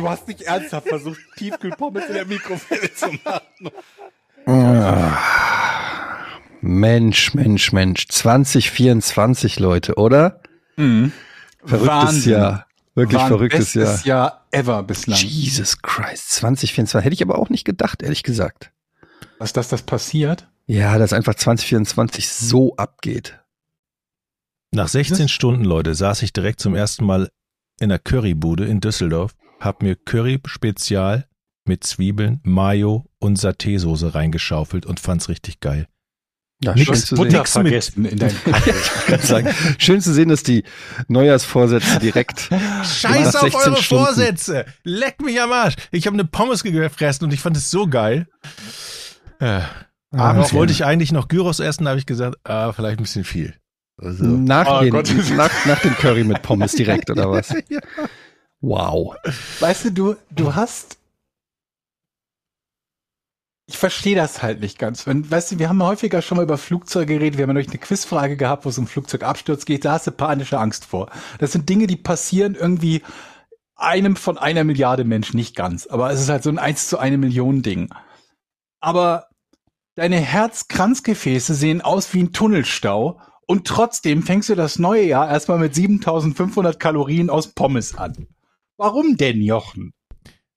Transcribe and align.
Du 0.00 0.08
hast 0.08 0.26
nicht 0.28 0.42
ernsthaft 0.42 0.88
versucht, 0.88 1.20
Tiefkühlpommes 1.36 2.06
in 2.06 2.14
der 2.14 2.24
Mikrowelle 2.24 2.94
zu 2.94 3.10
machen. 3.22 3.70
Mensch, 6.62 7.34
Mensch, 7.34 7.72
Mensch. 7.72 8.08
2024, 8.08 9.60
Leute, 9.60 9.96
oder? 9.96 10.40
Mhm. 10.76 11.12
Verrücktes 11.64 11.88
Wahnsinn. 11.88 12.32
Jahr. 12.32 12.66
Wirklich 12.94 13.22
verrücktes 13.22 13.74
Jahr. 13.74 13.84
bestes 13.84 14.04
Jahr 14.04 14.46
ever 14.50 14.82
bislang. 14.82 15.18
Jesus 15.18 15.82
Christ. 15.82 16.30
2024. 16.30 17.04
Hätte 17.04 17.14
ich 17.14 17.22
aber 17.22 17.38
auch 17.38 17.50
nicht 17.50 17.64
gedacht, 17.64 18.02
ehrlich 18.02 18.22
gesagt. 18.22 18.72
Was, 19.38 19.52
dass 19.52 19.68
das 19.68 19.82
passiert? 19.82 20.48
Ja, 20.66 20.96
dass 20.96 21.12
einfach 21.12 21.34
2024 21.34 22.26
so 22.28 22.74
abgeht. 22.76 23.38
Nach 24.72 24.88
16 24.88 25.28
Stunden, 25.28 25.64
Leute, 25.64 25.94
saß 25.94 26.22
ich 26.22 26.32
direkt 26.32 26.60
zum 26.60 26.74
ersten 26.74 27.04
Mal 27.04 27.30
in 27.80 27.90
der 27.90 27.98
Currybude 27.98 28.66
in 28.66 28.80
Düsseldorf, 28.80 29.34
hab 29.60 29.82
mir 29.82 29.96
Curry 29.96 30.40
Spezial 30.46 31.26
mit 31.66 31.84
Zwiebeln, 31.84 32.40
Mayo 32.42 33.06
und 33.18 33.38
Saté-Soße 33.38 34.14
reingeschaufelt 34.14 34.86
und 34.86 34.98
fand's 34.98 35.28
richtig 35.28 35.60
geil. 35.60 35.86
Ja, 36.62 36.74
Nix 36.74 36.84
schön 36.84 36.94
mit 36.94 37.06
zu 37.06 37.14
Butter. 37.14 37.30
sehen. 37.30 37.38
Butter 37.38 37.52
vergessen 37.62 38.04
in 38.04 38.18
deinem 38.18 38.36
Kaffee. 38.44 39.54
Schön 39.78 40.00
zu 40.00 40.12
sehen, 40.12 40.28
dass 40.28 40.42
die 40.42 40.64
Neujahrsvorsätze 41.08 41.98
direkt. 42.00 42.50
Scheiß 42.84 43.36
auf 43.36 43.42
16 43.42 43.60
eure 43.72 43.82
Stunden. 43.82 44.04
Vorsätze! 44.04 44.66
Leck 44.84 45.22
mich 45.22 45.40
am 45.40 45.52
Arsch! 45.52 45.76
Ich 45.90 46.06
habe 46.06 46.14
eine 46.14 46.24
Pommes 46.24 46.62
gefressen 46.62 47.24
und 47.24 47.32
ich 47.32 47.40
fand 47.40 47.56
es 47.56 47.70
so 47.70 47.86
geil. 47.86 48.26
Äh, 49.38 49.60
abends 50.10 50.48
okay. 50.48 50.56
wollte 50.56 50.72
ich 50.72 50.84
eigentlich 50.84 51.12
noch 51.12 51.28
Gyros 51.28 51.60
essen, 51.60 51.84
da 51.84 51.90
habe 51.90 52.00
ich 52.00 52.06
gesagt, 52.06 52.36
ah, 52.44 52.72
vielleicht 52.72 52.98
ein 52.98 53.04
bisschen 53.04 53.24
viel. 53.24 53.54
Also, 53.96 54.24
Nach, 54.24 54.80
Oh 54.80 54.82
den, 54.82 55.36
nach, 55.36 55.66
nach 55.66 55.80
dem 55.80 55.94
Curry 55.94 56.24
mit 56.24 56.42
Pommes 56.42 56.72
direkt, 56.72 57.10
oder 57.10 57.30
was? 57.30 57.54
Wow. 58.60 59.16
Weißt 59.60 59.86
du, 59.86 59.92
du, 59.92 60.16
du 60.30 60.54
hast. 60.54 60.98
Ich 63.66 63.78
verstehe 63.78 64.16
das 64.16 64.42
halt 64.42 64.60
nicht 64.60 64.78
ganz. 64.78 65.06
Wenn, 65.06 65.30
weißt 65.30 65.52
du, 65.52 65.58
wir 65.58 65.68
haben 65.68 65.82
häufiger 65.82 66.22
schon 66.22 66.36
mal 66.36 66.42
über 66.42 66.58
Flugzeuge 66.58 67.14
geredet. 67.14 67.38
Wir 67.38 67.44
haben 67.44 67.54
neulich 67.54 67.70
eine 67.70 67.78
Quizfrage 67.78 68.36
gehabt, 68.36 68.64
wo 68.64 68.68
es 68.68 68.78
um 68.78 68.86
Flugzeugabsturz 68.86 69.64
geht. 69.64 69.84
Da 69.84 69.92
hast 69.92 70.08
du 70.08 70.10
panische 70.10 70.58
Angst 70.58 70.84
vor. 70.84 71.10
Das 71.38 71.52
sind 71.52 71.68
Dinge, 71.68 71.86
die 71.86 71.96
passieren 71.96 72.54
irgendwie 72.54 73.02
einem 73.76 74.16
von 74.16 74.36
einer 74.36 74.64
Milliarde 74.64 75.04
Menschen, 75.04 75.36
nicht 75.36 75.56
ganz. 75.56 75.86
Aber 75.86 76.10
es 76.10 76.20
ist 76.20 76.28
halt 76.28 76.42
so 76.42 76.50
ein 76.50 76.58
eins 76.58 76.88
zu 76.88 76.98
eine 76.98 77.16
Million 77.16 77.62
Ding. 77.62 77.94
Aber 78.80 79.28
deine 79.94 80.18
Herzkranzgefäße 80.18 81.54
sehen 81.54 81.80
aus 81.80 82.12
wie 82.12 82.24
ein 82.24 82.32
Tunnelstau. 82.32 83.20
Und 83.46 83.66
trotzdem 83.66 84.22
fängst 84.22 84.48
du 84.48 84.54
das 84.54 84.78
neue 84.78 85.04
Jahr 85.04 85.30
erstmal 85.30 85.58
mit 85.58 85.74
7500 85.74 86.78
Kalorien 86.78 87.30
aus 87.30 87.48
Pommes 87.48 87.96
an. 87.96 88.26
Warum 88.80 89.18
denn, 89.18 89.42
Jochen? 89.42 89.92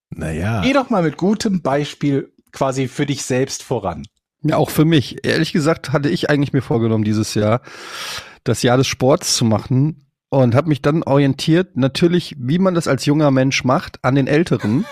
naja. 0.10 0.62
Geh 0.62 0.72
doch 0.72 0.90
mal 0.90 1.04
mit 1.04 1.18
gutem 1.18 1.62
Beispiel 1.62 2.32
quasi 2.54 2.88
für 2.88 3.06
dich 3.06 3.24
selbst 3.24 3.64
voran. 3.64 4.04
Ja, 4.44 4.56
auch 4.58 4.70
für 4.70 4.86
mich. 4.86 5.26
Ehrlich 5.26 5.52
gesagt 5.52 5.92
hatte 5.92 6.10
ich 6.10 6.30
eigentlich 6.30 6.54
mir 6.54 6.62
vorgenommen, 6.62 7.04
dieses 7.04 7.34
Jahr 7.34 7.62
das 8.46 8.62
Jahr 8.64 8.78
des 8.78 8.88
Sports 8.88 9.36
zu 9.36 9.44
machen 9.44 10.06
und 10.30 10.56
habe 10.56 10.70
mich 10.70 10.82
dann 10.82 11.04
orientiert, 11.04 11.76
natürlich, 11.76 12.36
wie 12.40 12.60
man 12.60 12.76
das 12.76 12.88
als 12.88 13.06
junger 13.06 13.30
Mensch 13.32 13.64
macht, 13.66 14.04
an 14.06 14.16
den 14.16 14.28
Älteren, 14.28 14.86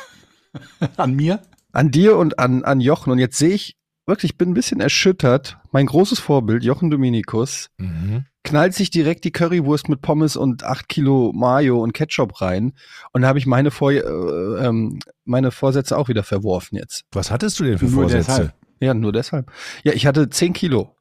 An 0.98 1.14
mir? 1.16 1.42
an 1.72 1.90
dir 1.92 2.18
und 2.18 2.38
an, 2.38 2.66
an 2.66 2.82
Jochen. 2.82 3.12
Und 3.12 3.20
jetzt 3.20 3.38
sehe 3.38 3.54
ich 3.54 3.78
wirklich, 4.06 4.32
ich 4.34 4.38
bin 4.38 4.50
ein 4.50 4.54
bisschen 4.56 4.82
erschüttert. 4.82 5.58
Mein 5.72 5.86
großes 5.86 6.20
Vorbild, 6.20 6.64
Jochen 6.66 6.90
Dominikus, 6.90 7.70
Mhm. 7.78 8.26
Knallt 8.44 8.74
sich 8.74 8.90
direkt 8.90 9.24
die 9.24 9.32
Currywurst 9.32 9.88
mit 9.90 10.02
Pommes 10.02 10.36
und 10.36 10.64
acht 10.64 10.90
Kilo 10.90 11.32
Mayo 11.34 11.82
und 11.82 11.94
Ketchup 11.94 12.42
rein. 12.42 12.74
Und 13.14 13.22
da 13.22 13.28
habe 13.28 13.40
ich 13.40 13.46
meine, 13.46 13.70
Vor 13.72 13.92
äh, 13.92 14.00
ähm, 14.00 15.00
meine 15.26 15.52
Vorsätze 15.52 15.98
auch 15.98 16.08
wieder 16.10 16.24
verworfen 16.24 16.78
jetzt. 16.78 17.04
Was 17.12 17.30
hattest 17.32 17.60
du 17.60 17.64
denn 17.66 17.78
für 17.78 17.86
Nur 17.86 18.04
Vorsätze? 18.04 18.26
deshalb. 18.28 18.54
Ja, 18.80 18.94
nur 18.96 19.12
deshalb. 19.14 19.52
Ja, 19.84 19.94
ich 19.94 20.08
hatte 20.08 20.30
zehn 20.30 20.54
Kilo. 20.54 20.96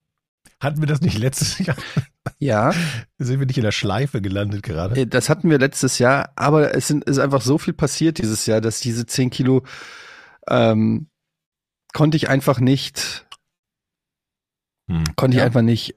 Hatten 0.60 0.80
wir 0.80 0.86
das 0.86 1.00
nicht 1.00 1.16
letztes 1.16 1.58
Jahr? 1.58 1.76
Ja, 2.38 2.72
Sind 3.18 3.40
wir 3.40 3.46
nicht 3.46 3.56
in 3.56 3.64
der 3.64 3.72
Schleife 3.72 4.20
gelandet 4.20 4.62
gerade? 4.62 5.00
äh, 5.00 5.06
das 5.06 5.30
hatten 5.30 5.48
wir 5.48 5.58
letztes 5.58 5.98
Jahr, 5.98 6.32
aber 6.36 6.74
es 6.74 6.88
sind, 6.88 7.04
ist 7.04 7.18
einfach 7.18 7.40
so 7.40 7.56
viel 7.56 7.72
passiert 7.72 8.18
dieses 8.18 8.44
Jahr, 8.44 8.60
dass 8.60 8.80
diese 8.80 9.06
zehn 9.06 9.30
Kilo 9.30 9.62
ähm, 10.48 11.08
konnte 11.94 12.18
ich 12.18 12.28
einfach 12.28 12.60
nicht, 12.60 13.26
Hm. 14.90 15.04
konnte 15.16 15.36
ich 15.36 15.40
Ja. 15.40 15.46
einfach 15.46 15.62
nicht, 15.62 15.94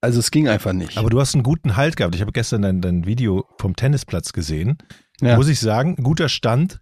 also 0.00 0.20
es 0.20 0.30
ging 0.30 0.48
einfach 0.48 0.72
nicht. 0.72 0.96
Aber 0.96 1.10
du 1.10 1.20
hast 1.20 1.34
einen 1.34 1.42
guten 1.42 1.76
Halt 1.76 1.96
gehabt. 1.96 2.14
Ich 2.14 2.20
habe 2.20 2.32
gestern 2.32 2.62
dein, 2.62 2.80
dein 2.80 3.06
Video 3.06 3.46
vom 3.58 3.74
Tennisplatz 3.74 4.32
gesehen. 4.32 4.78
Ja. 5.20 5.36
Muss 5.36 5.48
ich 5.48 5.58
sagen, 5.58 5.96
guter 5.96 6.28
Stand, 6.28 6.80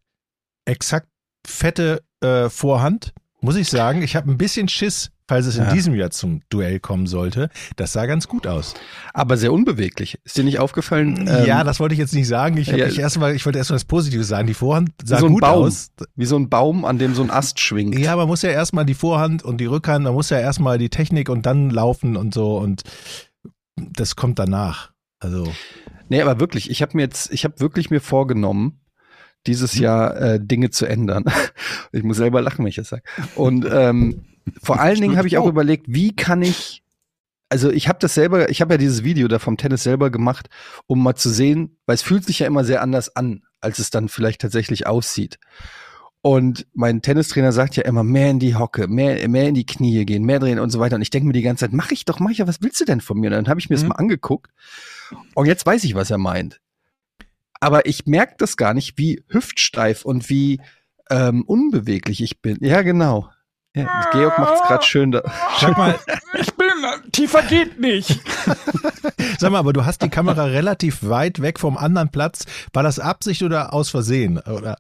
exakt 0.67 1.09
fette 1.47 2.03
äh, 2.21 2.51
Vorhand. 2.51 3.15
Muss 3.41 3.57
ich 3.57 3.69
sagen, 3.69 4.03
ich 4.03 4.17
habe 4.17 4.31
ein 4.31 4.39
bisschen 4.39 4.69
Schiss, 4.69 5.11
falls 5.29 5.47
es 5.47 5.57
in 5.57 5.65
Ja. 5.65 5.73
diesem 5.73 5.95
Jahr 5.95 6.11
zum 6.11 6.43
Duell 6.49 6.79
kommen 6.81 7.07
sollte. 7.07 7.49
Das 7.77 7.93
sah 7.93 8.07
ganz 8.07 8.29
gut 8.29 8.47
aus. 8.47 8.75
aber 9.15 9.37
sehr 9.37 9.53
unbeweglich. 9.53 10.19
Ist 10.25 10.37
dir 10.37 10.45
nicht 10.45 10.59
aufgefallen? 10.59 11.27
ja, 11.27 11.61
ähm, 11.61 11.67
das 11.67 11.81
wollte 11.81 11.95
ich 11.95 11.99
jetzt 11.99 12.15
nicht 12.15 12.29
sagen. 12.29 12.57
Ich, 12.59 12.69
ja. 12.69 12.87
mich 12.87 12.99
erst 12.99 13.19
mal, 13.19 13.35
ich 13.35 13.45
wollte 13.47 13.59
erst 13.59 13.71
mal 13.71 13.77
das 13.77 13.85
Positive 13.85 14.25
sagen. 14.25 14.47
Die 14.47 14.55
Vorhand 14.55 14.91
sah 15.05 15.19
so 15.19 15.29
gut 15.29 15.41
Baum. 15.41 15.65
aus. 15.65 15.91
wie 16.15 16.27
so 16.27 16.37
ein 16.37 16.49
Baum, 16.49 16.85
an 16.85 16.99
dem 16.99 17.15
so 17.15 17.23
ein 17.23 17.31
Ast 17.31 17.61
schwingt. 17.61 17.99
Ja, 17.99 18.17
man 18.17 18.29
muss 18.29 18.43
ja 18.43 18.51
erstmal 18.51 18.85
die 18.87 18.95
Vorhand 18.95 19.43
und 19.43 19.59
die 19.59 19.67
Rückhand, 19.67 20.05
man 20.05 20.15
muss 20.15 20.31
ja 20.31 20.39
erstmal 20.39 20.79
die 20.79 20.91
Technik 20.91 21.29
und 21.29 21.47
dann 21.47 21.71
laufen 21.71 22.17
und 22.17 22.33
so 22.35 22.59
und 22.59 22.83
das 23.77 24.17
kommt 24.17 24.39
danach. 24.39 24.93
Also, 25.19 25.53
Nee, 26.09 26.23
aber 26.23 26.39
wirklich, 26.39 26.71
ich 26.71 26.83
habe 26.83 26.97
mir 26.97 27.03
jetzt, 27.03 27.33
ich 27.33 27.45
habe 27.45 27.59
wirklich 27.59 27.91
mir 27.91 28.01
vorgenommen, 28.01 28.81
dieses. 29.47 29.77
Jahr 29.79 30.17
äh, 30.21 30.41
Dinge 30.41 30.71
zu 30.71 30.87
ändern. 30.87 31.25
Ich 31.93 32.03
muss 32.03 32.17
selber 32.19 32.43
lachen, 32.43 32.59
wenn 32.65 32.69
ich 32.69 32.77
das 32.77 32.89
sage. 32.91 33.03
Und 33.35 33.67
ähm, 33.71 34.23
vor 34.63 34.81
allen 34.81 35.01
Dingen 35.01 35.17
habe 35.17 35.29
ich 35.29 35.39
auch 35.39 35.47
überlegt, 35.47 35.87
wie 35.89 36.15
kann 36.15 36.43
ich, 36.43 36.83
also 37.49 37.71
ich 37.71 37.89
habe 37.89 37.99
das 38.01 38.15
selber, 38.15 38.49
ich 38.51 38.61
habe 38.61 38.75
ja 38.75 38.79
dieses 38.79 39.05
Video 39.05 39.29
da 39.29 39.39
vom 39.39 39.57
Tennis 39.57 39.83
selber 39.83 40.11
gemacht, 40.11 40.49
um 40.87 41.03
mal 41.03 41.15
zu 41.15 41.31
sehen, 41.31 41.77
weil 41.87 41.95
es 41.95 42.03
fühlt 42.03 42.25
sich 42.25 42.41
ja 42.41 42.47
immer 42.47 42.65
sehr 42.65 42.83
anders 42.83 43.15
an, 43.17 43.43
als 43.61 43.79
es 43.79 43.91
dann 43.91 44.09
vielleicht 44.09 44.41
tatsächlich 44.41 44.87
aussieht. 44.87 45.39
Und 46.23 46.67
mein 46.75 47.03
Tennistrainer 47.03 47.53
sagt 47.53 47.77
ja 47.77 47.85
immer, 47.85 48.03
mehr 48.03 48.31
in 48.31 48.41
die 48.41 48.57
Hocke, 48.57 48.89
mehr, 48.89 49.29
mehr 49.29 49.49
in 49.49 49.55
die 49.55 49.67
Knie 49.67 50.05
gehen, 50.05 50.25
mehr 50.25 50.41
drehen 50.41 50.59
und 50.59 50.71
so 50.71 50.81
weiter. 50.81 50.97
Und 50.97 51.03
ich 51.03 51.11
denke 51.11 51.27
mir 51.29 51.33
die 51.33 51.43
ganze 51.43 51.61
Zeit, 51.67 51.73
mach 51.73 51.93
ich 51.93 52.05
doch, 52.05 52.19
mach 52.19 52.31
ich 52.31 52.39
ja, 52.39 52.49
was 52.49 52.63
willst 52.63 52.81
du 52.81 52.85
denn 52.85 53.01
von 53.01 53.19
mir? 53.21 53.29
Und 53.29 53.33
dann 53.35 53.49
habe 53.49 53.61
ich 53.61 53.71
mir 53.71 53.77
das 53.77 53.85
Mhm. 53.85 53.91
mal 53.91 53.95
angeguckt. 53.97 54.51
Und 55.35 55.47
jetzt 55.47 55.65
weiß 55.65 55.85
ich, 55.85 55.95
was 55.95 56.11
er 56.11 56.19
meint. 56.19 56.61
Aber 57.61 57.87
ich 57.87 58.07
merke 58.07 58.35
das 58.39 58.57
gar 58.57 58.75
nicht, 58.75 58.99
wie 58.99 59.23
hüftsteif 59.29 60.05
und 60.05 60.29
wie 60.29 60.61
ähm, 61.11 61.45
unbeweglich 61.45 62.21
ich 62.21 62.43
bin. 62.43 62.59
Ja, 62.61 62.83
genau. 62.83 63.31
Ja, 63.77 64.09
Georg 64.11 64.39
macht's 64.39 64.63
gerade 64.67 64.85
schön 64.85 65.13
da. 65.13 65.23
sag 65.61 65.77
mal, 65.77 65.95
Ich 66.41 66.55
bin, 66.55 66.67
tiefer 67.13 67.43
geht 67.43 67.79
nicht. 67.79 68.21
sag 69.39 69.53
mal, 69.53 69.59
aber 69.59 69.75
du 69.75 69.85
hast 69.85 70.03
die 70.03 70.09
Kamera 70.09 70.45
relativ 70.45 71.07
weit 71.07 71.43
weg 71.43 71.61
vom 71.61 71.77
anderen 71.77 72.09
Platz. 72.09 72.47
War 72.73 72.83
das 72.83 72.99
Absicht 72.99 73.43
oder 73.43 73.75
aus 73.75 73.91
Versehen? 73.91 74.39
Oder 74.39 74.79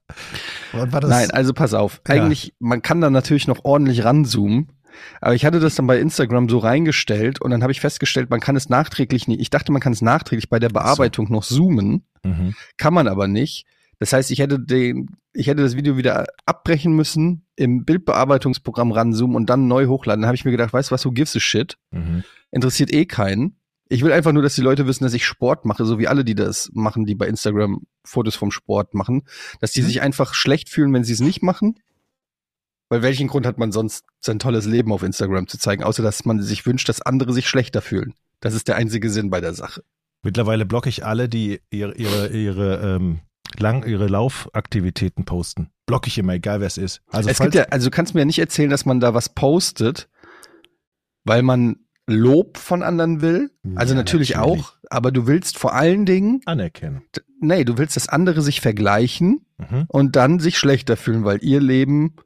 war 0.73 1.01
das? 1.01 1.11
Nein, 1.11 1.31
also 1.31 1.53
pass 1.53 1.75
auf. 1.75 2.01
Ja. 2.09 2.15
Eigentlich, 2.15 2.55
man 2.59 2.81
kann 2.81 3.03
da 3.03 3.11
natürlich 3.11 3.47
noch 3.47 3.65
ordentlich 3.65 4.03
ranzoomen. 4.05 4.73
Aber 5.21 5.35
ich 5.35 5.45
hatte 5.45 5.61
das 5.61 5.75
dann 5.75 5.87
bei 5.87 5.99
Instagram 6.01 6.49
so 6.49 6.57
reingestellt 6.57 7.43
und 7.43 7.51
dann 7.51 7.63
habe 7.63 7.73
ich 7.73 7.81
festgestellt, 7.81 8.31
man 8.31 8.41
kann 8.41 8.57
es 8.57 8.71
nachträglich 8.71 9.29
nicht. 9.29 9.41
Ich 9.41 9.51
dachte, 9.51 9.73
man 9.73 9.83
kann 9.83 9.93
es 9.93 10.01
nachträglich 10.01 10.49
bei 10.49 10.59
der 10.59 10.71
Bearbeitung 10.71 11.31
noch 11.31 11.45
zoomen. 11.45 12.07
Mhm. 12.23 12.55
Kann 12.79 12.95
man 12.95 13.09
aber 13.09 13.29
nicht. 13.29 13.67
Das 13.99 14.13
heißt, 14.13 14.31
ich 14.31 14.41
hätte 14.41 14.61
den, 14.61 15.17
ich 15.33 15.47
hätte 15.47 15.63
das 15.63 15.77
Video 15.77 15.97
wieder 15.97 16.27
abbrechen 16.45 16.95
müssen, 16.95 17.47
im 17.57 17.85
Bildbearbeitungsprogramm 17.85 18.93
ranzoomen 18.93 19.37
und 19.37 19.49
dann 19.49 19.69
neu 19.69 19.87
hochladen. 19.87 20.23
Dann 20.23 20.29
habe 20.29 20.37
ich 20.37 20.45
mir 20.45 20.51
gedacht, 20.51 20.73
weißt 20.73 20.91
du 20.91 20.95
was, 20.95 21.05
who 21.05 21.13
gives 21.13 21.35
a 21.37 21.41
shit? 21.41 21.79
Mhm. 21.91 22.23
Interessiert 22.51 22.93
eh 22.93 23.07
keinen. 23.07 23.57
Ich 23.89 24.03
will 24.03 24.13
einfach 24.13 24.33
nur, 24.33 24.43
dass 24.43 24.55
die 24.55 24.63
Leute 24.63 24.87
wissen, 24.87 25.05
dass 25.05 25.15
ich 25.15 25.25
Sport 25.25 25.65
mache, 25.65 25.85
so 25.85 25.99
wie 25.99 26.09
alle, 26.09 26.25
die 26.25 26.35
das 26.35 26.71
machen, 26.75 27.07
die 27.07 27.15
bei 27.15 27.27
Instagram 27.27 27.87
Fotos 28.05 28.35
vom 28.35 28.51
Sport 28.51 28.95
machen, 28.95 29.23
dass 29.61 29.73
die 29.73 29.83
sich 29.83 30.03
einfach 30.03 30.35
schlecht 30.35 30.69
fühlen, 30.69 30.93
wenn 30.93 31.05
sie 31.05 31.13
es 31.13 31.21
nicht 31.21 31.43
machen. 31.43 31.79
Weil 32.89 33.03
welchen 33.03 33.29
Grund 33.29 33.47
hat 33.47 33.59
man 33.59 33.73
sonst, 33.73 34.05
sein 34.21 34.39
tolles 34.39 34.67
Leben 34.67 34.93
auf 34.93 35.03
Instagram 35.03 35.47
zu 35.49 35.59
zeigen, 35.59 35.83
außer 35.83 36.03
dass 36.03 36.25
man 36.25 36.43
sich 36.43 36.67
wünscht, 36.67 36.89
dass 36.89 37.01
andere 37.03 37.33
sich 37.33 37.49
schlechter 37.49 37.81
fühlen. 37.81 38.15
Das 38.41 38.55
ist 38.55 38.69
der 38.69 38.77
einzige 38.77 39.11
Sinn 39.11 39.31
bei 39.31 39.41
der 39.41 39.55
Sache. 39.55 39.83
Mittlerweile 40.23 40.67
blocke 40.67 40.89
ich 40.89 41.05
alle, 41.05 41.29
die 41.29 41.61
ihre, 41.71 41.95
ihre, 41.97 42.29
ihre 42.29 42.97
ähm, 42.97 43.21
lang 43.61 43.85
ihre 43.87 44.07
Laufaktivitäten 44.07 45.25
posten. 45.25 45.71
Block 45.87 46.07
ich 46.07 46.19
immer, 46.19 46.35
egal 46.35 46.61
wer 46.61 46.67
es 46.67 46.79
ist. 46.79 47.03
Also 47.11 47.29
es 47.31 47.39
gibt 47.39 47.55
ja, 47.55 47.65
also 47.71 47.89
du 47.91 47.95
kannst 47.95 48.15
mir 48.15 48.21
ja 48.21 48.27
nicht 48.27 48.39
erzählen, 48.39 48.71
dass 48.71 48.85
man 48.87 49.01
da 49.01 49.15
was 49.15 49.29
postet, 49.29 50.09
weil 51.25 51.43
man 51.43 51.77
Lob 52.09 52.57
von 52.59 52.83
anderen 52.83 53.21
will. 53.21 53.51
Also 53.75 53.95
Ja, 53.95 53.99
natürlich, 54.01 54.35
natürlich. 54.35 54.61
auch, 54.61 54.73
aber 54.91 55.11
du 55.11 55.27
willst 55.27 55.59
vor 55.59 55.75
allen 55.75 56.07
Dingen, 56.07 56.41
anerkennen. 56.45 57.03
nee, 57.41 57.65
du 57.65 57.79
willst, 57.79 57.97
dass 57.97 58.09
andere 58.09 58.43
sich 58.43 58.61
vergleichen 58.61 59.45
Mhm. 59.59 59.87
und 59.89 60.17
dann 60.17 60.39
sich 60.39 60.59
schlechter 60.59 60.97
fühlen, 60.97 61.25
weil 61.25 61.43
ihr 61.43 61.61
Leben 61.61 62.17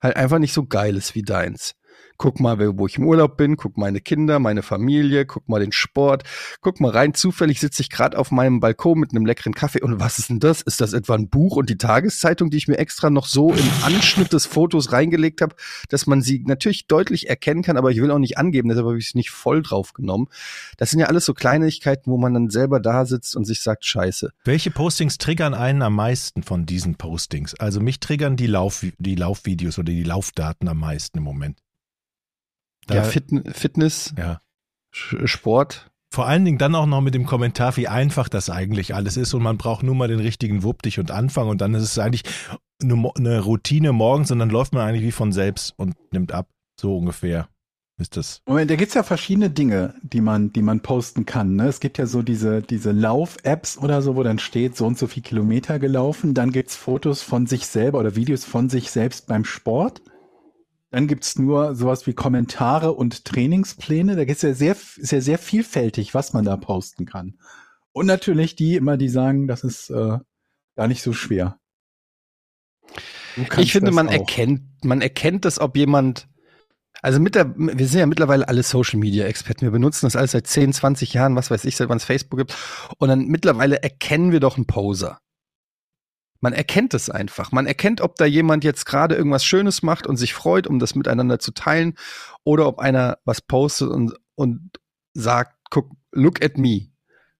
halt 0.00 0.16
einfach 0.16 0.38
nicht 0.38 0.52
so 0.52 0.64
geil 0.66 0.96
ist 0.96 1.14
wie 1.14 1.22
deins. 1.22 1.74
Guck 2.16 2.40
mal, 2.40 2.58
wo 2.78 2.86
ich 2.86 2.98
im 2.98 3.06
Urlaub 3.06 3.36
bin, 3.36 3.56
guck 3.56 3.76
meine 3.76 4.00
Kinder, 4.00 4.38
meine 4.38 4.62
Familie, 4.62 5.26
guck 5.26 5.48
mal 5.48 5.60
den 5.60 5.72
Sport, 5.72 6.24
guck 6.60 6.80
mal 6.80 6.90
rein, 6.90 7.14
zufällig 7.14 7.60
sitze 7.60 7.82
ich 7.82 7.90
gerade 7.90 8.18
auf 8.18 8.30
meinem 8.30 8.60
Balkon 8.60 8.98
mit 8.98 9.10
einem 9.10 9.26
leckeren 9.26 9.54
Kaffee 9.54 9.82
und 9.82 10.00
was 10.00 10.18
ist 10.18 10.30
denn 10.30 10.40
das? 10.40 10.62
Ist 10.62 10.80
das 10.80 10.92
etwa 10.92 11.14
ein 11.14 11.28
Buch 11.28 11.56
und 11.56 11.70
die 11.70 11.78
Tageszeitung, 11.78 12.50
die 12.50 12.56
ich 12.56 12.68
mir 12.68 12.78
extra 12.78 13.10
noch 13.10 13.26
so 13.26 13.52
im 13.52 13.70
Anschnitt 13.82 14.32
des 14.32 14.46
Fotos 14.46 14.92
reingelegt 14.92 15.40
habe, 15.42 15.54
dass 15.88 16.06
man 16.06 16.22
sie 16.22 16.42
natürlich 16.46 16.86
deutlich 16.86 17.28
erkennen 17.28 17.62
kann, 17.62 17.76
aber 17.76 17.90
ich 17.90 18.00
will 18.00 18.10
auch 18.10 18.18
nicht 18.18 18.38
angeben, 18.38 18.68
deshalb 18.68 18.86
habe 18.86 18.98
ich 18.98 19.08
es 19.08 19.14
nicht 19.14 19.30
voll 19.30 19.62
drauf 19.62 19.92
genommen. 19.92 20.28
Das 20.76 20.90
sind 20.90 21.00
ja 21.00 21.06
alles 21.06 21.24
so 21.24 21.34
Kleinigkeiten, 21.34 22.10
wo 22.10 22.16
man 22.16 22.34
dann 22.34 22.50
selber 22.50 22.80
da 22.80 23.04
sitzt 23.04 23.36
und 23.36 23.44
sich 23.44 23.60
sagt, 23.60 23.84
scheiße. 23.84 24.30
Welche 24.44 24.70
Postings 24.70 25.18
triggern 25.18 25.54
einen 25.54 25.82
am 25.82 25.94
meisten 25.94 26.42
von 26.42 26.66
diesen 26.66 26.96
Postings? 26.96 27.54
Also 27.54 27.80
mich 27.80 28.00
triggern 28.00 28.36
die, 28.36 28.46
Lauf, 28.46 28.84
die 28.98 29.14
Laufvideos 29.14 29.78
oder 29.78 29.92
die 29.92 30.02
Laufdaten 30.02 30.68
am 30.68 30.80
meisten 30.80 31.18
im 31.18 31.24
Moment. 31.24 31.58
Da, 32.86 32.96
ja, 32.96 33.02
Fit 33.02 33.24
Fitness, 33.52 34.14
ja. 34.16 34.40
Sport, 34.92 35.90
Vor 36.12 36.26
allen 36.26 36.44
Dingen 36.44 36.58
dann 36.58 36.74
auch 36.74 36.86
noch 36.86 37.00
mit 37.00 37.14
dem 37.14 37.26
Kommentar, 37.26 37.76
wie 37.76 37.88
einfach 37.88 38.28
das 38.28 38.48
eigentlich 38.48 38.94
alles 38.94 39.16
ist 39.16 39.34
und 39.34 39.42
man 39.42 39.58
braucht 39.58 39.82
nur 39.82 39.94
mal 39.94 40.08
den 40.08 40.20
richtigen 40.20 40.62
Wuppdich 40.62 40.98
und 40.98 41.10
Anfang 41.10 41.48
und 41.48 41.60
dann 41.60 41.74
ist 41.74 41.82
es 41.82 41.98
eigentlich 41.98 42.22
eine, 42.82 43.10
eine 43.16 43.40
Routine 43.40 43.92
morgens 43.92 44.30
und 44.30 44.38
dann 44.38 44.50
läuft 44.50 44.72
man 44.72 44.86
eigentlich 44.86 45.04
wie 45.04 45.12
von 45.12 45.32
selbst 45.32 45.74
und 45.76 45.94
nimmt 46.12 46.32
ab. 46.32 46.48
So 46.80 46.96
ungefähr 46.96 47.48
ist 47.98 48.16
das. 48.16 48.42
Moment, 48.46 48.70
da 48.70 48.76
gibt's 48.76 48.94
ja 48.94 49.02
verschiedene 49.02 49.50
Dinge, 49.50 49.94
die 50.02 50.20
man, 50.20 50.52
die 50.52 50.62
man 50.62 50.80
posten 50.80 51.26
kann. 51.26 51.56
Ne? 51.56 51.68
Es 51.68 51.80
gibt 51.80 51.98
ja 51.98 52.06
so 52.06 52.22
diese, 52.22 52.62
diese 52.62 52.92
Lauf-Apps 52.92 53.78
oder 53.78 54.02
so, 54.02 54.16
wo 54.16 54.22
dann 54.22 54.38
steht, 54.38 54.76
so 54.76 54.86
und 54.86 54.98
so 54.98 55.06
viel 55.06 55.22
Kilometer 55.22 55.78
gelaufen. 55.78 56.34
Dann 56.34 56.52
gibt's 56.52 56.76
Fotos 56.76 57.22
von 57.22 57.46
sich 57.46 57.66
selber 57.66 57.98
oder 57.98 58.14
Videos 58.14 58.44
von 58.44 58.68
sich 58.68 58.90
selbst 58.90 59.26
beim 59.26 59.44
Sport. 59.44 60.02
Dann 60.96 61.08
gibt's 61.08 61.38
nur 61.38 61.74
sowas 61.74 62.06
wie 62.06 62.14
Kommentare 62.14 62.94
und 62.94 63.26
Trainingspläne. 63.26 64.16
Da 64.16 64.24
gibt's 64.24 64.40
ja 64.40 64.54
sehr, 64.54 64.74
ist 64.96 65.12
ja 65.12 65.20
sehr 65.20 65.36
vielfältig, 65.36 66.14
was 66.14 66.32
man 66.32 66.46
da 66.46 66.56
posten 66.56 67.04
kann. 67.04 67.34
Und 67.92 68.06
natürlich 68.06 68.56
die 68.56 68.76
immer, 68.76 68.96
die 68.96 69.10
sagen, 69.10 69.46
das 69.46 69.62
ist 69.62 69.90
äh, 69.90 70.16
gar 70.74 70.88
nicht 70.88 71.02
so 71.02 71.12
schwer. 71.12 71.58
Ich 73.58 73.72
finde, 73.72 73.90
man 73.90 74.08
auch. 74.08 74.12
erkennt, 74.12 74.62
man 74.86 75.02
erkennt 75.02 75.44
das, 75.44 75.58
ob 75.58 75.76
jemand, 75.76 76.28
also 77.02 77.20
mit 77.20 77.34
der, 77.34 77.54
wir 77.58 77.86
sind 77.86 78.00
ja 78.00 78.06
mittlerweile 78.06 78.48
alle 78.48 78.62
Social 78.62 78.98
Media 78.98 79.26
Experten. 79.26 79.66
Wir 79.66 79.72
benutzen 79.72 80.06
das 80.06 80.16
alles 80.16 80.30
seit 80.30 80.46
10, 80.46 80.72
20 80.72 81.12
Jahren, 81.12 81.36
was 81.36 81.50
weiß 81.50 81.66
ich, 81.66 81.76
seit 81.76 81.90
wann 81.90 81.98
es 81.98 82.06
Facebook 82.06 82.38
gibt. 82.38 82.56
Und 82.96 83.10
dann 83.10 83.26
mittlerweile 83.26 83.82
erkennen 83.82 84.32
wir 84.32 84.40
doch 84.40 84.56
einen 84.56 84.66
Poser. 84.66 85.20
Man 86.40 86.52
erkennt 86.52 86.94
es 86.94 87.10
einfach. 87.10 87.52
Man 87.52 87.66
erkennt, 87.66 88.00
ob 88.00 88.16
da 88.16 88.24
jemand 88.24 88.64
jetzt 88.64 88.84
gerade 88.86 89.14
irgendwas 89.14 89.44
Schönes 89.44 89.82
macht 89.82 90.06
und 90.06 90.16
sich 90.16 90.34
freut, 90.34 90.66
um 90.66 90.78
das 90.78 90.94
miteinander 90.94 91.38
zu 91.38 91.52
teilen, 91.52 91.94
oder 92.44 92.66
ob 92.66 92.78
einer 92.78 93.18
was 93.24 93.40
postet 93.40 93.88
und, 93.88 94.14
und 94.34 94.78
sagt, 95.14 95.56
guck, 95.70 95.90
look 96.12 96.44
at 96.44 96.58
me. 96.58 96.88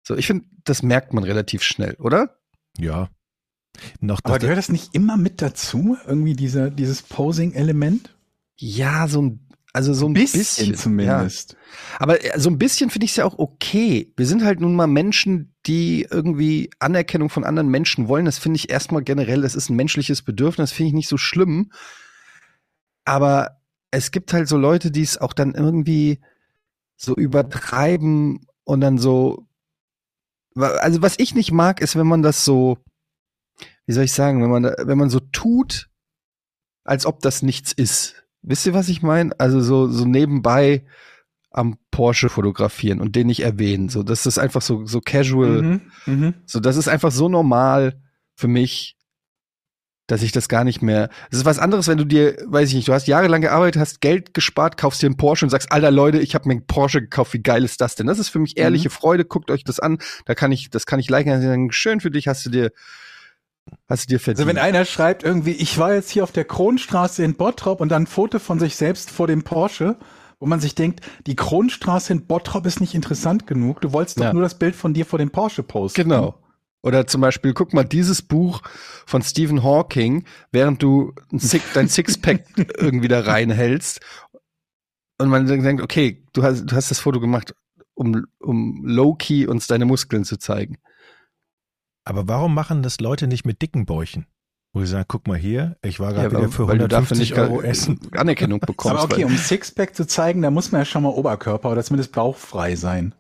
So, 0.03 0.17
ich 0.17 0.27
finde, 0.27 0.47
das 0.65 0.83
merkt 0.83 1.13
man 1.13 1.25
relativ 1.25 1.63
schnell, 1.63 1.95
oder? 1.99 2.39
Ja. 2.79 3.09
Noch 4.01 4.21
Aber 4.25 4.35
das, 4.35 4.43
gehört 4.43 4.59
das 4.59 4.69
nicht 4.69 4.95
immer 4.95 5.17
mit 5.17 5.43
dazu? 5.43 5.97
Irgendwie 6.07 6.35
dieser, 6.35 6.71
dieses 6.71 7.03
Posing-Element? 7.03 8.15
Ja, 8.57 9.07
so 9.09 9.23
ein, 9.23 9.46
also 9.77 9.93
so 9.93 10.07
ein 10.09 10.15
bisschen, 10.15 10.71
Ja. 10.71 10.75
zumindest. 10.75 11.55
Aber 11.99 12.25
äh, 12.25 12.41
so 12.41 12.49
ein 12.49 12.57
bisschen 12.57 12.89
finde 12.89 13.05
ich 13.05 13.11
es 13.11 13.17
ja 13.19 13.27
auch 13.27 13.39
okay. 13.39 14.11
Wir 14.17 14.25
sind 14.27 14.43
halt 14.43 14.59
nun 14.59 14.75
mal 14.75 14.87
Menschen, 14.87 15.55
die 15.67 16.07
irgendwie 16.11 16.71
Anerkennung 16.79 17.29
von 17.29 17.45
anderen 17.45 17.69
Menschen 17.69 18.09
wollen. 18.09 18.25
Das 18.25 18.39
finde 18.39 18.57
ich 18.57 18.71
erstmal 18.71 19.03
generell, 19.03 19.43
das 19.43 19.55
ist 19.55 19.69
ein 19.69 19.77
menschliches 19.77 20.23
Bedürfnis, 20.23 20.73
finde 20.73 20.89
ich 20.89 20.95
nicht 20.95 21.09
so 21.09 21.19
schlimm. 21.19 21.73
Aber 23.05 23.61
es 23.91 24.13
gibt 24.13 24.33
halt 24.33 24.49
so 24.49 24.57
Leute, 24.57 24.91
die 24.91 25.03
es 25.03 25.19
auch 25.19 25.35
dann 25.35 25.55
irgendwie 25.55 26.21
so 26.97 27.15
übertreiben 27.15 28.47
und 28.65 28.81
dann 28.81 28.97
so. 28.97 29.47
Also 30.55 31.03
was 31.03 31.19
ich 31.19 31.35
nicht 31.35 31.53
mag, 31.53 31.83
ist, 31.83 31.97
wenn 31.97 32.07
man 32.07 32.23
das 32.23 32.47
so, 32.47 32.79
wie 33.85 33.93
soll 33.93 34.05
ich 34.05 34.13
sagen, 34.13 34.43
wenn 34.43 34.51
man, 34.51 34.75
wenn 34.89 34.97
man 34.97 35.11
so 35.11 35.21
tut, 35.21 35.91
als 36.83 37.05
ob 37.05 37.21
das 37.21 37.43
nichts 37.43 37.75
ist. 37.75 38.26
Wisst 38.47 38.65
ihr, 38.65 38.75
was 38.75 38.89
ich 38.89 39.03
meine? 39.03 39.39
Also 39.39 39.61
so, 39.61 39.89
so 39.89 40.05
nebenbei 40.05 40.85
am 41.51 41.79
Porsche 41.91 42.29
fotografieren 42.29 43.01
und 43.01 43.17
den 43.17 43.27
nicht 43.27 43.41
erwähnen. 43.41 43.89
So, 43.89 44.03
das 44.03 44.25
ist 44.25 44.39
einfach 44.39 44.63
so, 44.63 44.87
so 44.87 45.01
casual. 45.01 45.63
Mhm, 45.63 45.81
mhm. 46.07 46.35
So, 46.47 46.61
das 46.61 46.77
ist 46.77 46.89
einfach 46.89 47.11
so 47.11 47.29
normal 47.29 48.01
für 48.37 48.47
mich, 48.47 48.97
dass 50.07 50.23
ich 50.23 50.31
das 50.31 50.49
gar 50.49 50.63
nicht 50.63 50.81
mehr. 50.81 51.09
Es 51.31 51.39
ist 51.39 51.45
was 51.45 51.59
anderes, 51.59 51.89
wenn 51.89 51.99
du 51.99 52.05
dir, 52.05 52.37
weiß 52.47 52.69
ich 52.69 52.77
nicht, 52.77 52.87
du 52.87 52.93
hast 52.93 53.09
jahrelang 53.09 53.41
gearbeitet, 53.41 53.81
hast 53.81 54.01
Geld 54.01 54.33
gespart, 54.33 54.77
kaufst 54.77 55.03
dir 55.03 55.07
einen 55.07 55.17
Porsche 55.17 55.45
und 55.45 55.51
sagst, 55.51 55.73
alter 55.73 55.91
Leute, 55.91 56.21
ich 56.21 56.37
habe 56.37 56.47
mir 56.47 56.53
einen 56.53 56.67
Porsche 56.67 57.01
gekauft, 57.01 57.33
wie 57.33 57.43
geil 57.43 57.65
ist 57.65 57.81
das 57.81 57.97
denn? 57.97 58.07
Das 58.07 58.21
ist 58.21 58.29
für 58.29 58.39
mich 58.39 58.57
ehrliche 58.57 58.91
Freude, 58.91 59.25
guckt 59.25 59.51
euch 59.51 59.65
das 59.65 59.81
an, 59.81 59.99
da 60.25 60.37
kann 60.37 60.53
ich, 60.53 60.71
das 60.71 60.87
kann 60.87 61.01
ich 61.01 61.11
liken, 61.11 61.43
sagen, 61.43 61.73
schön 61.73 62.01
für 62.01 62.13
dich, 62.13 62.29
hast 62.29 62.47
du 62.47 62.51
dir, 62.51 62.71
hast 63.89 64.05
du 64.05 64.15
dir 64.15 64.21
verdient. 64.21 64.41
Also 64.47 64.49
wenn 64.49 64.63
einer 64.63 64.85
schreibt 64.85 65.23
irgendwie, 65.23 65.53
ich 65.53 65.79
war 65.79 65.95
jetzt 65.95 66.11
hier 66.11 66.23
auf 66.25 66.33
der 66.33 66.45
Kronstraße 66.45 67.23
in 67.25 67.35
Bottrop 67.35 67.81
und 67.81 67.89
dann 67.91 68.05
ein 68.05 68.07
Foto 68.07 68.39
von 68.39 68.59
sich 68.59 68.77
selbst 68.77 69.11
vor 69.11 69.27
dem 69.27 69.43
Porsche, 69.43 69.97
wo 70.39 70.47
man 70.47 70.61
sich 70.61 70.75
denkt, 70.75 71.01
die 71.27 71.37
Kronstraße 71.37 72.13
in 72.13 72.27
Bottrop 72.27 72.67
ist 72.67 72.81
nicht 72.81 72.95
interessant 72.95 73.47
genug, 73.47 73.81
du 73.81 73.93
wolltest 73.93 74.19
doch 74.19 74.25
Ja. 74.25 74.33
nur 74.33 74.43
das 74.43 74.59
Bild 74.59 74.77
von 74.77 74.95
dir 74.95 75.07
vor 75.07 75.19
dem 75.19 75.31
Porsche 75.31 75.63
posten. 75.63 76.03
Genau. 76.03 76.39
Oder 76.83 77.07
zum 77.07 77.21
Beispiel, 77.21 77.53
guck 77.53 77.73
mal, 77.73 77.85
dieses 77.85 78.23
Buch 78.23 78.61
von 79.07 79.23
Stephen 79.23 79.65
Hawking, 79.65 80.25
während 80.53 80.83
du 80.83 81.15
Six, 81.33 81.65
dein 81.75 81.89
Sixpack 81.89 82.45
irgendwie 82.79 83.09
da 83.09 83.21
reinhältst 83.21 84.01
und 85.19 85.29
man 85.29 85.47
denkt, 85.47 85.83
okay, 85.83 86.23
du 86.33 86.43
hast, 86.43 86.67
du 86.67 86.77
hast 86.77 86.91
das 86.91 87.01
Foto 87.01 87.19
gemacht, 87.19 87.55
um, 87.95 88.27
um 88.39 88.85
low-key 88.85 89.47
uns 89.47 89.67
deine 89.67 89.87
Muskeln 89.87 90.25
zu 90.25 90.37
zeigen. 90.39 90.77
Aber 92.07 92.27
warum 92.29 92.55
machen 92.55 92.83
das 92.83 93.01
Leute 93.01 93.27
nicht 93.27 93.45
mit 93.45 93.61
dicken 93.61 93.85
Bäuchen? 93.85 94.27
Wo 94.73 94.81
sie 94.81 94.87
sagen, 94.89 95.07
guck 95.09 95.27
mal 95.27 95.39
hier, 95.39 95.77
ich 95.83 96.01
war 96.01 96.13
gerade 96.13 96.35
Ja, 96.35 96.39
wieder 96.41 96.51
für 96.53 96.69
weil 96.69 96.79
du 96.79 96.87
dafür 96.89 97.17
150 97.17 97.19
nicht 97.31 97.39
Euro 97.39 97.63
essen. 97.63 98.01
Anerkennung 98.13 98.61
bekommst. 98.67 98.97
Aber 99.03 99.05
okay, 99.13 99.25
um 99.25 99.37
Sixpack 99.37 99.95
zu 99.95 100.07
zeigen, 100.07 100.43
da 100.43 100.51
muss 100.51 100.71
man 100.73 100.83
ja 100.83 100.85
schon 100.85 101.03
mal 101.03 101.09
Oberkörper 101.11 101.71
oder 101.73 101.83
zumindest 101.83 102.13
bauchfrei 102.13 102.77
sein. 102.77 103.15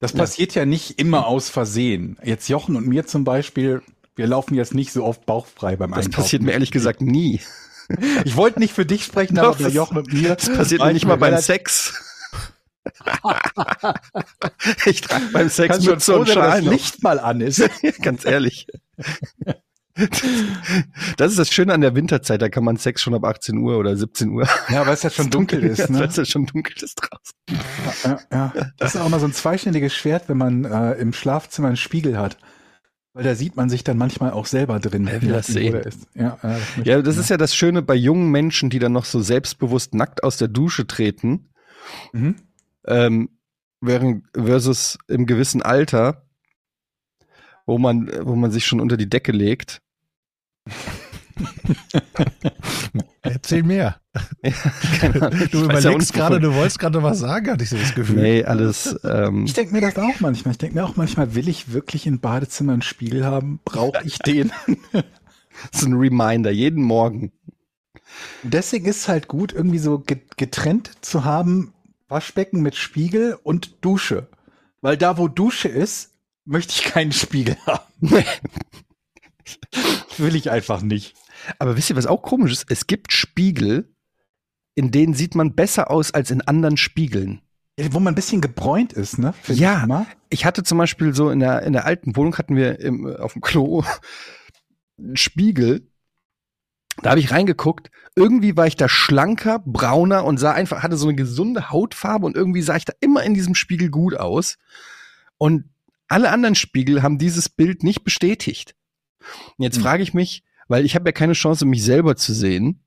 Das 0.00 0.12
Ja. 0.12 0.18
passiert 0.18 0.54
ja 0.54 0.64
nicht 0.64 0.98
immer 0.98 1.26
aus 1.26 1.48
Versehen. 1.48 2.18
Jetzt 2.24 2.48
Jochen 2.48 2.76
und 2.76 2.86
mir 2.86 3.06
zum 3.06 3.24
Beispiel, 3.24 3.82
wir 4.16 4.26
laufen 4.26 4.54
jetzt 4.54 4.74
nicht 4.74 4.92
so 4.92 5.04
oft 5.04 5.26
bauchfrei 5.26 5.76
beim 5.76 5.90
das 5.90 6.06
Einkaufen. 6.06 6.22
passiert 6.22 6.42
mir 6.42 6.52
ehrlich 6.52 6.70
gesagt 6.72 7.00
nie. 7.02 7.40
Ich 8.24 8.36
wollte 8.36 8.58
nicht 8.58 8.74
für 8.74 8.84
dich 8.84 9.04
sprechen, 9.04 9.38
aber 9.38 9.56
das- 9.56 9.72
Jochen 9.72 9.96
und 9.98 10.12
mir. 10.12 10.34
Das 10.34 10.52
passiert 10.52 10.82
mir 10.82 10.88
ich 10.88 10.94
nicht 10.94 11.06
mal 11.06 11.16
beim 11.16 11.38
Sex. 11.38 11.94
ich 14.86 15.00
trage 15.00 15.24
beim 15.32 15.48
Sex 15.48 15.68
Kannst 15.74 15.86
schon 15.86 16.00
so 16.00 16.24
dass 16.24 16.34
Schal 16.34 16.62
das. 16.62 16.70
Licht 16.70 17.02
mal 17.02 17.18
an 17.18 17.40
ist. 17.40 17.62
Ganz 18.02 18.24
ehrlich. 18.24 18.66
Das 21.16 21.32
ist 21.32 21.38
das 21.38 21.50
Schöne 21.52 21.74
an 21.74 21.80
der 21.80 21.94
Winterzeit, 21.96 22.40
da 22.40 22.48
kann 22.48 22.62
man 22.62 22.76
Sex 22.76 23.02
schon 23.02 23.14
ab 23.14 23.24
18 23.24 23.58
Uhr 23.58 23.78
oder 23.78 23.96
17 23.96 24.30
Uhr. 24.30 24.46
Ja, 24.68 24.86
weil 24.86 24.94
es 24.94 25.02
ja 25.02 25.10
schon 25.10 25.28
dunkel 25.30 25.64
ist, 25.64 25.90
ne? 25.90 25.98
Weil 25.98 26.08
es 26.08 26.16
ja 26.16 26.24
schon 26.24 26.46
dunkel 26.46 26.74
ist 26.80 26.94
draußen. 26.96 27.34
Ja, 28.04 28.20
ja. 28.32 28.52
Das 28.78 28.94
ist 28.94 29.00
auch 29.00 29.06
immer 29.06 29.18
so 29.18 29.26
ein 29.26 29.32
zweischneidiges 29.32 29.94
Schwert, 29.94 30.28
wenn 30.28 30.38
man 30.38 30.64
äh, 30.64 30.92
im 30.94 31.12
Schlafzimmer 31.12 31.68
einen 31.68 31.76
Spiegel 31.76 32.16
hat. 32.16 32.38
Weil 33.12 33.24
da 33.24 33.34
sieht 33.34 33.56
man 33.56 33.68
sich 33.68 33.82
dann 33.82 33.98
manchmal 33.98 34.30
auch 34.30 34.46
selber 34.46 34.78
drin. 34.78 35.08
Wer 35.10 35.20
will 35.22 35.30
das 35.30 35.48
sehen? 35.48 35.74
Ist. 35.74 36.06
Ja, 36.14 36.38
ja, 36.42 36.58
das 36.76 36.86
Ja, 36.86 37.02
das 37.02 37.16
ist 37.16 37.30
ja 37.30 37.36
das 37.36 37.56
Schöne 37.56 37.82
bei 37.82 37.96
jungen 37.96 38.30
Menschen, 38.30 38.70
die 38.70 38.78
dann 38.78 38.92
noch 38.92 39.06
so 39.06 39.20
selbstbewusst 39.20 39.94
nackt 39.94 40.22
aus 40.22 40.36
der 40.36 40.48
Dusche 40.48 40.86
treten, 40.86 41.48
Mhm. 42.12 42.36
Ähm, 42.88 43.28
während 43.80 44.24
versus 44.34 44.98
im 45.08 45.26
gewissen 45.26 45.62
Alter, 45.62 46.26
wo 47.66 47.78
man, 47.78 48.10
wo 48.22 48.34
man 48.34 48.50
sich 48.50 48.66
schon 48.66 48.80
unter 48.80 48.96
die 48.96 49.08
Decke 49.08 49.32
legt. 49.32 49.80
Erzähl 53.22 53.62
mehr. 53.62 54.00
Keine 55.00 55.22
Ahnung, 55.22 55.48
Du 55.50 55.58
ja 55.58 55.64
überlegst 55.64 56.12
auch 56.12 56.16
gerade, 56.16 56.40
du 56.40 56.54
wolltest 56.54 56.78
gerade 56.78 57.02
was 57.02 57.18
sagen, 57.18 57.50
hatte 57.50 57.62
ich 57.64 57.70
so 57.70 57.76
das 57.76 57.94
Gefühl. 57.94 58.20
Nee, 58.22 58.44
alles. 58.44 58.98
Ähm, 59.04 59.44
Ich 59.44 59.52
denke 59.52 59.72
mir 59.74 59.80
das 59.80 59.96
auch 59.96 60.20
manchmal. 60.20 60.52
Ich 60.52 60.58
denke 60.58 60.76
mir 60.76 60.84
auch 60.84 60.96
manchmal, 60.96 61.34
will 61.34 61.48
ich 61.48 61.72
wirklich 61.72 62.06
im 62.06 62.20
Badezimmer 62.20 62.72
einen 62.72 62.82
Spiegel 62.82 63.24
haben? 63.24 63.60
Brauche 63.64 64.00
ich 64.04 64.18
den? 64.26 64.50
so 65.72 65.86
ein 65.86 65.94
Reminder, 65.94 66.50
jeden 66.50 66.82
Morgen. 66.82 67.32
Deswegen 68.42 68.86
ist 68.86 68.96
es 69.02 69.08
halt 69.08 69.28
gut, 69.28 69.52
irgendwie 69.52 69.78
so 69.78 69.98
ge- 69.98 70.22
getrennt 70.36 70.90
zu 71.02 71.24
haben, 71.24 71.72
Waschbecken 72.08 72.60
mit 72.62 72.74
Spiegel 72.76 73.38
und 73.42 73.84
Dusche. 73.84 74.28
Weil 74.80 74.96
da, 74.96 75.18
wo 75.18 75.28
Dusche 75.28 75.68
ist, 75.68 76.14
möchte 76.44 76.72
ich 76.72 76.84
keinen 76.84 77.12
Spiegel 77.12 77.56
haben. 77.66 77.84
Will 80.16 80.34
ich 80.36 80.50
einfach 80.50 80.82
nicht. 80.82 81.14
Aber 81.58 81.76
wisst 81.76 81.90
ihr, 81.90 81.96
was 81.96 82.06
auch 82.06 82.22
komisch 82.22 82.52
ist? 82.52 82.66
Es 82.70 82.86
gibt 82.86 83.12
Spiegel, 83.12 83.94
in 84.74 84.90
denen 84.90 85.14
sieht 85.14 85.34
man 85.34 85.54
besser 85.54 85.90
aus 85.90 86.12
als 86.12 86.30
in 86.30 86.40
anderen 86.42 86.76
Spiegeln. 86.76 87.40
Wo 87.90 88.00
man 88.00 88.12
ein 88.12 88.16
bisschen 88.16 88.40
gebräunt 88.40 88.92
ist, 88.92 89.18
ne? 89.18 89.32
Find 89.42 89.58
Ja. 89.60 89.84
ich. 89.84 90.38
Ich 90.40 90.44
hatte 90.44 90.64
zum 90.64 90.78
Beispiel 90.78 91.14
so 91.14 91.30
in 91.30 91.38
der, 91.38 91.62
in 91.62 91.72
der 91.72 91.84
alten 91.84 92.16
Wohnung 92.16 92.36
hatten 92.36 92.56
wir 92.56 92.80
im, 92.80 93.06
auf 93.06 93.34
dem 93.34 93.42
Klo 93.42 93.84
einen 94.98 95.16
Spiegel. 95.16 95.88
Da 97.02 97.10
habe 97.10 97.20
ich 97.20 97.30
reingeguckt. 97.30 97.90
Irgendwie 98.16 98.56
war 98.56 98.66
ich 98.66 98.76
da 98.76 98.88
schlanker, 98.88 99.60
brauner 99.64 100.24
und 100.24 100.38
sah 100.38 100.52
einfach, 100.52 100.82
hatte 100.82 100.96
so 100.96 101.06
eine 101.06 101.16
gesunde 101.16 101.70
Hautfarbe 101.70 102.26
und 102.26 102.36
irgendwie 102.36 102.62
sah 102.62 102.76
ich 102.76 102.84
da 102.84 102.92
immer 103.00 103.22
in 103.22 103.34
diesem 103.34 103.54
Spiegel 103.54 103.90
gut 103.90 104.14
aus. 104.16 104.58
Und 105.36 105.64
alle 106.08 106.30
anderen 106.30 106.54
Spiegel 106.54 107.02
haben 107.02 107.18
dieses 107.18 107.48
Bild 107.48 107.82
nicht 107.84 108.02
bestätigt. 108.02 108.74
Und 109.56 109.64
jetzt 109.64 109.76
Hm. 109.76 109.82
frage 109.82 110.02
ich 110.02 110.14
mich, 110.14 110.42
weil 110.66 110.84
ich 110.84 110.94
habe 110.94 111.08
ja 111.08 111.12
keine 111.12 111.34
Chance, 111.34 111.66
mich 111.66 111.84
selber 111.84 112.16
zu 112.16 112.32
sehen, 112.34 112.80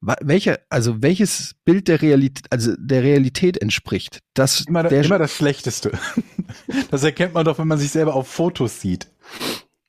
welcher, 0.00 0.60
also 0.68 1.02
welches 1.02 1.54
Bild 1.64 1.88
der 1.88 2.02
Realität, 2.02 2.46
also 2.50 2.74
der 2.78 3.02
Realität 3.02 3.56
entspricht. 3.60 4.20
Das, 4.34 4.62
Immer, 4.62 4.84
der, 4.84 5.04
immer 5.04 5.18
das 5.18 5.32
Schlechteste. 5.32 5.92
Das 6.90 7.02
erkennt 7.02 7.34
man 7.34 7.44
doch, 7.44 7.58
wenn 7.58 7.66
man 7.66 7.78
sich 7.78 7.90
selber 7.90 8.14
auf 8.14 8.28
Fotos 8.28 8.80
sieht. 8.80 9.08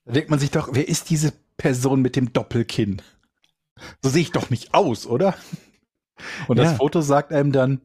Da 0.05 0.13
denkt 0.13 0.29
man 0.31 0.39
sich 0.39 0.49
doch, 0.51 0.69
wer 0.71 0.87
ist 0.87 1.09
diese 1.11 1.31
Person 1.57 2.01
mit 2.01 2.15
dem 2.15 2.33
Doppelkinn? 2.33 3.01
So 4.01 4.09
sehe 4.09 4.21
ich 4.21 4.31
doch 4.31 4.49
nicht 4.49 4.73
aus, 4.73 5.05
oder? 5.05 5.35
Und 6.47 6.57
Ja. 6.57 6.63
das 6.63 6.77
Foto 6.77 7.01
sagt 7.01 7.31
einem 7.31 7.51
dann, 7.51 7.81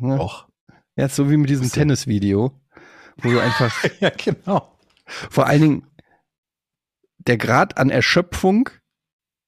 Ja. 0.00 0.16
doch. 0.16 0.48
Ja, 0.96 1.08
so 1.08 1.30
wie 1.30 1.36
mit 1.36 1.48
diesem. 1.50 1.70
Tennisvideo, 1.70 2.60
wo 3.18 3.30
du 3.30 3.38
einfach 3.40 3.72
Ja, 4.00 4.10
genau. 4.10 4.76
vor 5.06 5.46
allen 5.46 5.60
Dingen 5.62 5.86
der 7.18 7.38
Grad 7.38 7.78
an 7.78 7.90
Erschöpfung 7.90 8.68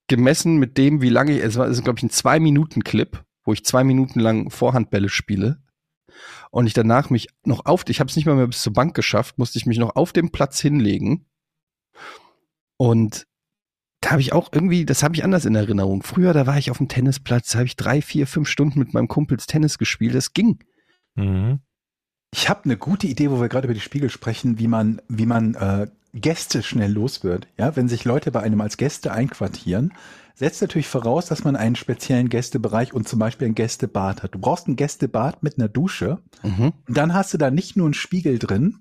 gemessen 0.09 0.59
mit 0.59 0.77
dem, 0.79 1.03
wie 1.03 1.09
lange 1.09 1.33
ich, 1.37 1.43
es 1.45 1.57
war, 1.57 1.67
ist 1.69 1.83
glaube 1.85 1.99
ich 1.99 2.03
ein 2.05 2.11
zwei 2.11 2.41
Minuten 2.41 2.83
Clip, 2.85 3.23
wo 3.45 3.53
ich 3.53 3.65
zwei 3.65 3.85
Minuten 3.85 4.21
lang 4.21 4.51
Vorhandbälle 4.51 5.09
spiele 5.09 5.63
und 6.51 6.67
ich 6.67 6.73
danach 6.75 7.11
mich 7.11 7.29
noch 7.45 7.67
auf, 7.67 7.85
ich 7.89 8.01
habe 8.01 8.11
es 8.11 8.17
nicht 8.17 8.27
mal 8.27 8.35
mehr 8.37 8.47
bis 8.49 8.63
zur 8.63 8.73
Bank 8.73 8.95
geschafft, 8.95 9.39
musste 9.39 9.59
ich 9.59 9.67
mich 9.67 9.79
noch 9.79 9.95
auf 9.97 10.13
dem 10.13 10.31
Platz 10.31 10.61
hinlegen 10.61 11.27
und 12.77 13.27
da 14.01 14.13
habe 14.13 14.21
ich 14.21 14.33
auch 14.33 14.51
irgendwie, 14.53 14.85
das 14.87 15.03
habe 15.03 15.15
ich 15.15 15.25
anders 15.25 15.45
in 15.45 15.55
Erinnerung. 15.55 16.03
Früher, 16.03 16.33
da 16.33 16.47
war 16.47 16.57
ich 16.59 16.71
auf 16.71 16.79
dem 16.79 16.89
Tennisplatz, 16.89 17.51
da 17.53 17.59
habe 17.59 17.67
ich 17.67 17.77
drei, 17.77 18.01
vier, 18.01 18.27
fünf 18.27 18.49
Stunden 18.49 18.79
mit 18.79 18.95
meinem 18.95 19.09
Kumpels 19.09 19.47
Tennis 19.47 19.79
gespielt. 19.79 20.15
Das 20.15 20.33
ging. 20.33 20.59
Mhm. 21.15 21.61
Ich 22.33 22.49
habe 22.49 22.65
eine 22.65 22.77
gute 22.77 23.07
Idee, 23.07 23.31
wo 23.31 23.41
wir 23.41 23.49
gerade 23.49 23.67
über 23.67 23.75
die 23.75 23.81
Spiegel 23.81 24.09
sprechen, 24.09 24.59
wie 24.59 24.69
man, 24.69 25.03
wie 25.09 25.27
man 25.27 25.55
äh, 25.55 25.89
Gäste 26.15 26.63
schnell 26.63 26.93
los 26.93 27.25
wird. 27.25 27.49
Ja, 27.59 27.77
wenn 27.77 27.89
sich 27.89 28.05
Leute 28.05 28.31
bei 28.31 28.41
einem 28.41 28.61
als 28.61 28.77
Gäste 28.77 29.13
einquartieren, 29.13 29.93
setzt 30.35 30.63
natürlich 30.63 30.87
voraus, 30.89 31.27
dass 31.27 31.45
man 31.45 31.57
einen 31.57 31.77
speziellen 31.77 32.29
Gästebereich 32.29 32.95
und 32.95 33.07
zum 33.07 33.19
Beispiel 33.19 33.49
ein 33.49 33.55
Gästebad 33.55 34.23
hat. 34.23 34.35
Du 34.35 34.39
brauchst 34.39 34.67
ein 34.69 34.77
Gästebad 34.77 35.43
mit 35.43 35.59
einer 35.59 35.69
Dusche 35.69 36.19
Mhm. 36.43 36.73
und 36.89 36.97
dann 36.97 37.13
hast 37.15 37.35
du 37.35 37.39
da 37.39 37.51
nicht 37.51 37.77
nur 37.77 37.87
einen 37.87 37.95
Spiegel 37.95 38.39
drin, 38.39 38.79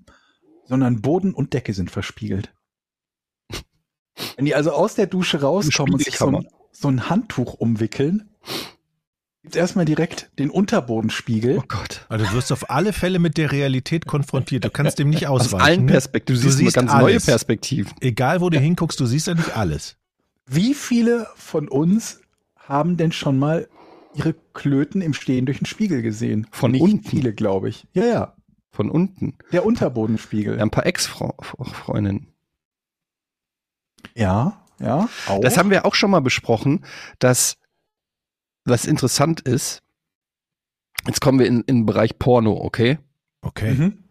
sondern 0.64 1.02
Boden 1.02 1.34
und 1.34 1.52
Decke 1.52 1.74
sind 1.74 1.90
verspiegelt. 1.90 2.54
Wenn 4.36 4.44
die 4.44 4.54
also 4.54 4.72
aus 4.72 4.94
der 4.94 5.06
Dusche 5.06 5.40
rauskommen 5.40 5.94
und 5.94 6.04
sich 6.04 6.16
so 6.16 6.26
ein, 6.28 6.46
so 6.72 6.88
ein 6.88 7.08
Handtuch 7.08 7.54
umwickeln, 7.54 8.28
gibt's 9.42 9.56
erstmal 9.56 9.84
direkt 9.84 10.30
den 10.38 10.50
Unterbodenspiegel. 10.50 11.58
Oh 11.58 11.64
Gott. 11.68 12.04
Also 12.08 12.26
du 12.26 12.32
wirst 12.32 12.52
auf 12.52 12.70
alle 12.70 12.92
Fälle 12.92 13.18
mit 13.18 13.36
der 13.38 13.52
Realität 13.52 14.06
konfrontiert. 14.06 14.64
Du 14.64 14.70
kannst 14.70 14.98
dem 14.98 15.10
nicht 15.10 15.26
Aus 15.28 15.42
ausweichen. 15.42 15.64
allen 15.64 15.84
ne? 15.86 15.92
Perspektiven. 15.92 16.42
Du, 16.42 16.48
Du 16.48 16.52
siehst, 16.54 16.74
ganz 16.74 16.92
neue 16.92 17.04
alles. 17.12 17.26
Perspektiven. 17.26 17.92
Egal, 18.00 18.40
wo 18.40 18.50
du 18.50 18.58
hinguckst, 18.58 18.98
du 19.00 19.06
siehst 19.06 19.26
ja 19.26 19.34
nicht 19.34 19.56
alles. 19.56 19.96
Wie 20.46 20.74
viele 20.74 21.26
von 21.36 21.68
uns 21.68 22.20
haben 22.56 22.96
denn 22.96 23.12
schon 23.12 23.38
mal 23.38 23.68
ihre 24.14 24.34
Klöten 24.52 25.00
im 25.00 25.14
Stehen 25.14 25.46
durch 25.46 25.58
den 25.58 25.66
Spiegel 25.66 26.02
gesehen? 26.02 26.46
Von 26.50 26.72
Nicht 26.72 26.82
unten? 26.82 27.04
viele, 27.08 27.32
glaube 27.32 27.68
ich. 27.68 27.86
Ja, 27.92 28.04
ja. 28.04 28.34
Von 28.72 28.90
unten. 28.90 29.36
Der 29.52 29.64
Unterbodenspiegel. 29.64 30.56
Ja, 30.56 30.62
ein 30.62 30.70
paar 30.70 30.86
Ex-Freundinnen. 30.86 32.26
Ja, 34.14 34.64
ja. 34.80 35.08
Auch. 35.26 35.40
Das 35.40 35.56
haben 35.56 35.70
wir 35.70 35.84
auch 35.84 35.94
schon 35.94 36.10
mal 36.10 36.20
besprochen, 36.20 36.84
dass 37.18 37.56
was 38.64 38.84
interessant 38.86 39.40
ist, 39.40 39.82
jetzt 41.06 41.20
kommen 41.20 41.38
wir 41.38 41.46
in, 41.46 41.60
in 41.62 41.76
den 41.78 41.86
Bereich 41.86 42.18
Porno, 42.18 42.52
okay? 42.52 42.98
Okay. 43.42 43.72
mhm. 43.72 44.04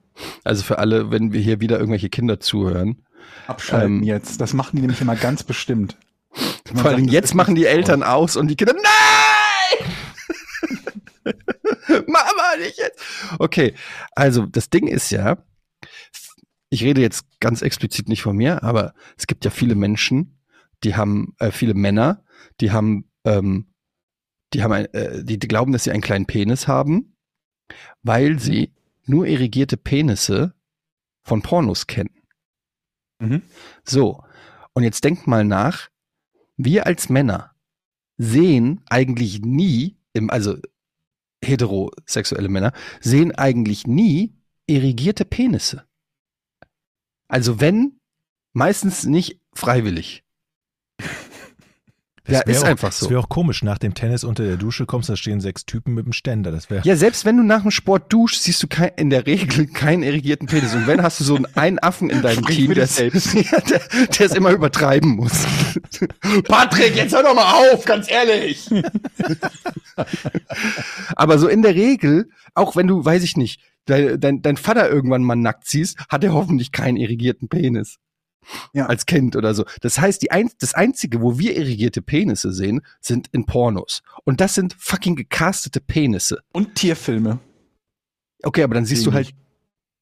Also 0.44 0.64
für 0.64 0.80
alle, 0.80 1.12
wenn 1.12 1.32
wir 1.32 1.40
hier 1.40 1.62
wieder 1.62 1.78
irgendwelche 1.78 2.10
Kinder 2.10 2.40
zuhören. 2.40 3.06
Abschalten 3.48 4.00
Ähm, 4.00 4.04
jetzt. 4.04 4.42
Das 4.42 4.54
machen 4.54 4.76
die 4.76 4.82
nämlich 4.82 5.00
immer 5.02 5.16
ganz 5.16 5.44
bestimmt. 5.44 5.98
Vor 6.76 6.86
allem 6.86 7.06
sagt, 7.06 7.14
jetzt 7.14 7.36
machen 7.36 7.56
die 7.56 7.66
Eltern 7.66 8.04
aus 8.04 8.36
und 8.36 8.48
die 8.50 8.56
Kinder, 8.56 8.74
nein! 8.74 8.84
Mama, 12.08 12.56
nicht 12.60 12.78
jetzt! 12.78 13.02
Okay, 13.40 13.74
also 14.12 14.46
das 14.46 14.70
Ding 14.70 14.88
ist 14.88 15.10
ja, 15.10 15.38
ich 16.70 16.84
rede 16.84 17.02
jetzt 17.02 17.26
ganz 17.40 17.62
explizit 17.62 18.10
nicht 18.10 18.22
von 18.22 18.36
mir, 18.36 18.64
aber 18.64 18.94
es 19.18 19.28
gibt 19.28 19.46
ja 19.46 19.52
viele 19.52 19.76
Menschen, 19.76 20.40
die 20.84 20.96
haben, 20.96 21.36
äh, 21.40 21.52
viele 21.52 21.74
Männer, 21.74 22.24
die 22.62 22.72
haben, 22.72 23.10
ähm, 23.26 23.74
die 24.54 24.64
haben, 24.64 24.74
ein, 24.74 24.86
äh, 24.94 25.24
die, 25.24 25.40
die 25.40 25.48
glauben, 25.48 25.72
dass 25.72 25.84
sie 25.84 25.92
einen 25.92 26.02
kleinen 26.02 26.26
Penis 26.26 26.68
haben, 26.68 27.16
weil 28.04 28.40
sie 28.40 28.74
nur 29.06 29.26
irrigierte 29.28 29.78
Penisse 29.78 30.54
von 31.24 31.42
Pornos 31.42 31.88
kennen. 31.88 32.22
Mhm. 33.20 33.42
So, 33.84 34.24
und 34.74 34.84
jetzt 34.84 35.04
denkt 35.04 35.28
mal 35.28 35.44
nach, 35.44 35.90
wir 36.56 36.86
als 36.86 37.10
Männer 37.10 37.52
sehen 38.18 38.82
eigentlich 38.90 39.42
nie, 39.42 39.98
im, 40.14 40.30
also 40.30 40.58
heterosexuelle 41.44 42.50
Männer, 42.50 42.74
sehen 43.00 43.34
eigentlich 43.34 43.88
nie 43.88 44.36
irrigierte 44.68 45.26
Penisse. 45.26 45.89
Also 47.30 47.62
wenn, 47.62 48.00
meistens 48.54 49.06
nicht 49.06 49.40
freiwillig. 49.54 50.24
Das 52.26 52.40
Ja, 52.40 52.42
ist 52.42 52.64
auch, 52.64 52.68
einfach 52.68 52.92
so. 52.92 53.06
Das 53.06 53.10
wäre 53.10 53.20
auch 53.20 53.30
komisch. 53.30 53.64
Nach 53.64 53.78
dem 53.78 53.94
Tennis 53.94 54.24
unter 54.24 54.44
der 54.44 54.58
Dusche 54.58 54.86
kommst, 54.86 55.10
da 55.10 55.16
stehen 55.16 55.42
sechs 55.42 55.66
Typen 55.66 55.94
mit 55.94 56.06
dem 56.06 56.14
Ständer. 56.14 56.52
Das 56.52 56.70
wäre. 56.70 56.86
Ja, 56.86 56.96
selbst 56.96 57.26
wenn 57.26 57.38
du 57.38 57.44
nach 57.44 57.62
dem 57.62 57.72
Sport 57.72 58.12
duschst, 58.14 58.44
siehst 58.44 58.62
du 58.62 58.68
kein, 58.68 58.92
in 58.98 59.10
der 59.10 59.26
Regel 59.26 59.68
keinen 59.68 60.04
irrigierten 60.04 60.48
Penis. 60.48 60.74
Und 60.76 60.86
wenn, 60.86 61.02
hast 61.02 61.20
du 61.20 61.24
so 61.24 61.36
einen, 61.36 61.48
einen 61.56 61.80
Affen 61.80 62.10
in 62.10 62.22
deinem 62.22 62.46
Team, 62.46 62.74
der 62.76 62.84
es 62.84 64.36
immer 64.36 64.52
übertreiben 64.52 65.12
muss. 65.12 65.46
Patrick, 66.48 66.96
jetzt 66.96 67.16
hör 67.16 67.24
doch 67.24 67.36
mal 67.36 67.72
auf, 67.74 67.86
ganz 67.86 68.10
ehrlich. 68.10 68.70
Aber 71.16 71.40
so 71.40 71.48
in 71.48 71.62
der 71.62 71.76
Regel, 71.76 72.30
auch 72.54 72.76
wenn 72.76 72.88
du, 72.88 73.04
weiß 73.04 73.24
ich 73.24 73.38
nicht, 73.38 73.62
dein, 73.90 74.20
dein, 74.20 74.42
dein 74.42 74.58
Vater 74.58 74.90
irgendwann 74.90 75.24
mal 75.24 75.36
nackt 75.36 75.68
siehst, 75.68 75.98
hat 76.10 76.24
er 76.24 76.34
hoffentlich 76.34 76.72
keinen 76.72 76.98
irrigierten 76.98 77.50
Penis. 77.50 77.98
Ja. 78.74 78.86
Als 78.88 79.06
Kind 79.06 79.36
oder 79.36 79.54
so. 79.54 79.66
Das 79.82 80.00
heißt, 80.00 80.22
die 80.22 80.32
ein, 80.32 80.50
das 80.60 80.74
einzige, 80.74 81.22
wo 81.22 81.38
wir 81.38 81.56
irrigierte 81.58 82.02
Penisse 82.02 82.52
sehen, 82.54 82.82
sind 83.02 83.28
in 83.32 83.46
Pornos. 83.46 84.02
Und 84.24 84.40
das 84.42 84.56
sind 84.56 84.76
fucking 84.80 85.16
gecastete 85.16 85.82
Penisse. 85.82 86.40
Und 86.54 86.76
Tierfilme. 86.76 87.40
Okay, 88.42 88.64
aber 88.64 88.76
dann 88.76 88.86
siehst 88.86 89.06
du 89.06 89.12
Wenig. 89.14 89.28
halt 89.28 89.36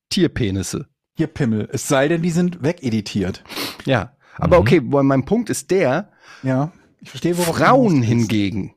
Tierpenisse. 0.09 0.87
Hier 1.17 1.27
Pimmel. 1.27 1.67
Es 1.71 1.87
sei 1.87 2.07
denn, 2.07 2.21
die 2.21 2.29
sind 2.29 2.61
wegeditiert. 2.63 3.43
Ja. 3.85 4.15
Aber 4.35 4.57
Mhm. 4.57 4.61
okay, 4.61 4.81
mein 4.81 5.25
Punkt 5.25 5.49
ist 5.49 5.71
der, 5.71 6.11
Ja. 6.43 6.71
Ich 6.99 7.09
verstehe, 7.09 7.37
worauf 7.37 7.57
du 7.57 7.63
Frauen 7.63 8.01
hingegen, 8.03 8.75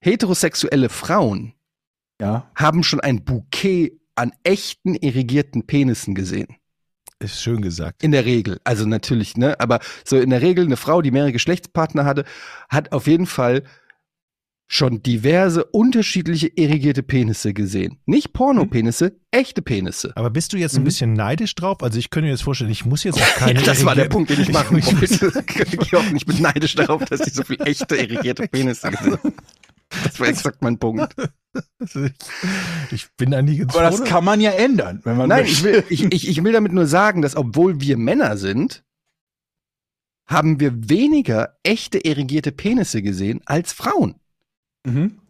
heterosexuelle 0.00 0.88
Frauen, 0.88 1.54
Ja. 2.20 2.50
haben 2.54 2.82
schon 2.82 3.00
ein 3.00 3.24
Bouquet 3.24 3.98
an 4.16 4.32
echten 4.42 4.94
irrigierten 4.94 5.66
Penissen 5.66 6.14
gesehen. 6.14 6.48
Ist 7.20 7.40
schön 7.42 7.62
gesagt. 7.62 8.02
In 8.02 8.12
der 8.12 8.24
Regel. 8.24 8.60
Also 8.64 8.86
natürlich, 8.86 9.36
ne? 9.36 9.58
Aber 9.60 9.78
so 10.04 10.18
in 10.18 10.30
der 10.30 10.42
Regel 10.42 10.64
eine 10.66 10.76
Frau, 10.76 11.00
die 11.00 11.10
mehrere 11.10 11.32
Geschlechtspartner 11.32 12.04
hatte, 12.04 12.24
hat 12.68 12.92
auf 12.92 13.06
jeden 13.06 13.26
Fall 13.26 13.62
schon 14.66 15.02
diverse 15.02 15.64
unterschiedliche 15.64 16.48
irrigierte 16.48 17.02
Penisse 17.02 17.52
gesehen. 17.52 17.98
Nicht 18.06 18.32
Pornopenisse, 18.32 19.20
echte 19.30 19.62
Penisse. 19.62 20.12
Aber 20.16 20.30
bist 20.30 20.52
du 20.52 20.56
jetzt 20.56 20.74
ein 20.74 20.80
Mhm. 20.80 20.84
bisschen 20.86 21.12
neidisch 21.12 21.54
drauf? 21.54 21.82
Also 21.82 21.98
ich 21.98 22.10
könnte 22.10 22.26
mir 22.26 22.32
jetzt 22.32 22.42
vorstellen, 22.42 22.70
ich 22.70 22.84
muss 22.84 23.04
jetzt 23.04 23.20
auch 23.20 23.34
keine. 23.36 23.60
Ja, 23.60 23.66
das 23.66 23.84
war 23.84 23.94
der 23.94 24.06
Punkt, 24.06 24.30
den 24.30 24.40
ich 24.40 24.50
machen 24.52 24.76
wollte. 24.82 25.44
Ich 26.16 26.26
bin 26.26 26.42
neidisch 26.42 26.74
darauf, 26.74 27.04
dass 27.04 27.26
ich 27.26 27.34
so 27.34 27.44
viel 27.44 27.60
echte 27.62 27.94
irrigierte 27.96 28.48
Penisse 28.48 28.90
gesehen 28.90 29.12
habe. 29.22 29.32
Das 29.88 30.18
war 30.20 30.28
exakt 30.28 30.62
mein 30.62 30.78
Punkt. 30.78 31.14
Ich, 32.90 33.12
bin 33.16 33.30
da 33.30 33.40
nie 33.42 33.62
Aber 33.62 33.82
das 33.82 34.02
kann 34.02 34.24
man 34.24 34.40
ja 34.40 34.50
ändern, 34.50 35.00
wenn 35.04 35.16
man 35.16 35.28
Nein, 35.28 35.42
möchte. 35.42 35.52
ich 35.52 35.62
will, 35.62 36.10
ich, 36.10 36.28
ich, 36.28 36.42
will 36.42 36.52
damit 36.52 36.72
nur 36.72 36.86
sagen, 36.86 37.22
dass 37.22 37.36
obwohl 37.36 37.80
wir 37.80 37.96
Männer 37.96 38.36
sind, 38.36 38.84
haben 40.26 40.58
wir 40.58 40.88
weniger 40.88 41.56
echte 41.62 41.98
irrigierte 41.98 42.50
Penisse 42.50 43.02
gesehen 43.02 43.40
als 43.44 43.72
Frauen. 43.72 44.16
Mhm. 44.84 45.20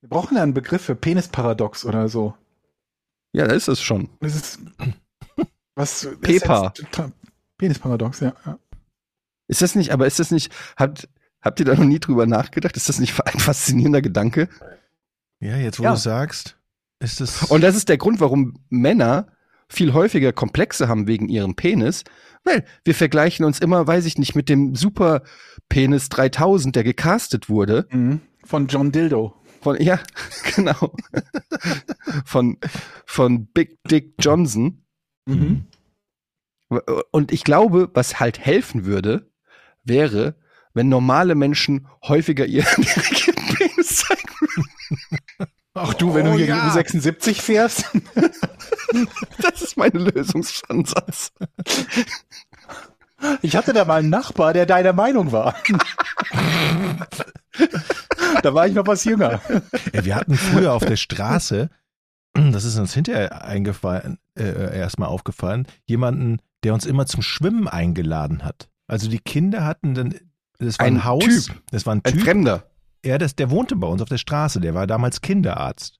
Wir 0.00 0.08
brauchen 0.08 0.36
ja 0.36 0.42
einen 0.42 0.54
Begriff 0.54 0.82
für 0.82 0.94
Penisparadox 0.94 1.84
oder 1.84 2.08
so. 2.08 2.34
Ja, 3.32 3.46
da 3.46 3.54
ist 3.54 3.68
es 3.68 3.80
schon. 3.80 4.08
Das 4.20 4.34
ist 4.34 4.60
was 5.74 6.08
Pepa. 6.20 6.72
Penisparadox, 7.58 8.20
ja. 8.20 8.34
Ist 9.48 9.62
das 9.62 9.74
nicht, 9.74 9.92
aber 9.92 10.06
ist 10.06 10.18
das 10.18 10.30
nicht, 10.30 10.52
habt, 10.76 11.08
habt 11.42 11.60
ihr 11.60 11.66
da 11.66 11.74
noch 11.74 11.84
nie 11.84 11.98
drüber 12.00 12.26
nachgedacht? 12.26 12.76
Ist 12.76 12.88
das 12.88 12.98
nicht 12.98 13.18
ein 13.24 13.38
faszinierender 13.40 14.02
Gedanke? 14.02 14.48
Ja, 15.40 15.56
jetzt 15.56 15.78
wo 15.78 15.84
Ja. 15.84 15.92
du 15.92 15.96
sagst, 15.96 16.58
ist 17.00 17.20
es. 17.20 17.44
Und 17.44 17.62
das 17.62 17.76
ist 17.76 17.88
der 17.88 17.96
Grund, 17.98 18.20
warum 18.20 18.58
Männer 18.68 19.28
viel 19.68 19.92
häufiger 19.92 20.32
Komplexe 20.32 20.88
haben 20.88 21.06
wegen 21.06 21.28
ihrem 21.28 21.54
Penis, 21.54 22.04
weil 22.44 22.64
wir 22.84 22.94
vergleichen 22.94 23.44
uns 23.44 23.58
immer, 23.60 23.86
weiß 23.86 24.04
ich 24.06 24.18
nicht, 24.18 24.34
mit 24.34 24.48
dem 24.48 24.74
Super 24.74 25.22
Penis 25.68 26.08
3000, 26.08 26.74
der 26.76 26.84
gecastet 26.84 27.48
wurde. 27.48 27.86
Mhm. 27.90 28.20
Von 28.44 28.66
John 28.66 28.90
Dildo. 28.92 29.34
Von, 29.62 29.80
ja, 29.80 30.00
genau. 30.56 30.94
von, 32.24 32.58
von 33.06 33.46
Big 33.46 33.78
Dick 33.84 34.14
Johnson. 34.18 34.84
Mhm. 35.26 35.66
Und 37.10 37.32
ich 37.32 37.44
glaube, 37.44 37.90
was 37.94 38.20
halt 38.20 38.38
helfen 38.38 38.84
würde, 38.84 39.30
wäre, 39.84 40.34
wenn 40.74 40.88
normale 40.88 41.34
Menschen 41.34 41.86
häufiger 42.06 42.46
ihren 42.46 42.84
Penis 42.84 44.04
zeigen. 44.06 44.28
Ach 45.74 45.94
du, 45.94 46.14
wenn 46.14 46.26
Oh, 46.26 46.32
du 46.32 46.36
hier 46.38 46.46
ja. 46.46 46.66
die 46.66 46.72
76 46.72 47.42
fährst. 47.42 47.84
Das 49.38 49.62
ist 49.62 49.76
mein 49.76 49.92
Lösungsansatz. 49.92 51.30
Ich 53.40 53.54
hatte 53.54 53.72
da 53.72 53.84
mal 53.84 54.00
einen 54.00 54.10
Nachbar, 54.10 54.52
der 54.52 54.66
deiner 54.66 54.92
Meinung 54.92 55.30
war. 55.30 55.54
da 58.42 58.52
war 58.54 58.66
ich 58.66 58.74
noch 58.74 58.86
was 58.88 59.04
jünger. 59.04 59.40
Ey, 59.92 60.04
wir 60.04 60.16
hatten 60.16 60.34
früher 60.36 60.72
auf 60.72 60.84
der 60.84 60.96
Straße, 60.96 61.70
das 62.34 62.64
ist 62.64 62.78
uns 62.78 62.94
hinterher 62.94 63.44
eingefallen, 63.44 64.18
äh, 64.36 64.76
erstmal 64.76 65.08
aufgefallen, 65.08 65.66
jemanden, 65.84 66.38
der 66.64 66.74
uns 66.74 66.86
immer 66.86 67.06
zum 67.06 67.22
Schwimmen 67.22 67.68
eingeladen 67.68 68.44
hat. 68.44 68.68
Also 68.88 69.08
die 69.08 69.20
Kinder 69.20 69.64
hatten 69.64 69.94
dann, 69.94 70.14
das 70.60 70.78
war 70.78 70.86
ein, 70.86 70.96
Ein 70.98 71.04
Haus, 71.04 71.24
Typ. 71.24 71.62
das 71.70 71.86
war 71.86 71.94
ein 71.94 72.00
Ein 72.04 72.12
Typ, 72.12 72.22
Fremder. 72.22 72.64
ja, 73.04 73.18
das, 73.18 73.34
der 73.34 73.50
wohnte 73.50 73.76
bei 73.76 73.86
uns 73.88 74.00
auf 74.02 74.08
der 74.08 74.18
Straße, 74.18 74.60
der 74.60 74.74
war 74.74 74.86
damals 74.86 75.20
Kinderarzt. 75.20 75.96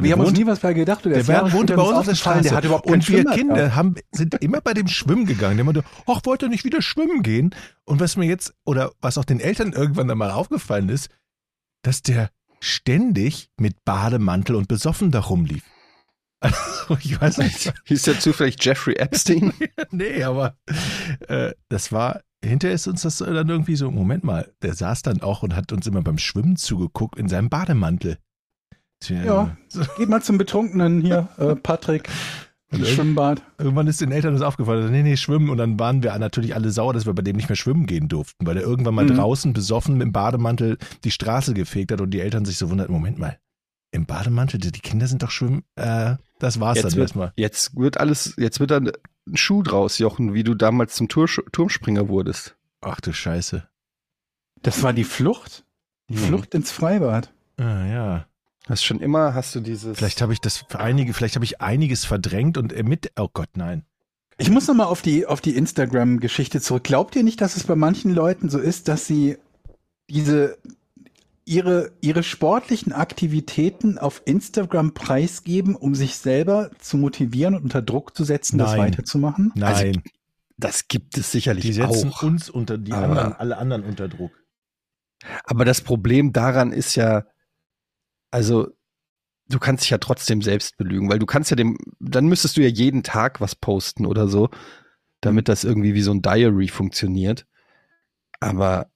Wir 0.00 0.12
haben 0.12 0.20
uns 0.20 0.28
wohnte- 0.28 0.40
nie 0.42 0.46
was 0.46 0.60
bei 0.60 0.74
gedacht. 0.74 1.04
Der 1.04 1.26
war, 1.26 1.52
wohnte 1.52 1.74
bei 1.74 1.82
uns 1.82 1.96
auf 1.98 2.06
der 2.06 2.14
Straße. 2.14 2.42
Der 2.42 2.52
hat 2.52 2.64
überhaupt 2.64 2.88
und 2.88 3.08
wir 3.08 3.24
Kinder 3.24 3.74
haben, 3.74 3.96
sind 4.12 4.34
immer 4.36 4.60
bei 4.60 4.72
dem 4.72 4.86
Schwimmen 4.86 5.26
gegangen. 5.26 5.56
Der 5.56 5.64
meinte, 5.64 5.82
ach, 6.06 6.20
wollt 6.22 6.42
ihr 6.42 6.48
nicht 6.48 6.62
wieder 6.64 6.82
schwimmen 6.82 7.24
gehen? 7.24 7.52
Und 7.84 7.98
was 7.98 8.16
mir 8.16 8.26
jetzt, 8.26 8.54
oder 8.64 8.92
was 9.00 9.18
auch 9.18 9.24
den 9.24 9.40
Eltern 9.40 9.72
irgendwann 9.72 10.08
einmal 10.08 10.30
aufgefallen 10.30 10.88
ist, 10.88 11.08
dass 11.82 12.00
der 12.02 12.30
ständig 12.60 13.50
mit 13.58 13.84
Bademantel 13.84 14.54
und 14.54 14.68
besoffen 14.68 15.10
da 15.10 15.20
rumlief. 15.20 15.64
Also, 16.40 16.96
ich 17.00 17.20
weiß 17.20 17.38
nicht. 17.38 17.72
Hieß 17.86 18.02
der 18.04 18.20
zufällig 18.20 18.56
Jeffrey 18.60 18.94
Epstein? 18.94 19.52
nee, 19.90 20.22
aber 20.22 20.56
äh, 21.26 21.52
das 21.68 21.90
war, 21.90 22.20
hinterher 22.44 22.74
ist 22.74 22.86
uns 22.86 23.02
das 23.02 23.18
dann 23.18 23.48
irgendwie 23.48 23.76
so, 23.76 23.90
Moment 23.90 24.24
mal, 24.24 24.52
der 24.62 24.74
saß 24.74 25.02
dann 25.02 25.22
auch 25.22 25.42
und 25.42 25.54
hat 25.56 25.72
uns 25.72 25.86
immer 25.86 26.02
beim 26.02 26.18
Schwimmen 26.18 26.56
zugeguckt 26.56 27.18
in 27.18 27.28
seinem 27.28 27.48
Bademantel. 27.48 28.18
Ja. 29.08 29.56
Geht 29.96 30.08
mal 30.08 30.22
zum 30.22 30.38
Betrunkenen 30.38 31.00
hier, 31.00 31.28
äh, 31.38 31.54
Patrick. 31.54 32.08
Und 32.70 32.86
Schwimmbad. 32.86 33.40
Irgendwann 33.56 33.86
ist 33.86 34.02
den 34.02 34.12
Eltern 34.12 34.34
das 34.34 34.42
aufgefallen. 34.42 34.92
Nee, 34.92 35.02
nee, 35.02 35.16
schwimmen. 35.16 35.48
Und 35.48 35.56
dann 35.56 35.80
waren 35.80 36.02
wir 36.02 36.18
natürlich 36.18 36.54
alle 36.54 36.70
sauer, 36.70 36.92
dass 36.92 37.06
wir 37.06 37.14
bei 37.14 37.22
dem 37.22 37.34
nicht 37.36 37.48
mehr 37.48 37.56
schwimmen 37.56 37.86
gehen 37.86 38.08
durften, 38.08 38.44
weil 38.46 38.58
er 38.58 38.62
irgendwann 38.62 38.94
mal 38.94 39.06
Mhm. 39.06 39.16
draußen 39.16 39.54
besoffen 39.54 39.94
mit 39.96 40.02
dem 40.04 40.12
Bademantel 40.12 40.76
die 41.02 41.10
Straße 41.10 41.54
gefegt 41.54 41.92
hat 41.92 42.02
und 42.02 42.10
die 42.10 42.20
Eltern 42.20 42.44
sich 42.44 42.58
so 42.58 42.68
wunderten, 42.68 42.92
Moment 42.92 43.18
mal, 43.18 43.38
im 43.90 44.04
Bademantel, 44.04 44.60
die 44.60 44.70
Kinder 44.72 45.06
sind 45.06 45.22
doch 45.22 45.30
schwimmen. 45.30 45.62
Äh, 45.76 46.16
das 46.40 46.60
war's 46.60 46.76
Jetzt 46.76 46.92
dann 46.92 47.00
erstmal. 47.00 47.32
jetzt 47.36 47.74
wird 47.74 47.98
alles, 48.00 48.34
jetzt 48.36 48.60
wird 48.60 48.70
dann 48.70 48.90
ein 49.32 49.36
Schuh 49.36 49.62
draus, 49.62 49.98
Jochen, 49.98 50.34
wie 50.34 50.44
du 50.44 50.54
damals 50.54 50.94
zum 50.94 51.08
Tur 51.08 51.28
Turmspringer 51.52 52.08
wurdest. 52.08 52.56
Ach 52.80 53.00
du 53.00 53.12
Scheiße. 53.12 53.66
Das 54.62 54.82
war 54.82 54.92
die 54.92 55.04
Flucht. 55.04 55.64
Die 56.08 56.14
Mhm. 56.14 56.18
Flucht 56.18 56.54
ins 56.54 56.70
Freibad. 56.70 57.32
Ah, 57.58 57.86
ja. 57.86 58.26
Hast 58.66 58.84
schon 58.84 59.00
immer, 59.00 59.34
hast 59.34 59.54
du 59.54 59.60
dieses. 59.60 59.96
Vielleicht 59.96 60.20
habe 60.20 60.32
ich 60.32 60.40
das 60.40 60.58
für 60.68 60.78
einige, 60.78 61.14
vielleicht 61.14 61.36
habe 61.36 61.44
ich 61.44 61.60
einiges 61.60 62.04
verdrängt 62.04 62.58
und 62.58 62.72
äh, 62.72 62.82
mit, 62.82 63.12
oh 63.18 63.28
Gott, 63.32 63.48
nein. 63.54 63.84
Ich 64.36 64.50
muss 64.50 64.68
nochmal 64.68 64.86
auf 64.86 65.02
die, 65.02 65.26
auf 65.26 65.40
die 65.40 65.56
Instagram-Geschichte 65.56 66.60
zurück. 66.60 66.84
Glaubt 66.84 67.16
ihr 67.16 67.24
nicht, 67.24 67.40
dass 67.40 67.56
es 67.56 67.64
bei 67.64 67.74
manchen 67.74 68.14
Leuten 68.14 68.48
so 68.50 68.58
ist, 68.58 68.88
dass 68.88 69.06
sie 69.06 69.36
diese, 70.08 70.58
ihre, 71.48 71.92
ihre 72.00 72.22
sportlichen 72.22 72.92
Aktivitäten 72.92 73.98
auf 73.98 74.22
Instagram 74.26 74.92
preisgeben, 74.92 75.74
um 75.74 75.94
sich 75.94 76.16
selber 76.16 76.70
zu 76.78 76.98
motivieren 76.98 77.54
und 77.54 77.62
unter 77.64 77.82
Druck 77.82 78.14
zu 78.14 78.24
setzen, 78.24 78.58
das 78.58 78.72
Nein. 78.72 78.80
weiterzumachen? 78.80 79.52
Nein. 79.54 80.02
das 80.58 80.88
gibt 80.88 81.16
es 81.16 81.32
sicherlich 81.32 81.64
die 81.64 81.72
setzen 81.72 82.10
auch. 82.12 82.22
uns 82.22 82.50
unter, 82.50 82.76
die 82.78 82.92
Aber- 82.92 83.06
anderen, 83.08 83.32
alle 83.34 83.56
anderen 83.58 83.84
unter 83.84 84.08
Druck. 84.08 84.32
Aber 85.44 85.64
das 85.64 85.80
Problem 85.80 86.32
daran 86.32 86.72
ist 86.72 86.94
ja, 86.94 87.24
also 88.30 88.68
du 89.48 89.58
kannst 89.58 89.84
dich 89.84 89.90
ja 89.90 89.98
trotzdem 89.98 90.42
selbst 90.42 90.76
belügen, 90.76 91.08
weil 91.08 91.18
du 91.18 91.26
kannst 91.26 91.50
ja 91.50 91.56
dem, 91.56 91.78
dann 91.98 92.26
müsstest 92.26 92.56
du 92.56 92.60
ja 92.60 92.68
jeden 92.68 93.02
Tag 93.02 93.40
was 93.40 93.54
posten 93.54 94.04
oder 94.04 94.28
so, 94.28 94.50
damit 95.20 95.48
das 95.48 95.64
irgendwie 95.64 95.94
wie 95.94 96.02
so 96.02 96.12
ein 96.12 96.22
Diary 96.22 96.68
funktioniert. 96.68 97.46
Aber 98.40 98.90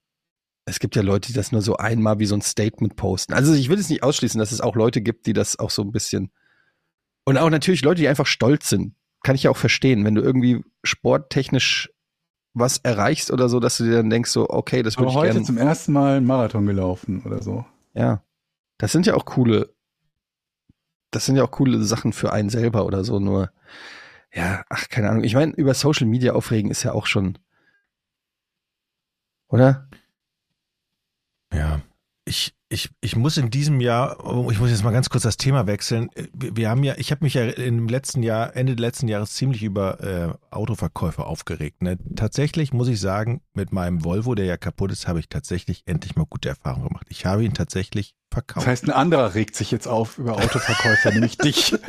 es 0.65 0.79
gibt 0.79 0.95
ja 0.97 1.03
Leute, 1.03 1.29
die 1.29 1.35
das 1.35 1.53
nur 1.53 1.63
so 1.63 1.77
einmal 1.77 2.19
wie 2.19 2.27
so 2.27 2.37
ein 2.37 2.43
Statement 2.43 2.97
posten. 2.97 3.33
Also 3.33 3.53
ich 3.53 3.69
will 3.69 3.79
es 3.79 3.89
nicht 3.89 4.03
ausschließen, 4.03 4.39
dass 4.39 4.53
es 4.53 4.61
auch 4.61 4.77
Leute 4.77 5.03
gibt, 5.03 5.27
die 5.27 5.33
das 5.33 5.59
auch 5.59 5.71
so 5.71 5.83
ein 5.83 5.93
bisschen 5.93 6.31
und 7.25 7.39
auch 7.39 7.51
natürlich 7.51 7.83
Leute, 7.83 8.01
die 8.01 8.09
einfach 8.09 8.27
stolz 8.27 8.69
sind. 8.69 8.95
Kann 9.23 9.37
ich 9.37 9.45
ja 9.45 9.51
auch 9.51 9.57
verstehen, 9.57 10.05
wenn 10.05 10.15
du 10.15 10.23
irgendwie 10.23 10.65
sporttechnisch 10.83 11.91
was 12.55 12.79
erreichst 12.79 13.31
oder 13.31 13.49
so, 13.49 13.61
dass 13.61 13.79
du 13.79 13.85
dir 13.85 13.97
dann 13.97 14.11
denkst 14.11 14.31
so, 14.31 14.51
okay, 14.51 14.83
das 14.83 14.99
würde 14.99 15.11
ich 15.11 15.17
heute 15.17 15.33
gerne. 15.33 15.47
zum 15.47 15.57
ersten 15.57 15.93
Mal 15.93 16.17
einen 16.17 16.27
Marathon 16.27 16.67
gelaufen 16.67 17.23
oder 17.25 17.43
so. 17.43 17.65
Ja. 17.95 18.23
Das 18.79 18.93
sind 18.93 19.07
ja 19.07 19.15
auch 19.15 19.25
coole, 19.25 19.73
das 21.13 21.25
sind 21.25 21.37
ja 21.37 21.45
auch 21.45 21.51
coole 21.51 21.83
Sachen 21.83 22.13
für 22.13 22.33
einen 22.33 22.51
selber 22.51 22.85
oder 22.85 23.05
so, 23.05 23.21
nur, 23.21 23.53
ja, 24.35 24.65
ach, 24.69 24.89
keine 24.89 25.09
Ahnung. 25.09 25.25
Ich 25.25 25.35
meine, 25.35 25.53
über 25.53 25.73
Social 25.73 26.07
Media 26.07 26.33
aufregen 26.33 26.71
ist 26.71 26.83
ja 26.83 26.93
auch 26.93 27.07
schon, 27.07 27.39
oder? 29.49 29.89
Ja. 31.53 31.81
Ich, 32.25 32.55
ich, 32.69 32.89
ich 33.01 33.17
muss 33.17 33.37
in 33.37 33.51
diesem 33.51 33.81
Jahr, 33.81 34.25
oh, 34.25 34.51
ich 34.53 34.61
muss 34.61 34.71
jetzt 34.71 34.85
mal 34.85 34.93
ganz 34.93 35.11
kurz 35.11 35.25
das 35.25 35.37
Thema 35.37 35.67
wechseln. 35.67 36.09
Wir, 36.33 36.71
haben 36.71 36.85
ja, 36.85 36.95
ich 36.97 37.11
habe 37.11 37.25
mich 37.25 37.35
ja 37.35 37.45
im 37.45 37.89
letzten 37.89 38.23
Jahr, 38.23 38.55
Ende 38.55 38.75
letzten 38.75 39.09
Jahres 39.09 39.35
ziemlich 39.35 39.65
über 39.65 40.01
äh, 40.01 40.55
Autoverkäufe 40.55 41.25
aufgeregt. 41.27 41.83
Ne? 41.83 41.99
Tatsächlich 42.15 42.73
muss 42.73 42.87
ich 42.87 43.01
sagen, 43.01 43.43
mit 43.55 43.73
meinem 43.73 44.05
Volvo, 44.05 44.37
der 44.37 44.45
ja 44.45 44.57
kaputt 44.57 44.93
ist, 44.93 45.09
habe 45.09 45.19
ich 45.19 45.29
tatsächlich 45.29 45.83
endlich 45.87 46.15
mal 46.15 46.27
gute 46.27 46.49
Erfahrungen 46.49 46.89
gemacht. 46.89 47.07
Ich 47.11 47.27
habe 47.27 47.45
ihn 47.45 47.55
tatsächlich 47.55 48.15
verkauft. 48.33 48.67
Das 48.67 48.71
heißt, 48.71 48.85
ein 48.85 48.91
anderer 48.91 49.35
regt 49.35 49.57
sich 49.57 49.73
jetzt 49.73 49.89
auf 49.89 50.19
über 50.19 50.37
Autoverkäufer, 50.37 51.11
nämlich 51.13 51.39
dich. 51.39 51.75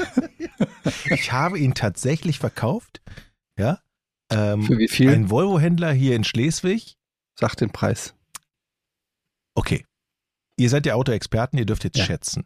Ich 1.10 1.32
habe 1.32 1.58
ihn 1.60 1.74
tatsächlich 1.74 2.40
verkauft. 2.40 3.02
Ja. 3.58 3.80
Ähm, 4.30 4.64
Für 4.64 4.78
wie 4.78 4.88
viel? 4.88 5.10
Ein 5.10 5.30
Volvo-Händler 5.30 5.94
hier 5.94 6.16
in 6.16 6.24
Schleswig. 6.24 6.98
Sag 7.40 7.56
den 7.56 7.72
Preis. 7.72 8.14
Okay. 9.56 9.86
Ihr 10.58 10.70
seid 10.70 10.86
ja 10.86 10.96
Autoexperten, 10.96 11.58
ihr 11.60 11.66
dürft 11.66 11.84
jetzt 11.84 11.98
Ja. 11.98 12.06
schätzen. 12.06 12.46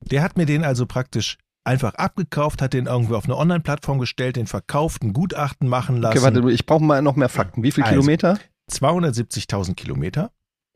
Der 0.00 0.22
hat 0.22 0.36
mir 0.36 0.46
den 0.46 0.64
also 0.64 0.86
praktisch 0.86 1.38
einfach 1.64 1.94
abgekauft, 1.94 2.62
hat 2.62 2.72
den 2.72 2.86
irgendwo 2.86 3.14
auf 3.14 3.24
eine 3.24 3.36
Online-Plattform 3.36 3.98
gestellt, 3.98 4.36
den 4.36 4.46
verkauft, 4.46 5.02
ein 5.02 5.12
Gutachten 5.12 5.68
machen 5.68 5.96
lassen. 5.98 6.18
Okay, 6.18 6.34
warte, 6.36 6.50
ich 6.50 6.64
brauche 6.66 6.82
mal 6.82 7.02
noch 7.02 7.16
mehr 7.16 7.28
Fakten. 7.28 7.62
Wie 7.62 7.70
viel 7.72 7.84
Also. 7.84 7.94
Kilometer? 7.94 8.38
270.000 8.70 9.74
Kilometer. 9.74 10.30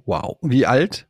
Wow. 0.04 0.36
Wie 0.42 0.66
alt? 0.66 1.06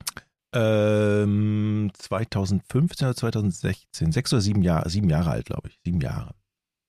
Ähm, 0.55 1.91
2015 1.95 3.09
oder 3.09 3.17
2016. 3.17 4.13
Sechs 4.13 4.33
oder 4.33 4.41
sieben 4.43 4.63
Jahre, 4.63 4.89
sieben 4.89 5.11
Jahre 5.11 5.31
alt, 5.31 5.47
glaube 5.47 5.69
ich. 5.69 5.81
Sieben 5.85 6.01
Jahre. 6.01 6.35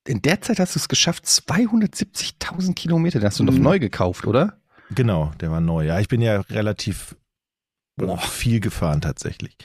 In 0.07 0.21
der 0.21 0.41
Zeit 0.41 0.59
hast 0.59 0.75
du 0.75 0.79
es 0.79 0.87
geschafft, 0.87 1.25
270.000 1.25 2.75
Kilometer. 2.75 3.19
Den 3.19 3.25
hast 3.27 3.39
du 3.39 3.43
noch 3.43 3.53
Mhm. 3.53 3.63
neu 3.63 3.79
gekauft, 3.79 4.27
oder? 4.27 4.59
Genau, 4.91 5.31
der 5.39 5.49
war 5.49 5.61
neu. 5.61 5.85
Ja, 5.87 5.99
ich 5.99 6.07
bin 6.07 6.21
ja 6.21 6.41
relativ 6.41 7.15
viel 8.19 8.59
gefahren 8.59 9.01
tatsächlich. 9.01 9.57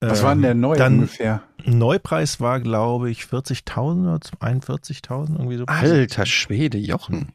Was 0.00 0.20
Ähm, 0.20 0.24
war 0.24 0.34
denn 0.34 0.42
der 0.42 0.54
neu 0.54 0.76
dann- 0.76 0.94
ungefähr? 0.94 1.42
Neupreis 1.64 2.40
war, 2.40 2.60
glaube 2.60 3.10
ich, 3.10 3.24
40.000 3.26 4.06
oder 4.08 4.18
41.000, 4.40 5.36
irgendwie 5.38 5.58
so. 5.58 5.66
Alter 5.66 6.24
Schwede, 6.26 6.78
Jochen. 6.78 7.32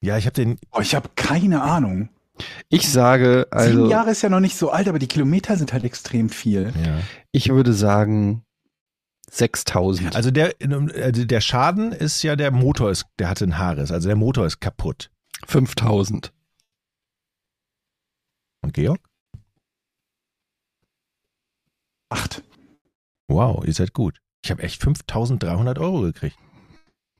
Ja, 0.00 0.18
ich 0.18 0.26
habe 0.26 0.34
den, 0.34 0.58
Oh, 0.72 0.80
ich 0.80 0.94
habe 0.94 1.08
keine 1.14 1.62
Ahnung. 1.62 2.08
Ich 2.68 2.90
sage, 2.90 3.46
also, 3.50 3.70
Sieben 3.78 3.90
Jahre 3.90 4.10
ist 4.10 4.22
ja 4.22 4.28
noch 4.28 4.40
nicht 4.40 4.56
so 4.56 4.70
alt, 4.70 4.88
aber 4.88 4.98
die 4.98 5.06
Kilometer 5.06 5.56
sind 5.56 5.72
halt 5.72 5.84
extrem 5.84 6.28
viel. 6.28 6.72
ja. 6.84 6.98
ich 7.32 7.48
würde 7.48 7.72
sagen 7.72 8.42
6.000. 9.30 10.14
Also 10.14 10.30
der, 10.30 10.52
also 11.02 11.24
der 11.24 11.40
Schaden 11.40 11.92
ist 11.92 12.22
ja, 12.22 12.36
der 12.36 12.50
Motor 12.50 12.90
ist, 12.90 13.06
der 13.18 13.28
hatte 13.30 13.44
einen 13.44 13.58
Haares, 13.58 13.90
also 13.90 14.08
der 14.08 14.16
Motor 14.16 14.46
ist 14.46 14.60
kaputt. 14.60 15.10
5.000. 15.46 16.30
Und 18.66 18.72
Georg? 18.74 18.98
Acht. 22.08 22.42
Wow, 23.28 23.64
ihr 23.64 23.72
seid 23.72 23.92
gut. 23.92 24.18
Ich 24.44 24.50
habe 24.50 24.64
echt 24.64 24.82
5.300 24.82 25.78
Euro 25.80 26.00
gekriegt. 26.02 26.36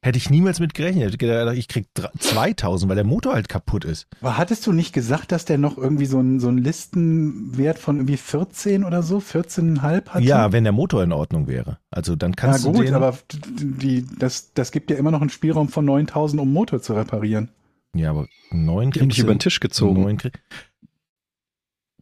Hätte 0.03 0.19
ich 0.19 0.29
niemals 0.29 0.59
mit 0.59 0.75
gerechnet. 0.75 1.03
Ich 1.03 1.07
hätte 1.13 1.19
gedacht, 1.19 1.57
ich 1.57 1.69
krieg 1.69 1.87
dr- 1.95 2.11
2000, 2.19 2.89
weil 2.89 2.97
der 2.97 3.05
Motor 3.05 3.35
halt 3.35 3.49
kaputt 3.49 3.85
ist. 3.85 4.09
Aber 4.21 4.37
hattest 4.39 4.67
du 4.67 4.73
nicht 4.73 4.93
gesagt, 4.93 5.31
dass 5.31 5.45
der 5.45 5.57
noch 5.59 5.79
irgendwie 5.79 6.07
so 6.07 6.19
einen 6.19 6.41
so 6.41 6.49
einen 6.49 6.59
Listenwert 6.59 7.79
von 7.79 7.97
irgendwie 7.99 8.17
14 8.17 8.83
oder 8.83 9.05
so, 9.05 9.19
14,5 9.19 10.09
hatte? 10.09 10.25
Ja, 10.25 10.51
wenn 10.51 10.65
der 10.65 10.73
Motor 10.73 11.05
in 11.05 11.13
Ordnung 11.13 11.47
wäre. 11.47 11.79
Also 11.91 12.17
dann 12.17 12.33
Na 12.33 12.37
kannst 12.37 12.65
du 12.65 12.73
gut, 12.73 12.89
den, 12.89 12.95
aber 12.95 13.17
die, 13.33 14.05
das, 14.19 14.53
das 14.53 14.73
gibt 14.73 14.91
ja 14.91 14.97
immer 14.97 15.13
noch 15.13 15.21
einen 15.21 15.31
Spielraum 15.31 15.69
von 15.69 15.85
9000, 15.85 16.43
um 16.43 16.53
Motor 16.53 16.83
zu 16.83 16.95
reparieren. 16.95 17.51
ja, 17.95 18.11
aber 18.11 18.27
neun 18.51 18.91
Die 18.91 18.99
haben 19.01 19.07
kriegst 19.09 19.17
dich 19.17 19.17
du- 19.17 19.23
über 19.27 19.35
den 19.35 19.41
Tisch 19.41 19.61
gezogen. 19.61 20.03
neun 20.03 20.19
krieg- 20.19 20.41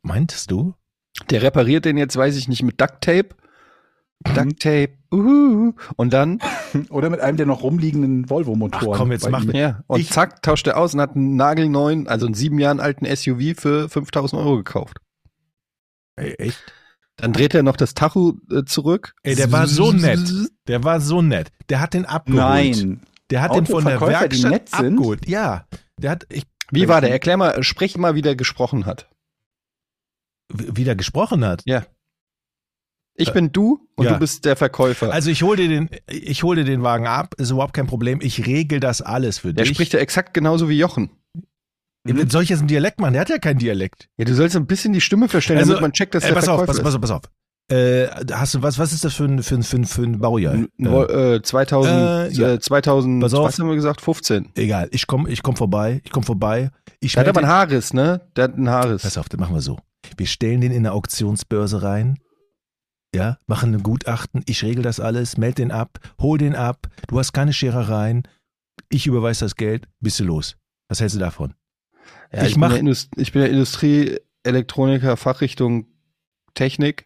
Meintest 0.05 0.51
du? 0.51 0.75
Der 1.31 1.43
repariert 1.43 1.85
den 1.85 1.97
jetzt, 1.97 2.17
weiß 2.17 2.37
ich 2.37 2.47
nicht, 2.49 2.63
mit 2.63 2.81
Duct 2.81 3.01
Tape. 3.01 3.31
Duct 4.35 4.61
Tape. 4.61 4.91
Uhu. 5.13 5.73
Und 5.97 6.13
dann, 6.13 6.41
Oder 6.91 7.11
mit 7.11 7.21
einem 7.21 7.37
der 7.37 7.47
noch 7.47 7.63
rumliegenden 7.63 8.29
Volvo-Motoren. 8.29 8.95
Ach 8.95 8.99
komm, 8.99 9.13
jetzt 9.13 9.29
mach 9.31 9.45
ja, 9.45 9.83
und 9.87 10.01
Ich- 10.01 10.11
zack, 10.11 10.43
tauscht 10.43 10.67
er 10.67 10.77
aus 10.77 10.95
und 10.95 11.01
hat 11.01 11.15
einen 11.17 11.37
nagelneuen, 11.37 12.07
also 12.09 12.27
einen 12.27 12.35
sieben 12.35 12.59
Jahren 12.59 12.81
alten 12.81 13.07
SUV 13.07 13.55
für 13.59 13.89
5000 13.89 14.41
Euro 14.43 14.57
gekauft. 14.57 14.99
Ey, 16.17 16.35
echt? 16.35 16.63
Dann 17.17 17.33
dreht 17.33 17.55
er 17.55 17.63
noch 17.63 17.77
das 17.77 17.95
Tacho 17.95 18.35
äh, 18.51 18.65
zurück. 18.65 19.15
Ey, 19.23 19.37
der 19.37 19.53
war 19.53 19.67
so 19.69 19.93
nett. 19.93 20.21
Der 20.67 20.83
war 20.85 21.01
so 21.01 21.23
nett. 21.23 21.51
Der 21.69 21.81
hat 21.81 21.95
den 21.95 22.05
abgeholt. 22.07 22.43
Nein. 22.43 23.01
Der 23.31 23.41
hat 23.41 23.55
den 23.55 23.67
von 23.67 23.85
der 23.85 24.01
Werkstatt 24.01 24.51
nett 24.51 24.69
sind? 24.69 24.95
abgeholt. 24.95 25.29
Ja. 25.29 25.65
Der 25.99 26.11
hat 26.11 26.27
ich, 26.29 26.45
Wie 26.71 26.89
war 26.89 27.01
der? 27.01 27.11
Erklär 27.11 27.37
mal, 27.37 27.63
sprech 27.63 27.97
mal, 27.97 28.15
wie 28.17 28.23
der 28.23 28.35
gesprochen 28.37 28.85
hat. 28.85 29.09
W- 30.55 30.71
wie 30.75 30.85
der 30.85 30.97
gesprochen 30.97 31.45
hat. 31.45 31.63
Ja. 31.67 31.85
Ich 33.17 33.29
Äh, 33.29 33.33
bin 33.33 33.53
du 33.53 33.87
und 33.95 34.07
ja. 34.07 34.15
du 34.15 34.19
bist 34.19 34.45
der 34.45 34.57
Verkäufer. 34.57 35.13
Also 35.13 35.31
ich 35.31 35.43
hol 35.43 35.57
dir 35.57 35.69
den, 35.69 35.89
ich 36.11 36.43
hol 36.43 36.57
dir 36.57 36.65
den 36.65 36.83
Wagen 36.83 37.07
ab, 37.07 37.35
ist 37.39 37.51
überhaupt 37.51 37.75
kein 37.75 37.87
Problem. 37.87 38.19
Ich 38.23 38.45
regel 38.47 38.81
das 38.81 39.03
alles 39.03 39.39
für 39.39 39.55
der 39.55 39.65
dich. 39.65 39.75
spricht 39.75 39.93
ja 39.93 40.01
exakt 40.01 40.35
genauso 40.35 40.69
wie 40.69 40.79
Jochen. 40.79 41.11
Ja, 42.07 42.15
Soll 42.29 42.43
ich 42.43 42.49
jetzt 42.51 42.59
einen 42.59 42.69
Dialekt 42.69 43.01
machen? 43.01 43.13
Der 43.13 43.21
hat 43.23 43.31
ja 43.31 43.39
keinen 43.39 43.59
Dialekt. 43.59 44.09
Ja, 44.19 44.25
du 44.25 44.35
sollst 44.35 44.57
ein 44.57 44.67
bisschen 44.67 44.93
die 44.93 45.01
Stimme 45.01 45.29
verstellen, 45.29 45.61
Also, 45.61 45.73
damit 45.73 45.83
man 45.83 45.93
checkt, 45.93 46.15
dass 46.15 46.25
Ey, 46.25 46.31
der 46.31 46.35
pass 46.35 46.49
auf, 46.49 46.59
Verkäufer 46.59 46.83
pass, 46.83 46.93
pass 47.01 47.11
auf, 47.13 47.21
pass 47.23 47.29
auf. 47.29 47.31
Äh, 47.73 48.09
hast 48.35 48.53
du 48.55 48.63
was? 48.63 48.79
Was 48.79 48.93
ist 48.93 49.05
das 49.07 49.15
für 49.15 49.25
ein 49.25 49.43
für 49.43 49.55
ein 49.55 49.63
für 49.63 49.77
ein, 49.77 49.85
für 49.87 50.03
ein 50.03 50.19
Baujahr? 50.19 50.55
Äh, 50.79 51.41
2000, 51.41 51.95
Äh, 51.97 52.29
ja. 52.33 52.53
äh, 52.55 52.61
2000, 52.61 53.23
Pass 53.23 53.33
auf. 53.33 53.47
was 53.47 53.59
haben 53.59 53.69
wir 53.69 53.75
gesagt? 53.75 54.03
15. 54.03 54.51
Egal. 54.55 54.89
Ich 54.91 55.07
komm, 55.07 55.27
ich 55.27 55.43
komm 55.43 55.57
vorbei. 55.57 56.03
Ich 56.05 56.11
komm 56.11 56.25
vorbei. 56.25 56.71
Ich 57.01 57.13
Der 57.15 57.21
hat 57.23 57.29
aber 57.29 57.41
einen 57.41 57.49
Haares, 57.49 57.95
ne? 57.95 58.21
Der 58.37 58.45
hat 58.45 58.55
einen 58.55 58.69
Haares. 58.69 59.03
Pass 59.03 59.17
auf, 59.17 59.31
das 59.31 59.41
machen 59.41 59.55
wir 59.55 59.63
so. 59.63 59.79
Wir 60.17 60.27
stellen 60.27 60.61
den 60.61 60.71
in 60.73 60.79
eine 60.79 60.93
Auktionsbörse 60.93 61.83
rein. 61.83 62.19
Ja, 63.15 63.39
machen 63.47 63.73
ein 63.75 63.83
Gutachten. 63.83 64.43
Ich 64.47 64.63
regel 64.65 64.83
das 64.83 64.99
alles, 64.99 65.37
meld 65.37 65.59
den 65.59 65.71
ab, 65.71 66.01
hol 66.21 66.37
den 66.39 66.57
ab. 66.57 66.89
Du 67.07 67.19
hast 67.19 67.33
keine 67.33 67.53
Scherereien. 67.53 68.27
Ich 68.89 69.07
überweise 69.07 69.45
das 69.45 69.55
Geld. 69.55 69.87
Bist 70.01 70.19
du 70.19 70.25
los? 70.25 70.57
Was 70.89 71.01
hältst 71.01 71.15
du 71.17 71.21
davon? 71.21 71.55
Ja, 72.33 72.43
ich 72.43 72.49
ich, 72.49 72.53
bin 72.55 72.61
mach- 72.61 72.75
Indust 72.77 73.13
ich 73.17 73.33
bin 73.33 73.43
der 73.43 73.51
Industrieelektroniker, 73.51 75.17
Fachrichtung 75.17 75.87
Technik 76.55 77.05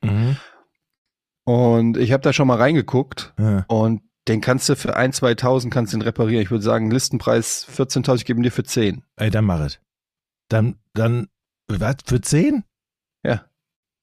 und 1.44 1.96
ich 1.96 2.12
habe 2.12 2.22
da 2.22 2.32
schon 2.32 2.48
mal 2.48 2.56
reingeguckt 2.56 3.32
Ja. 3.38 3.64
und 3.68 4.02
den 4.28 4.40
kannst 4.42 4.68
du 4.68 4.76
für 4.76 4.94
ein, 4.96 5.12
2000 5.12 5.72
kannst 5.72 5.92
du 5.92 5.96
den 5.98 6.02
reparieren. 6.02 6.42
Ich 6.42 6.50
würde 6.50 6.64
sagen, 6.64 6.90
Listenpreis 6.90 7.66
14.000, 7.74 8.16
ich 8.16 8.24
gebe 8.26 8.38
ihn 8.40 8.42
dir 8.42 8.52
für 8.52 8.64
10. 8.64 9.02
Ey, 9.16 9.30
dann 9.30 9.46
mach 9.46 9.60
es. 9.60 9.80
Dann, 10.48 10.76
dann, 10.92 11.28
was? 11.66 11.96
Für 12.04 12.20
10? 12.20 12.64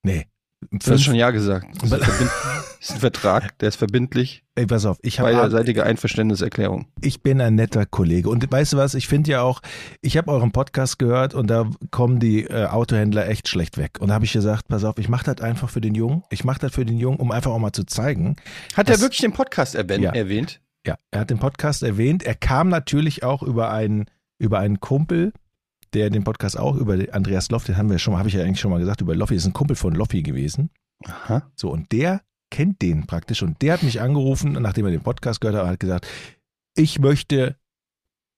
Nee. 0.05 0.27
Du 0.71 0.91
hast 0.91 1.03
schon 1.03 1.15
Ja 1.15 1.31
gesagt. 1.31 1.67
Das 1.81 1.91
ist, 1.91 2.21
ist 2.79 2.91
ein 2.91 2.99
Vertrag, 2.99 3.57
der 3.59 3.69
ist 3.69 3.75
verbindlich. 3.75 4.43
Ey, 4.55 4.65
pass 4.67 4.85
auf. 4.85 4.97
Ich 5.01 5.19
habe 5.19 5.31
Beiderseitige 5.31 5.83
Einverständniserklärung. 5.83 6.87
ich 7.01 7.21
bin 7.21 7.41
ein 7.41 7.55
netter 7.55 7.85
Kollege. 7.85 8.29
Und 8.29 8.49
weißt 8.49 8.73
du 8.73 8.77
was, 8.77 8.93
ich 8.93 9.07
finde 9.07 9.31
ja 9.31 9.41
auch, 9.41 9.61
ich 10.01 10.17
habe 10.17 10.31
euren 10.31 10.51
Podcast 10.51 10.99
gehört 10.99 11.33
und 11.33 11.47
da 11.47 11.69
kommen 11.91 12.19
die 12.19 12.43
äh, 12.43 12.65
Autohändler 12.65 13.27
echt 13.27 13.47
schlecht 13.47 13.77
weg. 13.77 13.97
Und 13.99 14.09
da 14.09 14.13
habe 14.15 14.25
ich 14.25 14.33
gesagt, 14.33 14.67
pass 14.67 14.83
auf, 14.83 14.97
ich 14.97 15.09
mache 15.09 15.33
das 15.33 15.43
einfach 15.43 15.69
für 15.69 15.81
den 15.81 15.95
Jungen. 15.95 16.23
Ich 16.29 16.43
mache 16.43 16.59
das 16.59 16.73
für 16.73 16.85
den 16.85 16.97
Jungen, 16.97 17.19
um 17.19 17.31
einfach 17.31 17.51
auch 17.51 17.59
mal 17.59 17.73
zu 17.73 17.85
zeigen. 17.85 18.35
Hat 18.75 18.89
er 18.89 19.01
wirklich 19.01 19.21
den 19.21 19.33
Podcast 19.33 19.75
erwähnt? 19.75 20.03
Ja. 20.03 20.11
erwähnt? 20.11 20.61
Ja, 20.85 20.97
er 21.11 21.21
hat 21.21 21.31
den 21.31 21.39
Podcast 21.39 21.81
erwähnt. 21.83 22.23
Er 22.23 22.35
kam 22.35 22.69
natürlich 22.69 23.23
auch 23.23 23.41
über 23.41 23.71
einen, 23.71 24.05
über 24.37 24.59
einen 24.59 24.79
Kumpel, 24.79 25.33
der 25.95 26.09
den 26.09 26.23
Podcast 26.23 26.59
auch 26.59 26.75
über 26.75 26.97
Andreas 27.11 27.49
Loff, 27.49 27.63
den 27.63 27.77
haben 27.77 27.89
wir 27.89 27.99
schon 27.99 28.13
mal, 28.13 28.19
habe 28.19 28.29
ich 28.29 28.35
ja 28.35 28.43
eigentlich 28.43 28.59
schon 28.59 28.71
mal 28.71 28.79
gesagt, 28.79 29.01
über 29.01 29.15
Loffi, 29.15 29.35
ist 29.35 29.45
ein 29.45 29.53
Kumpel 29.53 29.75
von 29.75 29.93
Loffi 29.93 30.21
gewesen. 30.21 30.69
Aha. 31.05 31.49
So, 31.55 31.71
und 31.71 31.91
der 31.91 32.21
kennt 32.51 32.81
den 32.81 33.07
praktisch 33.07 33.41
und 33.41 33.61
der 33.61 33.73
hat 33.73 33.83
mich 33.83 34.01
angerufen, 34.01 34.53
nachdem 34.53 34.85
er 34.85 34.91
den 34.91 35.01
Podcast 35.01 35.41
gehört 35.41 35.57
hat, 35.57 35.63
und 35.63 35.69
hat 35.69 35.79
gesagt, 35.79 36.07
ich 36.75 36.99
möchte 36.99 37.57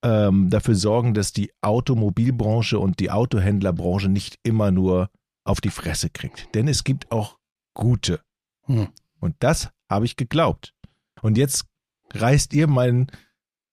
ähm, 0.04 0.50
dafür 0.50 0.76
sorgen, 0.76 1.14
dass 1.14 1.34
die 1.34 1.52
Automobilbranche 1.62 2.80
und 2.80 3.00
die 3.00 3.12
Autohändlerbranche 3.12 4.10
nicht 4.10 4.40
immer 4.44 4.72
nur 4.72 5.10
auf 5.44 5.62
die 5.62 5.70
Fresse 5.70 6.10
kriegt. 6.10 6.54
Denn 6.56 6.68
es 6.68 6.84
gibt 6.84 7.12
auch 7.12 7.38
gute. 7.74 8.22
Hm. 8.64 8.90
Und 9.20 9.36
das 9.40 9.70
habe 9.90 10.06
ich 10.06 10.16
geglaubt. 10.16 10.74
Und 11.22 11.38
jetzt 11.38 11.66
reißt 12.14 12.54
ihr 12.54 12.68
mein 12.68 13.08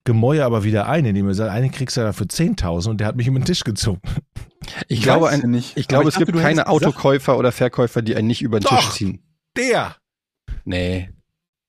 Gemäuer 0.05 0.45
aber 0.45 0.65
wieder 0.65 0.87
ein, 0.87 1.05
indem 1.07 1.27
ihr 1.29 1.35
sagt, 1.35 1.51
einen 1.51 1.71
kriegst 1.71 1.97
du 1.97 2.03
da 2.03 2.13
für 2.13 2.25
10.000 2.25 2.91
und 2.91 2.99
der 2.99 3.07
hat 3.07 3.17
mich 3.17 3.27
über 3.27 3.39
den 3.39 3.45
Tisch 3.47 3.65
gezogen. 3.65 4.01
Ich 4.89 5.03
glaube, 5.03 5.29
ein, 5.29 5.41
nicht. 5.51 5.77
ich 5.77 5.89
glaube 5.89 6.09
es 6.09 6.15
dachte, 6.15 6.27
gibt 6.27 6.39
keine 6.39 6.63
gesagt- 6.63 6.69
Autokäufer 6.69 7.37
oder 7.39 7.53
Verkäufer, 7.53 8.03
die 8.03 8.17
einen 8.17 8.29
nicht 8.29 8.43
über 8.43 8.61
den 8.61 8.65
Doch. 8.65 8.79
Tisch 8.81 8.91
ziehen. 8.93 9.23
Der! 9.57 9.97
Nee. 10.65 11.11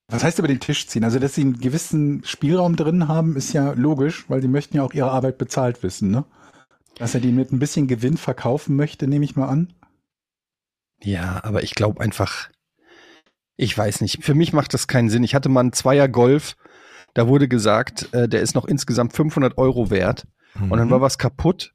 Was 0.08 0.24
heißt 0.24 0.39
über 0.39 0.48
den 0.48 0.60
Tisch 0.60 0.88
ziehen? 0.88 1.04
Also, 1.04 1.17
dass 1.19 1.36
sie 1.36 1.41
einen 1.41 1.60
gewissen 1.60 2.24
Spielraum 2.24 2.76
drin 2.76 3.08
haben, 3.08 3.36
ist 3.36 3.54
ja 3.54 3.71
logisch, 3.74 4.26
weil 4.30 4.41
sie 4.41 4.48
möchten 4.48 4.78
ja 4.78 4.84
auch 4.84 4.93
ihre 4.93 5.12
Arbeit 5.12 5.38
bezahlt 5.38 5.82
wissen, 5.84 6.12
ne? 6.12 6.26
Dass 6.98 7.13
er 7.15 7.21
die 7.21 7.32
mit 7.32 7.52
ein 7.52 7.60
bisschen 7.60 7.88
Gewinn 7.88 8.15
verkaufen 8.17 8.76
möchte, 8.76 9.08
nehme 9.08 9.26
ich 9.26 9.36
mal 9.36 9.48
an. 9.50 9.74
Ja, 11.04 11.41
aber 11.43 11.63
ich 11.63 11.76
glaube 11.76 12.02
einfach, 12.02 12.50
ich 13.58 13.78
weiß 13.78 14.02
nicht. 14.02 14.24
Für 14.24 14.34
mich 14.36 14.54
macht 14.54 14.74
das 14.74 14.88
keinen 14.88 15.10
Sinn. 15.10 15.24
Ich 15.24 15.36
hatte 15.36 15.50
mal 15.50 15.60
einen 15.62 15.74
Zweier 15.74 16.08
Golf. 16.08 16.56
Da 17.15 17.28
wurde 17.28 17.47
gesagt, 17.47 18.13
äh, 18.13 18.30
der 18.30 18.41
ist 18.41 18.54
noch 18.54 18.65
insgesamt 18.65 19.13
500 19.13 19.58
Euro 19.58 19.89
wert. 19.89 20.28
Und 20.54 20.67
Mhm. 20.69 20.78
dann 20.78 20.89
war 20.91 21.01
was 21.01 21.17
kaputt 21.17 21.73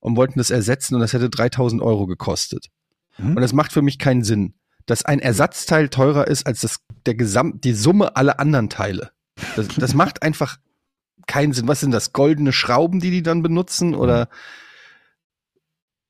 und 0.00 0.16
wollten 0.16 0.38
das 0.38 0.50
ersetzen 0.50 0.94
und 0.94 1.00
das 1.00 1.12
hätte 1.14 1.30
3000 1.30 1.80
Euro 1.82 2.06
gekostet. 2.06 2.66
Mhm. 3.18 3.36
Und 3.36 3.40
das 3.40 3.52
macht 3.52 3.72
für 3.72 3.82
mich 3.82 3.98
keinen 3.98 4.22
Sinn, 4.22 4.54
dass 4.86 5.04
ein 5.04 5.18
Ersatzteil 5.20 5.88
teurer 5.88 6.26
ist 6.28 6.46
als 6.46 6.60
das, 6.60 6.80
der 7.06 7.14
Gesamt, 7.14 7.64
die 7.64 7.72
Summe 7.72 8.16
aller 8.16 8.38
anderen 8.38 8.68
Teile. 8.68 9.10
Das, 9.56 9.68
das 9.68 9.94
macht 9.94 10.22
einfach 10.22 10.58
keinen 11.26 11.52
Sinn. 11.52 11.66
Was 11.68 11.80
sind 11.80 11.92
das? 11.92 12.12
Goldene 12.12 12.52
Schrauben, 12.52 13.00
die 13.00 13.10
die 13.10 13.22
dann 13.22 13.42
benutzen 13.42 13.94
oder 13.94 14.28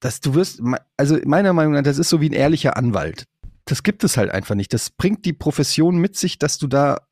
dass 0.00 0.20
du 0.20 0.34
wirst, 0.34 0.62
also 0.96 1.18
meiner 1.26 1.52
Meinung 1.52 1.74
nach, 1.74 1.82
das 1.82 1.98
ist 1.98 2.08
so 2.08 2.20
wie 2.20 2.30
ein 2.30 2.34
ehrlicher 2.34 2.76
Anwalt. 2.76 3.26
Das 3.66 3.82
gibt 3.82 4.02
es 4.02 4.16
halt 4.16 4.30
einfach 4.30 4.54
nicht. 4.54 4.72
Das 4.72 4.90
bringt 4.90 5.24
die 5.26 5.34
Profession 5.34 5.98
mit 5.98 6.16
sich, 6.16 6.38
dass 6.38 6.56
du 6.58 6.66
da, 6.66 7.02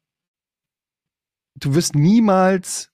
du 1.61 1.75
wirst 1.75 1.95
niemals 1.95 2.91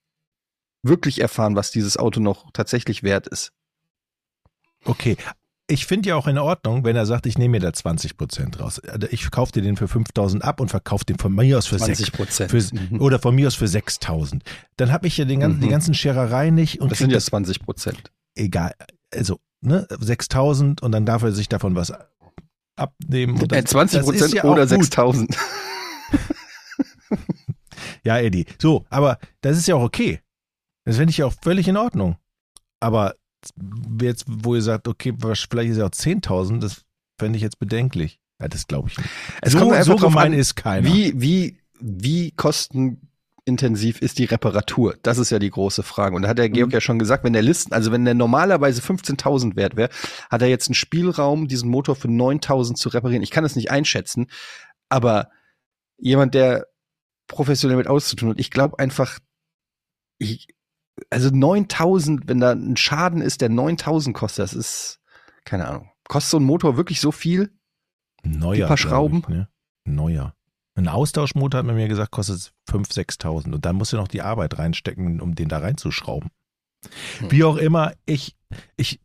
wirklich 0.83 1.21
erfahren, 1.21 1.57
was 1.57 1.71
dieses 1.71 1.97
Auto 1.97 2.21
noch 2.21 2.51
tatsächlich 2.53 3.03
wert 3.03 3.27
ist. 3.27 3.53
Okay. 4.85 5.17
Ich 5.67 5.87
finde 5.87 6.11
ja 6.11 6.17
auch 6.17 6.27
in 6.27 6.37
Ordnung, 6.37 6.85
wenn 6.85 6.95
er 6.95 7.07
sagt, 7.07 7.25
ich 7.25 7.39
nehme 7.39 7.53
mir 7.53 7.61
da 7.61 7.73
20 7.73 8.19
Prozent 8.19 8.61
raus. 8.61 8.83
Ich 9.11 9.31
kaufe 9.31 9.51
dir 9.53 9.63
den 9.63 9.79
für 9.79 9.89
5000 9.89 10.45
ab 10.45 10.61
und 10.61 10.69
verkaufe 10.69 11.07
den 11.07 11.17
von 11.19 11.35
mir 11.35 11.57
aus 11.57 11.67
für 11.67 11.79
6. 11.79 12.11
Prozent. 12.11 12.51
Für, 12.51 12.59
Mhm. 12.91 13.01
Oder 13.01 13.19
von 13.19 13.35
mir 13.35 13.47
aus 13.47 13.55
für 13.55 13.67
6000. 13.67 14.43
Dann 14.77 14.93
habe 14.93 15.07
ich 15.07 15.17
ja 15.17 15.25
den 15.25 15.41
ganzen, 15.41 15.57
Mhm. 15.59 15.63
die 15.63 15.69
ganzen 15.69 15.95
Scherereien 15.95 16.55
nicht 16.55 16.83
und 16.83 16.91
Das 16.91 16.99
sind 16.99 17.09
ja 17.11 17.17
das 17.17 17.27
20 17.27 17.61
Prozent. 17.61 18.13
egal. 18.35 18.75
Also, 19.11 19.41
ne, 19.63 19.87
6000 19.99 20.83
und 20.83 20.93
dann 20.93 21.07
darf 21.07 21.23
er 21.23 21.33
sich 21.33 21.49
davon 21.49 21.75
was 21.77 21.95
abnehmen. 22.77 23.41
Und 23.41 23.51
Äh, 23.55 23.63
das- 23.63 23.71
20 23.71 24.01
das 24.01 24.07
ist 24.09 24.13
Prozent 24.21 24.35
ja 24.35 24.45
oder 24.45 24.65
auch 24.65 24.69
gut. 24.69 24.69
6000. 24.69 25.31
Ja, 28.05 28.19
Eddie. 28.19 28.47
So, 28.61 28.85
aber 28.91 29.19
das 29.41 29.57
ist 29.59 29.67
ja 29.69 29.75
auch 29.77 29.83
okay. 29.83 30.21
Das 30.85 30.97
finde 30.97 31.11
ich 31.11 31.19
ja 31.19 31.27
auch 31.27 31.35
völlig 31.43 31.67
in 31.69 31.77
Ordnung. 31.77 32.17
Aber 32.81 33.15
jetzt, 34.01 34.25
wo 34.29 34.55
ihr 34.55 34.63
sagt, 34.63 34.89
okay, 34.89 35.15
was- 35.17 35.47
vielleicht 35.51 35.71
ist 35.71 35.79
ja 35.79 35.87
auch 35.87 35.91
10.000, 35.91 36.61
das 36.61 36.83
fände 37.19 37.37
ich 37.37 37.43
jetzt 37.43 37.59
bedenklich. 37.59 38.21
Ja, 38.41 38.49
das 38.49 38.67
glaube 38.67 38.89
ich 38.91 38.99
nicht. 38.99 39.09
Es 39.43 39.53
so 39.53 39.59
kommt 39.61 39.85
so 39.85 39.97
gemein 39.97 40.33
an, 40.33 40.39
ist 40.39 40.55
keiner. 40.57 40.87
Wie, 40.89 41.13
wie, 41.21 41.59
wie 41.81 42.33
kostenintensiv 43.47 44.01
ist 44.03 44.19
die 44.19 44.25
Reparatur? 44.25 44.97
Das 45.03 45.19
ist 45.19 45.31
ja 45.31 45.39
die 45.39 45.51
große 45.51 45.83
Frage. 45.83 46.17
Und 46.17 46.23
da 46.23 46.29
hat 46.29 46.39
der 46.39 46.49
Georg 46.51 46.73
ja 46.73 46.81
schon 46.81 46.99
gesagt, 46.99 47.25
wenn 47.25 47.33
der 47.33 47.43
Listen, 47.43 47.73
also 47.73 47.93
wenn 47.93 48.05
der 48.05 48.15
normalerweise 48.15 48.83
15.000 48.83 49.57
wert 49.57 49.77
wäre, 49.77 49.91
hat 50.31 50.43
er 50.43 50.49
jetzt 50.49 50.69
einen 50.69 50.75
Spielraum, 50.75 51.49
diesen 51.49 51.71
Motor 51.71 51.97
für 51.97 52.09
9.000 52.09 52.75
zu 52.75 52.89
reparieren. 52.89 53.23
Ich 53.23 53.31
kann 53.31 53.45
das 53.45 53.57
nicht 53.57 53.71
einschätzen, 53.71 54.27
aber 54.89 55.31
jemand, 55.99 56.35
der 56.35 56.67
professionell 57.27 57.77
mit 57.77 57.89
auszutun 57.89 58.31
hat, 58.31 58.41
ich 58.41 58.51
glaube 58.51 58.79
einfach, 58.79 59.19
ich, 60.19 60.49
also 61.11 61.29
9.000, 61.29 62.23
wenn 62.27 62.41
da 62.41 62.53
ein 62.53 62.77
Schaden 62.77 63.21
ist, 63.21 63.41
der 63.41 63.51
9.000 63.51 64.13
kostet, 64.13 64.45
das 64.45 64.55
ist, 64.55 65.01
keine 65.45 65.67
Ahnung. 65.69 65.91
Kostet 66.09 66.31
so 66.33 66.37
ein 66.39 66.45
Motor 66.45 66.77
wirklich 66.77 67.01
so 67.01 67.13
viel? 67.13 67.53
Neuer. 68.23 68.55
die 68.55 68.63
paar 68.63 68.77
Schrauben? 68.77 69.19
Ich, 69.21 69.29
ne? 69.29 69.49
Neuer. 69.85 70.35
Ein 70.77 70.89
Austauschmotor 70.89 71.59
hat 71.59 71.67
man 71.67 71.77
mir 71.77 71.89
gesagt, 71.89 72.11
kostet 72.11 72.53
5.000, 72.69 73.21
6.000. 73.21 73.55
Und 73.55 73.65
dann 73.65 73.77
musst 73.77 73.93
du 73.93 73.97
noch 73.97 74.09
die 74.09 74.23
Arbeit 74.23 74.59
reinstecken, 74.59 75.21
um 75.21 75.35
den 75.35 75.49
da 75.49 75.59
reinzuschrauben. 75.59 76.31
Hm. 77.19 77.31
Wie 77.31 77.45
auch 77.45 77.57
immer, 77.57 77.93
ich, 78.07 78.37
ich, 78.77 79.01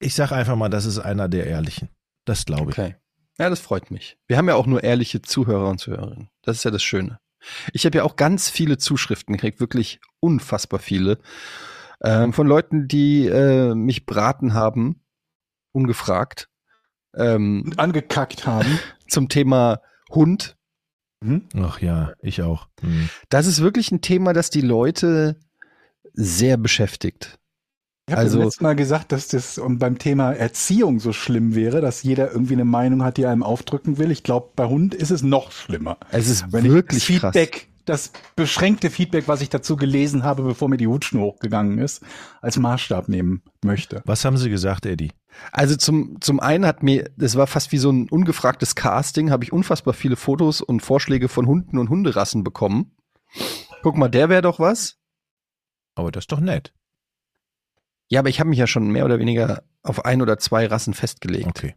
ich 0.00 0.14
sag 0.14 0.32
einfach 0.32 0.56
mal, 0.56 0.68
das 0.68 0.84
ist 0.84 0.98
einer 0.98 1.28
der 1.28 1.46
Ehrlichen. 1.46 1.88
Das 2.26 2.44
glaube 2.44 2.72
ich. 2.72 2.78
Okay. 2.78 2.96
Ja, 3.38 3.50
das 3.50 3.60
freut 3.60 3.90
mich. 3.90 4.16
Wir 4.28 4.36
haben 4.36 4.48
ja 4.48 4.54
auch 4.54 4.66
nur 4.66 4.84
ehrliche 4.84 5.22
Zuhörer 5.22 5.68
und 5.68 5.78
Zuhörerinnen. 5.78 6.28
Das 6.42 6.58
ist 6.58 6.64
ja 6.64 6.70
das 6.70 6.82
Schöne. 6.82 7.18
Ich 7.72 7.86
habe 7.86 7.98
ja 7.98 8.04
auch 8.04 8.16
ganz 8.16 8.50
viele 8.50 8.78
Zuschriften 8.78 9.34
gekriegt, 9.34 9.60
wirklich 9.60 10.00
unfassbar 10.20 10.80
viele, 10.80 11.18
ähm, 12.02 12.32
von 12.32 12.46
Leuten, 12.46 12.88
die 12.88 13.26
äh, 13.26 13.74
mich 13.74 14.06
beraten 14.06 14.54
haben, 14.54 15.02
ungefragt, 15.72 16.48
ähm, 17.14 17.62
Und 17.64 17.78
angekackt 17.78 18.46
haben. 18.46 18.78
zum 19.08 19.28
Thema 19.28 19.80
Hund. 20.10 20.56
Mhm. 21.20 21.48
Ach 21.56 21.80
ja, 21.80 22.12
ich 22.20 22.42
auch. 22.42 22.68
Hm. 22.80 23.08
Das 23.28 23.46
ist 23.46 23.60
wirklich 23.60 23.90
ein 23.92 24.00
Thema, 24.00 24.32
das 24.32 24.50
die 24.50 24.60
Leute 24.60 25.40
sehr 26.12 26.56
beschäftigt. 26.56 27.38
Ich 28.06 28.12
habe 28.12 28.22
Also- 28.22 28.38
letztes 28.38 28.60
Mal 28.60 28.76
gesagt, 28.76 29.12
dass 29.12 29.28
das 29.28 29.58
beim 29.66 29.98
Thema 29.98 30.32
Erziehung 30.32 31.00
so 31.00 31.12
schlimm 31.14 31.54
wäre, 31.54 31.80
dass 31.80 32.02
jeder 32.02 32.30
irgendwie 32.32 32.52
eine 32.52 32.66
Meinung 32.66 33.02
hat, 33.02 33.16
die 33.16 33.24
einem 33.26 33.42
aufdrücken 33.42 33.96
will. 33.96 34.10
Ich 34.10 34.22
glaube, 34.22 34.50
bei 34.54 34.66
Hund 34.66 34.94
ist 34.94 35.10
es 35.10 35.22
noch 35.22 35.52
schlimmer. 35.52 35.96
Es 36.10 36.28
ist 36.28 36.52
Wenn 36.52 36.64
wirklich 36.64 37.08
ich 37.08 37.16
das 37.16 37.20
krass. 37.22 37.32
Feedback, 37.34 37.68
das 37.86 38.12
beschränkte 38.36 38.90
Feedback, 38.90 39.26
was 39.26 39.40
ich 39.40 39.48
dazu 39.48 39.76
gelesen 39.76 40.22
habe, 40.22 40.42
bevor 40.42 40.68
mir 40.68 40.76
die 40.76 40.86
Hutschnur 40.86 41.22
hochgegangen 41.24 41.78
ist, 41.78 42.02
als 42.42 42.58
Maßstab 42.58 43.08
nehmen 43.08 43.42
möchte. 43.64 44.02
Was 44.04 44.24
haben 44.26 44.36
sie 44.36 44.50
gesagt, 44.50 44.84
Eddie? 44.84 45.12
Also 45.50 45.74
zum, 45.74 46.18
zum 46.20 46.40
einen 46.40 46.66
hat 46.66 46.82
mir, 46.82 47.10
das 47.16 47.36
war 47.36 47.46
fast 47.46 47.72
wie 47.72 47.78
so 47.78 47.90
ein 47.90 48.10
ungefragtes 48.10 48.74
Casting, 48.74 49.30
habe 49.30 49.44
ich 49.44 49.52
unfassbar 49.52 49.94
viele 49.94 50.16
Fotos 50.16 50.60
und 50.60 50.80
Vorschläge 50.80 51.28
von 51.28 51.46
Hunden 51.46 51.78
und 51.78 51.88
Hunderassen 51.88 52.44
bekommen. 52.44 52.92
Guck 53.82 53.96
mal, 53.96 54.08
der 54.08 54.28
wäre 54.28 54.42
doch 54.42 54.60
was. 54.60 54.98
Aber 55.94 56.12
das 56.12 56.24
ist 56.24 56.32
doch 56.32 56.40
nett. 56.40 56.74
Ja, 58.08 58.20
aber 58.20 58.28
ich 58.28 58.40
habe 58.40 58.50
mich 58.50 58.58
ja 58.58 58.66
schon 58.66 58.90
mehr 58.90 59.04
oder 59.04 59.18
weniger 59.18 59.62
auf 59.82 60.04
ein 60.04 60.22
oder 60.22 60.38
zwei 60.38 60.66
Rassen 60.66 60.94
festgelegt. 60.94 61.46
Okay. 61.46 61.74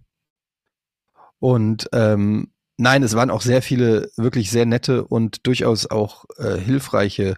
Und 1.39 1.89
ähm, 1.93 2.51
nein, 2.77 3.03
es 3.03 3.15
waren 3.15 3.29
auch 3.29 3.41
sehr 3.41 3.61
viele 3.61 4.11
wirklich 4.17 4.51
sehr 4.51 4.65
nette 4.65 5.05
und 5.05 5.45
durchaus 5.45 5.89
auch 5.89 6.25
äh, 6.37 6.57
hilfreiche 6.57 7.35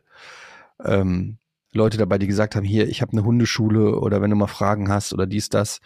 ähm, 0.83 1.37
Leute 1.71 1.97
dabei, 1.97 2.17
die 2.17 2.27
gesagt 2.27 2.55
haben, 2.55 2.65
hier, 2.65 2.87
ich 2.87 3.01
habe 3.01 3.11
eine 3.11 3.23
Hundeschule 3.23 3.99
oder 3.99 4.21
wenn 4.21 4.31
du 4.31 4.35
mal 4.35 4.47
Fragen 4.47 4.89
hast 4.89 5.13
oder 5.13 5.27
dies, 5.27 5.49
das. 5.49 5.81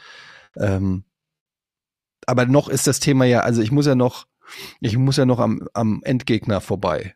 Ähm, 0.55 1.03
aber 2.25 2.45
noch 2.45 2.69
ist 2.69 2.87
das 2.87 2.99
Thema 2.99 3.25
ja, 3.25 3.41
also 3.41 3.61
ich 3.61 3.71
muss 3.71 3.85
ja 3.85 3.95
noch, 3.95 4.27
ich 4.79 4.97
muss 4.97 5.17
ja 5.17 5.25
noch 5.25 5.39
am, 5.39 5.67
am 5.73 6.01
Endgegner 6.03 6.61
vorbei. 6.61 7.15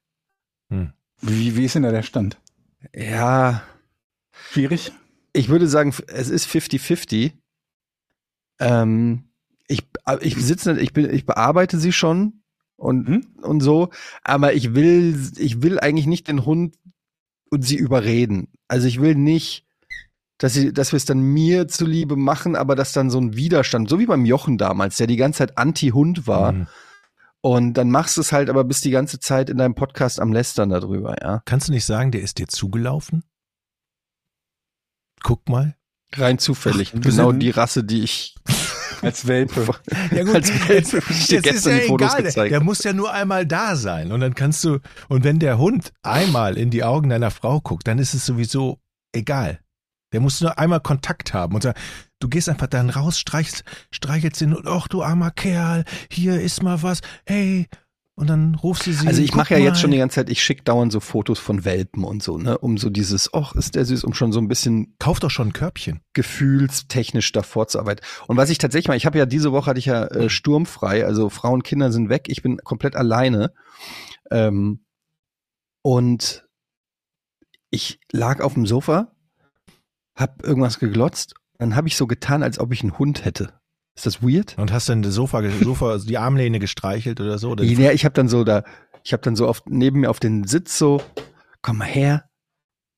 Wie, 1.22 1.56
wie 1.56 1.66
ist 1.66 1.76
denn 1.76 1.84
da 1.84 1.92
der 1.92 2.04
Stand? 2.04 2.40
Ja, 2.94 3.64
Schwierig? 4.52 4.92
Ich 5.38 5.50
würde 5.50 5.68
sagen, 5.68 5.94
es 6.08 6.30
ist 6.30 6.48
50-50. 6.48 7.34
Ähm, 8.60 9.30
ich, 9.68 9.88
ich 10.22 10.36
sitze, 10.38 10.80
ich 10.80 10.94
bin, 10.94 11.14
ich 11.14 11.26
bearbeite 11.26 11.78
sie 11.78 11.92
schon 11.92 12.42
und, 12.76 13.08
Mhm. 13.08 13.28
und 13.42 13.60
so, 13.62 13.90
aber 14.24 14.54
ich 14.54 14.74
will, 14.74 15.20
ich 15.38 15.62
will 15.62 15.80
eigentlich 15.80 16.08
nicht 16.08 16.28
den 16.28 16.46
Hund 16.46 16.76
und 17.50 17.64
sie 17.64 17.76
überreden. 17.76 18.48
Also 18.68 18.88
ich 18.88 19.00
will 19.00 19.16
nicht, 19.16 19.66
dass 20.40 20.54
sie, 20.54 20.74
dass 20.74 20.92
wir 20.92 20.98
es 20.98 21.06
dann 21.06 21.20
mir 21.20 21.68
zuliebe 21.68 22.16
machen, 22.16 22.56
aber 22.56 22.76
dass 22.76 22.94
dann 22.94 23.10
so 23.10 23.20
ein 23.20 23.36
Widerstand, 23.36 23.90
so 23.90 24.00
wie 24.00 24.06
beim 24.06 24.26
Jochen 24.26 24.58
damals, 24.58 24.98
der 24.98 25.08
die 25.08 25.18
ganze 25.18 25.40
Zeit 25.40 25.58
Anti-Hund 25.58 26.28
war. 26.28 26.52
Hm. 26.54 26.68
Und 27.42 27.74
dann 27.76 27.92
machst 27.92 28.18
du 28.18 28.22
es 28.22 28.32
halt 28.32 28.50
aber 28.50 28.64
bis 28.64 28.82
die 28.82 28.92
ganze 28.92 29.20
Zeit 29.20 29.50
in 29.50 29.58
deinem 29.58 29.76
Podcast 29.76 30.20
am 30.20 30.34
Lästern 30.34 30.70
darüber, 30.70 31.16
ja. 31.22 31.42
Kannst 31.46 31.68
du 31.68 31.72
nicht 31.72 31.86
sagen, 31.86 32.12
der 32.12 32.22
ist 32.22 32.40
dir 32.40 32.48
zugelaufen? 32.48 33.24
Guck 35.24 35.50
mal. 35.50 35.76
Rein 36.14 36.40
zufällig. 36.40 36.94
Ach, 36.96 37.02
genau 37.02 37.32
die 37.32 37.50
Rasse, 37.50 37.84
die 37.84 38.04
ich 38.04 38.36
Als 39.02 39.28
Welpe. 39.28 39.68
Ja 40.12 40.24
Als 40.34 40.50
Welpe 40.70 41.02
ich 41.10 41.28
dir 41.28 41.42
gestern 41.42 41.80
die 41.80 41.88
Fotos 41.88 42.16
der, 42.16 42.24
gezeigt. 42.24 42.52
der 42.52 42.64
muss 42.64 42.84
ja 42.84 42.94
nur 42.94 43.12
einmal 43.12 43.46
da 43.46 43.76
sein 43.76 44.12
und 44.12 44.20
dann 44.20 44.36
kannst 44.36 44.64
du, 44.64 44.80
und 45.10 45.24
wenn 45.24 45.40
der 45.40 45.58
Hund 45.58 45.94
einmal 46.02 46.58
in 46.58 46.70
die 46.70 46.84
Augen 46.84 47.10
deiner 47.10 47.32
Frau 47.32 47.60
guckt, 47.60 47.88
dann 47.88 48.00
ist 48.00 48.14
es 48.14 48.26
sowieso 48.26 48.80
egal. 49.14 49.60
Der 50.14 50.22
muss 50.22 50.40
nur 50.40 50.58
einmal 50.58 50.80
Kontakt 50.80 51.34
haben 51.34 51.54
und 51.56 51.62
sagen, 51.62 51.78
du 52.20 52.30
gehst 52.30 52.48
einfach 52.48 52.68
dann 52.68 52.90
raus, 52.90 53.20
streichelst, 53.20 53.64
streichelst 53.92 54.42
den 54.42 54.54
und, 54.54 54.68
ach 54.68 54.88
du 54.88 55.04
armer 55.04 55.32
Kerl, 55.32 55.84
hier 56.10 56.40
ist 56.40 56.64
mal 56.64 56.82
was, 56.82 57.02
hey, 57.26 57.68
und 58.18 58.28
dann 58.28 58.56
rufst 58.56 58.88
du 58.88 58.92
sie. 58.92 59.06
Also 59.06 59.22
ich 59.22 59.36
mache 59.36 59.54
ja 59.54 59.60
jetzt 59.60 59.80
schon 59.80 59.92
die 59.92 60.00
ganze 60.00 60.16
Zeit, 60.16 60.32
ich 60.32 60.42
schicke 60.42 60.64
dauernd 60.64 60.92
so 60.92 61.00
Fotos 61.00 61.38
von 61.38 61.66
Welpen 61.66 62.04
und 62.04 62.24
so, 62.24 62.40
ne, 62.40 62.58
um 62.58 62.80
so 62.80 62.90
dieses, 62.90 63.32
ach, 63.32 63.54
ist 63.54 63.76
der 63.76 63.86
süß, 63.86 64.04
um 64.04 64.16
schon 64.16 64.32
so 64.32 64.40
ein 64.40 64.48
bisschen 64.48 64.96
Kauf 64.98 65.20
doch 65.20 65.30
schon 65.30 65.50
ein 65.50 65.54
Körbchen. 65.54 66.02
gefühlstechnisch 66.14 67.32
davor 67.32 67.68
zu 67.68 67.80
arbeiten. 67.80 68.04
Und 68.26 68.36
was 68.36 68.50
ich 68.50 68.58
tatsächlich 68.58 68.88
mal, 68.88 68.98
ich 68.98 69.06
habe 69.06 69.20
ja 69.20 69.28
diese 69.28 69.52
Woche 69.52 69.70
hatte 69.70 69.78
ich 69.78 69.86
ja 69.86 70.06
äh, 70.06 70.30
sturmfrei, 70.30 71.06
also 71.06 71.30
Frauen 71.30 71.62
Kinder 71.62 71.92
sind 71.92 72.10
weg, 72.10 72.26
ich 72.28 72.42
bin 72.42 72.58
komplett 72.58 72.96
alleine. 72.96 73.54
Ähm, 74.32 74.84
und 75.84 76.48
ich 77.70 78.00
lag 78.12 78.42
auf 78.42 78.56
dem 78.56 78.66
Sofa, 78.66 79.12
hab 80.16 80.44
irgendwas 80.44 80.80
geglotzt, 80.80 81.36
dann 81.60 81.76
habe 81.76 81.88
ich 81.88 81.96
so 81.96 82.08
getan, 82.08 82.42
als 82.42 82.58
ob 82.58 82.74
ich 82.74 82.82
einen 82.82 82.98
Hund 82.98 83.26
hätte. 83.26 83.54
Ist 83.98 84.06
das 84.06 84.22
weird? 84.22 84.56
Und 84.60 84.72
hast 84.72 84.90
dann 84.90 85.02
das 85.02 85.16
Sofa, 85.16 85.42
Sofa 85.50 85.98
die 85.98 86.20
Armlehne 86.20 86.60
gestreichelt 86.60 87.20
oder 87.20 87.40
so? 87.40 87.50
Oder 87.50 87.64
Ja, 87.64 87.92
ich 87.92 88.06
habe 88.06 88.14
dann 88.14 88.30
so 88.30 88.44
da, 88.44 88.64
ich 89.04 89.12
habe 89.12 89.24
dann 89.24 89.36
so 89.36 89.48
auf, 89.48 89.64
neben 89.66 90.02
mir 90.02 90.12
auf 90.12 90.20
den 90.20 90.44
Sitz 90.44 90.78
so, 90.78 91.02
komm 91.64 91.80
mal 91.80 91.86
her. 91.86 92.30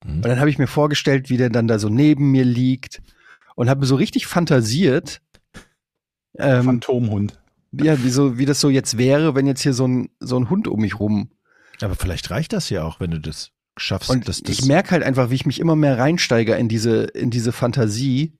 Mhm. 0.04 0.16
Und 0.16 0.26
dann 0.26 0.40
habe 0.42 0.50
ich 0.50 0.58
mir 0.58 0.68
vorgestellt, 0.68 1.30
wie 1.30 1.38
der 1.38 1.50
dann 1.50 1.70
da 1.70 1.80
so 1.80 1.88
neben 1.88 2.32
mir 2.32 2.44
liegt 2.44 3.02
und 3.56 3.70
habe 3.70 3.86
so 3.86 3.96
richtig 3.96 4.28
fantasiert, 4.28 5.22
ähm, 6.38 6.66
Phantomhund. 6.66 7.40
ja, 7.72 8.04
wie, 8.04 8.10
so, 8.10 8.38
wie 8.38 8.46
das 8.46 8.60
so 8.60 8.70
jetzt 8.70 8.98
wäre, 8.98 9.36
wenn 9.36 9.48
jetzt 9.48 9.62
hier 9.62 9.74
so 9.74 9.88
ein, 9.88 10.10
so 10.20 10.38
ein 10.38 10.50
Hund 10.50 10.68
um 10.68 10.82
mich 10.82 11.00
rum. 11.00 11.32
Aber 11.80 11.96
vielleicht 11.96 12.30
reicht 12.30 12.52
das 12.52 12.70
ja 12.70 12.84
auch, 12.84 13.00
wenn 13.00 13.12
du 13.12 13.22
das 13.22 13.52
schaffst. 13.78 14.10
Und 14.10 14.28
dass 14.28 14.42
das 14.42 14.60
ich 14.60 14.66
merke 14.66 14.92
halt 14.92 15.04
einfach, 15.04 15.30
wie 15.30 15.36
ich 15.36 15.46
mich 15.46 15.62
immer 15.62 15.78
mehr 15.78 15.98
reinsteige 15.98 16.56
in 16.56 16.68
diese, 16.68 17.04
in 17.04 17.30
diese 17.30 17.54
Fantasie. 17.54 18.34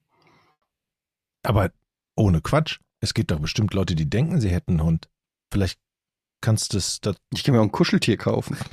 Aber 1.42 1.72
ohne 2.20 2.42
Quatsch. 2.42 2.80
Es 3.02 3.14
gibt 3.14 3.32
doch 3.32 3.40
bestimmt 3.40 3.74
Leute, 3.74 3.96
die 3.96 4.10
denken, 4.10 4.42
sie 4.42 4.50
hätten 4.50 4.74
einen 4.74 4.84
Hund. 4.84 5.10
Vielleicht 5.52 5.80
kannst 6.42 6.74
du 6.74 6.78
es, 6.78 7.00
das, 7.02 7.16
Ich 7.34 7.44
kann 7.44 7.56
mir 7.56 7.62
auch 7.62 7.66
ein 7.66 7.72
Kuscheltier 7.72 8.18
kaufen. 8.18 8.58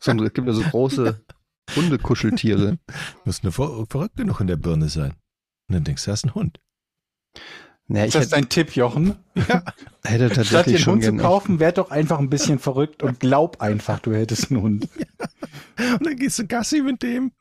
So, 0.00 0.12
ein- 0.12 0.20
es 0.20 0.32
gibt 0.32 0.46
ja 0.46 0.52
so 0.54 0.62
große 0.62 1.20
Hundekuscheltiere. 1.74 2.78
muss 3.24 3.42
nur 3.42 3.52
ver 3.52 3.84
verrückt 3.90 4.16
genug 4.16 4.40
in 4.40 4.46
der 4.46 4.56
Birne 4.56 4.88
sein. 4.88 5.10
Und 5.68 5.74
dann 5.74 5.84
denkst 5.84 6.04
du, 6.04 6.12
hast 6.12 6.24
einen 6.24 6.34
Hund. 6.36 6.60
Naja, 7.88 8.04
Ist 8.06 8.14
das 8.14 8.22
hätte, 8.22 8.30
dein 8.36 8.48
Tipp, 8.48 8.76
Jochen? 8.76 9.16
hätte 9.34 9.50
Statt 10.04 10.12
dir 10.20 10.28
tatsächlich 10.30 10.76
einen 10.76 10.78
schon 10.78 10.92
Hund 11.02 11.04
zu 11.04 11.16
kaufen, 11.16 11.58
werd 11.58 11.78
doch 11.78 11.90
einfach 11.90 12.20
ein 12.20 12.30
bisschen 12.30 12.60
verrückt 12.60 13.02
und 13.02 13.18
glaub 13.18 13.60
einfach, 13.60 13.98
du 13.98 14.14
hättest 14.14 14.50
einen 14.52 14.62
Hund. 14.62 14.88
Und 15.76 16.06
dann 16.06 16.16
gehst 16.16 16.38
du 16.38 16.46
Gassi 16.46 16.80
mit 16.82 17.02
dem. 17.02 17.32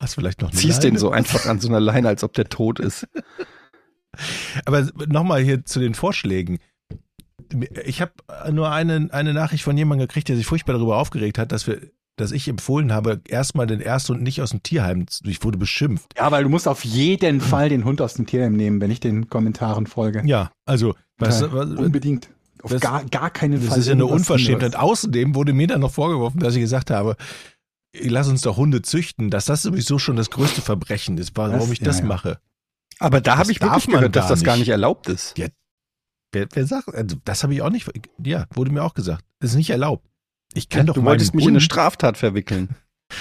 Hast 0.00 0.14
vielleicht 0.14 0.40
noch 0.40 0.48
eine 0.50 0.58
Ziehst 0.58 0.82
den 0.82 0.92
Leine. 0.94 0.98
so 0.98 1.10
einfach 1.10 1.44
an 1.44 1.60
so 1.60 1.68
einer 1.68 1.78
Leine, 1.80 2.08
als 2.08 2.24
ob 2.24 2.32
der 2.32 2.48
tot 2.48 2.80
ist. 2.80 3.06
Aber 4.64 4.88
nochmal 5.06 5.42
hier 5.42 5.64
zu 5.64 5.80
den 5.80 5.94
Vorschlägen. 5.94 6.58
Ich 7.84 8.00
habe 8.02 8.12
nur 8.52 8.70
eine, 8.70 9.08
eine 9.12 9.32
Nachricht 9.32 9.64
von 9.64 9.76
jemandem 9.76 10.06
gekriegt, 10.06 10.28
der 10.28 10.36
sich 10.36 10.46
furchtbar 10.46 10.74
darüber 10.74 10.98
aufgeregt 10.98 11.38
hat, 11.38 11.50
dass 11.52 11.66
wir, 11.66 11.80
dass 12.16 12.30
ich 12.32 12.46
empfohlen 12.48 12.92
habe, 12.92 13.22
erstmal 13.26 13.66
den 13.66 13.80
Ersthund 13.80 14.22
nicht 14.22 14.42
aus 14.42 14.50
dem 14.50 14.62
Tierheim. 14.62 15.06
Ich 15.24 15.42
wurde 15.44 15.56
beschimpft. 15.56 16.12
Ja, 16.18 16.30
weil 16.30 16.42
du 16.44 16.50
musst 16.50 16.68
auf 16.68 16.84
jeden 16.84 17.40
Fall 17.40 17.68
den 17.70 17.84
Hund 17.84 18.02
aus 18.02 18.14
dem 18.14 18.26
Tierheim 18.26 18.54
nehmen, 18.54 18.80
wenn 18.80 18.90
ich 18.90 19.00
den 19.00 19.30
Kommentaren 19.30 19.86
folge. 19.86 20.22
Ja, 20.26 20.50
also, 20.66 20.92
du, 20.92 20.98
was, 21.26 21.42
Unbedingt. 21.42 22.28
Auf 22.62 22.72
Das- 22.72 22.80
gar, 22.80 23.04
gar 23.04 23.30
keinen 23.30 23.60
das 23.60 23.66
Fall. 23.68 23.78
ist 23.78 23.86
ja 23.86 23.92
eine 23.92 24.04
Unverschämtheit. 24.06 24.74
Außerdem 24.76 25.34
wurde 25.36 25.52
mir 25.52 25.68
dann 25.68 25.80
noch 25.80 25.92
vorgeworfen, 25.92 26.40
dass 26.40 26.54
ich 26.56 26.60
gesagt 26.60 26.90
habe, 26.90 27.16
lass 27.98 28.28
uns 28.28 28.42
doch 28.42 28.56
Hunde 28.56 28.82
züchten, 28.82 29.30
dass 29.30 29.44
das 29.46 29.62
sowieso 29.62 29.98
schon 30.00 30.16
das 30.16 30.28
größte 30.30 30.60
Verbrechen 30.60 31.16
ist, 31.18 31.32
warum 31.36 31.60
Was? 31.60 31.70
ich 31.70 31.78
das 31.80 31.98
Ja, 31.98 32.02
ja. 32.02 32.08
mache. 32.08 32.38
Aber 32.98 33.20
da 33.20 33.38
habe 33.38 33.52
ich 33.52 33.60
wirklich 33.60 33.86
gehört, 33.86 34.16
dass 34.16 34.28
das 34.28 34.42
gar 34.42 34.54
nicht. 34.54 34.62
nicht 34.62 34.70
erlaubt 34.70 35.08
ist. 35.08 35.34
Wer, 36.32 36.46
wer 36.52 36.66
sagt, 36.66 36.94
also 36.94 37.16
das 37.24 37.42
habe 37.42 37.54
ich 37.54 37.62
auch 37.62 37.70
nicht, 37.70 37.90
ja, 38.22 38.46
wurde 38.52 38.70
mir 38.70 38.82
auch 38.82 38.94
gesagt. 38.94 39.24
Das 39.40 39.50
ist 39.50 39.56
nicht 39.56 39.70
erlaubt. 39.70 40.06
Ich 40.54 40.68
kann 40.68 40.86
doch 40.86 40.94
du 40.94 41.04
wolltest 41.04 41.34
mich 41.34 41.44
in 41.44 41.50
eine 41.50 41.60
Straftat 41.60 42.16
verwickeln. 42.16 42.74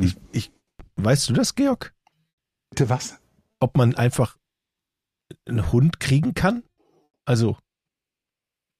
Ich, 0.00 0.16
ich, 0.30 0.52
weißt 0.94 1.28
du 1.28 1.32
das, 1.32 1.56
Georg? 1.56 1.92
Bitte 2.70 2.88
was? 2.88 3.18
Ob 3.58 3.76
man 3.76 3.96
einfach 3.96 4.38
einen 5.44 5.72
Hund 5.72 5.98
kriegen 5.98 6.34
kann? 6.34 6.62
Also, 7.24 7.58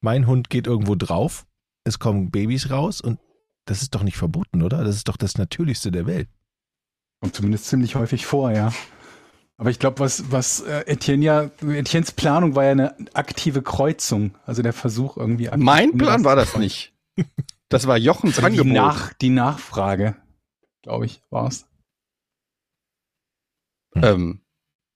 mein 0.00 0.28
Hund 0.28 0.48
geht 0.48 0.68
irgendwo 0.68 0.94
drauf, 0.94 1.44
es 1.82 1.98
kommen 1.98 2.30
Babys 2.30 2.70
raus 2.70 3.00
und 3.00 3.18
das 3.64 3.82
ist 3.82 3.96
doch 3.96 4.04
nicht 4.04 4.16
verboten, 4.16 4.62
oder? 4.62 4.84
Das 4.84 4.94
ist 4.94 5.08
doch 5.08 5.16
das 5.16 5.36
Natürlichste 5.38 5.90
der 5.90 6.06
Welt. 6.06 6.28
Kommt 7.20 7.34
zumindest 7.34 7.64
ziemlich 7.64 7.96
häufig 7.96 8.24
vor, 8.24 8.52
ja. 8.52 8.72
Aber 9.60 9.70
ich 9.70 9.80
glaube, 9.80 9.98
was, 9.98 10.30
was 10.30 10.60
äh, 10.60 10.84
Etienne 10.86 11.24
ja, 11.24 11.50
Etiennes 11.60 12.12
Planung 12.12 12.54
war 12.54 12.64
ja 12.64 12.70
eine 12.70 12.96
aktive 13.14 13.60
Kreuzung. 13.60 14.36
Also 14.46 14.62
der 14.62 14.72
Versuch 14.72 15.16
irgendwie 15.16 15.50
Mein 15.56 15.98
Plan 15.98 16.24
war 16.24 16.36
das 16.36 16.56
nicht. 16.56 16.94
Das 17.68 17.86
war 17.88 17.98
Jochens 17.98 18.36
Die, 18.36 18.44
Angebot. 18.44 18.72
Nach, 18.72 19.12
die 19.14 19.30
Nachfrage, 19.30 20.16
glaube 20.82 21.06
ich, 21.06 21.20
war's. 21.30 21.66
Ähm, 23.96 24.40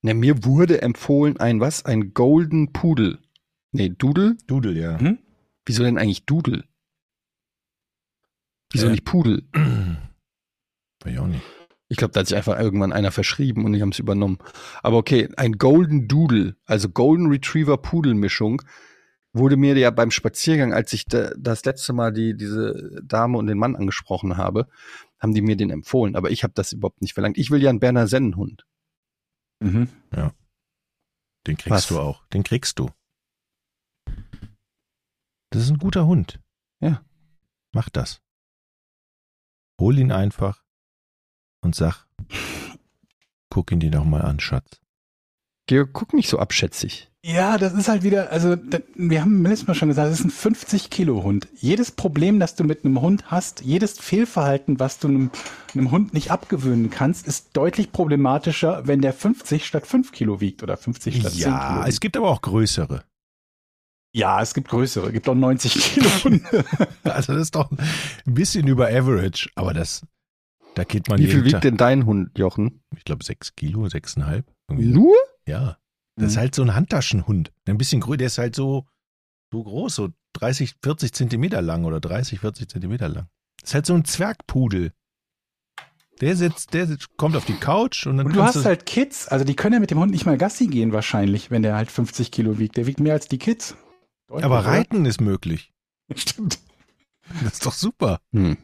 ne, 0.03 0.14
mir 0.14 0.44
wurde 0.44 0.81
empfohlen 0.81 1.38
ein 1.38 1.59
was? 1.61 1.85
Ein 1.85 2.14
Golden 2.14 2.72
Pudel. 2.72 3.18
Nee, 3.72 3.88
Dudel? 3.88 4.38
Dudel, 4.46 4.77
ja. 4.77 4.98
Hm? 4.98 5.18
Wieso 5.66 5.83
denn 5.83 5.98
eigentlich 5.98 6.25
Dudel? 6.25 6.64
Wieso 8.70 8.87
Äh. 8.87 8.90
nicht 8.90 9.05
Pudel? 9.05 9.42
Weiß 9.53 11.12
ich 11.12 11.18
auch 11.18 11.27
nicht. 11.27 11.42
Ich 11.93 11.99
glaube, 11.99 12.13
da 12.13 12.21
hat 12.21 12.27
sich 12.27 12.37
einfach 12.39 12.59
irgendwann 12.59 12.91
einer 12.91 13.13
verschrieben 13.13 13.67
und 13.67 13.75
die 13.75 13.83
haben 13.83 13.91
es 13.91 13.99
übernommen. 13.99 14.39
Aber 14.83 14.97
okay, 14.97 15.29
ein 15.37 15.59
Golden 15.59 16.09
Doodle, 16.09 16.57
also 16.65 16.89
Golden 16.89 17.27
Retriever 17.27 17.77
Pudel 17.77 18.15
Mischung, 18.15 18.63
wurde 19.35 19.59
mir 19.59 19.77
ja 19.77 19.91
beim 19.91 20.11
Spaziergang, 20.11 20.73
als 20.73 20.95
ich 20.95 21.05
da, 21.05 21.33
das 21.37 21.67
letzte 21.67 21.93
Mal 21.93 22.11
die, 22.11 22.35
diese 22.35 23.03
Dame 23.05 23.37
und 23.37 23.47
den 23.47 23.59
Mann 23.59 23.77
angesprochen 23.77 24.39
habe, 24.39 24.69
haben 25.19 25.35
die 25.35 25.43
mir 25.43 25.55
den 25.55 25.69
empfohlen. 25.69 26.17
Aber 26.17 26.31
ich 26.31 26.45
habe 26.45 26.55
das 26.55 26.73
überhaupt 26.73 27.03
nicht 27.03 27.13
verlangt. 27.13 27.37
Ich 27.37 27.51
will 27.51 27.63
ja 27.63 27.69
einen 27.69 27.79
Berner 27.79 28.07
Sennenhund. 28.07 28.65
Mhm. 29.61 29.91
Den 31.47 31.59
kriegst 31.59 31.71
Was? 31.71 31.89
du 31.89 31.99
auch. 31.99 32.27
Den 32.29 32.43
kriegst 32.43 32.79
du. 32.79 32.89
Das 35.51 35.63
ist 35.63 35.71
ein 35.71 35.79
guter 35.79 36.07
Hund. 36.07 36.41
Ja. 36.81 37.05
Mach 37.75 37.91
das. 37.91 38.23
Hol 39.79 39.99
ihn 39.99 40.11
einfach 40.11 40.62
und 41.62 41.75
sag, 41.75 42.07
guck 43.51 43.72
ihn 43.72 43.81
dir 43.81 43.90
doch 43.90 44.05
mal 44.05 44.22
an, 44.22 44.40
Schatz. 44.40 44.81
Georg, 45.66 45.90
guck 45.92 46.12
nicht 46.12 46.29
so 46.29 46.38
abschätzig. 46.38 47.09
Ja, 47.25 47.57
das 47.57 47.72
ist 47.72 47.87
halt 47.88 48.03
wieder, 48.03 48.33
also 48.33 48.57
wir 48.96 49.20
haben 49.20 49.44
letztes 49.44 49.68
Mal 49.68 49.75
schon 49.75 49.87
gesagt, 49.88 50.11
das 50.11 50.18
ist 50.18 50.27
ein 50.27 50.31
50 50.31 50.90
Kilo 50.90 51.22
Hund. 51.22 51.46
Jedes 51.55 51.92
Problem, 51.92 52.40
das 52.40 52.57
du 52.57 52.64
mit 52.64 52.85
einem 52.85 53.01
Hund 53.01 53.31
hast, 53.31 53.61
jedes 53.61 53.96
Fehlverhalten, 54.01 54.81
was 54.81 54.98
du 54.98 55.07
einem, 55.07 55.31
einem 55.72 55.92
Hund 55.92 56.14
nicht 56.14 56.33
abgewöhnen 56.33 56.90
kannst, 56.90 57.29
ist 57.29 57.57
deutlich 57.57 57.92
problematischer, 57.92 58.88
wenn 58.88 59.01
der 59.01 59.12
50 59.12 59.64
statt 59.64 59.87
5 59.87 60.11
Kilo 60.11 60.40
wiegt 60.40 60.64
oder 60.64 60.77
50 60.77 61.20
statt 61.20 61.31
10 61.31 61.42
Kilo. 61.42 61.55
Ja, 61.55 61.87
es 61.87 62.01
gibt 62.01 62.16
aber 62.16 62.29
auch 62.29 62.42
größere. 62.42 63.05
ja, 64.12 64.42
es 64.42 64.53
gibt 64.53 64.68
größere, 64.68 65.07
es 65.07 65.12
gibt 65.12 65.29
auch 65.29 65.37
90 65.37 65.75
Kilo 65.75 66.11
Hunde. 66.25 66.64
Also 67.05 67.35
das 67.35 67.42
ist 67.42 67.55
doch 67.55 67.70
ein 67.70 68.35
bisschen 68.35 68.66
über 68.66 68.88
Average, 68.88 69.48
aber 69.55 69.72
das, 69.75 70.05
da 70.75 70.85
geht 70.85 71.09
man 71.09 71.19
Wie 71.19 71.27
viel 71.27 71.43
wiegt 71.45 71.53
Tag- 71.53 71.63
denn 71.63 71.77
dein 71.77 72.07
Hund, 72.07 72.39
Jochen? 72.39 72.83
Ich 72.97 73.05
glaube 73.05 73.25
sechs 73.25 73.55
Kilo, 73.55 73.89
sechseinhalb. 73.89 74.51
Nur? 74.69 75.15
Ja. 75.47 75.79
Das 76.17 76.29
ist 76.31 76.37
Mhm. 76.37 76.41
halt 76.41 76.55
so 76.55 76.63
ein 76.63 76.75
Handtaschenhund. 76.75 77.53
Ein 77.67 77.79
bisschen 77.79 78.01
größer, 78.01 78.17
der 78.19 78.27
ist 78.29 78.39
halt 78.39 78.55
so, 78.55 78.87
so 79.53 79.63
groß, 79.63 79.95
so 79.95 80.09
30, 80.35 80.75
40 80.83 81.13
Zentimeter 81.13 81.61
lang 81.63 81.85
oder 81.85 82.01
30, 82.01 82.41
40 82.41 82.69
Zentimeter 82.69 83.09
lang. 83.09 83.29
Das 83.61 83.71
ist 83.71 83.75
halt 83.75 83.87
so 83.87 83.95
ein 83.95 84.05
Zwergpudel. 84.05 84.93
Der 86.21 86.37
sitzt, 86.37 86.73
der 86.75 86.87
sitzt, 86.87 87.17
kommt 87.17 87.35
auf 87.37 87.45
die 87.47 87.55
Couch 87.55 88.07
und 88.07 88.17
dann 88.19 88.27
Und 88.27 88.37
du 88.37 88.43
hast 88.43 88.65
halt 88.65 88.87
Kids, 88.87 89.27
also 89.29 89.45
die 89.45 89.57
können 89.57 89.75
ja 89.75 89.81
mit 89.81 89.91
dem 89.91 89.99
Hund 89.99 90.13
nicht 90.13 90.25
mal 90.27 90.39
Gassi 90.39 90.67
gehen 90.69 90.93
wahrscheinlich, 90.93 91.51
wenn 91.51 91.63
der 91.63 91.75
halt 91.75 91.91
50 91.91 92.31
Kilo 92.31 92.59
wiegt. 92.59 92.77
Der 92.77 92.87
wiegt 92.87 93.01
mehr 93.01 93.15
als 93.15 93.27
die 93.29 93.39
Kids. 93.39 93.77
Deutlich, 94.29 94.45
aber 94.45 94.61
oder? 94.61 94.69
reiten 94.69 95.05
ist 95.05 95.21
möglich. 95.21 95.73
Stimmt. 96.15 96.59
Das 97.43 97.55
ist 97.55 97.67
doch 97.67 97.73
super. 97.73 98.21
Hm. 98.33 98.57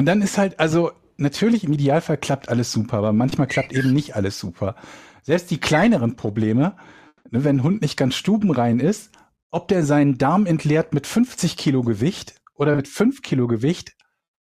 Und 0.00 0.06
dann 0.06 0.22
ist 0.22 0.38
halt, 0.38 0.58
also 0.58 0.92
natürlich 1.18 1.62
im 1.62 1.74
Idealfall 1.74 2.16
klappt 2.16 2.48
alles 2.48 2.72
super, 2.72 2.96
aber 2.96 3.12
manchmal 3.12 3.46
klappt 3.46 3.74
eben 3.74 3.92
nicht 3.92 4.16
alles 4.16 4.40
super. 4.40 4.74
Selbst 5.20 5.50
die 5.50 5.60
kleineren 5.60 6.16
Probleme, 6.16 6.74
ne, 7.30 7.44
wenn 7.44 7.56
ein 7.56 7.62
Hund 7.62 7.82
nicht 7.82 7.98
ganz 7.98 8.14
stubenrein 8.14 8.80
ist, 8.80 9.10
ob 9.50 9.68
der 9.68 9.84
seinen 9.84 10.16
Darm 10.16 10.46
entleert 10.46 10.94
mit 10.94 11.06
50 11.06 11.58
Kilo 11.58 11.82
Gewicht 11.82 12.40
oder 12.54 12.76
mit 12.76 12.88
5 12.88 13.20
Kilo 13.20 13.46
Gewicht, 13.46 13.94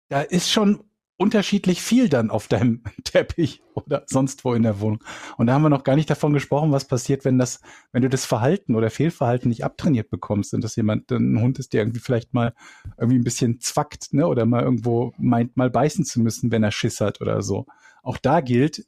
da 0.09 0.21
ist 0.21 0.51
schon 0.51 0.83
unterschiedlich 1.17 1.81
viel 1.81 2.09
dann 2.09 2.29
auf 2.29 2.47
deinem 2.47 2.83
Teppich 3.03 3.61
oder 3.73 4.03
sonst 4.05 4.45
wo 4.45 4.53
in 4.53 4.63
der 4.63 4.79
Wohnung. 4.79 5.03
Und 5.37 5.47
da 5.47 5.53
haben 5.53 5.63
wir 5.63 5.69
noch 5.69 5.83
gar 5.83 5.95
nicht 5.95 6.09
davon 6.09 6.33
gesprochen, 6.33 6.71
was 6.71 6.85
passiert, 6.85 7.25
wenn 7.25 7.37
das, 7.37 7.59
wenn 7.91 8.03
du 8.03 8.09
das 8.09 8.25
Verhalten 8.25 8.75
oder 8.75 8.89
Fehlverhalten 8.89 9.49
nicht 9.49 9.63
abtrainiert 9.63 10.09
bekommst 10.09 10.53
und 10.53 10.63
dass 10.63 10.75
jemand 10.75 11.11
ein 11.11 11.41
Hund 11.41 11.59
ist, 11.59 11.73
der 11.73 11.81
irgendwie 11.81 11.99
vielleicht 11.99 12.33
mal 12.33 12.53
irgendwie 12.97 13.19
ein 13.19 13.23
bisschen 13.23 13.59
zwackt, 13.59 14.13
ne, 14.13 14.27
oder 14.27 14.45
mal 14.45 14.63
irgendwo 14.63 15.13
meint, 15.17 15.57
mal 15.57 15.69
beißen 15.69 16.05
zu 16.05 16.21
müssen, 16.21 16.51
wenn 16.51 16.63
er 16.63 16.71
Schiss 16.71 17.01
hat 17.01 17.19
oder 17.19 17.41
so. 17.41 17.65
Auch 18.03 18.17
da 18.17 18.41
gilt, 18.41 18.85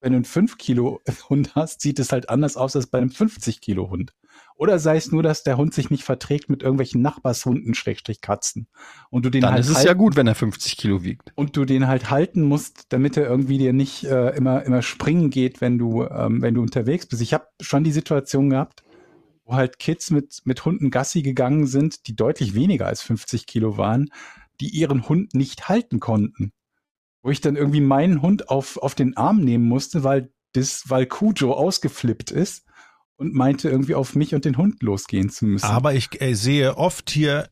wenn 0.00 0.12
du 0.12 0.16
einen 0.16 0.24
5 0.24 0.58
Kilo 0.58 1.00
Hund 1.28 1.54
hast, 1.54 1.80
sieht 1.80 1.98
es 1.98 2.12
halt 2.12 2.28
anders 2.28 2.56
aus 2.56 2.76
als 2.76 2.86
bei 2.86 2.98
einem 2.98 3.10
50 3.10 3.60
Kilo 3.60 3.90
Hund. 3.90 4.14
Oder 4.56 4.78
sei 4.78 4.96
es 4.96 5.10
nur, 5.10 5.22
dass 5.24 5.42
der 5.42 5.56
Hund 5.56 5.74
sich 5.74 5.90
nicht 5.90 6.04
verträgt 6.04 6.48
mit 6.48 6.62
irgendwelchen 6.62 7.02
Nachbarshunden, 7.02 7.74
Schrägstrich 7.74 8.20
Katzen. 8.20 8.68
Und 9.10 9.24
du 9.24 9.30
den 9.30 9.40
Dann 9.40 9.52
halt 9.54 9.60
ist 9.60 9.68
es 9.70 9.76
halten- 9.76 9.88
ja 9.88 9.94
gut, 9.94 10.14
wenn 10.14 10.28
er 10.28 10.36
50 10.36 10.76
Kilo 10.76 11.02
wiegt. 11.02 11.32
und 11.34 11.56
du 11.56 11.64
den 11.64 11.88
halt 11.88 12.10
halten 12.10 12.42
musst, 12.42 12.84
damit 12.90 13.16
er 13.16 13.26
irgendwie 13.26 13.58
dir 13.58 13.72
nicht 13.72 14.04
äh, 14.04 14.30
immer 14.36 14.62
immer 14.62 14.80
springen 14.82 15.30
geht, 15.30 15.60
wenn 15.60 15.76
du 15.78 16.04
ähm, 16.04 16.40
wenn 16.40 16.54
du 16.54 16.62
unterwegs 16.62 17.06
bist. 17.06 17.20
Ich 17.20 17.34
habe 17.34 17.46
schon 17.60 17.82
die 17.82 17.90
Situation 17.92 18.48
gehabt, 18.50 18.84
wo 19.44 19.54
halt 19.54 19.78
Kids 19.80 20.10
mit 20.10 20.40
mit 20.44 20.64
Hunden 20.64 20.90
Gassi 20.92 21.22
gegangen 21.22 21.66
sind, 21.66 22.06
die 22.06 22.14
deutlich 22.14 22.54
weniger 22.54 22.86
als 22.86 23.02
50 23.02 23.46
Kilo 23.46 23.76
waren, 23.76 24.08
die 24.60 24.68
ihren 24.68 25.08
Hund 25.08 25.34
nicht 25.34 25.68
halten 25.68 25.98
konnten. 25.98 26.52
Wo 27.22 27.30
ich 27.30 27.40
dann 27.40 27.56
irgendwie 27.56 27.80
meinen 27.80 28.22
Hund 28.22 28.48
auf 28.50 28.76
auf 28.76 28.94
den 28.94 29.16
Arm 29.16 29.40
nehmen 29.40 29.64
musste, 29.64 30.04
weil 30.04 30.30
das 30.52 30.84
weil 30.86 31.06
Cujo 31.06 31.52
ausgeflippt 31.54 32.30
ist 32.30 32.64
und 33.16 33.34
meinte 33.34 33.68
irgendwie 33.68 33.94
auf 33.94 34.14
mich 34.14 34.34
und 34.34 34.44
den 34.44 34.56
Hund 34.56 34.82
losgehen 34.82 35.30
zu 35.30 35.46
müssen. 35.46 35.66
Aber 35.66 35.94
ich 35.94 36.20
äh, 36.20 36.34
sehe 36.34 36.76
oft 36.76 37.10
hier, 37.10 37.48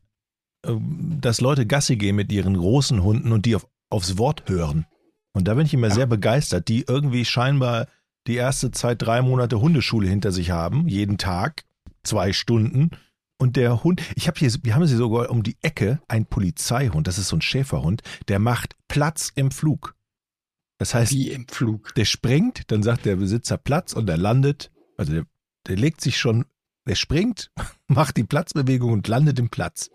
ähm, 0.65 1.17
dass 1.21 1.41
Leute 1.41 1.65
Gassi 1.65 1.95
gehen 1.95 2.15
mit 2.15 2.31
ihren 2.31 2.57
großen 2.57 3.03
Hunden 3.03 3.31
und 3.31 3.45
die 3.45 3.55
auf, 3.55 3.67
aufs 3.89 4.17
Wort 4.17 4.43
hören. 4.47 4.85
Und 5.33 5.47
da 5.47 5.55
bin 5.55 5.65
ich 5.65 5.73
immer 5.73 5.89
sehr 5.89 6.05
begeistert, 6.05 6.67
die 6.67 6.85
irgendwie 6.87 7.25
scheinbar 7.25 7.87
die 8.27 8.35
erste 8.35 8.71
Zeit 8.71 9.01
drei 9.01 9.21
Monate 9.21 9.59
Hundeschule 9.59 10.07
hinter 10.07 10.31
sich 10.31 10.51
haben, 10.51 10.87
jeden 10.87 11.17
Tag, 11.17 11.63
zwei 12.03 12.33
Stunden. 12.33 12.91
Und 13.39 13.57
der 13.57 13.83
Hund, 13.83 14.01
ich 14.15 14.27
habe 14.27 14.39
hier, 14.39 14.51
wir 14.61 14.75
haben 14.75 14.85
sie 14.85 14.95
sogar 14.95 15.29
um 15.29 15.43
die 15.43 15.57
Ecke, 15.61 15.99
ein 16.07 16.25
Polizeihund, 16.25 17.07
das 17.07 17.17
ist 17.17 17.29
so 17.29 17.35
ein 17.35 17.41
Schäferhund, 17.41 18.01
der 18.27 18.39
macht 18.39 18.75
Platz 18.87 19.31
im 19.35 19.51
Flug. 19.51 19.95
Das 20.77 20.93
heißt, 20.93 21.11
Wie 21.11 21.31
im 21.31 21.47
Flug. 21.47 21.93
der 21.95 22.05
springt, 22.05 22.71
dann 22.71 22.83
sagt 22.83 23.05
der 23.05 23.15
Besitzer 23.15 23.57
Platz 23.57 23.93
und 23.93 24.09
er 24.09 24.17
landet. 24.17 24.71
Also 24.97 25.13
der, 25.13 25.25
der 25.67 25.75
legt 25.77 26.01
sich 26.01 26.17
schon, 26.17 26.45
der 26.85 26.95
springt, 26.95 27.51
macht 27.87 28.17
die 28.17 28.23
Platzbewegung 28.23 28.91
und 28.91 29.07
landet 29.07 29.39
im 29.39 29.49
Platz. 29.49 29.89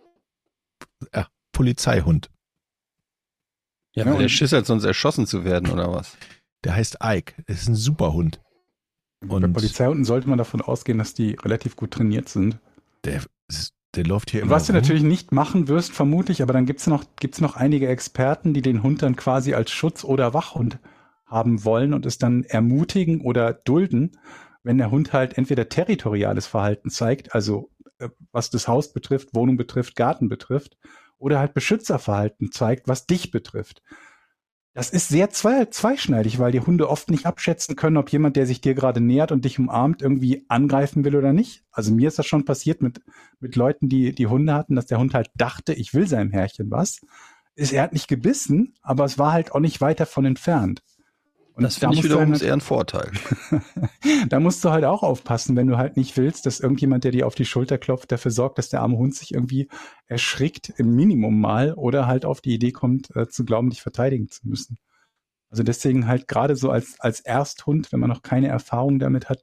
Ja, 1.14 1.28
Polizeihund. 1.52 2.30
Ja, 3.94 4.04
Ja, 4.04 4.12
der 4.12 4.20
und- 4.22 4.28
Schiss 4.30 4.52
hat, 4.52 4.66
sonst 4.66 4.84
erschossen 4.84 5.26
zu 5.26 5.44
werden, 5.44 5.70
oder 5.70 5.92
was? 5.92 6.16
Der 6.64 6.74
heißt 6.74 6.98
Ike. 7.02 7.34
Das 7.46 7.62
ist 7.62 7.68
ein 7.68 7.74
super 7.74 8.12
Hund. 8.12 8.40
Bei 9.20 9.36
und- 9.36 9.52
Polizeihunden 9.52 10.04
sollte 10.04 10.28
man 10.28 10.38
davon 10.38 10.60
ausgehen, 10.60 10.98
dass 10.98 11.14
die 11.14 11.32
relativ 11.34 11.76
gut 11.76 11.90
trainiert 11.92 12.28
sind. 12.28 12.58
Der, 13.04 13.22
der 13.94 14.04
läuft 14.04 14.30
hier 14.30 14.42
Und 14.42 14.48
immer 14.48 14.56
was 14.56 14.66
du 14.66 14.72
rum. 14.72 14.80
natürlich 14.80 15.02
nicht 15.02 15.32
machen 15.32 15.68
wirst, 15.68 15.92
vermutlich, 15.92 16.42
aber 16.42 16.52
dann 16.52 16.66
gibt's 16.66 16.86
noch, 16.86 17.04
gibt's 17.16 17.40
noch 17.40 17.56
einige 17.56 17.88
Experten, 17.88 18.54
die 18.54 18.62
den 18.62 18.82
Hund 18.82 19.02
dann 19.02 19.16
quasi 19.16 19.54
als 19.54 19.70
Schutz- 19.70 20.04
oder 20.04 20.34
Wachhund 20.34 20.78
haben 21.26 21.64
wollen 21.64 21.94
und 21.94 22.06
es 22.06 22.18
dann 22.18 22.44
ermutigen 22.44 23.20
oder 23.20 23.52
dulden, 23.52 24.16
wenn 24.62 24.78
der 24.78 24.90
Hund 24.90 25.12
halt 25.12 25.38
entweder 25.38 25.68
territoriales 25.68 26.46
Verhalten 26.46 26.90
zeigt, 26.90 27.34
also 27.34 27.70
äh, 27.98 28.08
was 28.32 28.50
das 28.50 28.68
Haus 28.68 28.92
betrifft, 28.92 29.34
Wohnung 29.34 29.56
betrifft, 29.56 29.96
Garten 29.96 30.28
betrifft, 30.28 30.76
oder 31.18 31.38
halt 31.40 31.54
Beschützerverhalten 31.54 32.52
zeigt, 32.52 32.86
was 32.86 33.06
dich 33.06 33.30
betrifft. 33.30 33.82
Das 34.74 34.90
ist 34.90 35.08
sehr 35.08 35.30
zwei, 35.30 35.64
zweischneidig, 35.64 36.38
weil 36.38 36.52
die 36.52 36.60
Hunde 36.60 36.88
oft 36.88 37.10
nicht 37.10 37.26
abschätzen 37.26 37.74
können, 37.74 37.96
ob 37.96 38.10
jemand, 38.12 38.36
der 38.36 38.46
sich 38.46 38.60
dir 38.60 38.74
gerade 38.74 39.00
nähert 39.00 39.32
und 39.32 39.44
dich 39.44 39.58
umarmt, 39.58 40.02
irgendwie 40.02 40.44
angreifen 40.48 41.04
will 41.04 41.16
oder 41.16 41.32
nicht. 41.32 41.64
Also 41.72 41.92
mir 41.92 42.06
ist 42.06 42.18
das 42.18 42.26
schon 42.26 42.44
passiert 42.44 42.80
mit, 42.80 43.00
mit 43.40 43.56
Leuten, 43.56 43.88
die, 43.88 44.14
die 44.14 44.28
Hunde 44.28 44.54
hatten, 44.54 44.76
dass 44.76 44.86
der 44.86 45.00
Hund 45.00 45.14
halt 45.14 45.30
dachte, 45.34 45.72
ich 45.72 45.94
will 45.94 46.06
seinem 46.06 46.30
Herrchen 46.30 46.70
was. 46.70 47.00
Ist, 47.56 47.72
er 47.72 47.82
hat 47.82 47.92
nicht 47.92 48.06
gebissen, 48.06 48.74
aber 48.80 49.04
es 49.04 49.18
war 49.18 49.32
halt 49.32 49.50
auch 49.50 49.58
nicht 49.58 49.80
weit 49.80 49.98
davon 49.98 50.24
entfernt. 50.24 50.84
Und 51.58 51.64
das 51.64 51.80
da 51.80 51.88
finde 51.88 51.96
ich 51.98 52.04
wiederum 52.04 52.30
halt- 52.30 52.42
eher 52.42 52.52
ein 52.52 52.60
Vorteil. 52.60 53.10
da 54.28 54.38
musst 54.38 54.64
du 54.64 54.70
halt 54.70 54.84
auch 54.84 55.02
aufpassen, 55.02 55.56
wenn 55.56 55.66
du 55.66 55.76
halt 55.76 55.96
nicht 55.96 56.16
willst, 56.16 56.46
dass 56.46 56.60
irgendjemand, 56.60 57.02
der 57.02 57.10
dir 57.10 57.26
auf 57.26 57.34
die 57.34 57.44
Schulter 57.44 57.78
klopft, 57.78 58.12
dafür 58.12 58.30
sorgt, 58.30 58.58
dass 58.58 58.68
der 58.68 58.80
arme 58.80 58.96
Hund 58.96 59.16
sich 59.16 59.34
irgendwie 59.34 59.68
erschrickt, 60.06 60.72
im 60.76 60.94
Minimum 60.94 61.40
mal, 61.40 61.74
oder 61.74 62.06
halt 62.06 62.24
auf 62.24 62.40
die 62.40 62.54
Idee 62.54 62.70
kommt, 62.70 63.14
äh, 63.16 63.26
zu 63.26 63.44
glauben, 63.44 63.70
dich 63.70 63.82
verteidigen 63.82 64.28
zu 64.28 64.46
müssen. 64.46 64.78
Also 65.50 65.64
deswegen 65.64 66.06
halt 66.06 66.28
gerade 66.28 66.54
so 66.54 66.70
als, 66.70 67.00
als 67.00 67.18
Ersthund, 67.18 67.90
wenn 67.90 67.98
man 67.98 68.10
noch 68.10 68.22
keine 68.22 68.46
Erfahrung 68.46 69.00
damit 69.00 69.28
hat, 69.28 69.42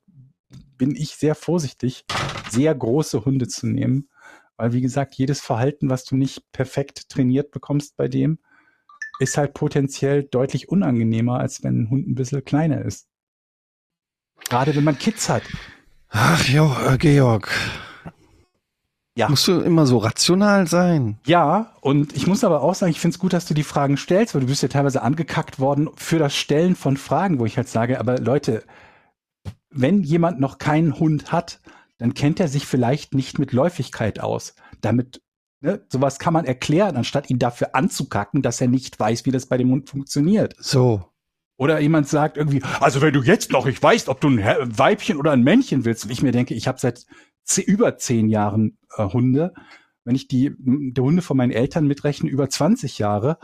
bin 0.77 0.95
ich 0.95 1.17
sehr 1.17 1.35
vorsichtig, 1.35 2.05
sehr 2.49 2.73
große 2.73 3.25
Hunde 3.25 3.49
zu 3.49 3.67
nehmen. 3.67 4.07
Weil, 4.55 4.71
wie 4.71 4.81
gesagt, 4.81 5.15
jedes 5.15 5.41
Verhalten, 5.41 5.89
was 5.89 6.05
du 6.05 6.15
nicht 6.15 6.49
perfekt 6.53 7.09
trainiert 7.09 7.51
bekommst 7.51 7.97
bei 7.97 8.07
dem, 8.07 8.39
ist 9.19 9.37
halt 9.37 9.53
potenziell 9.53 10.23
deutlich 10.23 10.69
unangenehmer, 10.69 11.39
als 11.39 11.63
wenn 11.63 11.83
ein 11.83 11.89
Hund 11.89 12.07
ein 12.07 12.15
bisschen 12.15 12.43
kleiner 12.43 12.83
ist. 12.83 13.07
Gerade 14.49 14.75
wenn 14.75 14.83
man 14.83 14.97
Kids 14.97 15.29
hat. 15.29 15.43
Ach 16.09 16.43
jo, 16.47 16.73
äh, 16.87 16.97
Georg. 16.97 17.51
Ja. 19.17 19.29
Musst 19.29 19.47
du 19.47 19.61
immer 19.61 19.85
so 19.85 19.97
rational 19.97 20.67
sein? 20.67 21.19
Ja, 21.25 21.73
und 21.79 22.13
ich 22.15 22.27
muss 22.27 22.43
aber 22.43 22.61
auch 22.61 22.75
sagen, 22.75 22.91
ich 22.91 22.99
finde 22.99 23.15
es 23.15 23.19
gut, 23.19 23.31
dass 23.31 23.45
du 23.45 23.53
die 23.53 23.63
Fragen 23.63 23.95
stellst, 23.95 24.33
weil 24.33 24.41
du 24.41 24.47
bist 24.47 24.61
ja 24.61 24.67
teilweise 24.67 25.01
angekackt 25.01 25.57
worden 25.57 25.89
für 25.95 26.19
das 26.19 26.35
Stellen 26.35 26.75
von 26.75 26.97
Fragen, 26.97 27.39
wo 27.39 27.45
ich 27.45 27.55
halt 27.55 27.69
sage, 27.69 27.99
aber 27.99 28.19
Leute, 28.19 28.63
wenn 29.69 30.03
jemand 30.03 30.41
noch 30.41 30.57
keinen 30.57 30.99
Hund 30.99 31.31
hat, 31.31 31.61
dann 31.97 32.13
kennt 32.13 32.41
er 32.41 32.49
sich 32.49 32.65
vielleicht 32.65 33.13
nicht 33.13 33.39
mit 33.39 33.53
Läufigkeit 33.53 34.19
aus. 34.19 34.53
Damit, 34.81 35.21
ne, 35.65 35.85
sowas 35.89 36.19
kann 36.19 36.33
man 36.33 36.45
erklären, 36.45 36.95
anstatt 36.95 37.29
ihn 37.29 37.39
dafür 37.39 37.75
anzukacken, 37.75 38.41
dass 38.41 38.61
er 38.61 38.67
nicht 38.67 38.99
weiß, 38.99 39.25
wie 39.25 39.31
das 39.31 39.47
bei 39.47 39.57
dem 39.57 39.71
Hund 39.71 39.89
funktioniert. 39.89 40.55
So. 40.59 41.03
Oder 41.57 41.79
jemand 41.79 42.07
sagt 42.07 42.37
irgendwie, 42.37 42.61
also 42.79 43.01
wenn 43.01 43.13
du 43.13 43.21
jetzt 43.21 43.51
noch 43.51 43.65
nicht 43.65 43.81
weißt, 43.81 44.09
ob 44.09 44.21
du 44.21 44.29
ein 44.29 44.39
Weibchen 44.77 45.17
oder 45.17 45.31
ein 45.31 45.43
Männchen 45.43 45.85
willst, 45.85 46.05
und 46.05 46.11
ich 46.11 46.21
mir 46.21 46.31
denke, 46.31 46.53
ich 46.53 46.67
habe 46.67 46.79
seit 46.79 47.05
über 47.65 47.97
zehn 47.97 48.27
Jahren 48.29 48.77
äh, 48.97 49.05
Hunde, 49.05 49.53
wenn 50.03 50.15
ich 50.15 50.27
die, 50.27 50.53
die 50.57 51.01
Hunde 51.01 51.21
von 51.21 51.37
meinen 51.37 51.51
Eltern 51.51 51.87
mitrechne, 51.87 52.29
über 52.29 52.49
20 52.49 52.99
Jahre. 52.99 53.39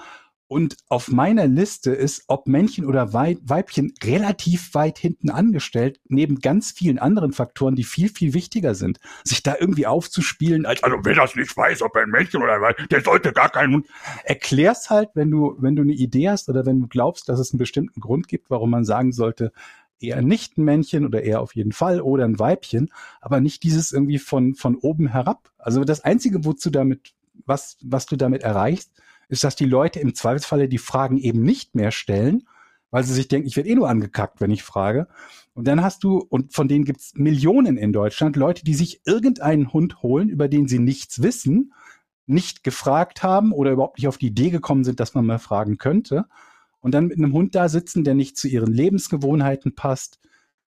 Und 0.52 0.76
auf 0.90 1.08
meiner 1.08 1.48
Liste 1.48 1.92
ist, 1.92 2.26
ob 2.28 2.46
Männchen 2.46 2.86
oder 2.86 3.14
Wei- 3.14 3.38
Weibchen, 3.42 3.94
relativ 4.04 4.74
weit 4.74 5.00
hinten 5.00 5.30
angestellt, 5.30 6.02
neben 6.10 6.42
ganz 6.42 6.72
vielen 6.72 7.00
anderen 7.00 7.32
Faktoren, 7.32 7.76
die 7.78 7.86
viel, 7.86 8.10
viel 8.10 8.34
wichtiger 8.34 8.76
sind. 8.76 9.00
Sich 9.24 9.44
da 9.44 9.56
irgendwie 9.58 9.88
aufzuspielen, 9.88 10.66
als, 10.66 10.84
also 10.84 10.98
wer 11.04 11.16
das 11.16 11.38
nicht 11.38 11.56
weiß, 11.56 11.82
ob 11.84 11.96
ein 11.96 12.10
Männchen 12.10 12.44
oder 12.44 12.56
ein 12.56 12.62
Weibchen, 12.62 12.90
der 12.90 13.00
sollte 13.00 13.32
gar 13.32 13.48
keinen 13.48 13.76
Hund. 13.76 13.88
Erklär's 14.26 14.90
halt, 14.90 15.12
wenn 15.14 15.32
du, 15.32 15.56
wenn 15.58 15.78
du 15.78 15.84
eine 15.84 15.94
Idee 15.94 16.28
hast 16.28 16.50
oder 16.50 16.66
wenn 16.66 16.82
du 16.82 16.88
glaubst, 16.90 17.30
dass 17.30 17.40
es 17.40 17.54
einen 17.54 17.60
bestimmten 17.60 18.02
Grund 18.02 18.28
gibt, 18.28 18.50
warum 18.50 18.72
man 18.72 18.84
sagen 18.84 19.14
sollte, 19.14 19.54
eher 20.02 20.22
nicht 20.22 20.58
ein 20.58 20.66
Männchen 20.66 21.06
oder 21.06 21.24
eher 21.24 21.40
auf 21.40 21.56
jeden 21.56 21.72
Fall 21.72 22.02
oder 22.02 22.26
ein 22.26 22.40
Weibchen, 22.40 22.92
aber 23.22 23.40
nicht 23.40 23.64
dieses 23.64 23.94
irgendwie 23.94 24.20
von, 24.20 24.56
von 24.56 24.76
oben 24.76 25.08
herab. 25.08 25.50
Also 25.58 25.86
das 25.86 26.04
Einzige, 26.04 26.44
wozu 26.44 26.72
damit, 26.72 27.14
was, 27.46 27.78
was 27.82 28.06
du 28.06 28.18
damit 28.18 28.44
erreichst, 28.44 28.92
ist, 29.32 29.44
dass 29.44 29.56
die 29.56 29.66
Leute 29.66 30.00
im 30.00 30.14
Zweifelsfalle 30.14 30.68
die 30.68 30.78
Fragen 30.78 31.18
eben 31.18 31.42
nicht 31.42 31.74
mehr 31.74 31.92
stellen, 31.92 32.44
weil 32.92 33.04
sie 33.04 33.14
sich 33.14 33.30
denken, 33.30 33.48
ich 33.48 33.56
werde 33.56 33.70
eh 33.70 33.76
nur 33.76 33.90
angekackt, 33.90 34.42
wenn 34.42 34.52
ich 34.52 34.64
frage. 34.64 35.08
Und 35.54 35.68
dann 35.68 35.82
hast 35.82 36.04
du, 36.04 36.18
und 36.18 36.54
von 36.54 36.68
denen 36.68 36.84
gibt's 36.84 37.14
Millionen 37.16 37.78
in 37.78 37.94
Deutschland, 37.94 38.36
Leute, 38.36 38.66
die 38.66 38.74
sich 38.74 39.02
irgendeinen 39.06 39.72
Hund 39.72 40.04
holen, 40.04 40.28
über 40.28 40.50
den 40.50 40.68
sie 40.68 40.80
nichts 40.80 41.22
wissen, 41.22 41.74
nicht 42.26 42.64
gefragt 42.64 43.24
haben 43.24 43.54
oder 43.54 43.72
überhaupt 43.72 43.98
nicht 43.98 44.08
auf 44.08 44.18
die 44.18 44.28
Idee 44.28 44.50
gekommen 44.50 44.84
sind, 44.84 45.00
dass 45.00 45.14
man 45.14 45.26
mal 45.26 45.40
fragen 45.40 45.78
könnte. 45.78 46.26
Und 46.82 46.94
dann 46.94 47.08
mit 47.08 47.18
einem 47.18 47.34
Hund 47.34 47.56
da 47.56 47.70
sitzen, 47.70 48.04
der 48.04 48.16
nicht 48.16 48.38
zu 48.38 48.50
ihren 48.50 48.74
Lebensgewohnheiten 48.74 49.76
passt, 49.76 50.20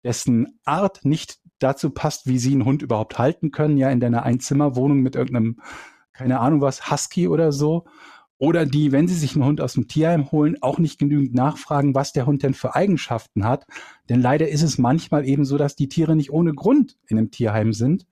dessen 0.04 0.58
Art 0.64 1.04
nicht 1.04 1.40
dazu 1.58 1.90
passt, 1.90 2.26
wie 2.26 2.38
sie 2.38 2.52
einen 2.52 2.64
Hund 2.64 2.82
überhaupt 2.82 3.18
halten 3.18 3.50
können, 3.50 3.76
ja, 3.76 3.90
in 3.90 4.00
deiner 4.00 4.22
Einzimmerwohnung 4.22 5.00
mit 5.00 5.16
irgendeinem, 5.16 5.60
keine 6.12 6.38
Ahnung 6.38 6.60
was, 6.60 6.90
Husky 6.90 7.26
oder 7.26 7.50
so. 7.50 7.86
Oder 8.42 8.66
die, 8.66 8.90
wenn 8.90 9.06
sie 9.06 9.14
sich 9.14 9.36
einen 9.36 9.44
Hund 9.44 9.60
aus 9.60 9.74
dem 9.74 9.86
Tierheim 9.86 10.32
holen, 10.32 10.60
auch 10.62 10.80
nicht 10.80 10.98
genügend 10.98 11.32
nachfragen, 11.32 11.94
was 11.94 12.12
der 12.12 12.26
Hund 12.26 12.42
denn 12.42 12.54
für 12.54 12.74
Eigenschaften 12.74 13.44
hat. 13.44 13.68
Denn 14.08 14.20
leider 14.20 14.48
ist 14.48 14.62
es 14.62 14.78
manchmal 14.78 15.28
eben 15.28 15.44
so, 15.44 15.56
dass 15.58 15.76
die 15.76 15.88
Tiere 15.88 16.16
nicht 16.16 16.32
ohne 16.32 16.52
Grund 16.52 16.96
in 17.06 17.18
einem 17.18 17.30
Tierheim 17.30 17.72
sind. 17.72 18.04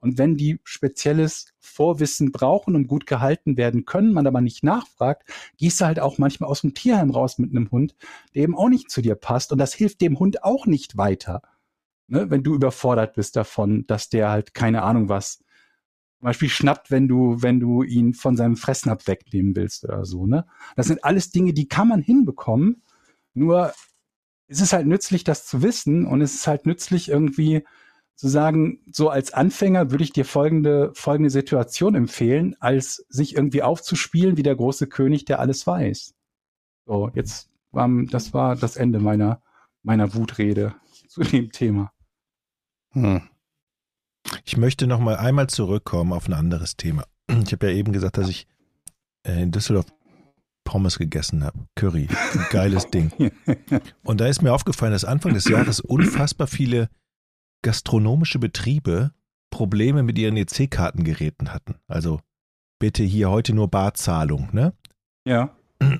Und 0.00 0.16
wenn 0.16 0.38
die 0.38 0.58
spezielles 0.64 1.52
Vorwissen 1.60 2.32
brauchen 2.32 2.76
und 2.76 2.86
gut 2.86 3.04
gehalten 3.04 3.58
werden 3.58 3.84
können, 3.84 4.14
man 4.14 4.26
aber 4.26 4.40
nicht 4.40 4.64
nachfragt, 4.64 5.28
gehst 5.58 5.82
du 5.82 5.84
halt 5.84 6.00
auch 6.00 6.16
manchmal 6.16 6.48
aus 6.48 6.62
dem 6.62 6.72
Tierheim 6.72 7.10
raus 7.10 7.36
mit 7.36 7.50
einem 7.50 7.70
Hund, 7.70 7.94
der 8.34 8.44
eben 8.44 8.56
auch 8.56 8.70
nicht 8.70 8.90
zu 8.90 9.02
dir 9.02 9.16
passt. 9.16 9.52
Und 9.52 9.58
das 9.58 9.74
hilft 9.74 10.00
dem 10.00 10.18
Hund 10.18 10.44
auch 10.44 10.64
nicht 10.64 10.96
weiter. 10.96 11.42
Ne? 12.06 12.30
Wenn 12.30 12.42
du 12.42 12.54
überfordert 12.54 13.16
bist 13.16 13.36
davon, 13.36 13.86
dass 13.86 14.08
der 14.08 14.30
halt 14.30 14.54
keine 14.54 14.82
Ahnung 14.82 15.10
was 15.10 15.43
zum 16.18 16.26
Beispiel 16.26 16.48
schnappt, 16.48 16.90
wenn 16.90 17.08
du, 17.08 17.42
wenn 17.42 17.60
du 17.60 17.82
ihn 17.82 18.14
von 18.14 18.36
seinem 18.36 18.56
Fressnapf 18.56 19.06
wegnehmen 19.06 19.54
willst 19.56 19.84
oder 19.84 20.04
so, 20.04 20.26
ne? 20.26 20.46
Das 20.76 20.86
sind 20.86 21.04
alles 21.04 21.30
Dinge, 21.30 21.52
die 21.52 21.68
kann 21.68 21.88
man 21.88 22.00
hinbekommen. 22.00 22.82
Nur 23.34 23.72
es 24.46 24.60
ist 24.60 24.72
halt 24.72 24.86
nützlich, 24.86 25.24
das 25.24 25.46
zu 25.46 25.62
wissen 25.62 26.06
und 26.06 26.20
es 26.20 26.34
ist 26.34 26.46
halt 26.46 26.66
nützlich 26.66 27.08
irgendwie 27.08 27.64
zu 28.14 28.28
sagen, 28.28 28.80
so 28.90 29.08
als 29.10 29.32
Anfänger 29.32 29.90
würde 29.90 30.04
ich 30.04 30.12
dir 30.12 30.24
folgende, 30.24 30.92
folgende 30.94 31.30
Situation 31.30 31.94
empfehlen, 31.94 32.54
als 32.60 33.04
sich 33.08 33.34
irgendwie 33.34 33.62
aufzuspielen 33.62 34.36
wie 34.36 34.44
der 34.44 34.54
große 34.54 34.86
König, 34.86 35.24
der 35.24 35.40
alles 35.40 35.66
weiß. 35.66 36.14
So, 36.86 37.10
jetzt, 37.14 37.50
ähm, 37.74 38.08
das 38.10 38.32
war 38.32 38.56
das 38.56 38.76
Ende 38.76 39.00
meiner, 39.00 39.42
meiner 39.82 40.14
Wutrede 40.14 40.74
zu 41.08 41.22
dem 41.22 41.50
Thema. 41.50 41.92
Hm. 42.92 43.22
Ich 44.44 44.56
möchte 44.56 44.86
noch 44.86 45.00
mal 45.00 45.16
einmal 45.16 45.48
zurückkommen 45.48 46.12
auf 46.12 46.28
ein 46.28 46.34
anderes 46.34 46.76
Thema. 46.76 47.04
Ich 47.44 47.52
habe 47.52 47.70
ja 47.70 47.72
eben 47.72 47.92
gesagt, 47.92 48.18
dass 48.18 48.28
ich 48.28 48.46
äh, 49.26 49.42
in 49.42 49.50
Düsseldorf 49.50 49.86
Pommes 50.64 50.98
gegessen 50.98 51.44
habe. 51.44 51.58
Curry. 51.76 52.08
Ein 52.32 52.46
geiles 52.50 52.90
Ding. 52.90 53.12
Und 54.04 54.20
da 54.20 54.26
ist 54.26 54.42
mir 54.42 54.52
aufgefallen, 54.52 54.92
dass 54.92 55.04
Anfang 55.04 55.34
des 55.34 55.48
Jahres 55.48 55.80
unfassbar 55.80 56.46
viele 56.46 56.88
gastronomische 57.62 58.38
Betriebe 58.38 59.12
Probleme 59.50 60.02
mit 60.02 60.18
ihren 60.18 60.36
EC-Kartengeräten 60.36 61.52
hatten. 61.52 61.76
Also 61.86 62.20
bitte 62.78 63.02
hier 63.02 63.30
heute 63.30 63.54
nur 63.54 63.68
Barzahlung, 63.68 64.48
ne? 64.52 64.72
Ja. 65.26 65.54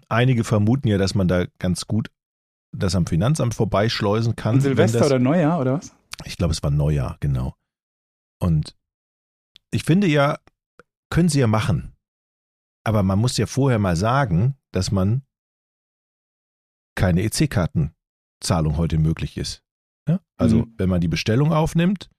Einige 0.08 0.44
vermuten 0.44 0.88
ja, 0.88 0.98
dass 0.98 1.14
man 1.14 1.28
da 1.28 1.44
ganz 1.58 1.86
gut 1.86 2.10
das 2.72 2.94
am 2.94 3.06
Finanzamt 3.06 3.54
vorbeischleusen 3.54 4.34
kann. 4.34 4.56
Und 4.56 4.60
Silvester 4.62 4.98
das, 4.98 5.08
oder 5.08 5.18
Neujahr 5.18 5.60
oder 5.60 5.74
was? 5.74 5.94
Ich 6.24 6.36
glaube, 6.36 6.52
es 6.52 6.62
war 6.62 6.70
Neujahr, 6.70 7.16
genau. 7.20 7.54
Und 8.44 8.76
ich 9.72 9.84
finde 9.84 10.06
ja, 10.06 10.38
können 11.10 11.28
sie 11.30 11.40
ja 11.40 11.46
machen. 11.46 11.96
Aber 12.86 13.02
man 13.02 13.18
muss 13.18 13.38
ja 13.38 13.46
vorher 13.46 13.78
mal 13.78 13.96
sagen, 13.96 14.56
dass 14.72 14.90
man 14.90 15.22
keine 16.96 17.22
EC-Kartenzahlung 17.22 18.76
heute 18.76 18.98
möglich 18.98 19.36
ist. 19.38 19.62
Ja? 20.08 20.20
Also, 20.36 20.58
Mhm. 20.66 20.74
wenn 20.76 20.88
man 20.90 21.00
die 21.00 21.08
Bestellung 21.08 21.52
aufnimmt, 21.52 22.10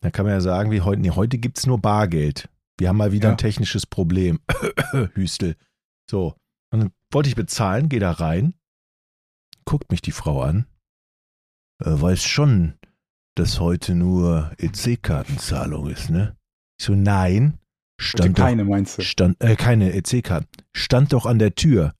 dann 0.00 0.12
kann 0.12 0.24
man 0.24 0.34
ja 0.34 0.40
sagen, 0.40 0.70
wie 0.70 0.80
heute, 0.82 1.02
nee, 1.02 1.10
heute 1.10 1.38
gibt 1.38 1.58
es 1.58 1.66
nur 1.66 1.80
Bargeld. 1.80 2.48
Wir 2.78 2.88
haben 2.88 2.96
mal 2.96 3.12
wieder 3.12 3.28
Ja. 3.28 3.34
ein 3.34 3.38
technisches 3.38 3.86
Problem. 3.86 4.40
Hüstel. 5.14 5.56
So. 6.08 6.36
Und 6.72 6.80
dann 6.80 6.92
wollte 7.12 7.28
ich 7.28 7.34
bezahlen, 7.34 7.88
gehe 7.88 8.00
da 8.00 8.12
rein, 8.12 8.54
guckt 9.64 9.90
mich 9.90 10.00
die 10.00 10.12
Frau 10.12 10.42
an, 10.42 10.66
äh, 11.84 11.90
weiß 12.00 12.22
schon, 12.22 12.78
dass 13.40 13.58
heute 13.58 13.94
nur 13.94 14.52
EC-Kartenzahlung 14.58 15.88
ist, 15.88 16.10
ne? 16.10 16.36
Ich 16.78 16.84
so, 16.84 16.94
nein. 16.94 17.58
Stand 17.98 18.38
doch, 18.38 18.44
keine, 18.44 18.64
meinst 18.64 18.98
du? 18.98 19.02
stand, 19.02 19.42
äh, 19.42 19.56
keine 19.56 19.94
EC-Karten. 19.94 20.46
Stand 20.76 21.14
doch 21.14 21.24
an 21.24 21.38
der 21.38 21.54
Tür. 21.54 21.94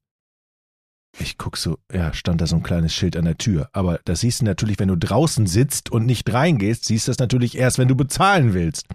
Ich 1.18 1.38
guck 1.38 1.57
so, 1.57 1.78
ja, 1.91 2.12
stand 2.12 2.43
da 2.43 2.47
so 2.47 2.57
ein 2.57 2.62
kleines 2.62 2.95
Schild 2.95 3.16
an 3.16 3.24
der 3.24 3.38
Tür. 3.38 3.70
Aber 3.72 4.01
das 4.05 4.20
siehst 4.20 4.43
du 4.43 4.45
natürlich, 4.45 4.78
wenn 4.78 4.88
du 4.88 4.97
draußen 4.97 5.47
sitzt 5.47 5.91
und 5.91 6.05
nicht 6.05 6.30
reingehst, 6.30 6.84
siehst 6.84 7.09
du 7.09 7.11
das 7.11 7.18
natürlich 7.18 7.57
erst, 7.57 7.78
wenn 7.78 7.88
du 7.88 7.97
bezahlen 7.97 8.53
willst. 8.53 8.86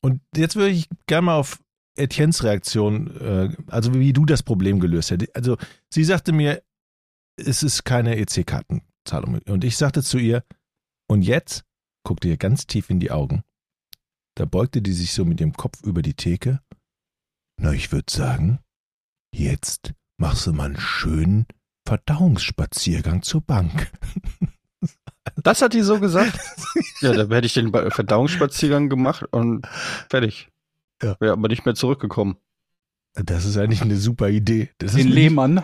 Und 0.00 0.22
jetzt 0.34 0.56
würde 0.56 0.70
ich 0.70 0.88
gerne 1.06 1.26
mal 1.26 1.36
auf 1.36 1.60
Etiennes 1.96 2.44
Reaktion, 2.44 3.14
äh, 3.20 3.54
also 3.66 3.92
wie 3.94 4.14
du 4.14 4.24
das 4.24 4.42
Problem 4.42 4.80
gelöst 4.80 5.10
hättest. 5.10 5.36
Also 5.36 5.58
sie 5.92 6.04
sagte 6.04 6.32
mir, 6.32 6.62
es 7.38 7.62
ist 7.62 7.84
keine 7.84 8.16
EC-Kartenzahlung. 8.16 9.40
Und 9.46 9.64
ich 9.64 9.76
sagte 9.76 10.02
zu 10.02 10.16
ihr, 10.16 10.42
und 11.08 11.22
jetzt 11.22 11.64
guckte 12.04 12.28
ihr 12.28 12.36
ganz 12.36 12.66
tief 12.66 12.90
in 12.90 13.00
die 13.00 13.10
Augen. 13.10 13.42
Da 14.34 14.44
beugte 14.44 14.82
die 14.82 14.92
sich 14.92 15.12
so 15.12 15.24
mit 15.24 15.40
dem 15.40 15.54
Kopf 15.54 15.82
über 15.82 16.02
die 16.02 16.14
Theke. 16.14 16.60
Na, 17.58 17.72
ich 17.72 17.90
würde 17.90 18.12
sagen, 18.12 18.60
jetzt 19.32 19.94
machst 20.18 20.46
du 20.46 20.52
mal 20.52 20.66
einen 20.66 20.80
schönen 20.80 21.46
Verdauungsspaziergang 21.86 23.22
zur 23.22 23.40
Bank. 23.40 23.90
Das 25.42 25.60
hat 25.60 25.74
die 25.74 25.82
so 25.82 26.00
gesagt? 26.00 26.38
ja, 27.00 27.12
da 27.12 27.34
hätte 27.34 27.46
ich 27.46 27.52
den 27.52 27.70
Verdauungsspaziergang 27.70 28.88
gemacht 28.88 29.24
und 29.32 29.66
fertig. 30.08 30.48
Ja. 31.02 31.16
Wäre 31.20 31.32
aber 31.32 31.48
nicht 31.48 31.66
mehr 31.66 31.74
zurückgekommen. 31.74 32.36
Das 33.24 33.46
ist 33.46 33.56
eigentlich 33.56 33.80
eine 33.80 33.96
super 33.96 34.28
Idee. 34.28 34.68
Das 34.78 34.94
Den 34.94 35.08
Lehmann. 35.08 35.62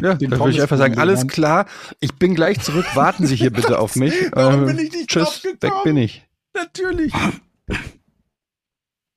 Ja, 0.00 0.14
Den 0.14 0.30
dann 0.30 0.38
würde 0.38 0.52
ich 0.52 0.62
einfach 0.62 0.78
sagen, 0.78 0.96
alles 0.98 1.26
klar, 1.26 1.66
ich 1.98 2.14
bin 2.14 2.34
gleich 2.36 2.60
zurück, 2.60 2.86
warten 2.94 3.26
Sie 3.26 3.34
hier 3.34 3.50
bitte 3.50 3.80
auf 3.80 3.96
mich. 3.96 4.14
Warum 4.32 4.60
Ähm, 4.60 4.66
bin 4.66 4.78
ich 4.78 4.92
nicht 4.92 5.08
Tschüss, 5.10 5.42
weg 5.44 5.72
bin 5.82 5.96
ich. 5.96 6.24
Natürlich. 6.54 7.12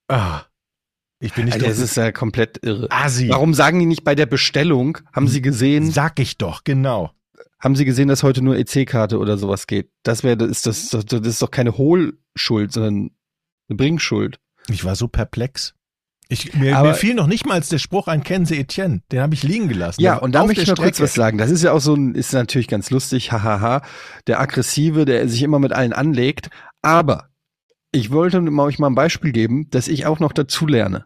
Ah. 0.07 0.41
Ich 1.19 1.33
bin 1.33 1.45
nicht 1.45 1.55
Alter, 1.55 1.67
das 1.67 1.77
doch 1.77 1.83
ist 1.83 1.97
ja 1.97 2.11
komplett 2.11 2.59
irre. 2.63 2.87
Asi. 2.91 3.29
Warum 3.29 3.53
sagen 3.53 3.79
die 3.79 3.85
nicht 3.85 4.03
bei 4.03 4.15
der 4.15 4.27
Bestellung, 4.27 4.99
haben 5.13 5.27
Sie 5.27 5.41
gesehen, 5.41 5.91
Sag 5.91 6.19
ich 6.19 6.37
doch, 6.37 6.63
genau. 6.63 7.11
haben 7.59 7.75
Sie 7.75 7.85
gesehen, 7.85 8.07
dass 8.07 8.21
heute 8.23 8.43
nur 8.43 8.55
EC-Karte 8.57 9.17
oder 9.17 9.37
sowas 9.37 9.65
geht? 9.67 9.91
Das 10.03 10.23
wäre, 10.23 10.37
das 10.37 10.49
ist 10.49 10.65
das, 10.67 10.89
das, 10.89 11.05
das 11.05 11.25
ist 11.27 11.41
doch 11.41 11.51
keine 11.51 11.77
Hohlschuld, 11.77 12.71
sondern 12.71 13.11
eine 13.69 13.77
Bringschuld. 13.77 14.39
Ich 14.69 14.83
war 14.85 14.95
so 14.95 15.07
perplex. 15.07 15.73
Ich, 16.29 16.53
mir, 16.53 16.75
Aber- 16.77 16.89
mir 16.89 16.95
fiel 16.95 17.13
noch 17.13 17.27
nicht 17.27 17.45
mal 17.45 17.59
der 17.61 17.77
Spruch 17.77 18.07
an 18.07 18.23
Kennen 18.23 18.45
Sie 18.45 18.57
Etienne. 18.59 19.01
Den 19.11 19.21
habe 19.21 19.33
ich 19.33 19.43
liegen 19.43 19.67
gelassen. 19.69 20.01
Ja, 20.01 20.17
und 20.17 20.33
da 20.33 20.45
möchte 20.45 20.61
ich 20.63 20.67
noch 20.67 20.75
kurz 20.77 20.99
was 20.99 21.13
sagen. 21.13 21.37
Das 21.37 21.49
ist 21.51 21.63
ja 21.63 21.71
auch 21.71 21.79
so 21.79 21.93
ein, 21.95 22.15
ist 22.15 22.33
natürlich 22.33 22.67
ganz 22.67 22.89
lustig, 22.89 23.31
hahaha. 23.31 23.81
Der 24.27 24.39
Aggressive, 24.39 25.05
der 25.05 25.27
sich 25.29 25.41
immer 25.43 25.59
mit 25.59 25.71
allen 25.71 25.93
anlegt. 25.93 26.49
Aber 26.81 27.29
ich 27.91 28.11
wollte 28.11 28.39
euch 28.41 28.79
mal 28.79 28.87
ein 28.89 28.95
Beispiel 28.95 29.31
geben, 29.31 29.69
dass 29.69 29.87
ich 29.87 30.05
auch 30.05 30.19
noch 30.19 30.33
dazu 30.33 30.67
lerne. 30.67 31.05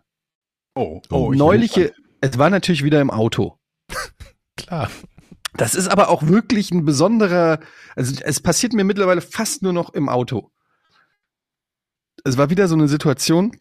Oh, 0.76 1.02
Oh, 1.10 1.32
ich 1.34 1.38
Neuliche, 1.38 1.94
es 2.22 2.38
war 2.38 2.50
natürlich 2.50 2.84
wieder 2.84 3.02
im 3.02 3.12
Auto. 3.12 3.58
Klar. 4.58 4.90
Das 5.58 5.76
ist 5.76 5.90
aber 5.90 6.10
auch 6.10 6.24
wirklich 6.24 6.72
ein 6.72 6.86
besonderer, 6.86 7.60
also 7.96 8.16
es 8.24 8.40
passiert 8.40 8.72
mir 8.74 8.86
mittlerweile 8.86 9.20
fast 9.22 9.64
nur 9.64 9.74
noch 9.74 9.94
im 9.94 10.08
Auto. 10.08 10.50
Es 12.24 12.38
war 12.38 12.50
wieder 12.50 12.68
so 12.68 12.76
eine 12.76 12.88
Situation, 12.88 13.52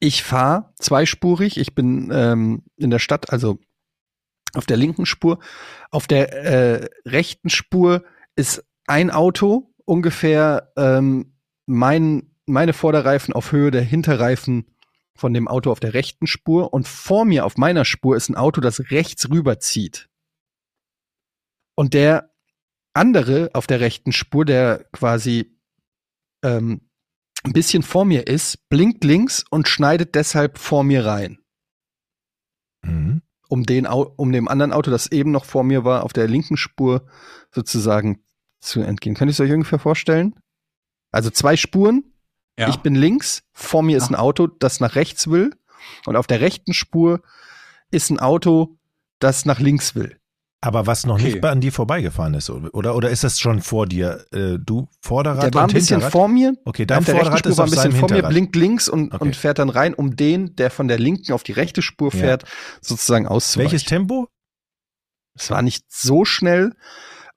ich 0.00 0.22
fahre 0.22 0.72
zweispurig, 0.78 1.58
ich 1.58 1.74
bin 1.74 2.10
ähm, 2.12 2.62
in 2.76 2.90
der 2.90 2.98
Stadt, 2.98 3.30
also 3.30 3.58
auf 4.54 4.66
der 4.66 4.76
linken 4.76 5.06
Spur. 5.06 5.38
Auf 5.90 6.06
der 6.06 6.32
äh, 6.32 6.88
rechten 7.04 7.50
Spur 7.50 8.04
ist 8.36 8.64
ein 8.86 9.10
Auto 9.10 9.72
ungefähr 9.84 10.72
ähm, 10.76 11.36
mein, 11.66 12.34
meine 12.46 12.72
Vorderreifen 12.72 13.34
auf 13.34 13.52
Höhe 13.52 13.70
der 13.70 13.82
Hinterreifen 13.82 14.66
von 15.14 15.32
dem 15.32 15.48
Auto 15.48 15.70
auf 15.70 15.80
der 15.80 15.94
rechten 15.94 16.26
Spur 16.26 16.72
und 16.72 16.86
vor 16.86 17.24
mir 17.24 17.44
auf 17.46 17.56
meiner 17.56 17.84
Spur 17.84 18.16
ist 18.16 18.28
ein 18.28 18.36
Auto, 18.36 18.60
das 18.60 18.90
rechts 18.90 19.30
rüberzieht. 19.30 20.08
Und 21.74 21.94
der 21.94 22.30
andere 22.92 23.50
auf 23.52 23.66
der 23.66 23.80
rechten 23.80 24.12
Spur, 24.12 24.44
der 24.44 24.84
quasi 24.92 25.58
ähm, 26.42 26.85
ein 27.46 27.52
bisschen 27.52 27.82
vor 27.82 28.04
mir 28.04 28.26
ist, 28.26 28.68
blinkt 28.68 29.04
links 29.04 29.44
und 29.50 29.68
schneidet 29.68 30.14
deshalb 30.14 30.58
vor 30.58 30.84
mir 30.84 31.06
rein. 31.06 31.38
Mhm. 32.82 33.22
Um, 33.48 33.64
den, 33.64 33.86
um 33.86 34.32
dem 34.32 34.48
anderen 34.48 34.72
Auto, 34.72 34.90
das 34.90 35.12
eben 35.12 35.30
noch 35.30 35.44
vor 35.44 35.62
mir 35.62 35.84
war, 35.84 36.02
auf 36.02 36.12
der 36.12 36.26
linken 36.26 36.56
Spur 36.56 37.06
sozusagen 37.52 38.24
zu 38.60 38.80
entgehen. 38.80 39.14
Könnt 39.14 39.28
ihr 39.30 39.32
es 39.32 39.40
euch 39.40 39.52
ungefähr 39.52 39.78
vorstellen? 39.78 40.34
Also 41.12 41.30
zwei 41.30 41.56
Spuren, 41.56 42.12
Ja. 42.58 42.68
ich 42.68 42.78
bin 42.78 42.96
links, 42.96 43.44
vor 43.52 43.84
mir 43.84 43.96
ist 43.96 44.10
ein 44.10 44.16
Auto, 44.16 44.48
das 44.48 44.80
nach 44.80 44.96
rechts 44.96 45.28
will. 45.30 45.52
Und 46.06 46.16
auf 46.16 46.26
der 46.26 46.40
rechten 46.40 46.74
Spur 46.74 47.22
ist 47.92 48.10
ein 48.10 48.18
Auto, 48.18 48.76
das 49.20 49.44
nach 49.44 49.60
links 49.60 49.94
will. 49.94 50.18
Aber 50.66 50.86
was 50.86 51.06
noch 51.06 51.14
Okay. 51.14 51.34
nicht 51.34 51.44
an 51.44 51.60
dir 51.60 51.70
vorbeigefahren 51.72 52.34
ist, 52.34 52.50
oder? 52.50 52.96
Oder 52.96 53.10
ist 53.10 53.22
das 53.22 53.38
schon 53.38 53.62
vor 53.62 53.86
dir? 53.86 54.24
Äh, 54.32 54.58
du 54.58 54.88
Vorderrad 55.00 55.44
Der 55.44 55.54
war 55.54 55.62
ein 55.68 55.72
bisschen 55.72 55.96
Hinterrad? 56.00 56.12
vor 56.12 56.26
mir. 56.28 56.54
Okay, 56.64 56.84
dein 56.86 57.04
Vorderrad 57.04 57.46
ist 57.46 57.56
war 57.56 57.66
ein 57.66 57.70
bisschen 57.70 57.92
vor 57.92 58.10
mir, 58.10 58.22
blinkt 58.24 58.56
links 58.56 58.88
und, 58.88 59.14
Okay. 59.14 59.22
und 59.24 59.36
fährt 59.36 59.60
dann 59.60 59.68
rein, 59.70 59.94
um 59.94 60.16
den, 60.16 60.56
der 60.56 60.70
von 60.70 60.88
der 60.88 60.98
linken 60.98 61.32
auf 61.32 61.44
die 61.44 61.52
rechte 61.52 61.82
Spur 61.82 62.12
Ja. 62.12 62.18
fährt, 62.18 62.44
sozusagen 62.80 63.28
auszuweichen. 63.28 63.70
Welches 63.72 63.86
Tempo? 63.88 64.26
Es 65.38 65.50
war 65.50 65.62
nicht 65.62 65.84
so 65.88 66.24
schnell, 66.24 66.72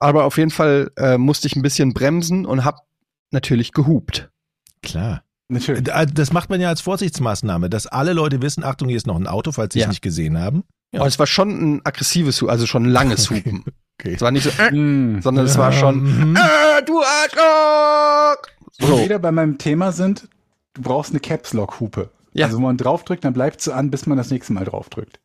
aber 0.00 0.24
auf 0.24 0.36
jeden 0.36 0.50
Fall 0.50 0.90
äh, 0.96 1.16
musste 1.16 1.46
ich 1.46 1.54
ein 1.54 1.62
bisschen 1.62 1.92
bremsen 1.94 2.46
und 2.46 2.64
hab 2.64 2.80
natürlich 3.30 3.72
gehupt. 3.72 4.30
Klar. 4.82 5.22
Natürlich. 5.48 5.86
Äh, 5.88 6.06
Das 6.06 6.32
macht 6.32 6.50
man 6.50 6.60
ja 6.60 6.68
als 6.68 6.80
Vorsichtsmaßnahme, 6.80 7.70
dass 7.70 7.86
alle 7.86 8.12
Leute 8.12 8.42
wissen, 8.42 8.64
Achtung, 8.64 8.88
hier 8.88 8.96
ist 8.96 9.06
noch 9.06 9.16
ein 9.16 9.26
Auto, 9.26 9.52
falls 9.52 9.74
sie 9.74 9.80
es 9.80 9.84
Ja. 9.84 9.88
nicht 9.90 10.02
gesehen 10.02 10.38
haben. 10.38 10.64
Ja. 10.92 11.02
Und 11.02 11.06
es 11.08 11.18
war 11.18 11.26
schon 11.26 11.50
ein 11.76 11.80
aggressives 11.84 12.40
Hupen, 12.40 12.50
also 12.50 12.66
schon 12.66 12.84
ein 12.86 12.90
langes 12.90 13.30
Hupen. 13.30 13.64
Okay. 14.00 14.14
Es 14.14 14.20
war 14.22 14.30
nicht 14.30 14.44
so, 14.44 14.50
äh, 14.62 14.70
Hm. 14.70 15.20
sondern 15.22 15.44
es 15.46 15.56
war 15.58 15.72
schon, 15.72 16.30
Mhm. 16.30 16.36
äh, 16.36 16.82
du 16.84 17.00
Arschloch! 17.02 18.42
Wo 18.80 18.86
wir 18.88 18.96
So, 18.96 19.04
wieder 19.04 19.18
bei 19.18 19.30
meinem 19.32 19.58
Thema 19.58 19.92
sind, 19.92 20.28
du 20.74 20.82
brauchst 20.82 21.10
eine 21.10 21.20
Caps 21.20 21.52
Lock 21.52 21.80
Hupe. 21.80 22.10
Ja. 22.32 22.46
Also 22.46 22.58
wenn 22.58 22.62
man 22.64 22.76
draufdrückt, 22.76 23.24
dann 23.24 23.32
bleibt 23.34 23.60
sie 23.60 23.74
an, 23.74 23.90
bis 23.90 24.06
man 24.06 24.16
das 24.16 24.30
nächste 24.30 24.52
Mal 24.52 24.64
draufdrückt. 24.64 25.20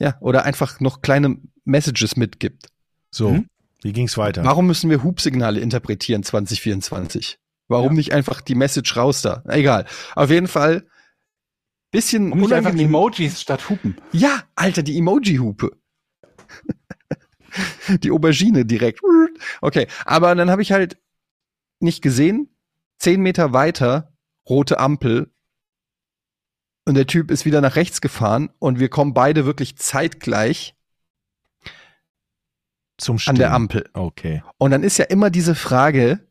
ja, 0.00 0.14
oder 0.20 0.44
einfach 0.44 0.78
noch 0.78 1.02
kleine 1.02 1.38
Messages 1.64 2.16
mitgibt. 2.16 2.66
So, 3.10 3.30
Mhm. 3.30 3.46
wie 3.82 3.92
ging's 3.92 4.16
weiter? 4.16 4.44
Warum 4.44 4.66
müssen 4.68 4.90
wir 4.90 5.02
Hubsignale 5.02 5.58
interpretieren 5.60 6.22
2024? 6.22 7.38
Warum 7.66 7.88
Ja. 7.88 7.92
nicht 7.94 8.12
einfach 8.12 8.40
die 8.40 8.54
Message 8.54 8.96
raus 8.96 9.22
da? 9.22 9.42
Egal. 9.48 9.86
Auf 10.14 10.30
jeden 10.30 10.46
Fall 10.48 10.84
bisschen 11.90 12.32
Und 12.32 12.40
nicht 12.40 12.52
einfach 12.52 12.70
unangenehm. 12.70 12.94
Emojis 12.94 13.40
statt 13.40 13.68
Hupen. 13.68 13.96
Ja, 14.12 14.42
Alter, 14.54 14.82
die 14.82 14.98
Emoji-Hupe. 14.98 15.76
die 18.02 18.10
Aubergine 18.10 18.64
direkt. 18.64 19.00
Okay, 19.60 19.86
aber 20.04 20.34
dann 20.34 20.50
habe 20.50 20.62
ich 20.62 20.72
halt 20.72 20.98
nicht 21.80 22.02
gesehen, 22.02 22.48
zehn 22.98 23.20
Meter 23.20 23.52
weiter, 23.52 24.12
rote 24.48 24.78
Ampel. 24.78 25.30
Und 26.84 26.94
der 26.94 27.06
Typ 27.06 27.30
ist 27.30 27.44
wieder 27.44 27.60
nach 27.60 27.76
rechts 27.76 28.00
gefahren 28.00 28.50
und 28.58 28.80
wir 28.80 28.88
kommen 28.88 29.12
beide 29.12 29.44
wirklich 29.44 29.76
zeitgleich 29.76 30.74
Zum 32.96 33.16
an 33.16 33.18
Stehen. 33.18 33.34
der 33.36 33.52
Ampel. 33.52 33.90
Okay. 33.92 34.42
Und 34.56 34.70
dann 34.70 34.82
ist 34.82 34.96
ja 34.98 35.04
immer 35.04 35.28
diese 35.30 35.54
Frage, 35.54 36.26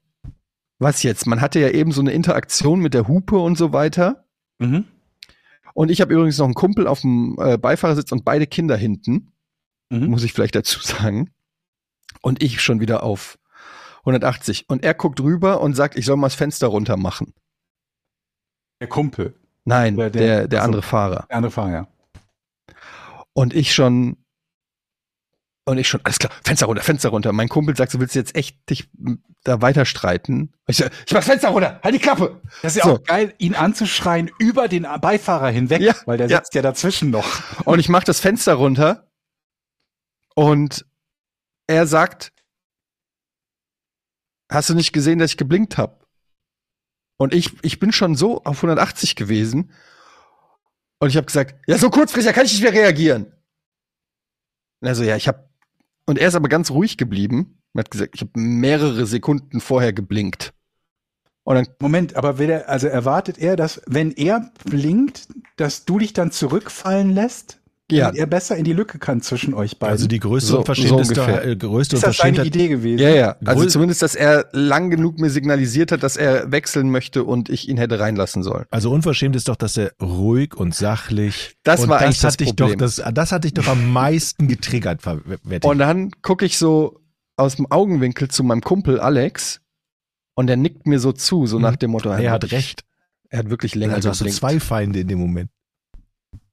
was 0.79 1.03
jetzt? 1.03 1.27
Man 1.27 1.41
hatte 1.41 1.59
ja 1.59 1.69
eben 1.69 1.91
so 1.91 2.01
eine 2.01 2.11
Interaktion 2.11 2.79
mit 2.79 2.93
der 2.93 3.07
Hupe 3.07 3.37
und 3.37 3.57
so 3.57 3.71
weiter. 3.71 4.25
Mhm. 4.57 4.85
Und 5.77 5.91
ich 5.91 6.01
habe 6.01 6.11
übrigens 6.11 6.39
noch 6.39 6.45
einen 6.45 6.55
Kumpel 6.55 6.87
auf 6.87 7.01
dem 7.01 7.35
äh, 7.39 7.55
Beifahrersitz 7.59 8.11
und 8.11 8.25
beide 8.25 8.47
Kinder 8.47 8.75
hinten. 8.75 9.31
Mhm. 9.91 10.07
muss 10.07 10.23
ich 10.23 10.33
vielleicht 10.33 10.55
dazu 10.55 10.79
sagen. 10.81 11.29
Und 12.21 12.41
ich 12.41 12.61
schon 12.61 12.79
wieder 12.79 13.03
auf 13.03 13.37
180. 13.99 14.65
Und 14.69 14.83
er 14.83 14.95
guckt 14.95 15.19
rüber 15.21 15.61
und 15.61 15.75
sagt, 15.75 15.95
ich 15.97 16.05
soll 16.05 16.17
mal 16.17 16.27
das 16.27 16.35
Fenster 16.35 16.67
runter 16.67 16.97
machen. 16.97 17.33
Der 18.81 18.87
Kumpel, 18.89 19.35
Nein, 19.65 19.95
Der- 19.97 20.09
der, 20.09 20.21
der- 20.21 20.47
der, 20.47 20.63
andere 20.63 20.81
Fahrer. 20.81 21.25
der 21.29 21.37
andere 21.37 21.51
Fahrer, 21.51 21.71
ja. 21.71 21.87
Und 23.33 23.53
ich 23.53 23.73
schon, 23.73 24.17
und 25.67 25.77
ich 25.77 25.87
schon, 25.89 25.99
alles 26.05 26.17
klar, 26.17 26.31
Fenster 26.45 26.65
runter, 26.67 26.81
Fenster 26.81 27.09
runter. 27.09 27.33
Mein 27.33 27.49
Kumpel 27.49 27.75
sagt, 27.75 27.93
du 27.93 27.99
willst 27.99 28.15
jetzt 28.15 28.35
echt 28.35 28.69
dich 28.69 28.89
da 29.43 29.61
weiter 29.61 29.85
streiten. 29.85 30.53
Ich, 30.65 30.77
sag, 30.77 30.91
ich 31.05 31.11
mach 31.11 31.19
das 31.19 31.25
Fenster 31.27 31.49
runter, 31.49 31.81
halt 31.83 31.93
die 31.93 31.99
Klappe. 31.99 32.41
Das 32.61 32.73
ist 32.75 32.77
ja 32.77 32.85
So. 32.85 32.95
auch 32.95 33.03
geil, 33.03 33.33
ihn 33.37 33.53
anzuschreien 33.53 34.31
über 34.39 34.69
den 34.69 34.87
Beifahrer 35.01 35.49
hinweg, 35.49 35.81
Ja, 35.81 35.93
weil 36.05 36.17
der 36.17 36.29
ja. 36.29 36.37
sitzt 36.37 36.53
ja 36.55 36.61
dazwischen 36.61 37.09
noch. 37.09 37.65
Und 37.65 37.79
ich 37.79 37.89
mach 37.89 38.05
das 38.05 38.21
Fenster 38.21 38.53
runter 38.53 39.11
und 40.35 40.85
er 41.67 41.85
sagt, 41.85 42.31
hast 44.49 44.69
du 44.69 44.73
nicht 44.73 44.93
gesehen, 44.93 45.19
dass 45.19 45.31
ich 45.31 45.37
geblinkt 45.37 45.77
habe? 45.77 45.99
Und 47.17 47.33
ich, 47.33 47.51
ich 47.61 47.79
bin 47.79 47.91
schon 47.91 48.15
so 48.15 48.43
auf 48.45 48.57
180 48.57 49.17
gewesen 49.17 49.73
und 50.99 51.09
ich 51.09 51.17
habe 51.17 51.25
gesagt, 51.25 51.55
ja, 51.67 51.77
so 51.77 51.89
kurzfristig, 51.89 52.31
da 52.31 52.33
kann 52.33 52.45
ich 52.45 52.53
nicht 52.53 52.63
mehr 52.63 52.71
reagieren. 52.73 53.33
Und 54.81 54.87
er 54.87 54.95
so, 54.95 55.03
ja, 55.03 55.17
ich 55.17 55.27
habe 55.27 55.49
und 56.07 56.17
er 56.17 56.29
ist 56.29 56.35
aber 56.35 56.49
ganz 56.49 56.71
ruhig 56.71 56.97
geblieben 56.97 57.59
und 57.73 57.79
hat 57.79 57.91
gesagt, 57.91 58.15
ich 58.15 58.21
habe 58.21 58.31
mehrere 58.35 59.05
Sekunden 59.05 59.59
vorher 59.59 59.93
geblinkt. 59.93 60.53
Moment, 61.79 62.15
aber 62.15 62.39
er, 62.49 62.67
also 62.69 62.87
erwartet 62.87 63.37
er, 63.37 63.55
dass, 63.55 63.81
wenn 63.85 64.11
er 64.11 64.51
blinkt, 64.65 65.27
dass 65.55 65.85
du 65.85 65.99
dich 65.99 66.13
dann 66.13 66.31
zurückfallen 66.31 67.11
lässt? 67.11 67.61
Ja, 67.89 68.05
Damit 68.07 68.19
er 68.19 68.25
besser 68.25 68.57
in 68.57 68.65
die 68.65 68.73
Lücke 68.73 68.99
kann 68.99 69.21
zwischen 69.21 69.53
euch 69.53 69.79
beiden. 69.79 69.91
Also 69.93 70.07
die 70.07 70.19
größte 70.19 70.49
So- 70.51 70.57
Unverschämtheit 70.59 71.05
so 71.05 71.21
ungefähr. 71.21 71.45
äh, 71.45 71.55
größte 71.55 71.95
ist 71.95 72.05
das 72.05 72.17
seine. 72.17 72.43
Idee 72.43 72.67
gewesen? 72.67 72.99
Ja, 72.99 73.09
ja. 73.09 73.35
Also 73.45 73.63
Größ- 73.63 73.69
zumindest, 73.69 74.01
dass 74.01 74.13
er 74.15 74.49
lang 74.51 74.89
genug 74.89 75.19
mir 75.19 75.29
signalisiert 75.29 75.91
hat, 75.93 76.03
dass 76.03 76.17
er 76.17 76.51
wechseln 76.51 76.89
möchte 76.91 77.23
und 77.23 77.49
ich 77.49 77.69
ihn 77.69 77.77
hätte 77.77 77.99
reinlassen 77.99 78.43
sollen. 78.43 78.65
Also 78.71 78.91
unverschämt 78.91 79.35
ist 79.37 79.47
doch, 79.47 79.55
dass 79.55 79.77
er 79.77 79.93
ruhig 80.01 80.53
und 80.55 80.75
sachlich. 80.75 81.55
Das 81.63 81.81
und 81.83 81.89
war 81.89 81.99
eigentlich 82.01 82.19
das 82.19 82.33
hat 82.33 82.39
dich 82.41 82.47
Problem. 82.49 82.77
doch, 82.79 82.85
das, 82.85 83.01
das 83.13 83.31
hat 83.31 83.45
dich 83.45 83.53
doch 83.53 83.67
am 83.67 83.91
meisten 83.93 84.47
getriggert, 84.49 85.01
ich. 85.49 85.63
Und 85.63 85.77
dann 85.77 86.11
gucke 86.21 86.45
ich 86.45 86.57
so 86.57 86.99
aus 87.37 87.55
dem 87.55 87.71
Augenwinkel 87.71 88.27
zu 88.27 88.43
meinem 88.43 88.61
Kumpel 88.61 88.99
Alex 88.99 89.61
und 90.35 90.47
der 90.47 90.57
nickt 90.57 90.87
mir 90.87 90.99
so 90.99 91.13
zu, 91.13 91.45
so 91.47 91.55
Mhm. 91.57 91.61
nach 91.61 91.75
dem 91.77 91.91
Motto, 91.91 92.09
er 92.09 92.31
hat 92.31 92.41
wirklich- 92.43 92.51
recht. 92.51 92.83
Er 93.29 93.39
hat 93.39 93.49
wirklich 93.49 93.75
länger 93.75 93.95
Also 93.95 94.09
hast 94.09 94.21
du 94.21 94.25
zwei 94.29 94.59
Feinde 94.59 94.99
in 95.01 95.07
dem 95.07 95.19
Moment. 95.19 95.49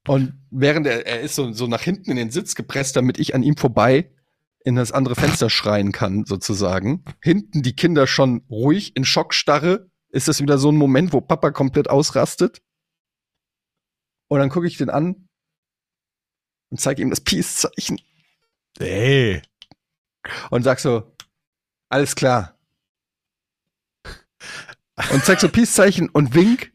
Und 0.07 0.33
während 0.51 0.87
er, 0.87 1.05
er 1.05 1.21
ist 1.21 1.35
so, 1.35 1.51
so 1.51 1.67
nach 1.67 1.81
hinten 1.81 2.11
in 2.11 2.17
den 2.17 2.31
Sitz 2.31 2.55
gepresst, 2.55 2.95
damit 2.95 3.19
ich 3.19 3.33
an 3.33 3.43
ihm 3.43 3.57
vorbei 3.57 4.11
in 4.63 4.75
das 4.75 4.91
andere 4.91 5.15
Fenster 5.15 5.49
schreien 5.49 5.91
kann, 5.91 6.25
sozusagen. 6.25 7.03
Hinten 7.21 7.61
die 7.61 7.75
Kinder 7.75 8.07
schon 8.07 8.43
ruhig 8.49 8.95
in 8.95 9.05
Schockstarre. 9.05 9.89
Ist 10.09 10.27
das 10.27 10.41
wieder 10.41 10.57
so 10.57 10.71
ein 10.71 10.75
Moment, 10.75 11.13
wo 11.13 11.21
Papa 11.21 11.51
komplett 11.51 11.89
ausrastet? 11.89 12.61
Und 14.27 14.39
dann 14.39 14.49
gucke 14.49 14.67
ich 14.67 14.77
den 14.77 14.89
an 14.89 15.27
und 16.69 16.79
zeige 16.79 17.01
ihm 17.01 17.09
das 17.09 17.21
Peace-Zeichen 17.21 18.01
Ey. 18.79 19.41
und 20.49 20.63
sag 20.63 20.79
so, 20.79 21.15
alles 21.89 22.15
klar. 22.15 22.57
Und 25.11 25.23
zeig 25.25 25.39
so 25.39 25.49
Peace-Zeichen 25.49 26.09
und 26.09 26.33
wink. 26.33 26.73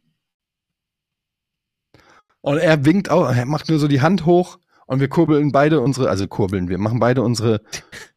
Und 2.42 2.58
er 2.58 2.84
winkt 2.84 3.10
auch, 3.10 3.28
er 3.34 3.44
macht 3.46 3.68
nur 3.68 3.78
so 3.78 3.88
die 3.88 4.00
Hand 4.00 4.24
hoch 4.26 4.58
und 4.86 5.00
wir 5.00 5.08
kurbeln 5.08 5.52
beide 5.52 5.80
unsere, 5.80 6.08
also 6.08 6.26
kurbeln, 6.26 6.68
wir 6.68 6.78
machen 6.78 6.98
beide 7.00 7.22
unsere 7.22 7.60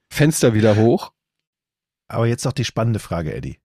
Fenster 0.09 0.53
wieder 0.53 0.75
hoch. 0.75 1.11
Aber 2.07 2.27
jetzt 2.27 2.45
noch 2.45 2.53
die 2.53 2.65
spannende 2.65 2.99
Frage, 2.99 3.33
Eddie. 3.33 3.59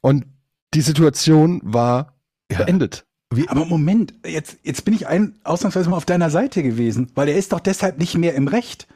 Und 0.00 0.26
die 0.74 0.80
Situation 0.82 1.60
war 1.64 2.18
Ja. 2.50 2.58
beendet. 2.58 3.06
Aber 3.48 3.64
Moment, 3.64 4.14
jetzt, 4.24 4.58
jetzt 4.62 4.84
bin 4.84 4.94
ich 4.94 5.06
ein, 5.08 5.38
ausnahmsweise 5.42 5.90
mal 5.90 5.96
auf 5.96 6.04
deiner 6.04 6.30
Seite 6.30 6.62
gewesen, 6.62 7.10
weil 7.16 7.28
er 7.28 7.36
ist 7.36 7.52
doch 7.52 7.60
deshalb 7.60 7.98
nicht 7.98 8.16
mehr 8.16 8.34
im 8.34 8.48
Recht. 8.48 8.86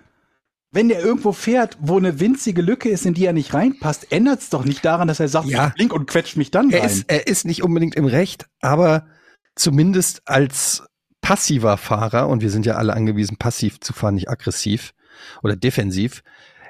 wenn 0.72 0.88
der 0.88 1.00
irgendwo 1.00 1.32
fährt, 1.32 1.76
wo 1.80 1.96
eine 1.96 2.20
winzige 2.20 2.62
Lücke 2.62 2.90
ist, 2.90 3.04
in 3.04 3.12
die 3.12 3.24
er 3.24 3.32
nicht 3.32 3.52
reinpasst, 3.54 4.12
ändert 4.12 4.38
es 4.38 4.50
doch 4.50 4.64
nicht 4.64 4.84
daran, 4.84 5.08
dass 5.08 5.18
er 5.18 5.26
sagt, 5.26 5.48
Ja. 5.48 5.66
ich 5.66 5.74
blink 5.74 5.92
und 5.92 6.06
quetscht 6.06 6.36
mich 6.36 6.52
dann 6.52 6.70
Er 6.70 6.82
rein. 6.82 6.86
ist, 6.88 7.11
er 7.11 7.26
ist 7.26 7.44
nicht 7.44 7.64
unbedingt 7.64 7.96
im 7.96 8.04
Recht, 8.04 8.46
aber 8.61 9.08
zumindest 9.56 10.22
als 10.26 10.84
passiver 11.21 11.77
Fahrer, 11.77 12.29
und 12.29 12.43
wir 12.43 12.51
sind 12.51 12.66
ja 12.66 12.75
alle 12.75 12.95
angewiesen, 12.95 13.37
passiv 13.37 13.81
zu 13.81 13.93
fahren, 13.93 14.14
nicht 14.14 14.29
aggressiv 14.29 14.93
oder 15.43 15.57
defensiv, 15.57 16.23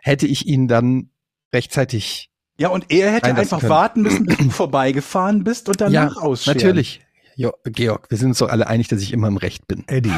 hätte 0.03 0.27
ich 0.27 0.47
ihn 0.47 0.69
dann 0.69 1.11
rechtzeitig. 1.53 2.31
ja, 2.59 2.69
und 2.69 2.91
er 2.91 3.13
hätte 3.13 3.35
einfach 3.35 3.61
können. 3.61 3.71
warten 3.71 4.03
müssen, 4.03 4.27
bis 4.27 4.37
du 4.39 4.51
vorbeigefahren 4.51 5.45
bist 5.45 5.69
und 5.69 5.81
danach 5.81 6.17
ausscheren. 6.17 6.57
natürlich. 6.57 7.01
Jo, 7.37 7.53
Georg, 7.65 8.11
wir 8.11 8.19
sind 8.19 8.31
uns 8.31 8.39
doch 8.39 8.51
alle 8.51 8.67
einig, 8.67 8.89
dass 8.89 9.01
ich 9.01 9.13
immer 9.13 9.29
im 9.29 9.39
Recht 9.39 9.67
bin. 9.67 9.85
Eddie, 9.87 10.13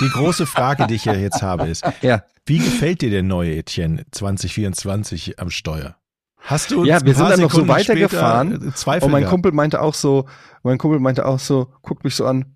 die 0.00 0.08
große 0.08 0.46
Frage, 0.46 0.86
die 0.86 0.94
ich 0.94 1.04
ja 1.04 1.12
jetzt 1.14 1.42
habe, 1.42 1.66
ist, 1.68 1.84
Ja, 2.02 2.22
wie 2.46 2.58
gefällt 2.58 3.02
dir 3.02 3.10
der 3.10 3.22
neue 3.22 3.56
Etienne 3.56 4.04
2024 4.10 5.38
am 5.38 5.50
Steuer? 5.50 5.96
Hast 6.38 6.70
du 6.70 6.84
Ja, 6.84 7.04
wir 7.04 7.14
sind 7.14 7.28
dann 7.30 7.40
noch 7.40 7.52
so 7.52 7.66
weitergefahren 7.68 8.72
Zweifel 8.74 9.06
und 9.06 9.12
mein 9.12 9.22
gehabt? 9.22 9.32
Kumpel 9.32 9.52
meinte 9.52 9.80
auch 9.80 9.94
so, 9.94 10.26
mein 10.62 10.78
Kumpel 10.78 11.00
meinte 11.00 11.26
auch 11.26 11.38
so, 11.38 11.72
guckt 11.82 12.04
mich 12.04 12.14
so 12.14 12.26
an. 12.26 12.53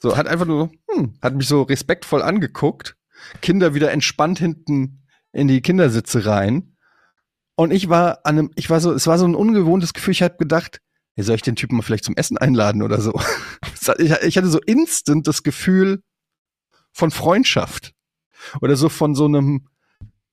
So, 0.00 0.16
hat 0.16 0.26
einfach 0.26 0.46
nur, 0.46 0.70
hm, 0.90 1.14
hat 1.20 1.34
mich 1.34 1.46
so 1.46 1.62
respektvoll 1.62 2.22
angeguckt, 2.22 2.96
Kinder 3.42 3.74
wieder 3.74 3.92
entspannt 3.92 4.38
hinten 4.38 5.02
in 5.32 5.46
die 5.46 5.60
Kindersitze 5.60 6.24
rein. 6.24 6.76
Und 7.54 7.70
ich 7.70 7.90
war 7.90 8.20
an 8.24 8.38
einem, 8.38 8.50
ich 8.56 8.70
war 8.70 8.80
so, 8.80 8.92
es 8.92 9.06
war 9.06 9.18
so 9.18 9.26
ein 9.26 9.34
ungewohntes 9.34 9.92
Gefühl, 9.92 10.12
ich 10.12 10.22
habe 10.22 10.38
gedacht, 10.38 10.80
hey, 11.14 11.24
soll 11.24 11.36
ich 11.36 11.42
den 11.42 11.56
Typen 11.56 11.76
mal 11.76 11.82
vielleicht 11.82 12.04
zum 12.04 12.16
Essen 12.16 12.38
einladen 12.38 12.82
oder 12.82 13.00
so? 13.00 13.12
Ich 14.22 14.36
hatte 14.36 14.48
so 14.48 14.60
instant 14.60 15.26
das 15.26 15.42
Gefühl 15.42 16.02
von 16.92 17.10
Freundschaft. 17.10 17.92
Oder 18.60 18.76
so 18.76 18.88
von 18.88 19.14
so 19.14 19.24
einem, 19.24 19.68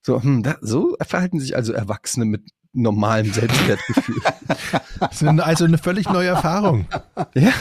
so, 0.02 0.22
hm, 0.22 0.44
da, 0.44 0.58
so 0.62 0.96
verhalten 1.02 1.40
sich 1.40 1.56
also 1.56 1.74
Erwachsene 1.74 2.26
mit 2.26 2.52
normalem 2.74 3.32
Selbstwertgefühl. 3.32 4.22
Das 5.00 5.22
ist 5.22 5.28
also 5.28 5.66
eine 5.66 5.78
völlig 5.78 6.10
neue 6.10 6.28
Erfahrung. 6.28 6.88
ja. 7.36 7.54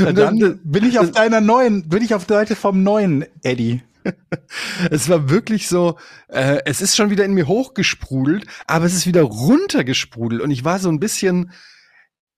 Na 0.00 0.12
Dann 0.12 0.60
bin 0.64 0.84
ich 0.84 0.98
auf 0.98 1.10
deiner 1.12 1.40
neuen, 1.40 1.88
bin 1.88 2.02
ich 2.02 2.14
auf 2.14 2.26
der 2.26 2.38
Seite 2.38 2.56
vom 2.56 2.82
neuen 2.82 3.24
Eddie. 3.42 3.82
Es 4.90 5.08
war 5.08 5.30
wirklich 5.30 5.68
so, 5.68 5.96
äh, 6.28 6.60
es 6.64 6.80
ist 6.80 6.96
schon 6.96 7.10
wieder 7.10 7.24
in 7.24 7.34
mir 7.34 7.46
hochgesprudelt, 7.46 8.46
aber 8.66 8.84
es 8.84 8.94
ist 8.94 9.06
wieder 9.06 9.22
runtergesprudelt 9.22 10.42
und 10.42 10.50
ich 10.50 10.64
war 10.64 10.80
so 10.80 10.88
ein 10.88 10.98
bisschen, 10.98 11.52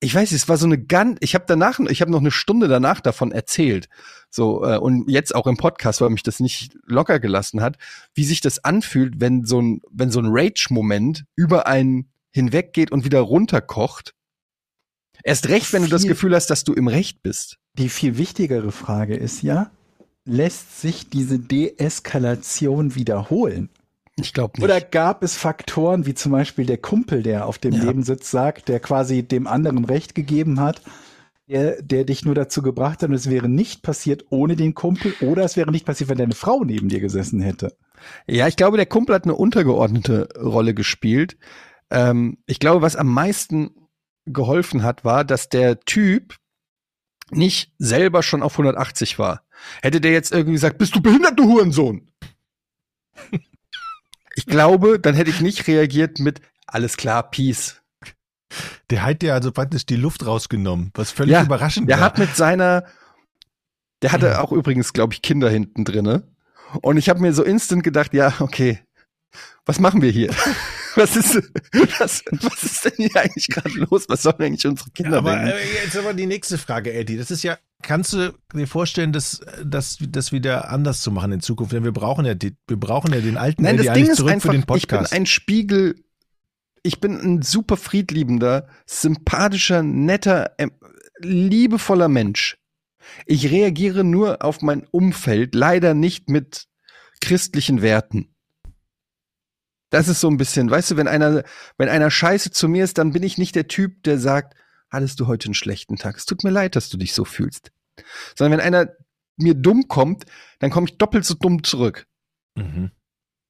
ich 0.01 0.15
weiß 0.15 0.31
nicht, 0.31 0.43
es 0.43 0.49
war 0.49 0.59
so 0.59 0.67
eine 0.67 0.83
ganz, 0.83 1.17
ich 1.21 1.35
habe 1.35 1.45
danach, 1.49 1.81
ich 1.81 2.01
habe 2.03 2.11
noch 2.11 2.21
eine 2.21 2.31
Stunde 2.31 2.69
danach 2.69 3.01
davon 3.01 3.33
erzählt, 3.33 3.89
so 4.31 4.65
äh, 4.65 4.77
und 4.77 5.09
jetzt 5.09 5.35
auch 5.35 5.47
im 5.47 5.57
Podcast, 5.57 6.01
weil 6.01 6.11
mich 6.11 6.23
das 6.23 6.41
nicht 6.41 6.77
locker 6.85 7.19
gelassen 7.21 7.63
hat, 7.63 7.79
wie 8.15 8.25
sich 8.25 8.41
das 8.41 8.63
anfühlt, 8.63 9.21
wenn 9.21 9.45
so 9.45 9.61
ein, 9.61 9.81
wenn 9.91 10.11
so 10.11 10.21
ein 10.21 10.29
Rage-Moment 10.29 11.25
über 11.35 11.67
einen 11.67 12.11
hinweggeht 12.31 12.91
und 12.91 13.05
wieder 13.05 13.21
runterkocht. 13.21 14.15
Erst 15.25 15.49
recht, 15.49 15.73
wenn 15.73 15.83
du 15.83 15.89
das 15.89 16.05
Gefühl 16.05 16.35
hast, 16.35 16.51
dass 16.51 16.65
du 16.65 16.75
im 16.75 16.87
Recht 16.87 17.23
bist. 17.23 17.57
Die 17.79 17.89
viel 17.89 18.19
wichtigere 18.19 18.71
Frage 18.71 19.17
ist 19.17 19.43
ja, 19.43 19.71
lässt 20.27 20.81
sich 20.81 21.09
diese 21.09 21.39
Deeskalation 21.39 22.95
wiederholen? 22.95 23.71
Ich 24.17 24.33
glaube 24.33 24.53
nicht. 24.57 24.65
Oder 24.65 24.81
gab 24.81 25.23
es 25.23 25.35
Faktoren 25.37 26.07
wie 26.07 26.15
zum 26.15 26.31
Beispiel 26.31 26.67
der 26.67 26.79
Kumpel, 26.79 27.23
der 27.23 27.47
auf 27.47 27.59
dem 27.59 27.73
Ja. 27.73 27.85
Nebensitz 27.85 28.31
sagt, 28.31 28.69
der 28.69 28.81
quasi 28.81 29.23
dem 29.23 29.47
anderen 29.47 29.85
Recht 29.87 30.15
gegeben 30.15 30.61
hat, 30.61 30.83
der, 31.49 31.83
der 31.83 32.05
dich 32.05 32.25
nur 32.25 32.35
dazu 32.35 32.63
gebracht 32.63 33.03
hat, 33.03 33.09
und 33.09 33.15
es 33.15 33.29
wäre 33.29 33.49
nicht 33.49 33.83
passiert 33.83 34.27
ohne 34.31 34.57
den 34.57 34.75
Kumpel 34.75 35.15
oder 35.21 35.43
es 35.45 35.57
wäre 35.57 35.71
nicht 35.71 35.85
passiert, 35.85 36.11
wenn 36.11 36.19
deine 36.19 36.35
Frau 36.35 36.65
neben 36.65 36.89
dir 36.89 37.01
gesessen 37.01 37.41
hätte. 37.41 37.77
Ja, 38.27 38.47
ich 38.47 38.57
glaube, 38.57 38.77
der 38.77 38.87
Kumpel 38.87 39.15
hat 39.15 39.25
eine 39.25 39.35
untergeordnete 39.35 40.29
Rolle 40.39 40.75
gespielt. 40.75 41.37
Ähm, 41.91 42.39
ich 42.47 42.61
glaube, 42.61 42.83
was 42.83 42.97
am 42.97 43.09
meisten 43.09 43.71
geholfen 44.27 44.83
hat, 44.83 45.05
war, 45.05 45.25
dass 45.25 45.49
der 45.49 45.81
Typ 45.81 46.37
nicht 47.31 47.73
selber 47.79 48.23
schon 48.23 48.43
auf 48.43 48.53
180 48.55 49.19
war. 49.19 49.43
Hätte 49.83 50.01
der 50.01 50.13
jetzt 50.13 50.33
irgendwie 50.33 50.53
gesagt, 50.53 50.79
bist 50.79 50.95
du 50.95 51.01
behindert, 51.01 51.39
du 51.39 51.45
Hurensohn? 51.45 52.11
ich 54.37 54.47
glaube, 54.47 54.99
dann 54.99 55.15
hätte 55.15 55.31
ich 55.31 55.41
nicht 55.41 55.67
reagiert 55.67 56.19
mit, 56.19 56.41
alles 56.67 56.97
klar, 56.97 57.31
Peace. 57.31 57.81
Der 58.91 59.03
hat 59.05 59.23
dir 59.23 59.35
also 59.35 59.53
praktisch 59.53 59.87
die 59.87 59.97
Luft 59.97 60.27
rausgenommen, 60.27 60.91
was 60.95 61.11
völlig 61.11 61.33
Ja, 61.33 61.43
überraschend 61.43 61.89
Der 61.89 61.99
war. 61.99 62.05
hat 62.07 62.19
mit 62.19 62.37
seiner, 62.37 62.85
der 64.03 64.13
hatte 64.13 64.41
auch 64.41 64.53
übrigens, 64.53 64.93
glaube 64.93 65.15
ich, 65.15 65.23
Kinder 65.23 65.49
hinten 65.49 65.85
drinne. 65.85 66.29
Und 66.83 66.97
ich 66.97 67.09
habe 67.09 67.21
mir 67.21 67.33
so 67.33 67.43
instant 67.43 67.83
gedacht, 67.83 68.15
ja, 68.15 68.35
okay, 68.41 68.81
was 69.65 69.81
machen 69.81 70.03
wir 70.03 70.11
hier? 70.11 70.31
Was 70.97 71.17
ist, 71.17 71.35
was, 71.99 72.25
was 72.31 72.63
ist 72.63 72.85
denn 72.85 72.93
hier 72.97 73.17
eigentlich 73.17 73.49
gerade 73.49 73.71
los? 73.91 74.05
Was 74.09 74.23
sollen 74.23 74.41
eigentlich 74.41 74.67
unsere 74.67 74.91
Kinder 74.91 75.19
aber 75.19 75.37
denken? 75.37 75.49
äh, 75.59 75.85
jetzt 75.85 75.97
aber 75.97 76.15
die 76.15 76.27
nächste 76.27 76.59
Frage, 76.59 76.93
Eddie. 76.93 77.17
Das 77.17 77.31
ist 77.31 77.43
ja, 77.43 77.59
kannst 77.83 78.13
du 78.13 78.33
dir 78.55 78.67
vorstellen, 78.67 79.13
dass 79.13 79.41
das 79.65 79.99
das 80.01 80.33
wieder 80.33 80.71
anders 80.71 81.01
zu 81.01 81.11
machen 81.11 81.33
in 81.33 81.41
Zukunft? 81.41 81.73
Denn 81.73 81.85
wir 81.85 81.93
brauchen 81.93 82.25
ja 82.25 82.35
die, 82.35 82.57
wir 82.69 82.79
brauchen 82.79 83.13
ja 83.13 83.21
den 83.21 83.37
alten 83.37 83.63
Nein, 83.63 83.77
Eddie 83.77 83.87
das 83.87 83.95
Ding 83.95 84.07
ist 84.07 84.17
zurück 84.17 84.33
einfach, 84.33 84.51
für 84.51 84.53
den 84.53 84.61
ich 84.61 84.67
bin 84.67 84.99
Podcast. 84.99 85.13
ein 85.13 85.27
Spiegel, 85.27 86.05
ich 86.83 87.01
bin 87.01 87.19
ein 87.19 87.43
super 87.43 87.77
friedliebender, 87.77 88.69
sympathischer, 88.87 89.83
netter, 89.83 90.53
ähm, 90.59 90.73
liebevoller 91.21 92.09
Mensch. 92.09 92.59
Ich 93.27 93.51
reagiere 93.51 94.05
nur 94.05 94.45
auf 94.45 94.63
mein 94.63 94.87
Umfeld, 94.91 95.55
leider 95.55 95.95
nicht 95.95 96.29
mit 96.29 96.67
christlichen 97.21 97.83
Werten. 97.83 98.34
Das 99.95 100.09
ist 100.09 100.21
so 100.21 100.29
ein 100.29 100.39
bisschen, 100.39 100.69
weißt 100.69 100.91
du, 100.91 100.97
wenn 100.97 101.07
einer, 101.07 101.45
wenn 101.79 101.89
einer 101.89 102.11
scheiße 102.11 102.51
zu 102.51 102.69
mir 102.69 102.83
ist, 102.83 102.99
dann 102.99 103.13
bin 103.13 103.23
ich 103.23 103.39
nicht 103.39 103.55
der 103.55 103.69
Typ, 103.69 104.03
der 104.03 104.19
sagt, 104.19 104.57
hattest 104.91 105.21
du 105.21 105.29
heute 105.29 105.47
einen 105.47 105.55
schlechten 105.55 105.95
Tag? 105.95 106.17
Es 106.17 106.27
tut 106.27 106.43
mir 106.43 106.51
leid, 106.51 106.75
dass 106.75 106.89
du 106.89 106.97
dich 106.97 107.15
so 107.15 107.25
fühlst. 107.25 107.71
Sondern 108.37 108.59
wenn 108.59 108.67
einer 108.67 108.89
mir 109.37 109.55
dumm 109.55 109.87
kommt, 109.87 110.25
dann 110.59 110.71
komme 110.71 110.89
ich 110.89 110.99
doppelt 110.99 111.25
so 111.25 111.35
dumm 111.35 111.63
zurück. 111.63 112.09
mhm. 112.57 112.91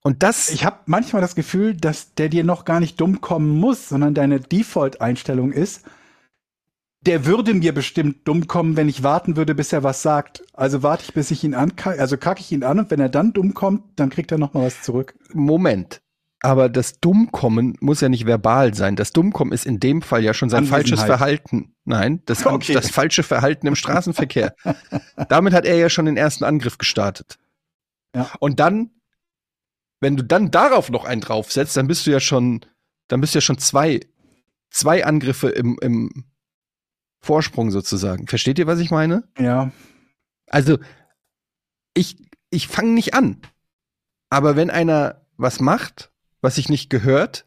Und 0.02 0.22
das, 0.22 0.50
Ich 0.50 0.66
habe 0.66 0.80
manchmal 0.84 1.22
das 1.22 1.34
Gefühl, 1.34 1.74
dass 1.74 2.12
der 2.12 2.28
dir 2.28 2.44
noch 2.44 2.66
gar 2.66 2.78
nicht 2.78 3.00
dumm 3.00 3.22
kommen 3.22 3.58
muss, 3.58 3.88
sondern 3.88 4.12
deine 4.12 4.38
Default-Einstellung 4.38 5.50
ist, 5.50 5.86
der 7.00 7.24
würde 7.24 7.54
mir 7.54 7.72
bestimmt 7.72 8.28
dumm 8.28 8.46
kommen, 8.46 8.76
wenn 8.76 8.90
ich 8.90 9.02
warten 9.02 9.36
würde, 9.36 9.54
bis 9.54 9.72
er 9.72 9.82
was 9.82 10.02
sagt. 10.02 10.44
Also 10.52 10.82
warte 10.82 11.04
ich, 11.04 11.14
bis 11.14 11.30
ich 11.30 11.42
ihn 11.42 11.54
an, 11.54 11.72
also 11.82 12.18
kacke 12.18 12.42
ich 12.42 12.52
ihn 12.52 12.64
an 12.64 12.80
und 12.80 12.90
wenn 12.90 13.00
er 13.00 13.08
dann 13.08 13.32
dumm 13.32 13.54
kommt, 13.54 13.98
dann 13.98 14.10
kriegt 14.10 14.30
er 14.30 14.36
noch 14.36 14.52
mal 14.52 14.66
was 14.66 14.82
zurück. 14.82 15.14
Moment. 15.32 16.02
Aber 16.44 16.68
das 16.68 17.00
Dummkommen 17.00 17.74
muss 17.80 18.02
ja 18.02 18.10
nicht 18.10 18.26
verbal 18.26 18.74
sein. 18.74 18.96
Das 18.96 19.12
Dummkommen 19.14 19.50
ist 19.54 19.64
in 19.64 19.80
dem 19.80 20.02
Fall 20.02 20.22
ja 20.22 20.34
schon 20.34 20.50
sein 20.50 20.66
falsches. 20.66 21.02
Verhalten. 21.02 21.74
Nein, 21.84 22.20
das, 22.26 22.44
Okay. 22.44 22.74
das 22.74 22.90
falsche 22.90 23.22
Verhalten 23.22 23.66
im 23.66 23.74
Straßenverkehr. 23.74 24.54
Damit 25.30 25.54
hat 25.54 25.64
er 25.64 25.76
ja 25.76 25.88
schon 25.88 26.04
den 26.04 26.18
ersten 26.18 26.44
Angriff 26.44 26.76
gestartet. 26.76 27.38
Ja. 28.14 28.30
Und 28.40 28.60
dann, 28.60 28.90
wenn 30.00 30.18
du 30.18 30.22
dann 30.22 30.50
darauf 30.50 30.90
noch 30.90 31.06
einen 31.06 31.22
draufsetzt, 31.22 31.78
dann 31.78 31.86
bist 31.86 32.06
du 32.06 32.10
ja 32.10 32.20
schon, 32.20 32.60
dann 33.08 33.22
bist 33.22 33.34
du 33.34 33.38
ja 33.38 33.40
schon 33.40 33.56
zwei, 33.56 34.00
zwei 34.70 35.06
Angriffe 35.06 35.48
im, 35.48 35.78
im 35.80 36.24
Vorsprung 37.22 37.70
sozusagen. 37.70 38.26
Versteht 38.26 38.58
ihr, 38.58 38.66
was 38.66 38.80
ich 38.80 38.90
meine? 38.90 39.24
Ja, 39.38 39.72
Also, 40.48 40.78
ich, 41.94 42.18
ich 42.50 42.68
fange 42.68 42.90
nicht 42.92 43.14
an. 43.14 43.40
Aber 44.28 44.56
wenn 44.56 44.68
einer 44.68 45.22
was 45.38 45.58
macht, 45.60 46.10
was 46.44 46.56
sich 46.56 46.68
nicht 46.68 46.90
gehört, 46.90 47.46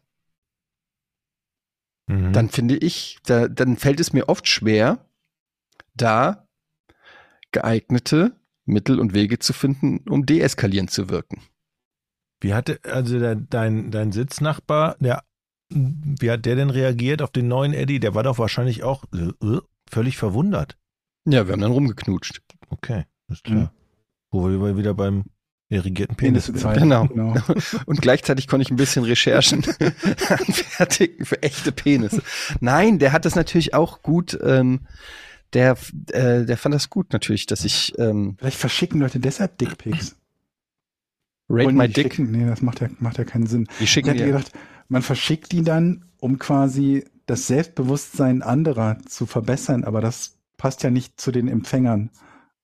Mhm. 2.08 2.32
dann 2.32 2.48
finde 2.48 2.76
ich, 2.76 3.18
da, 3.24 3.48
dann 3.48 3.76
fällt 3.76 4.00
es 4.00 4.12
mir 4.14 4.28
oft 4.28 4.48
schwer, 4.48 5.06
da 5.94 6.48
geeignete 7.52 8.34
Mittel 8.64 8.98
und 8.98 9.12
Wege 9.14 9.38
zu 9.38 9.52
finden, 9.52 9.98
um 10.08 10.24
deeskalierend 10.24 10.90
zu 10.90 11.10
wirken. 11.10 11.42
Wie 12.40 12.54
hatte 12.54 12.80
also 12.84 13.18
der, 13.18 13.34
dein 13.34 13.90
dein 13.90 14.12
Sitznachbar, 14.12 14.96
der 15.00 15.22
wie 15.70 16.30
hat 16.30 16.46
der 16.46 16.56
denn 16.56 16.70
reagiert 16.70 17.20
auf 17.20 17.30
den 17.30 17.48
neuen 17.48 17.74
Eddie? 17.74 18.00
Der 18.00 18.14
war 18.14 18.22
doch 18.22 18.38
wahrscheinlich 18.38 18.84
auch 18.84 19.04
äh, 19.12 19.58
völlig 19.90 20.16
verwundert. 20.16 20.78
Ja, 21.26 21.46
wir 21.46 21.52
haben 21.52 21.60
dann 21.60 21.72
rumgeknutscht. 21.72 22.40
Okay, 22.70 23.04
ist 23.30 23.44
klar. 23.44 23.64
Mhm. 23.64 23.70
Wo 24.30 24.48
wir 24.48 24.76
wieder 24.78 24.94
beim 24.94 25.24
irrigierten 25.68 26.16
Penis. 26.16 26.46
Penisse 26.46 26.68
Genau. 26.72 27.06
genau. 27.06 27.34
Und 27.86 28.00
gleichzeitig 28.00 28.48
konnte 28.48 28.62
ich 28.62 28.70
ein 28.70 28.76
bisschen 28.76 29.04
Recherchen 29.04 29.64
anfertigen 30.28 31.24
für 31.24 31.42
echte 31.42 31.72
Penisse. 31.72 32.22
Nein, 32.60 32.98
der 32.98 33.12
hat 33.12 33.24
das 33.24 33.34
natürlich 33.34 33.74
auch 33.74 34.02
gut, 34.02 34.38
ähm, 34.42 34.80
der, 35.52 35.76
äh, 36.12 36.44
der 36.44 36.56
fand 36.56 36.74
das 36.74 36.90
gut 36.90 37.12
natürlich, 37.12 37.46
dass 37.46 37.64
ich 37.64 37.94
ähm, 37.98 38.36
Vielleicht 38.38 38.58
verschicken 38.58 39.00
Leute 39.00 39.20
deshalb 39.20 39.58
Dickpics. 39.58 40.16
Rate 41.50 41.72
My 41.72 41.88
Dick. 41.88 42.14
Schicken? 42.14 42.30
Nee, 42.30 42.46
das 42.46 42.60
macht 42.62 42.80
ja, 42.80 42.88
macht 42.98 43.18
ja 43.18 43.24
keinen 43.24 43.46
Sinn. 43.46 43.66
Die 43.80 43.84
Ich 43.84 43.90
schicken 43.90 44.08
hätte 44.08 44.24
dir. 44.24 44.32
gedacht, 44.32 44.52
man 44.88 45.02
verschickt 45.02 45.52
die 45.52 45.62
dann, 45.62 46.04
um 46.18 46.38
quasi 46.38 47.04
das 47.26 47.46
Selbstbewusstsein 47.46 48.42
anderer 48.42 48.98
zu 49.06 49.26
verbessern, 49.26 49.84
aber 49.84 50.00
das 50.00 50.36
passt 50.56 50.82
ja 50.82 50.90
nicht 50.90 51.20
zu 51.20 51.30
den 51.30 51.48
Empfängern. 51.48 52.10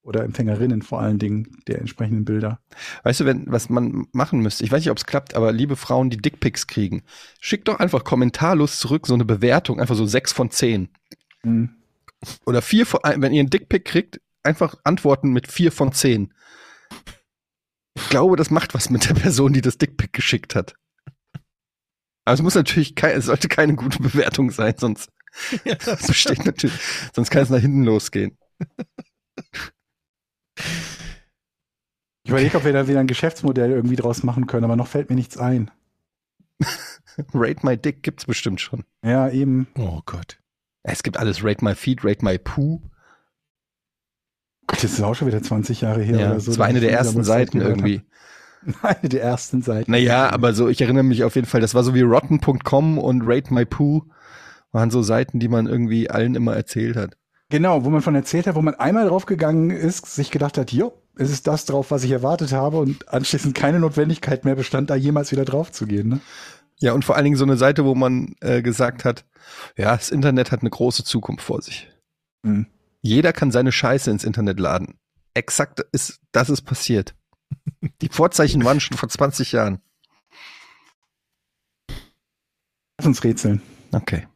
Oder 0.05 0.23
Empfängerinnen 0.23 0.83
vor 0.83 1.01
allen 1.01 1.17
Dingen 1.17 1.57
der 1.67 1.79
entsprechenden 1.79 2.25
Bilder. 2.25 2.59
Weißt 3.03 3.21
du, 3.21 3.25
wenn, 3.25 3.51
was 3.51 3.69
man 3.69 4.05
machen 4.11 4.39
müsste, 4.39 4.63
ich 4.63 4.71
weiß 4.71 4.81
nicht, 4.81 4.91
ob 4.91 4.97
es 4.97 5.05
klappt, 5.05 5.33
aber 5.33 5.51
liebe 5.51 5.75
Frauen, 5.75 6.11
die 6.11 6.17
Dickpics 6.17 6.67
kriegen, 6.67 7.01
schickt 7.41 7.67
doch 7.67 7.79
einfach 7.79 8.03
kommentarlos 8.03 8.77
zurück 8.77 9.07
so 9.07 9.15
eine 9.15 9.25
Bewertung, 9.25 9.79
einfach 9.79 9.95
so 9.95 10.05
sechs 10.05 10.31
von 10.31 10.51
zehn. 10.51 10.89
Hm. 11.41 11.69
Oder 12.45 12.61
vier 12.61 12.85
von, 12.85 12.99
wenn 13.03 13.33
ihr 13.33 13.39
einen 13.39 13.49
Dickpic 13.49 13.83
kriegt, 13.83 14.21
einfach 14.43 14.75
antworten 14.83 15.31
mit 15.31 15.47
vier 15.47 15.71
von 15.71 15.91
zehn. 15.91 16.31
Ich 17.95 18.09
glaube, 18.09 18.35
das 18.35 18.51
macht 18.51 18.75
was 18.75 18.91
mit 18.91 19.09
der 19.09 19.15
Person, 19.15 19.53
die 19.53 19.61
das 19.61 19.79
Dickpic 19.79 20.11
geschickt 20.11 20.53
hat. 20.55 20.75
Aber 22.25 22.33
es 22.33 22.41
muss 22.41 22.55
natürlich 22.55 22.95
kein, 22.95 23.17
es 23.17 23.25
sollte 23.25 23.47
keine 23.47 23.75
gute 23.75 24.01
Bewertung 24.01 24.51
sein, 24.51 24.75
sonst 24.77 25.09
das 25.63 26.07
besteht 26.07 26.45
natürlich, 26.45 26.79
sonst 27.13 27.29
kann 27.31 27.43
es 27.43 27.49
nach 27.49 27.59
hinten 27.59 27.83
losgehen. 27.83 28.37
Ich 32.25 32.31
überlege, 32.31 32.57
ob 32.57 32.65
wir 32.65 32.73
da 32.73 32.87
wieder 32.87 32.99
ein 32.99 33.05
Geschäftsmodell 33.05 33.69
irgendwie 33.69 33.95
draus 33.95 34.23
machen 34.23 34.47
können, 34.47 34.63
aber 34.63 34.75
noch 34.75 34.87
fällt 34.87 35.11
mir 35.11 35.15
nichts 35.15 35.37
ein. 35.37 35.69
Rate 37.35 37.63
My 37.63 37.77
Dick 37.77 38.01
gibt's 38.01 38.25
bestimmt 38.25 38.59
schon. 38.59 38.83
Ja, 39.03 39.29
eben. 39.29 39.67
Oh 39.77 40.01
Gott. 40.07 40.39
Es 40.81 41.03
gibt 41.03 41.17
alles. 41.17 41.43
Rate 41.43 41.63
My 41.63 41.75
Feet, 41.75 42.03
Rate 42.03 42.25
My 42.25 42.39
Poo. 42.39 42.81
Gott, 44.65 44.83
das 44.83 44.93
ist 44.93 45.01
auch 45.03 45.13
schon 45.13 45.27
wieder 45.27 45.43
20 45.43 45.81
Jahre 45.81 46.01
her 46.01 46.19
Ja, 46.19 46.31
oder 46.31 46.39
so. 46.39 46.49
das 46.49 46.57
war 46.57 46.65
eine 46.65 46.79
der 46.79 46.91
ersten 46.91 47.23
Seiten 47.23 47.61
irgendwie. 47.61 48.01
Eine 48.81 49.09
der 49.09 49.21
ersten 49.21 49.61
Seiten. 49.61 49.91
Naja, 49.91 50.31
aber 50.31 50.55
so, 50.55 50.67
ich 50.69 50.81
erinnere 50.81 51.03
mich 51.03 51.23
auf 51.23 51.35
jeden 51.35 51.45
Fall, 51.45 51.61
das 51.61 51.75
war 51.75 51.83
so 51.83 51.93
wie 51.93 52.01
rotten.com 52.01 52.97
und 52.97 53.21
Rate 53.23 53.53
My 53.53 53.63
Poo 53.63 54.01
waren 54.71 54.89
so 54.89 55.03
Seiten, 55.03 55.39
die 55.39 55.47
man 55.49 55.67
irgendwie 55.67 56.09
allen 56.09 56.33
immer 56.33 56.55
erzählt 56.55 56.95
hat. 56.95 57.15
Genau, 57.49 57.85
wo 57.85 57.91
man 57.91 58.01
von 58.01 58.15
erzählt 58.15 58.47
hat, 58.47 58.55
wo 58.55 58.63
man 58.63 58.73
einmal 58.73 59.07
draufgegangen 59.07 59.69
ist, 59.69 60.07
sich 60.07 60.31
gedacht 60.31 60.57
hat, 60.57 60.71
jo, 60.71 60.99
es 61.17 61.31
ist 61.31 61.47
das 61.47 61.65
drauf, 61.65 61.91
was 61.91 62.03
ich 62.03 62.11
erwartet 62.11 62.51
habe 62.51 62.77
und 62.77 63.09
anschließend 63.09 63.55
keine 63.55 63.79
Notwendigkeit 63.79 64.45
mehr 64.45 64.55
bestand, 64.55 64.89
da 64.89 64.95
jemals 64.95 65.31
wieder 65.31 65.45
drauf 65.45 65.71
zu 65.71 65.85
gehen. 65.85 66.09
Ne? 66.09 66.19
Ja, 66.79 66.93
und 66.93 67.05
vor 67.05 67.15
allen 67.15 67.25
Dingen 67.25 67.37
so 67.37 67.45
eine 67.45 67.57
Seite, 67.57 67.85
wo 67.85 67.95
man 67.95 68.35
äh, 68.41 68.61
gesagt 68.61 69.05
hat, 69.05 69.25
ja, 69.77 69.95
das 69.95 70.09
Internet 70.09 70.51
hat 70.51 70.61
eine 70.61 70.69
große 70.69 71.03
Zukunft 71.03 71.43
vor 71.43 71.61
sich. 71.61 71.89
Hm. 72.45 72.67
Jeder 73.01 73.33
kann 73.33 73.51
seine 73.51 73.71
Scheiße 73.71 74.09
ins 74.11 74.23
Internet 74.23 74.59
laden. 74.59 74.99
Exakt 75.33 75.79
ist, 75.91 76.19
das 76.31 76.49
ist 76.49 76.63
passiert. 76.63 77.15
Die 78.01 78.09
Vorzeichen 78.09 78.63
waren 78.65 78.79
schon 78.79 78.97
vor 78.97 79.09
20 79.09 79.51
Jahren. 79.51 79.79
Lass 82.97 83.05
uns 83.05 83.23
rätseln. 83.23 83.61
Okay. 83.91 84.27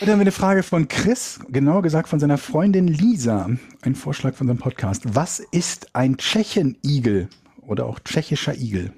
Heute 0.00 0.10
haben 0.10 0.18
wir 0.18 0.22
eine 0.22 0.32
Frage 0.32 0.62
von 0.62 0.88
Chris, 0.88 1.38
genauer 1.48 1.82
gesagt 1.82 2.08
von 2.08 2.18
seiner 2.18 2.38
Freundin 2.38 2.88
Lisa. 2.88 3.48
Ein 3.82 3.94
Vorschlag 3.94 4.34
von 4.34 4.46
seinem 4.48 4.58
Podcast. 4.58 5.02
Was 5.14 5.38
ist 5.38 5.94
ein 5.94 6.16
Tschechenigel 6.16 7.28
oder 7.62 7.86
auch 7.86 8.00
tschechischer 8.00 8.54
Igel? 8.56 8.92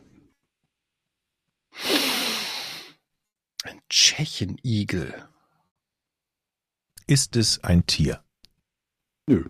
Ein 3.64 3.80
Tschechenigel. 3.90 5.14
Ist 7.06 7.36
es 7.36 7.62
ein 7.62 7.84
Tier? 7.86 8.24
Nö. 9.26 9.44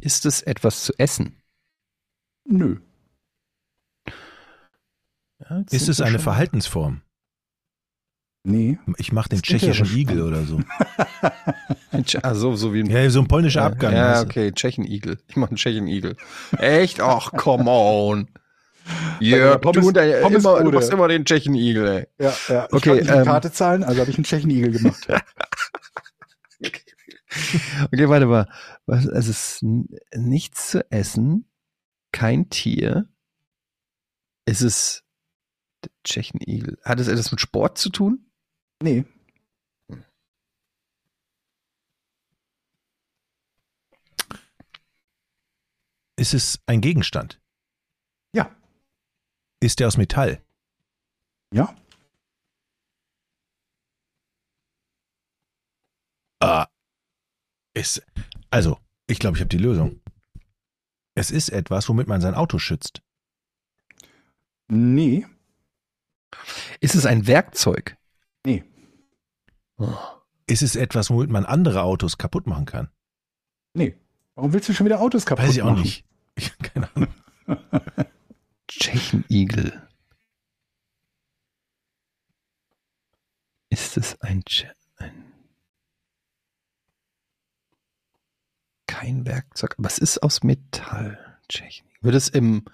Ist 0.00 0.24
es 0.26 0.42
etwas 0.42 0.82
zu 0.84 0.94
essen? 0.98 1.36
Nö. 2.44 2.80
Ja, 5.38 5.62
Ist 5.70 5.88
es 5.88 6.00
eine 6.00 6.12
schon- 6.12 6.20
Verhaltensform? 6.20 7.02
Nee. 8.44 8.78
Ich 8.98 9.12
mache 9.12 9.28
den 9.28 9.40
tschechischen 9.40 9.86
Igel 9.96 10.22
oder 10.22 10.44
so. 10.44 10.60
Ah, 12.22 12.34
so, 12.34 12.56
so 12.56 12.72
wie 12.72 12.80
ein 12.80 12.86
Ja, 12.86 13.08
so 13.10 13.20
ein 13.20 13.28
polnischer 13.28 13.62
Abgang. 13.62 13.92
Ja, 13.92 14.22
okay, 14.22 14.50
Tschechenigel. 14.50 15.18
Ich 15.28 15.36
mache 15.36 15.50
einen 15.50 15.56
Tschechenigel. 15.58 16.16
Echt? 16.58 17.00
Ach, 17.00 17.30
come 17.32 17.70
on. 17.70 18.28
Ja, 19.20 19.58
Pommes- 19.58 19.92
du, 19.92 20.00
immer, 20.00 20.64
du 20.64 20.72
machst 20.72 20.90
immer 20.90 21.06
den 21.06 21.24
Tschechenigel, 21.24 21.86
ey. 21.86 22.06
Ja, 22.18 22.34
ja. 22.48 22.64
Ich 22.66 22.72
Okay, 22.72 23.00
eine 23.00 23.18
ähm, 23.20 23.24
Karte 23.24 23.52
zahlen, 23.52 23.84
also 23.84 24.00
habe 24.00 24.10
ich 24.10 24.16
einen 24.16 24.24
Tschechenigel 24.24 24.72
gemacht. 24.72 25.06
Okay, 27.90 28.08
warte 28.08 28.26
mal. 28.26 28.46
Was, 28.86 29.06
es 29.06 29.28
ist 29.28 29.62
nichts 30.14 30.70
zu 30.70 30.90
essen, 30.90 31.46
kein 32.12 32.50
Tier. 32.50 33.08
Ist 34.44 34.60
es 34.60 35.02
der 35.82 35.90
Tschechenigel? 36.04 36.78
Hat 36.84 37.00
es 37.00 37.08
etwas 37.08 37.30
mit 37.30 37.40
Sport 37.40 37.78
zu 37.78 37.88
tun? 37.90 38.26
Nee. 38.82 39.04
Ist 46.16 46.34
es 46.34 46.60
ein 46.66 46.80
Gegenstand? 46.80 47.40
Ja. 48.32 48.54
Ist 49.60 49.80
der 49.80 49.88
aus 49.88 49.96
Metall? 49.96 50.40
Ja. 51.52 51.74
Ah. 56.40 56.66
Ist, 57.74 58.02
also, 58.50 58.78
ich 59.06 59.18
glaube, 59.18 59.36
ich 59.36 59.40
habe 59.40 59.48
die 59.48 59.58
Lösung. 59.58 60.00
Es 61.14 61.30
ist 61.30 61.48
etwas, 61.48 61.88
womit 61.88 62.08
man 62.08 62.20
sein 62.20 62.34
Auto 62.34 62.58
schützt. 62.58 63.02
Nee. 64.68 65.26
Ist 66.80 66.94
es 66.94 67.06
ein 67.06 67.26
Werkzeug? 67.26 67.96
Nee. 68.44 68.64
Ist 70.46 70.62
es 70.62 70.76
etwas, 70.76 71.10
womit 71.10 71.30
man 71.30 71.44
andere 71.44 71.82
Autos 71.82 72.18
kaputt 72.18 72.46
machen 72.46 72.66
kann? 72.66 72.90
Nee. 73.74 73.96
Warum 74.34 74.52
willst 74.52 74.68
du 74.68 74.72
schon 74.74 74.86
wieder 74.86 75.00
Autos 75.00 75.26
kaputt 75.26 75.44
Weiß 75.44 75.52
ich 75.54 75.62
auch 75.62 75.70
machen? 75.70 75.82
nicht. 75.82 76.04
Ich 76.34 76.50
hab 76.50 76.62
keine 76.62 76.88
Ahnung. 76.96 77.14
Tschechenigel. 78.66 79.86
Ist 83.68 83.98
es 83.98 84.18
ein, 84.22 84.42
Tsche 84.44 84.74
ein 84.96 85.32
kein 88.86 89.26
Werkzeug, 89.26 89.74
aber 89.78 89.88
es 89.88 89.98
ist 89.98 90.22
aus 90.22 90.42
Metall. 90.42 91.38
Tschechenigel. 91.48 91.98
Wird 92.02 92.14
es 92.14 92.28
im 92.28 92.64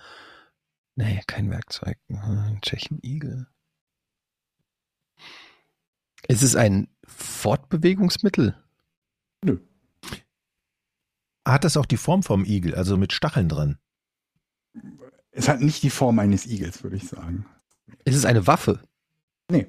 Nee, 0.95 1.23
kein 1.29 1.49
Werkzeug. 1.51 1.97
Ein 2.09 2.59
Tschechenigel. 2.61 3.47
Ist 6.27 6.43
es 6.43 6.57
ein 6.57 6.89
Fortbewegungsmittel? 7.05 8.57
Hat 11.47 11.65
das 11.65 11.77
auch 11.77 11.87
die 11.87 11.97
Form 11.97 12.23
vom 12.23 12.45
Igel, 12.45 12.75
also 12.75 12.97
mit 12.97 13.13
Stacheln 13.13 13.49
dran? 13.49 13.79
Es 15.31 15.49
hat 15.49 15.61
nicht 15.61 15.83
die 15.83 15.91
Form 15.91 16.19
eines 16.19 16.47
Igels, 16.47 16.83
würde 16.83 16.97
ich 16.97 17.09
sagen. 17.09 17.47
Ist 18.05 18.17
es 18.17 18.25
eine 18.25 18.47
Waffe? 18.47 18.83
Nee. 19.51 19.67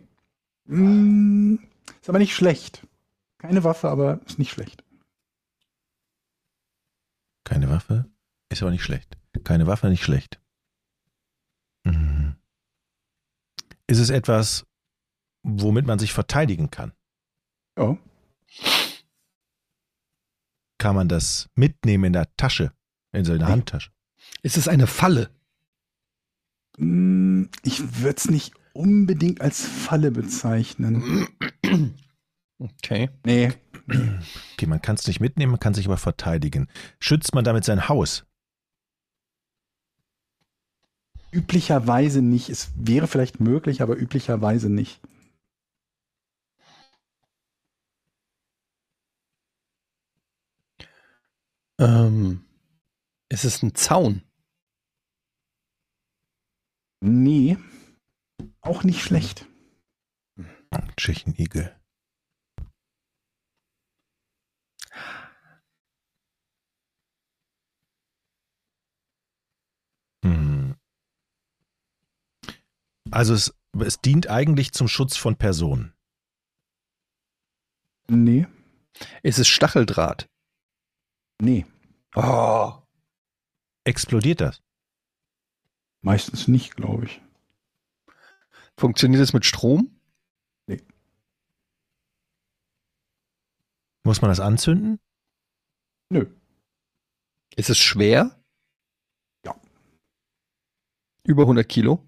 Mm, 0.66 1.56
ist 2.02 2.10
aber 2.10 2.20
nicht 2.20 2.36
schlecht. 2.36 2.86
Keine 3.38 3.64
Waffe, 3.64 3.90
aber 3.90 4.20
ist 4.26 4.40
nicht 4.40 4.52
schlecht. 4.52 4.84
Keine 7.46 7.70
Waffe? 7.70 8.06
Ist 8.50 8.62
aber 8.62 8.72
nicht 8.72 8.84
schlecht. 8.84 9.18
Keine 9.44 9.68
Waffe, 9.68 9.88
nicht 9.88 10.04
schlecht. 10.04 10.42
Mhm. 11.86 12.36
Ist 13.88 14.00
es 14.00 14.10
etwas, 14.10 14.66
womit 15.44 15.86
man 15.86 16.00
sich 16.00 16.14
verteidigen 16.14 16.70
kann? 16.72 16.94
Ja. 17.78 17.98
Kann 20.78 20.96
man 20.96 21.10
das 21.10 21.50
mitnehmen 21.56 22.06
in 22.06 22.14
der 22.14 22.34
Tasche, 22.38 22.72
in 23.12 23.26
so 23.26 23.34
einer 23.34 23.46
Nee. 23.46 23.52
Handtasche? 23.52 23.92
Ist 24.44 24.58
es 24.58 24.68
eine 24.68 24.88
Falle? 24.88 25.30
Mm, 26.78 27.46
Ich 27.64 28.02
würde 28.02 28.18
es 28.18 28.30
nicht 28.30 28.54
unbedingt 28.74 29.42
als 29.42 29.66
Falle 29.66 30.12
bezeichnen. 30.12 31.28
Okay. 32.60 33.10
Nee. 33.26 33.52
Okay, 34.54 34.68
man 34.68 34.82
kann 34.82 34.96
es 34.96 35.08
nicht 35.08 35.20
mitnehmen, 35.20 35.52
man 35.52 35.60
kann 35.60 35.74
sich 35.74 35.86
aber 35.88 35.98
verteidigen. 35.98 36.68
Schützt 37.00 37.34
man 37.34 37.44
damit 37.44 37.66
sein 37.66 37.90
Haus? 37.90 38.26
Üblicherweise 41.32 42.22
nicht. 42.22 42.50
Es 42.50 42.72
wäre 42.76 43.08
vielleicht 43.08 43.40
möglich, 43.40 43.82
aber 43.82 43.98
üblicherweise 43.98 44.70
nicht. 44.70 45.00
Ähm, 51.80 52.46
ist 53.30 53.46
es 53.46 53.64
ein 53.64 53.74
Zaun? 53.74 54.24
Nee. 57.02 57.58
Auch 58.62 58.84
nicht 58.84 59.02
schlecht. 59.02 59.48
Tschechenigel. 60.98 61.74
Hm. 70.26 70.76
Also 73.12 73.34
es 73.34 73.54
es 73.80 74.02
dient 74.02 74.28
eigentlich 74.28 74.72
zum 74.74 74.88
Schutz 74.88 75.16
von 75.16 75.38
Personen. 75.38 75.94
Nee. 78.10 78.48
Ist 79.22 79.38
es 79.40 79.48
Stacheldraht? 79.48 80.28
Nee. 81.42 81.66
Oh. 82.16 82.74
Explodiert 83.84 84.42
das? 84.42 84.62
Meistens 86.02 86.48
nicht, 86.48 86.76
glaube 86.76 87.06
ich. 87.06 87.22
Funktioniert 88.78 89.22
es 89.22 89.34
mit 89.34 89.46
Strom? 89.46 90.00
Muss 94.10 94.22
man 94.22 94.30
das 94.30 94.40
anzünden? 94.40 95.00
Nö. 96.10 96.26
Ist 97.56 97.70
es 97.70 97.78
schwer? 97.78 98.44
Ja. 99.46 99.56
Über 101.24 101.44
100 101.44 101.68
Kilo? 101.68 102.04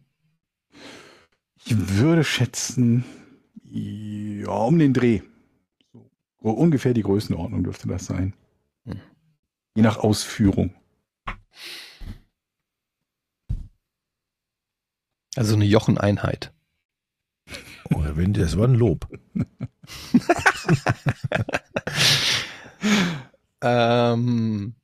Ich 1.64 1.78
würde 2.00 2.24
schätzen, 2.24 3.06
ja, 3.64 4.50
um 4.50 4.80
den 4.80 4.94
Dreh. 4.94 5.22
So, 6.42 6.50
ungefähr 6.50 6.96
die 6.96 7.04
Größenordnung 7.04 7.64
dürfte 7.64 7.88
das 7.88 8.06
sein. 8.06 8.34
Hm. 8.86 9.00
Je 9.76 9.82
nach 9.84 9.98
Ausführung. 9.98 10.76
Also 15.36 15.56
eine 15.56 15.66
Jocheneinheit. 15.66 16.54
Oh, 17.90 18.04
Herr 18.04 18.18
Wendt, 18.18 18.38
das 18.38 18.58
war 18.58 18.68
ein 18.68 18.76
Lob. 18.76 19.08
ähm. 23.62 24.76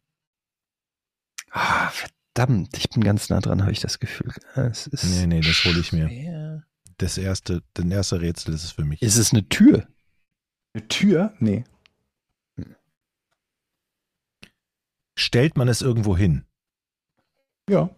Ah, 1.51 1.89
verdammt, 1.89 2.77
ich 2.77 2.89
bin 2.89 3.03
ganz 3.03 3.29
nah 3.29 3.41
dran, 3.41 3.61
habe 3.61 3.71
ich 3.71 3.81
das 3.81 3.99
Gefühl. 3.99 4.33
Es 4.55 4.87
ist 4.87 5.03
Nee, 5.03 5.27
nee, 5.27 5.41
das 5.41 5.65
hole 5.65 5.79
ich 5.79 5.91
mir. 5.91 6.63
Das 6.97 7.17
erste, 7.17 7.61
das 7.73 7.85
erste 7.85 8.21
Rätsel 8.21 8.53
ist 8.53 8.63
es 8.63 8.71
für 8.71 8.85
mich. 8.85 9.01
Ist 9.01 9.17
es 9.17 9.33
eine 9.33 9.47
Tür? 9.49 9.87
Eine 10.73 10.87
Tür? 10.87 11.33
Nee. 11.39 11.65
Stellt 15.19 15.57
man 15.57 15.67
es 15.67 15.81
irgendwo 15.81 16.15
hin? 16.15 16.45
Ja. 17.67 17.89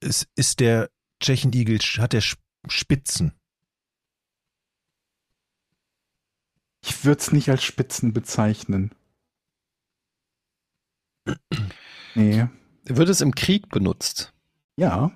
Ist, 0.00 0.28
ist 0.36 0.60
der 0.60 0.88
Tschechenigel, 1.20 1.78
hat 1.98 2.12
der 2.12 2.20
Spitzen? 2.20 3.32
Ich 6.80 7.04
würde 7.04 7.20
es 7.20 7.32
nicht 7.32 7.50
als 7.50 7.64
Spitzen 7.64 8.12
bezeichnen. 8.12 8.94
Nee. 12.14 12.48
Wird 12.88 13.08
es 13.08 13.20
im 13.20 13.34
Krieg 13.34 13.68
benutzt? 13.68 14.32
Ja. 14.76 15.10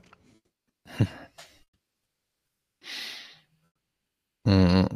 Eine 4.45 4.89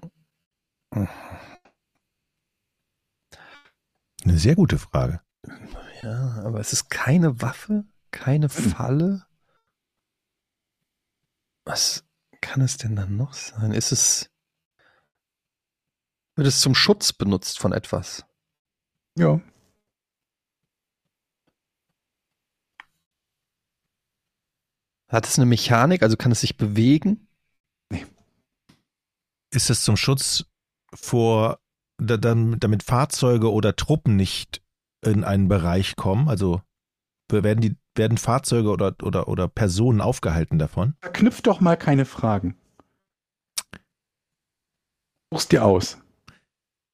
sehr 4.24 4.56
gute 4.56 4.78
Frage. 4.78 5.20
Ja, 6.02 6.42
aber 6.44 6.58
es 6.58 6.72
ist 6.72 6.90
keine 6.90 7.40
Waffe, 7.40 7.84
keine 8.10 8.48
Falle. 8.48 9.24
Was 11.64 12.04
kann 12.40 12.60
es 12.60 12.76
denn 12.76 12.96
dann 12.96 13.16
noch 13.16 13.34
sein? 13.34 13.70
Ist 13.72 13.92
es. 13.92 14.30
Wird 16.34 16.48
es 16.48 16.60
zum 16.60 16.74
Schutz 16.74 17.12
benutzt 17.12 17.60
von 17.60 17.72
etwas? 17.72 18.24
Ja. 19.16 19.40
Hat 25.08 25.26
es 25.26 25.38
eine 25.38 25.46
Mechanik, 25.46 26.02
also 26.02 26.16
kann 26.16 26.32
es 26.32 26.40
sich 26.40 26.56
bewegen? 26.56 27.28
Ist 29.50 29.70
es 29.70 29.84
zum 29.84 29.96
Schutz 29.96 30.46
vor, 30.92 31.60
damit 31.98 32.82
Fahrzeuge 32.82 33.52
oder 33.52 33.76
Truppen 33.76 34.16
nicht 34.16 34.62
in 35.04 35.22
einen 35.22 35.48
Bereich 35.48 35.96
kommen? 35.96 36.28
Also 36.28 36.62
werden 37.30 37.60
die 37.60 37.76
werden 37.96 38.18
Fahrzeuge 38.18 38.70
oder, 38.70 38.94
oder, 39.02 39.28
oder 39.28 39.48
Personen 39.48 40.00
aufgehalten 40.00 40.58
davon? 40.58 40.94
Verknüpft 41.00 41.46
doch 41.46 41.60
mal 41.60 41.76
keine 41.76 42.04
Fragen. 42.04 42.56
Such's 45.32 45.48
dir 45.48 45.64
aus. 45.64 45.98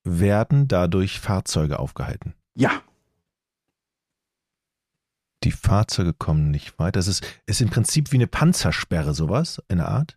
Werden 0.04 0.68
dadurch 0.68 1.20
Fahrzeuge 1.20 1.78
aufgehalten? 1.78 2.34
Ja. 2.54 2.82
Die 5.45 5.53
Fahrzeuge 5.53 6.12
kommen 6.12 6.51
nicht 6.51 6.78
weit. 6.78 6.97
Das 6.97 7.09
ist, 7.09 7.24
ist 7.47 7.61
im 7.61 7.70
Prinzip 7.70 8.12
wie 8.12 8.16
eine 8.16 8.26
Panzersperre, 8.26 9.14
sowas 9.14 9.62
in 9.68 9.78
der 9.78 9.88
Art. 9.88 10.16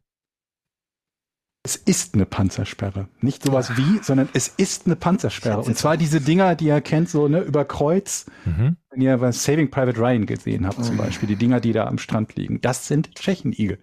Es 1.66 1.78
ist 1.78 2.14
eine 2.14 2.26
Panzersperre. 2.26 3.08
Nicht 3.22 3.44
sowas 3.44 3.78
wie, 3.78 4.04
sondern 4.04 4.28
es 4.34 4.50
ist 4.50 4.86
eine 4.86 4.98
Panzersperre. 4.98 5.62
Und 5.62 5.78
zwar 5.78 5.96
diese 5.96 6.20
Dinger, 6.20 6.56
die 6.56 6.66
ihr 6.66 6.82
kennt, 6.82 7.08
so 7.10 7.30
ne, 7.30 7.40
über 7.40 7.64
Kreuz, 7.64 8.26
Mhm. 8.44 8.76
wenn 8.90 9.02
ihr 9.02 9.22
was 9.22 9.46
Saving 9.46 9.72
Private 9.72 9.98
Ryan 9.98 10.26
gesehen 10.26 10.68
habt, 10.68 10.84
zum 10.84 10.98
Beispiel, 10.98 11.28
die 11.30 11.38
Dinger, 11.38 11.62
die 11.62 11.72
da 11.72 11.88
am 11.88 12.00
Strand 12.00 12.36
liegen. 12.36 12.60
Das 12.60 12.88
sind 12.88 13.16
Tschechenigel. 13.16 13.80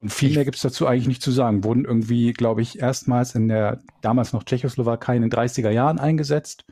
Und 0.00 0.10
viel 0.10 0.32
mehr 0.34 0.44
gibt 0.44 0.56
es 0.56 0.62
dazu 0.62 0.86
eigentlich 0.86 1.08
nicht 1.08 1.22
zu 1.22 1.32
sagen. 1.32 1.64
Wurden 1.64 1.84
irgendwie, 1.84 2.32
glaube 2.32 2.62
ich, 2.62 2.78
erstmals 2.78 3.34
in 3.34 3.48
der 3.48 3.80
damals 4.00 4.32
noch 4.32 4.44
Tschechoslowakei 4.44 5.16
in 5.16 5.22
den 5.22 5.30
30er 5.30 5.70
Jahren 5.70 5.98
eingesetzt 5.98 6.64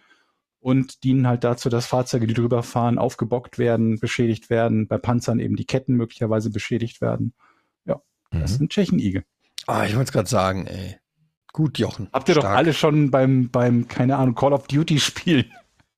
und 0.65 1.05
dienen 1.05 1.27
halt 1.27 1.45
dazu, 1.45 1.69
dass 1.69 1.85
Fahrzeuge, 1.87 2.27
die 2.27 2.33
drüber 2.35 2.63
fahren, 2.63 2.99
aufgebockt 2.99 3.59
werden, 3.59 4.01
beschädigt 4.01 4.49
werden, 4.49 4.89
bei 4.89 4.97
Panzern 4.97 5.39
eben 5.39 5.57
die 5.57 5.67
Ketten 5.67 5.95
möglicherweise 5.95 6.49
beschädigt 6.51 7.01
werden. 7.03 7.35
Das 7.87 8.01
Mhm. 8.55 8.57
sind 8.57 8.73
Tschechenigel. 8.73 9.23
Ah, 9.69 9.85
ich 9.85 9.95
wollte 9.95 10.09
es 10.09 10.13
gerade 10.13 10.29
sagen, 10.29 10.67
ey. 10.67 10.97
Gut, 11.53 11.79
Jochen. 11.79 12.09
Habt 12.13 12.29
ihr 12.29 12.35
doch 12.35 12.43
Stark. 12.43 12.57
alle 12.57 12.73
schon 12.75 13.13
beim, 13.13 13.49
beim, 13.51 13.87
keine 13.87 14.17
Ahnung, 14.17 14.35
Call 14.35 14.53
of 14.53 14.67
Duty 14.67 14.99
Spiel 14.99 15.49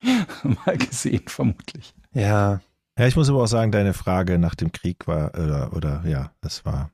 mal 0.67 0.77
gesehen, 0.77 1.23
vermutlich. 1.29 1.95
Ja, 2.13 2.61
Ja, 2.99 3.07
ich 3.07 3.17
muss 3.17 3.31
aber 3.31 3.43
auch 3.43 3.47
sagen, 3.47 3.73
deine 3.73 3.95
Frage 3.95 4.37
nach 4.39 4.55
dem 4.55 4.71
Krieg 4.73 5.07
war, 5.07 5.31
oder, 5.35 5.73
oder 5.75 6.05
ja, 6.07 6.31
das 6.43 6.67
war, 6.67 6.91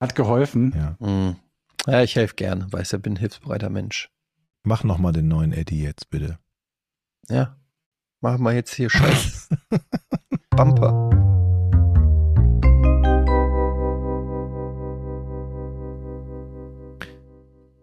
Hat 0.00 0.14
geholfen. 0.14 0.72
ja. 0.74 0.96
mh. 1.06 1.36
ja, 1.86 2.02
ich 2.02 2.16
helfe 2.16 2.34
gerne, 2.36 2.66
weiß 2.72 2.92
ja, 2.92 2.98
bin 2.98 3.14
ein 3.14 3.18
hilfsbereiter 3.18 3.68
Mensch. 3.68 4.08
Mach 4.62 4.84
nochmal 4.84 5.12
den 5.12 5.28
neuen 5.28 5.52
Eddie 5.52 5.82
jetzt, 5.82 6.08
bitte. 6.08 6.38
Ja, 7.30 7.56
machen 8.20 8.42
wir 8.42 8.52
jetzt 8.52 8.74
hier 8.74 8.90
Scheiß. 8.90 9.48
Bumper. 10.50 11.10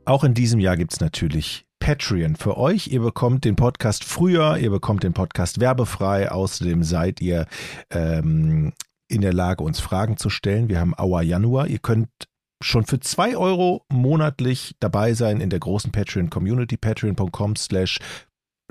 Auch 0.03 0.25
in 0.25 0.33
diesem 0.33 0.59
Jahr 0.59 0.75
gibt's 0.75 0.99
natürlich 0.99 1.65
Patreon 1.79 2.35
für 2.35 2.57
euch. 2.57 2.87
Ihr 2.87 3.01
bekommt 3.01 3.45
den 3.45 3.55
Podcast 3.55 4.03
früher, 4.03 4.57
ihr 4.57 4.69
bekommt 4.69 5.03
den 5.03 5.13
Podcast 5.13 5.61
werbefrei. 5.61 6.29
Außerdem 6.29 6.83
seid 6.83 7.21
ihr 7.21 7.45
ähm, 7.89 8.73
in 9.07 9.21
der 9.21 9.33
Lage, 9.33 9.63
uns 9.63 9.79
Fragen 9.79 10.17
zu 10.17 10.29
stellen. 10.29 10.67
Wir 10.67 10.81
haben 10.81 10.93
Auer 10.97 11.21
Januar. 11.21 11.67
Ihr 11.67 11.79
könnt 11.79 12.09
schon 12.61 12.85
für 12.85 12.99
zwei 12.99 13.37
Euro 13.37 13.85
monatlich 13.89 14.75
dabei 14.79 15.13
sein 15.13 15.39
in 15.39 15.49
der 15.49 15.59
großen 15.59 15.91
Patreon-Community. 15.91 16.75
Patreon.com 16.77 17.55
slash 17.55 17.99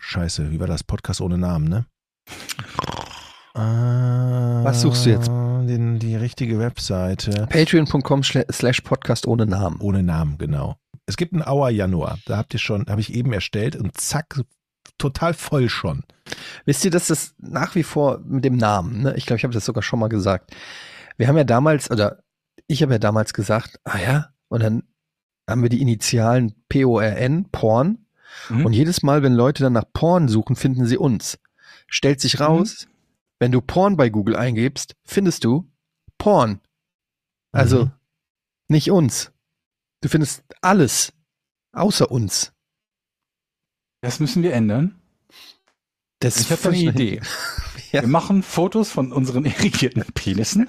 Scheiße, 0.01 0.51
wie 0.51 0.61
war 0.61 0.66
das? 0.66 0.84
Podcast 0.84 1.20
ohne 1.20 1.38
Namen, 1.38 1.68
ne? 1.68 1.86
Was 3.55 4.82
suchst 4.82 5.07
du 5.07 5.11
jetzt? 5.11 5.28
Den, 5.28 5.99
die 5.99 6.14
richtige 6.14 6.59
Webseite. 6.59 7.47
Patreon.com 7.49 8.22
slash 8.22 8.82
Podcast 8.82 9.26
ohne 9.26 9.47
Namen. 9.47 9.80
Ohne 9.80 10.03
Namen, 10.03 10.36
genau. 10.36 10.76
Es 11.07 11.16
gibt 11.16 11.32
einen 11.32 11.42
Auer 11.42 11.70
Januar. 11.70 12.18
Da 12.26 12.36
habt 12.36 12.53
ihr 12.53 12.61
schon, 12.61 12.84
habe 12.88 13.01
ich 13.01 13.14
eben 13.14 13.32
erstellt 13.32 13.74
und 13.74 13.99
zack, 13.99 14.42
total 14.99 15.32
voll 15.32 15.68
schon. 15.70 16.03
Wisst 16.66 16.84
ihr, 16.84 16.90
dass 16.90 17.07
das 17.07 17.34
nach 17.38 17.74
wie 17.74 17.82
vor 17.82 18.18
mit 18.26 18.44
dem 18.44 18.57
Namen, 18.57 19.03
ne? 19.03 19.14
ich 19.16 19.24
glaube, 19.24 19.38
ich 19.38 19.44
habe 19.44 19.55
das 19.55 19.64
sogar 19.64 19.82
schon 19.82 20.01
mal 20.01 20.09
gesagt. 20.09 20.55
Wir 21.16 21.28
haben 21.28 21.36
ja 21.36 21.44
damals, 21.44 21.90
oder 21.90 22.22
ich 22.66 22.82
habe 22.82 22.92
ja 22.92 22.99
damals 22.99 23.32
gesagt, 23.32 23.80
ah 23.84 23.99
ja, 23.99 24.28
und 24.49 24.62
dann 24.62 24.82
haben 25.49 25.62
wir 25.62 25.70
die 25.70 25.80
Initialen 25.80 26.55
P-O-R-N, 26.68 27.51
Porn. 27.53 28.05
Mhm. 28.49 28.66
Und 28.66 28.72
jedes 28.72 29.03
Mal, 29.03 29.22
wenn 29.22 29.32
Leute 29.34 29.62
dann 29.62 29.72
nach 29.74 29.84
Porn 29.93 30.28
suchen, 30.28 30.57
finden 30.57 30.87
sie 30.87 30.97
uns. 30.99 31.39
Stellt 31.89 32.20
sich 32.20 32.41
raus, 32.41 32.87
wenn 33.39 33.53
du 33.53 33.61
Porn 33.61 33.97
bei 33.97 34.09
Google 34.09 34.37
eingibst, 34.37 34.95
findest 35.05 35.45
du 35.45 35.70
Porn. 36.18 36.61
Also 37.53 37.87
Mhm. 37.87 37.91
nicht 38.68 38.91
uns. 38.91 39.32
Du 40.03 40.09
findest 40.09 40.43
alles 40.61 41.12
außer 41.72 42.11
uns. 42.11 42.53
Das 44.03 44.20
müssen 44.20 44.43
wir 44.43 44.53
ändern. 44.53 45.01
Das 46.20 46.39
Ich 46.41 46.51
habe 46.51 46.68
eine 46.68 46.76
Idee. 46.78 47.20
Ja. 47.93 48.03
Wir 48.03 48.09
machen 48.09 48.43
Fotos 48.43 48.91
von 48.91 49.12
unseren 49.12 49.45
irrigierten 49.47 50.05
Penissen. 50.12 50.68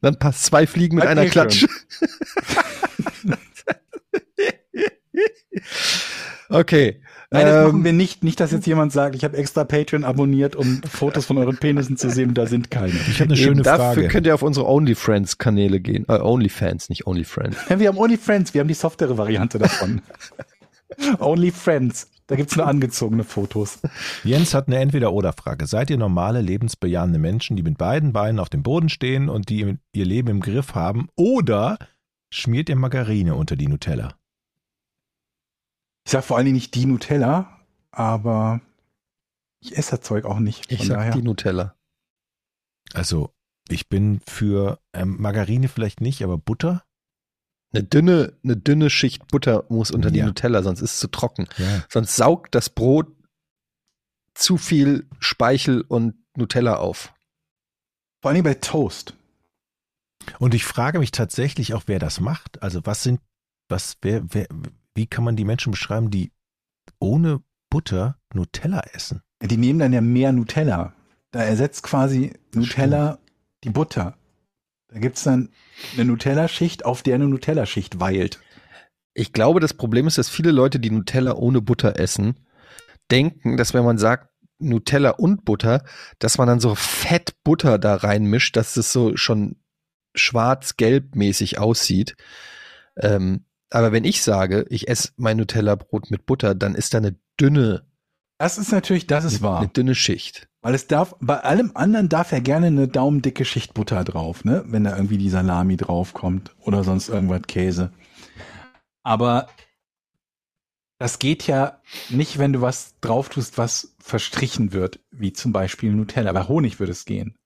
Dann 0.00 0.18
passt 0.18 0.44
zwei 0.44 0.66
Fliegen 0.66 0.96
mit 0.96 1.04
Bei 1.04 1.10
einer. 1.10 1.26
Klatsche. 1.26 1.66
Okay. 6.54 7.00
Nein, 7.30 7.46
das 7.46 7.56
ähm, 7.56 7.62
machen 7.64 7.84
wir 7.84 7.92
nicht. 7.92 8.22
Nicht, 8.22 8.38
dass 8.38 8.52
jetzt 8.52 8.66
jemand 8.66 8.92
sagt, 8.92 9.16
ich 9.16 9.24
habe 9.24 9.36
extra 9.36 9.64
Patreon 9.64 10.04
abonniert, 10.04 10.54
um 10.54 10.82
Fotos 10.84 11.26
von 11.26 11.36
euren 11.38 11.56
Penissen 11.56 11.96
zu 11.96 12.10
sehen. 12.10 12.32
Da 12.32 12.46
sind 12.46 12.70
keine. 12.70 12.92
Ich 12.92 13.20
habe 13.20 13.24
eine 13.24 13.34
eben 13.34 13.36
schöne 13.36 13.62
dafür 13.62 13.94
Frage. 13.94 14.08
könnt 14.08 14.26
ihr 14.26 14.34
auf 14.34 14.42
unsere 14.42 14.66
OnlyFriends-Kanäle 14.66 15.80
gehen. 15.80 16.04
Äh, 16.08 16.20
OnlyFans, 16.20 16.88
nicht 16.90 17.06
OnlyFriends. 17.06 17.56
Wir 17.78 17.88
haben 17.88 17.98
OnlyFriends, 17.98 18.54
wir 18.54 18.60
haben 18.60 18.68
die 18.68 18.74
softere 18.74 19.18
Variante 19.18 19.58
davon. 19.58 20.00
OnlyFriends. 21.18 22.08
Da 22.26 22.36
gibt's 22.36 22.56
nur 22.56 22.66
angezogene 22.66 23.24
Fotos. 23.24 23.80
Jens 24.22 24.54
hat 24.54 24.68
eine 24.68 24.78
Entweder-Oder-Frage. 24.78 25.66
Seid 25.66 25.90
ihr 25.90 25.98
normale, 25.98 26.40
lebensbejahende 26.40 27.18
Menschen, 27.18 27.56
die 27.56 27.62
mit 27.62 27.76
beiden 27.76 28.12
Beinen 28.12 28.38
auf 28.38 28.48
dem 28.48 28.62
Boden 28.62 28.88
stehen 28.88 29.28
und 29.28 29.48
die 29.50 29.76
ihr 29.92 30.04
Leben 30.04 30.28
im 30.28 30.40
Griff 30.40 30.74
haben? 30.74 31.08
Oder 31.16 31.78
schmiert 32.30 32.68
ihr 32.68 32.76
Margarine 32.76 33.34
unter 33.34 33.56
die 33.56 33.68
Nutella? 33.68 34.14
Ich 36.04 36.12
sag 36.12 36.24
vor 36.24 36.36
allen 36.36 36.46
Dingen 36.46 36.56
nicht 36.56 36.74
die 36.74 36.86
Nutella, 36.86 37.60
aber 37.90 38.60
ich 39.60 39.76
esse 39.76 39.92
das 39.92 40.00
Zeug 40.02 40.24
auch 40.24 40.38
nicht. 40.38 40.70
Ich 40.70 40.78
Von 40.78 40.86
sag 40.88 40.96
daher. 40.96 41.12
die 41.12 41.22
Nutella. 41.22 41.74
Also, 42.92 43.32
ich 43.68 43.88
bin 43.88 44.20
für 44.26 44.78
ähm, 44.92 45.16
Margarine 45.20 45.68
vielleicht 45.68 46.00
nicht, 46.00 46.22
aber 46.22 46.36
Butter? 46.36 46.84
Eine 47.72 47.82
dünne, 47.82 48.38
eine 48.44 48.56
dünne 48.56 48.90
Schicht 48.90 49.26
Butter 49.28 49.64
muss 49.68 49.90
unter 49.90 50.10
die 50.10 50.18
Ja. 50.18 50.26
Nutella, 50.26 50.62
sonst 50.62 50.80
ist 50.80 50.92
es 50.94 51.00
zu 51.00 51.08
trocken. 51.08 51.48
Ja. 51.56 51.82
Sonst 51.88 52.14
saugt 52.14 52.54
das 52.54 52.68
Brot 52.68 53.08
zu 54.34 54.58
viel 54.58 55.08
Speichel 55.18 55.80
und 55.80 56.14
Nutella 56.36 56.76
auf. 56.76 57.12
Vor 58.20 58.28
allen 58.28 58.34
Dingen 58.36 58.44
bei 58.44 58.54
Toast. 58.54 59.14
Und 60.38 60.54
ich 60.54 60.64
frage 60.64 60.98
mich 60.98 61.10
tatsächlich 61.10 61.74
auch, 61.74 61.84
wer 61.86 61.98
das 61.98 62.20
macht. 62.20 62.62
Also, 62.62 62.84
was 62.84 63.02
sind, 63.02 63.20
was, 63.68 63.96
wer, 64.02 64.22
wer, 64.32 64.46
wie 64.94 65.06
kann 65.06 65.24
man 65.24 65.36
die 65.36 65.44
Menschen 65.44 65.70
beschreiben, 65.70 66.10
die 66.10 66.32
ohne 66.98 67.42
Butter 67.70 68.18
Nutella 68.32 68.82
essen? 68.92 69.22
Die 69.42 69.56
nehmen 69.56 69.78
dann 69.78 69.92
ja 69.92 70.00
mehr 70.00 70.32
Nutella. 70.32 70.94
Da 71.30 71.42
ersetzt 71.42 71.82
quasi 71.82 72.32
Nutella 72.54 73.18
die 73.64 73.70
Butter. 73.70 74.16
Da 74.88 75.00
gibt's 75.00 75.24
dann 75.24 75.50
eine 75.94 76.04
Nutella-Schicht, 76.04 76.84
auf 76.84 77.02
der 77.02 77.16
eine 77.16 77.26
Nutella-Schicht 77.26 77.98
weilt. 77.98 78.40
Ich 79.12 79.32
glaube, 79.32 79.60
das 79.60 79.74
Problem 79.74 80.06
ist, 80.06 80.18
dass 80.18 80.28
viele 80.28 80.52
Leute, 80.52 80.78
die 80.78 80.90
Nutella 80.90 81.34
ohne 81.34 81.60
Butter 81.60 81.98
essen, 81.98 82.46
denken, 83.10 83.56
dass 83.56 83.74
wenn 83.74 83.84
man 83.84 83.98
sagt 83.98 84.30
Nutella 84.58 85.10
und 85.10 85.44
Butter, 85.44 85.84
dass 86.20 86.38
man 86.38 86.46
dann 86.46 86.60
so 86.60 86.74
fett 86.74 87.34
Butter 87.42 87.78
da 87.78 87.96
reinmischt, 87.96 88.56
dass 88.56 88.76
es 88.76 88.92
so 88.92 89.16
schon 89.16 89.56
schwarz-gelb 90.14 91.16
mäßig 91.16 91.58
aussieht. 91.58 92.16
Ähm, 92.96 93.46
aber 93.70 93.92
wenn 93.92 94.04
ich 94.04 94.22
sage, 94.22 94.66
ich 94.68 94.88
esse 94.88 95.10
mein 95.16 95.36
Nutella-Brot 95.36 96.10
mit 96.10 96.26
Butter, 96.26 96.54
dann 96.54 96.74
ist 96.74 96.94
da 96.94 96.98
eine 96.98 97.16
dünne, 97.40 97.86
Das 98.38 98.58
ist 98.58 98.72
natürlich, 98.72 99.06
das 99.06 99.24
ist 99.24 99.36
eine 99.36 99.42
wahr. 99.42 99.66
dünne 99.66 99.94
Schicht. 99.94 100.48
Weil 100.62 100.74
es 100.74 100.86
darf, 100.86 101.14
bei 101.20 101.40
allem 101.40 101.72
anderen 101.74 102.08
darf 102.08 102.32
ja 102.32 102.38
gerne 102.40 102.68
eine 102.68 102.88
daumendicke 102.88 103.44
Schicht 103.44 103.74
Butter 103.74 104.02
drauf, 104.04 104.44
ne? 104.44 104.64
Wenn 104.66 104.84
da 104.84 104.96
irgendwie 104.96 105.18
die 105.18 105.28
Salami 105.28 105.76
draufkommt 105.76 106.54
oder 106.58 106.84
sonst 106.84 107.08
irgendwas 107.10 107.42
Käse. 107.42 107.92
Aber 109.02 109.48
das 110.98 111.18
geht 111.18 111.46
ja 111.46 111.80
nicht, 112.08 112.38
wenn 112.38 112.52
du 112.54 112.60
was 112.62 112.94
drauf 113.00 113.28
tust, 113.28 113.58
was 113.58 113.94
verstrichen 113.98 114.72
wird, 114.72 115.00
wie 115.10 115.32
zum 115.34 115.52
Beispiel 115.52 115.92
Nutella. 115.92 116.32
Bei 116.32 116.44
Honig 116.48 116.78
würde 116.80 116.92
es 116.92 117.04
gehen. 117.04 117.36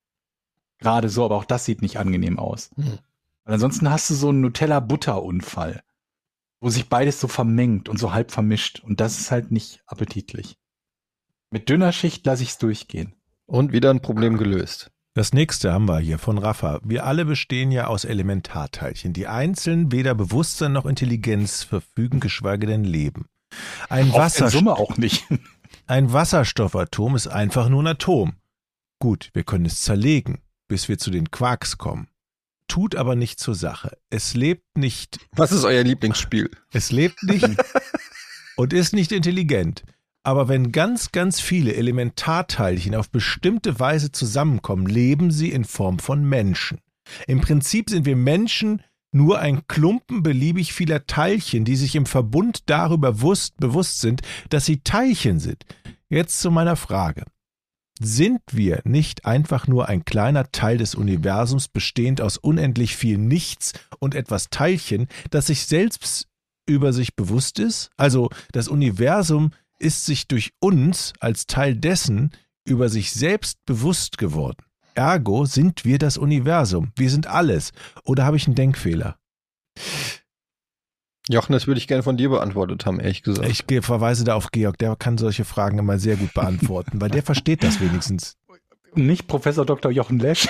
Gerade 0.77 1.09
so, 1.09 1.25
aber 1.25 1.35
auch 1.35 1.45
das 1.45 1.65
sieht 1.65 1.81
nicht 1.81 1.97
angenehm 1.99 2.39
aus. 2.39 2.69
Hm. 2.75 2.99
Weil 3.43 3.53
ansonsten 3.55 3.89
hast 3.89 4.09
du 4.09 4.13
so 4.13 4.29
einen 4.29 4.39
Nutella-Butter-Unfall, 4.41 5.81
wo 6.61 6.69
sich 6.69 6.89
beides 6.89 7.19
so 7.19 7.27
vermengt 7.27 7.89
und 7.89 7.97
so 7.97 8.13
halb 8.13 8.31
vermischt. 8.31 8.79
Und 8.79 8.99
das 8.99 9.19
ist 9.19 9.31
halt 9.31 9.51
nicht 9.51 9.81
appetitlich. 9.85 10.57
Mit 11.51 11.69
dünner 11.69 11.91
Schicht 11.91 12.25
lasse 12.25 12.43
ich 12.43 12.49
es 12.49 12.57
durchgehen. 12.57 13.15
Und 13.45 13.71
wieder 13.71 13.89
ein 13.89 14.01
Problem 14.01 14.37
gelöst. 14.37 14.91
Das 15.15 15.33
nächste 15.33 15.73
haben 15.73 15.87
wir 15.89 15.99
hier 15.99 16.19
von 16.19 16.37
Rafa. 16.37 16.79
Wir 16.83 17.05
alle 17.05 17.25
bestehen 17.25 17.71
ja 17.71 17.87
aus 17.87 18.05
Elementarteilchen, 18.05 19.11
die 19.13 19.27
einzeln 19.27 19.91
weder 19.91 20.13
Bewusstsein 20.13 20.71
noch 20.71 20.85
Intelligenz 20.85 21.63
verfügen, 21.63 22.19
geschweige 22.19 22.67
denn 22.67 22.83
leben. 22.83 23.25
Ein, 23.89 24.13
Wasser, 24.13 24.49
Summe 24.49 24.73
auch 24.73 24.97
nicht. 24.97 25.25
ein 25.87 26.13
Wasserstoffatom 26.13 27.15
ist 27.15 27.27
einfach 27.27 27.69
nur 27.69 27.81
ein 27.81 27.87
Atom. 27.87 28.33
Gut, 28.99 29.31
wir 29.33 29.43
können 29.43 29.65
es 29.65 29.81
zerlegen, 29.81 30.41
bis 30.67 30.87
wir 30.87 30.99
zu 30.99 31.09
den 31.09 31.31
Quarks 31.31 31.77
kommen. 31.79 32.08
Tut 32.69 32.95
aber 32.95 33.15
nicht 33.15 33.39
zur 33.41 33.55
Sache. 33.55 33.97
Es 34.09 34.35
lebt 34.35 34.77
nicht 34.77 35.19
Was 35.35 35.51
ist 35.51 35.65
euer 35.65 35.83
Lieblingsspiel? 35.83 36.49
Es 36.71 36.91
lebt 36.91 37.21
nicht 37.23 37.45
und 38.55 38.71
ist 38.71 38.93
nicht 38.93 39.11
intelligent. 39.11 39.83
Aber 40.23 40.47
wenn 40.47 40.71
ganz, 40.71 41.11
ganz 41.11 41.41
viele 41.41 41.73
Elementarteilchen 41.73 42.93
auf 42.95 43.09
bestimmte 43.09 43.79
Weise 43.79 44.11
zusammenkommen, 44.11 44.85
leben 44.85 45.31
sie 45.31 45.51
in 45.51 45.65
Form 45.65 45.99
von 45.99 46.23
Menschen. 46.23 46.79
Im 47.25 47.41
Prinzip 47.41 47.89
sind 47.89 48.05
wir 48.05 48.15
Menschen 48.15 48.83
nur 49.11 49.39
ein 49.39 49.65
Klumpen 49.67 50.21
beliebig 50.21 50.71
vieler 50.71 51.07
Teilchen, 51.07 51.65
die 51.65 51.75
sich 51.75 51.95
im 51.95 52.05
Verbund 52.05 52.69
darüber 52.69 53.21
wusst, 53.21 53.57
bewusst 53.57 54.01
sind, 54.01 54.21
dass 54.49 54.65
sie 54.65 54.81
Teilchen 54.81 55.39
sind. 55.39 55.65
Jetzt 56.09 56.39
zu 56.39 56.51
meiner 56.51 56.75
Frage. 56.75 57.25
Sind 58.01 58.39
wir 58.51 58.81
nicht 58.85 59.25
einfach 59.25 59.67
nur 59.67 59.89
ein 59.89 60.05
kleiner 60.05 60.51
Teil 60.51 60.77
des 60.77 60.95
Universums, 60.95 61.67
bestehend 61.67 62.21
aus 62.21 62.37
unendlich 62.37 62.95
viel 62.95 63.17
Nichts 63.17 63.73
und 63.99 64.15
etwas 64.15 64.49
Teilchen, 64.49 65.09
das 65.31 65.47
sich 65.47 65.65
selbst 65.65 66.27
über 66.65 66.93
sich 66.93 67.17
bewusst 67.17 67.59
ist? 67.59 67.89
Also 67.97 68.29
das 68.53 68.69
Universum 68.69 69.51
ist 69.79 70.05
sich 70.05 70.29
durch 70.29 70.53
uns 70.59 71.11
als 71.19 71.45
Teil 71.45 71.75
dessen 71.75 72.31
über 72.63 72.87
sich 72.87 73.11
selbst 73.11 73.65
bewusst 73.65 74.17
geworden. 74.17 74.63
Ergo 74.95 75.45
sind 75.45 75.83
wir 75.83 75.97
das 75.97 76.17
Universum. 76.17 76.93
Wir 76.95 77.09
sind 77.09 77.27
alles. 77.27 77.71
Oder 78.03 78.25
habe 78.25 78.37
ich 78.37 78.47
einen 78.47 78.55
Denkfehler? 78.55 79.17
Jochen, 81.31 81.53
das 81.53 81.67
würde 81.67 81.77
ich 81.79 81.87
gerne 81.87 82.01
von 82.01 82.17
dir 82.17 82.29
beantwortet 82.29 82.87
haben, 82.87 82.99
ehrlich 82.99 83.21
gesagt. 83.21 83.47
Ich 83.47 83.63
verweise 83.85 84.23
da 84.23 84.33
auf 84.33 84.49
Georg, 84.51 84.79
der 84.79 84.95
kann 84.95 85.19
solche 85.19 85.45
Fragen 85.45 85.77
immer 85.77 85.99
sehr 85.99 86.15
gut 86.15 86.33
beantworten, 86.33 86.99
weil 86.99 87.11
der 87.11 87.21
versteht 87.21 87.63
das 87.63 87.79
wenigstens. 87.79 88.35
Nicht 88.95 89.27
Professor 89.27 89.63
Dr. 89.63 89.91
Jochen 89.91 90.17
Lesch. 90.17 90.47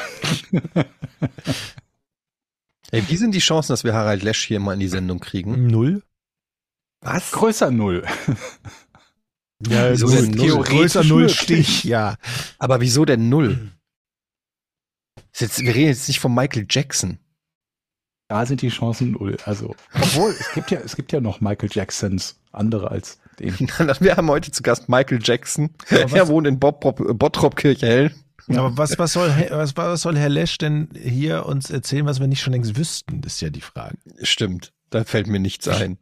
Ey, 2.91 3.03
wie 3.09 3.17
sind 3.17 3.36
die 3.36 3.39
Chancen, 3.39 3.73
dass 3.73 3.84
wir 3.84 3.93
Harald 3.93 4.23
Lesch 4.23 4.45
hier 4.45 4.61
mal 4.61 4.73
in 4.73 4.80
die 4.80 4.88
Sendung 4.88 5.19
kriegen? 5.19 5.67
Null? 5.67 6.01
Was? 7.01 7.32
Größer 7.34 7.71
Null. 7.71 8.05
Ja, 9.67 9.91
Wieso 9.91 10.07
gut. 10.07 10.15
denn 10.15 10.32
null? 10.32 10.63
Größer 10.63 11.03
Null. 11.03 11.27
Stich, 11.27 11.84
ja. 11.84 12.15
Aber 12.57 12.80
wieso 12.80 13.03
denn 13.03 13.27
null? 13.27 13.73
Jetzt, 15.36 15.59
wir 15.59 15.75
reden 15.75 15.88
jetzt 15.89 16.07
nicht 16.07 16.21
von 16.21 16.34
Michael 16.34 16.65
Jackson. 16.69 17.19
Da 18.30 18.45
sind 18.45 18.61
die 18.61 18.69
Chancen 18.69 19.11
Null. 19.13 19.38
Also, 19.45 19.75
obwohl, 19.93 20.30
es 20.39 20.53
gibt 20.53 20.69
ja, 20.71 20.80
es 20.80 20.95
gibt 20.95 21.11
ja 21.11 21.19
noch 21.19 21.41
Michael 21.41 21.69
Jacksons, 21.71 22.38
andere 22.51 22.89
als 22.91 23.19
den. 23.39 23.53
Wir 23.99 24.15
haben 24.15 24.30
heute 24.30 24.51
zu 24.51 24.61
Gast 24.63 24.88
Michael 24.88 25.19
Jackson. 25.21 25.71
Aber 25.89 26.03
was- 26.03 26.13
Er 26.13 26.27
wohnt 26.27 26.45
in 26.47 26.59
Bottrop, 26.59 27.55
Kirchhellen. 27.55 28.13
Aber 28.47 28.77
was, 28.77 28.97
was, 28.97 29.13
soll, 29.13 29.30
Herr- 29.32 29.57
was, 29.57 29.75
was 29.75 30.01
soll 30.01 30.15
Herr 30.17 30.30
Lesch 30.30 30.57
denn 30.59 30.89
hier 30.95 31.45
uns 31.47 31.69
erzählen, 31.69 32.05
was 32.05 32.19
wir 32.19 32.27
nicht 32.27 32.41
schon 32.41 32.53
längst 32.53 32.77
wüssten? 32.77 33.21
Das 33.21 33.34
ist 33.34 33.41
ja 33.41 33.49
die 33.49 33.61
Frage. 33.61 33.97
Stimmt, 34.23 34.73
da 34.91 35.03
fällt 35.03 35.27
mir 35.27 35.39
nichts 35.39 35.67
ein. 35.67 35.97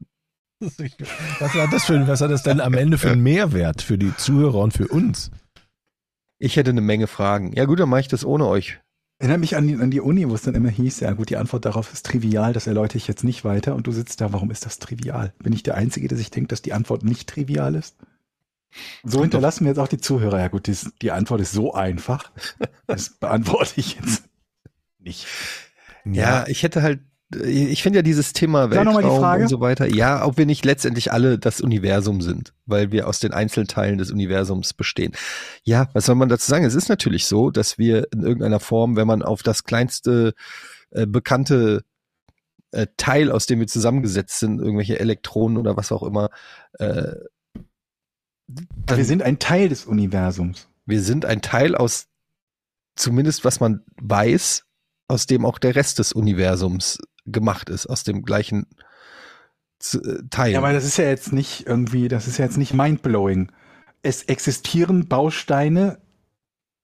Was 1.40 1.54
hat 1.54 1.72
das, 1.72 1.86
für, 1.86 2.08
was 2.08 2.20
hat 2.22 2.32
das 2.32 2.42
denn 2.42 2.62
am 2.62 2.74
Ende 2.74 2.98
für 2.98 3.12
einen 3.12 3.22
Mehrwert 3.22 3.84
für 3.84 4.00
die 4.00 4.16
Zuhörer 4.18 4.58
und 4.60 4.74
für 4.74 4.88
uns? 4.88 5.30
Ich 6.40 6.56
hätte 6.56 6.72
eine 6.72 6.82
Menge 6.82 7.06
Fragen. 7.06 7.54
Ja 7.54 7.66
gut, 7.66 7.80
dann 7.80 7.90
mache 7.90 8.00
ich 8.02 8.08
das 8.08 8.26
ohne 8.26 8.48
euch. 8.48 8.80
Erinnert 9.20 9.40
mich 9.40 9.56
an 9.56 9.68
die, 9.68 9.76
an 9.76 9.90
die 9.90 10.00
Uni, 10.00 10.30
wo 10.30 10.36
es 10.36 10.44
dann 10.44 10.54
immer 10.54 10.70
hieß, 10.70 11.00
ja 11.00 11.12
gut, 11.14 11.30
die 11.32 11.38
Antwort 11.38 11.66
darauf 11.66 11.92
ist 11.92 12.06
trivial, 12.06 12.54
das 12.54 12.68
erläutere 12.68 12.98
ich 12.98 13.08
jetzt 13.08 13.24
nicht 13.24 13.44
weiter. 13.44 13.74
Und 13.74 13.88
du 13.88 13.92
sitzt 13.92 14.22
da, 14.22 14.32
warum 14.32 14.52
ist 14.52 14.66
das 14.66 14.78
trivial? 14.78 15.34
Bin 15.40 15.54
ich 15.54 15.64
der 15.64 15.76
Einzige, 15.76 16.08
der 16.08 16.18
sich 16.18 16.30
denkt, 16.30 16.52
dass 16.52 16.62
die 16.62 16.74
Antwort 16.74 17.04
nicht 17.04 17.28
trivial 17.28 17.74
ist? 17.74 17.96
So 19.04 19.22
hinterlassen 19.22 19.66
wir 19.66 19.72
jetzt 19.72 19.80
auch 19.80 19.88
die 19.88 19.98
Zuhörer. 19.98 20.40
Ja 20.40 20.50
gut, 20.50 20.68
die, 20.68 20.78
die 21.02 21.12
Antwort 21.12 21.42
ist 21.42 21.52
so 21.52 21.74
einfach. 21.74 22.32
Das 22.86 23.10
beantworte 23.10 23.74
ich 23.78 23.96
jetzt 23.96 24.24
nicht. 25.00 25.26
Ja, 26.06 26.48
ich 26.48 26.64
hätte 26.64 26.84
halt, 26.84 27.00
ich 27.30 27.84
finde 27.84 28.00
ja 28.00 28.04
dieses 28.04 28.32
Thema 28.32 28.72
Weltraum 28.72 29.20
Frage. 29.20 29.44
und 29.44 29.50
so 29.50 29.60
weiter. 29.60 29.88
Ja, 29.88 30.26
ob 30.26 30.38
wir 30.38 30.46
nicht 30.46 30.64
letztendlich 30.64 31.12
alle 31.12 31.38
das 31.38 31.60
Universum 31.60 32.22
sind, 32.22 32.54
weil 32.66 32.92
wir 32.92 33.08
aus 33.08 33.20
den 33.20 33.34
Einzelteilen 33.34 33.98
des 33.98 34.12
Universums 34.12 34.74
bestehen. 34.74 35.12
Ja, 35.64 35.90
was 35.92 36.06
soll 36.06 36.16
man 36.16 36.30
dazu 36.30 36.50
sagen? 36.50 36.64
Es 36.64 36.76
ist 36.76 36.88
natürlich 36.88 37.26
so, 37.26 37.52
dass 37.52 37.78
wir 37.78 38.08
in 38.14 38.22
irgendeiner 38.22 38.62
Form, 38.62 38.96
wenn 38.96 39.08
man 39.08 39.24
auf 39.24 39.44
das 39.44 39.66
kleinste 39.66 40.36
äh, 40.92 41.06
bekannte 41.06 41.84
äh, 42.72 42.88
Teil, 42.96 43.30
aus 43.32 43.46
dem 43.46 43.60
wir 43.60 43.68
zusammengesetzt 43.68 44.40
sind, 44.40 44.60
irgendwelche 44.60 45.00
Elektronen 45.00 45.58
oder 45.58 45.76
was 45.76 45.92
auch 45.92 46.04
immer, 46.04 46.30
äh, 46.80 47.16
wir 48.48 49.06
sind 49.06 49.22
ein 49.22 49.40
Teil 49.40 49.68
des 49.68 49.86
Universums. 49.86 50.70
wir 50.86 51.02
sind 51.02 51.26
ein 51.26 51.42
Teil 51.42 51.76
aus, 51.76 52.08
zumindest 52.96 53.44
was 53.44 53.60
man 53.60 53.84
weiß, 54.02 54.67
aus 55.08 55.26
dem 55.26 55.46
auch 55.46 55.58
der 55.58 55.76
Rest 55.76 56.00
des 56.00 56.14
Universums 56.14 56.98
gemacht 57.26 57.70
ist, 57.70 57.88
aus 57.88 58.04
dem 58.04 58.24
gleichen 58.24 58.68
äh, 59.94 59.98
Teil. 60.30 60.54
Ja, 60.54 60.60
aber 60.60 60.74
das 60.74 60.86
ist 60.86 60.98
ja 60.98 61.06
jetzt 61.06 61.34
nicht 61.34 61.66
irgendwie, 61.68 62.08
das 62.08 62.28
ist 62.28 62.38
ja 62.38 62.46
jetzt 62.46 62.58
nicht 62.58 62.74
mindblowing. 62.74 63.52
Es 64.02 64.24
existieren 64.24 65.08
Bausteine, 65.08 66.00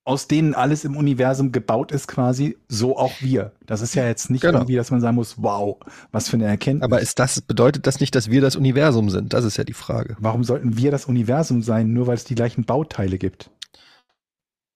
aus 0.06 0.28
denen 0.28 0.54
alles 0.54 0.84
im 0.84 0.98
Universum 0.98 1.54
gebaut 1.54 1.94
ist, 1.94 2.08
quasi, 2.08 2.58
so 2.68 2.98
auch 2.98 3.22
wir. 3.22 3.54
Das 3.66 3.82
ist 3.82 3.96
ja 3.96 4.06
jetzt 4.06 4.30
nicht 4.30 4.42
Genau. 4.42 4.60
irgendwie, 4.60 4.76
dass 4.76 4.92
man 4.92 5.00
sagen 5.00 5.16
muss, 5.16 5.36
wow, 5.42 5.78
was 6.12 6.28
für 6.28 6.36
eine 6.36 6.46
Erkenntnis. 6.46 6.84
aber 6.84 7.00
ist 7.00 7.20
das, 7.20 7.40
bedeutet 7.40 7.88
das 7.88 8.02
nicht, 8.02 8.14
dass 8.14 8.30
wir 8.30 8.42
das 8.42 8.58
Universum 8.58 9.10
sind? 9.10 9.32
Das 9.32 9.46
ist 9.46 9.56
ja 9.56 9.64
die 9.64 9.74
Frage. 9.74 10.18
Warum 10.20 10.44
sollten 10.44 10.76
wir 10.78 10.92
das 10.92 11.06
Universum 11.06 11.62
sein, 11.62 11.94
nur 11.94 12.08
weil 12.08 12.16
es 12.16 12.26
die 12.26 12.36
gleichen 12.36 12.66
Bauteile 12.66 13.18
gibt? 13.18 13.50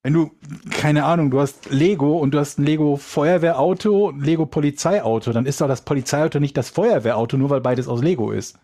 Wenn 0.03 0.13
du, 0.13 0.31
keine 0.71 1.05
Ahnung, 1.05 1.31
du 1.31 1.39
hast 1.39 1.69
Lego 1.69 2.17
und 2.17 2.31
du 2.31 2.39
hast 2.39 2.59
ein 2.59 2.63
Lego 2.63 2.95
Feuerwehrauto, 2.97 4.11
ein 4.11 4.21
Lego 4.21 4.45
Polizeiauto, 4.45 5.33
dann 5.33 5.45
ist 5.45 5.59
doch 5.59 5.67
das 5.67 5.81
Polizeiauto 5.83 6.39
nicht 6.39 6.55
das 6.55 6.69
Feuerwehrauto, 6.69 7.37
nur 7.37 7.49
weil 7.49 7.61
beides 7.61 7.87
aus 7.87 8.01
Lego 8.01 8.31
ist. 8.31 8.57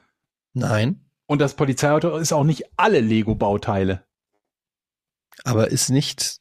Nein. 0.53 1.01
Und 1.25 1.39
das 1.39 1.55
Polizeiauto 1.55 2.17
ist 2.17 2.33
auch 2.33 2.43
nicht 2.43 2.65
alle 2.77 2.99
Lego-Bauteile. 2.99 4.05
Aber 5.43 5.69
ist 5.71 5.89
nicht 5.89 6.39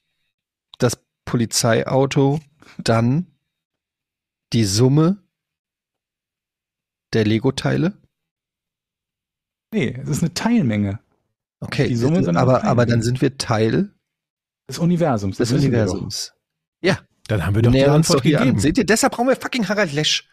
das 0.78 1.02
Polizeiauto 1.24 2.40
dann 2.78 3.26
die 4.52 4.64
Summe 4.64 5.22
der 7.12 7.24
Lego-Teile? 7.24 7.96
Nee, 9.72 9.98
es 10.02 10.08
ist 10.08 10.22
eine 10.22 10.34
Teilmenge 10.34 11.00
Okay, 11.62 11.86
Die 11.86 11.96
Summe 11.96 12.24
sind 12.24 12.36
aber, 12.36 12.64
aber 12.64 12.86
dann 12.86 13.02
sind 13.02 13.22
wir 13.22 13.38
Teil 13.38 13.92
des 14.68 14.78
Universums. 14.78 15.36
des 15.36 15.48
das 15.50 15.60
wir. 15.60 15.68
Universums. 15.68 16.32
Dann 17.28 17.46
haben 17.46 17.54
wir 17.54 17.62
Wir 17.62 17.62
doch 17.62 17.70
die 17.70 17.78
nähern 17.78 17.94
uns 17.96 18.06
Antwort 18.10 18.18
doch 18.18 18.22
gegeben. 18.24 18.56
an. 18.56 18.58
Seht 18.58 18.78
ihr, 18.78 18.84
deshalb 18.84 19.12
brauchen 19.12 19.28
wir 19.28 19.36
fucking 19.36 19.68
Harald 19.68 19.92
Lesch. 19.92 20.28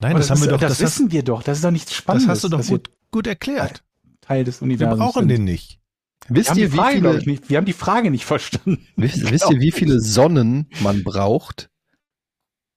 Nein, 0.00 0.12
Aber 0.12 0.20
das, 0.20 0.30
haben 0.30 0.40
wir 0.40 0.46
ist, 0.46 0.52
doch. 0.52 0.60
das, 0.60 0.78
Das, 0.78 0.80
hast, 0.86 0.98
wissen 0.98 1.12
wir 1.12 1.22
doch. 1.22 1.42
Das 1.42 1.58
ist 1.58 1.64
doch 1.64 1.70
nichts 1.70 1.90
das 1.90 1.96
Spannendes. 1.98 2.28
hast 2.28 2.44
du 2.44 2.48
doch 2.48 2.58
wir 2.60 2.66
gut, 2.78 2.90
gut 3.10 3.26
erklärt. 3.26 3.84
Teil 4.22 4.42
des 4.44 4.60
Wir 4.60 4.64
Universums. 4.64 4.98
brauchen 4.98 5.20
sind. 5.20 5.28
den 5.28 5.44
nicht. 5.44 5.80
Wir 6.28 6.36
Wisst 6.36 6.50
haben, 6.50 6.56
die 6.56 6.62
ihr, 6.62 6.72
wie 6.72 6.76
Frage, 6.76 6.94
viele, 6.96 7.18
ich, 7.18 7.26
nicht, 7.26 7.50
wir 7.50 7.56
haben 7.58 7.66
die 7.66 7.72
Frage 7.74 8.10
nicht 8.10 8.24
verstanden. 8.24 8.86
wisst, 8.96 9.30
wisst 9.30 9.50
ihr, 9.50 9.60
wie 9.60 9.70
viele 9.70 10.00
Sonnen 10.00 10.68
man 10.80 11.04
braucht, 11.04 11.68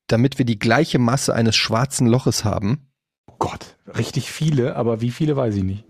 damit 0.07 0.37
wir 0.37 0.45
die 0.45 0.59
gleiche 0.59 0.99
Masse 0.99 1.33
eines 1.33 1.55
schwarzen 1.55 2.05
Loches 2.07 2.43
haben? 2.43 2.91
Oh 3.27 3.35
Gott, 3.39 3.77
richtig 3.87 4.29
viele, 4.29 4.75
aber 4.75 4.99
wie 5.01 5.11
viele 5.11 5.35
weiß 5.37 5.55
ich 5.55 5.63
nicht. 5.63 5.85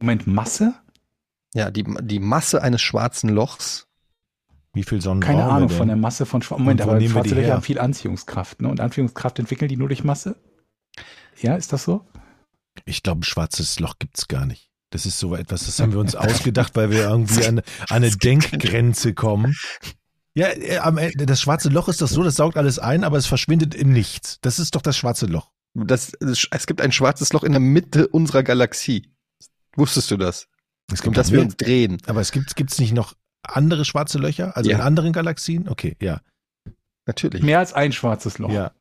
Moment, 0.00 0.26
Masse? 0.26 0.74
Ja, 1.54 1.70
die, 1.70 1.84
die 2.02 2.20
Masse 2.20 2.62
eines 2.62 2.80
schwarzen 2.80 3.30
Lochs. 3.30 3.86
Wie 4.72 4.84
viel 4.84 5.00
Sonnen 5.00 5.20
Keine 5.20 5.44
Ahnung 5.44 5.68
von 5.68 5.88
der 5.88 5.96
Masse 5.96 6.26
von 6.26 6.42
Schwarzen. 6.42 6.62
Moment, 6.62 6.80
aber 6.80 7.00
schwarze 7.00 7.28
die 7.28 7.34
Löcher 7.34 7.46
her? 7.46 7.54
haben 7.54 7.62
viel 7.62 7.80
Anziehungskraft, 7.80 8.62
ne? 8.62 8.68
Und 8.68 8.80
Anziehungskraft 8.80 9.38
entwickeln 9.40 9.68
die 9.68 9.76
nur 9.76 9.88
durch 9.88 10.04
Masse? 10.04 10.36
Ja, 11.40 11.56
ist 11.56 11.72
das 11.72 11.84
so? 11.84 12.06
Ich 12.84 13.02
glaube, 13.02 13.20
ein 13.20 13.24
schwarzes 13.24 13.80
Loch 13.80 13.94
gibt's 13.98 14.28
gar 14.28 14.46
nicht. 14.46 14.70
Das 14.90 15.06
ist 15.06 15.18
so 15.18 15.34
etwas, 15.34 15.66
das 15.66 15.78
haben 15.80 15.92
wir 15.92 16.00
uns 16.00 16.14
ausgedacht, 16.16 16.74
weil 16.76 16.90
wir 16.90 17.02
irgendwie 17.08 17.46
an, 17.46 17.58
an 17.58 17.64
eine 17.88 18.10
Denkgrenze 18.16 19.14
kommen. 19.14 19.56
Ja, 20.34 20.48
äh, 20.48 20.78
am 20.78 20.98
Ende, 20.98 21.26
das 21.26 21.40
schwarze 21.40 21.68
Loch 21.68 21.88
ist 21.88 22.00
doch 22.00 22.08
so, 22.08 22.22
das 22.22 22.36
saugt 22.36 22.56
alles 22.56 22.78
ein, 22.78 23.04
aber 23.04 23.16
es 23.16 23.26
verschwindet 23.26 23.74
im 23.74 23.92
Nichts. 23.92 24.38
Das 24.42 24.58
ist 24.58 24.74
doch 24.74 24.82
das 24.82 24.96
schwarze 24.96 25.26
Loch. 25.26 25.50
Das, 25.74 26.12
es 26.14 26.66
gibt 26.66 26.80
ein 26.80 26.92
schwarzes 26.92 27.32
Loch 27.32 27.44
in 27.44 27.52
der 27.52 27.60
Mitte 27.60 28.08
unserer 28.08 28.42
Galaxie. 28.42 29.12
Wusstest 29.76 30.10
du 30.10 30.16
das? 30.16 30.48
Es 30.92 31.00
Und 31.02 31.16
dass 31.16 31.30
wir 31.32 31.40
uns 31.40 31.56
drehen. 31.56 31.98
aber 32.06 32.20
es 32.20 32.32
gibt 32.32 32.54
gibt's 32.56 32.78
nicht 32.78 32.92
noch 32.92 33.14
andere 33.42 33.84
schwarze 33.84 34.18
Löcher, 34.18 34.56
also 34.56 34.70
Ja. 34.70 34.76
in 34.76 34.82
anderen 34.82 35.12
Galaxien? 35.12 35.68
Okay, 35.68 35.96
ja, 36.00 36.20
Natürlich. 37.06 37.42
Mehr 37.42 37.58
als 37.58 37.72
ein 37.72 37.92
schwarzes 37.92 38.38
Loch. 38.38 38.50
ja. 38.50 38.72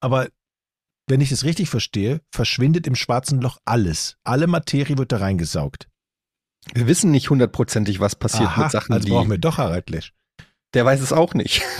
Aber 0.00 0.28
wenn 1.08 1.20
ich 1.20 1.30
es 1.30 1.44
richtig 1.44 1.68
verstehe, 1.68 2.20
verschwindet 2.32 2.86
im 2.86 2.94
schwarzen 2.96 3.40
Loch 3.40 3.58
alles. 3.64 4.16
Alle 4.24 4.46
Materie 4.46 4.96
wird 4.98 5.12
da 5.12 5.18
reingesaugt. 5.18 5.88
Wir 6.74 6.86
wissen 6.86 7.10
nicht 7.10 7.28
hundertprozentig, 7.30 8.00
was 8.00 8.14
passiert 8.16 8.48
Aha, 8.50 8.62
mit 8.64 8.72
Sachen, 8.72 8.92
also 8.94 9.04
die. 9.06 9.10
brauchen 9.12 9.30
wir 9.30 9.38
doch 9.38 9.58
Harald 9.58 9.90
Lesch. 9.90 10.12
Der 10.74 10.84
weiß 10.84 11.00
es 11.00 11.12
auch 11.12 11.34
nicht. 11.34 11.62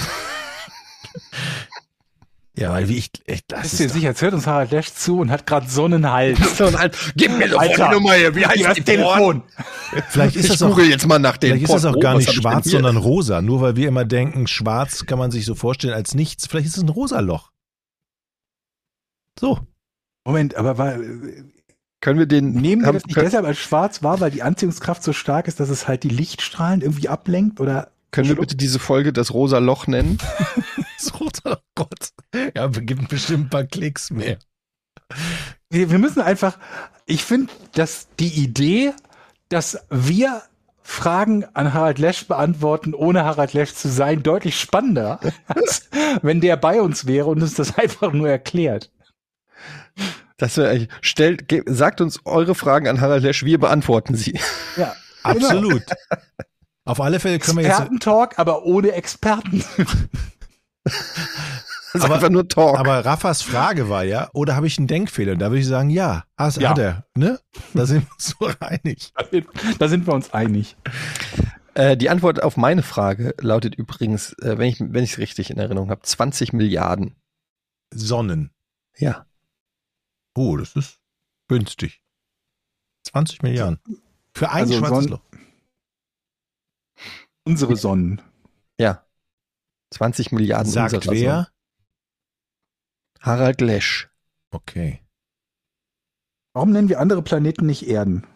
Ja, 2.55 2.71
weil 2.73 2.89
wie 2.89 2.99
ich, 2.99 3.11
ich 3.27 3.47
das 3.47 3.63
Bist 3.63 3.73
ist 3.73 3.79
du 3.81 3.83
dir 3.85 3.89
doch- 3.89 3.95
sicher? 3.95 4.09
Jetzt 4.09 4.23
hört 4.23 4.35
uns 4.35 4.47
Harald 4.47 4.71
Lesch 4.73 4.93
zu 4.93 5.21
und 5.21 5.31
hat 5.31 5.47
gerade 5.47 5.69
so 5.69 5.87
einen 5.87 6.11
Hals. 6.11 6.39
So, 6.59 6.67
und 6.67 6.79
halt, 6.79 6.97
gib 7.17 7.31
mir 7.39 7.49
doch 7.49 7.63
die 7.63 7.95
Nummer 7.95 8.13
hier. 8.13 8.35
Wie 8.35 8.45
heißt 8.45 8.65
das 8.65 8.85
Telefon. 8.85 9.43
Vielleicht 10.11 10.37
ist 10.37 10.45
ich 10.45 10.51
das 10.53 10.63
auch 10.63 10.79
jetzt 10.79 11.07
mal 11.07 11.19
nach 11.19 11.39
den 11.39 11.53
Vielleicht 11.53 11.65
ist 11.65 11.75
das 11.75 11.85
auch 11.87 11.99
gar 11.99 12.17
nicht 12.17 12.31
schwarz, 12.33 12.67
sondern 12.69 12.99
rosa. 12.99 13.41
Nur 13.41 13.63
weil 13.63 13.77
wir 13.77 13.89
immer 13.89 14.05
denken, 14.05 14.47
schwarz 14.47 15.07
kann 15.07 15.19
man 15.19 15.31
sich 15.31 15.47
so 15.47 15.55
vorstellen 15.55 15.95
als 15.95 16.15
nichts. 16.15 16.47
Vielleicht 16.47 16.67
ist 16.67 16.77
es 16.77 16.83
ein 16.83 16.91
rosa 16.91 17.21
Loch. 17.21 17.53
So. 19.41 19.61
Moment, 20.27 20.55
aber 20.55 20.77
war, 20.77 20.99
Können 22.01 22.19
wir 22.19 22.27
den 22.27 22.53
nehmen 22.53 22.85
wir 22.85 22.93
das 22.93 23.05
nicht 23.07 23.17
deshalb 23.17 23.47
als 23.47 23.59
schwarz 23.59 24.03
wahr, 24.03 24.21
weil 24.21 24.31
die 24.31 24.43
Anziehungskraft 24.43 25.03
so 25.03 25.13
stark 25.15 25.49
ist, 25.49 25.59
dass 25.59 25.71
es 25.71 25.89
halt 25.89 26.03
die 26.03 26.11
Lichtstrahlen 26.11 26.83
irgendwie 26.83 27.09
ablenkt? 27.09 27.61
Oder 27.61 27.93
können 28.11 28.29
wir 28.29 28.37
bitte 28.37 28.57
diese 28.57 28.79
Folge 28.79 29.13
das 29.13 29.33
rosa 29.33 29.59
Loch 29.59 29.87
nennen? 29.87 30.19
Rosa 31.21 31.31
oh 31.45 31.57
Gott. 31.75 32.11
Ja, 32.55 32.67
gibt 32.69 33.09
bestimmt 33.09 33.47
ein 33.47 33.51
paar 33.51 33.65
Klicks 33.65 34.11
mehr. 34.11 34.39
wir, 35.71 35.91
wir 35.91 35.99
müssen 35.99 36.21
einfach, 36.21 36.59
ich 37.07 37.25
finde, 37.25 37.53
dass 37.75 38.09
die 38.19 38.29
Idee, 38.43 38.93
dass 39.49 39.79
wir 39.91 40.43
Fragen 40.83 41.45
an 41.55 41.73
Harald 41.75 41.99
Lesch 41.99 42.27
beantworten, 42.27 42.93
ohne 42.95 43.25
Harald 43.25 43.53
Lesch 43.53 43.73
zu 43.75 43.89
sein, 43.89 44.23
deutlich 44.23 44.59
spannender, 44.59 45.21
als 45.47 45.89
wenn 46.23 46.41
der 46.41 46.57
bei 46.57 46.81
uns 46.81 47.07
wäre 47.07 47.27
und 47.27 47.43
uns 47.43 47.55
das 47.55 47.79
einfach 47.79 48.13
nur 48.13 48.29
erklärt. 48.29 48.91
Das 50.39 50.57
wäre 50.57 50.71
eigentlich, 50.71 50.89
stellt, 51.03 51.49
ge- 51.49 51.63
sagt 51.67 52.01
uns 52.01 52.21
eure 52.25 52.55
Fragen 52.55 52.89
an 52.89 53.01
Harald 53.01 53.23
Lesch, 53.23 53.45
wir 53.45 53.59
beantworten 53.61 54.17
sie. 54.17 54.41
Ja, 54.77 54.95
Absolut. 55.23 55.83
Auf 56.85 57.01
alle 57.01 57.21
Fälle 57.21 57.39
können 57.39 57.59
wir 57.59 57.63
jetzt. 57.65 57.73
Expertentalk, 57.75 58.41
aber 58.41 58.65
ohne 58.65 58.91
Experten. 58.93 59.65
Das 61.95 62.01
ist 62.01 62.05
Aber- 62.07 62.15
einfach 62.15 62.31
nur 62.31 62.49
Talk. 62.49 62.79
Aber 62.79 63.05
Raffas 63.05 63.43
Frage 63.43 63.91
war 63.91 64.03
ja, 64.03 64.31
oder 64.33 64.57
habe 64.57 64.67
ich 64.67 64.79
einen 64.79 64.87
Denkfehler? 64.87 65.37
Da 65.37 65.51
würde 65.51 65.61
ich 65.61 65.67
sagen, 65.67 65.91
ja. 65.91 66.25
Hast, 66.39 66.57
Ja. 66.57 66.71
Hat 66.71 66.79
er, 66.79 67.05
ne? 67.15 67.39
Da 67.75 67.85
sind 67.85 68.07
wir 68.07 68.13
uns 68.15 68.29
so 68.39 68.51
einig. 68.61 69.13
Da 69.79 69.89
sind 69.89 70.07
wir 70.07 70.15
uns 70.15 70.33
einig. 70.33 70.75
Äh, 71.75 71.99
die 71.99 72.09
Antwort 72.09 72.43
auf 72.43 72.57
meine 72.57 72.83
Frage 72.83 73.35
lautet 73.39 73.75
übrigens, 73.75 74.33
äh, 74.41 74.57
wenn 74.57 74.69
ich 74.71 74.81
wenn 74.81 75.05
ich 75.05 75.13
es 75.13 75.19
richtig 75.19 75.51
in 75.51 75.59
Erinnerung 75.59 75.91
habe, 75.91 76.01
20 76.01 76.55
Milliarden. 76.55 77.15
Sonnen. 77.95 78.53
Ja. 78.97 79.27
Oh, 80.35 80.57
das 80.57 80.75
ist 80.77 80.99
günstig. 81.49 82.01
20 83.05 83.43
Milliarden. 83.43 83.79
Für 84.35 84.49
ein 84.51 84.63
Also 84.63 84.79
schwarzes 84.79 84.95
Sonnen- 84.97 85.09
Loch. 85.11 85.21
Unsere 87.45 87.77
Sonnen. 87.77 88.23
Ja. 88.79 89.05
20 89.93 90.33
Milliarden 90.33 90.71
Sagt 90.71 90.95
unserer 90.95 91.15
wer? 91.15 91.33
Sonnen. 91.33 91.47
Harald 93.21 93.61
Lesch. 93.61 94.11
Okay. 94.51 95.01
Warum 96.55 96.73
nennen 96.73 96.89
wir 96.89 97.01
andere 97.01 97.23
Planeten 97.23 97.67
nicht 97.67 97.87
Erden? 97.87 98.27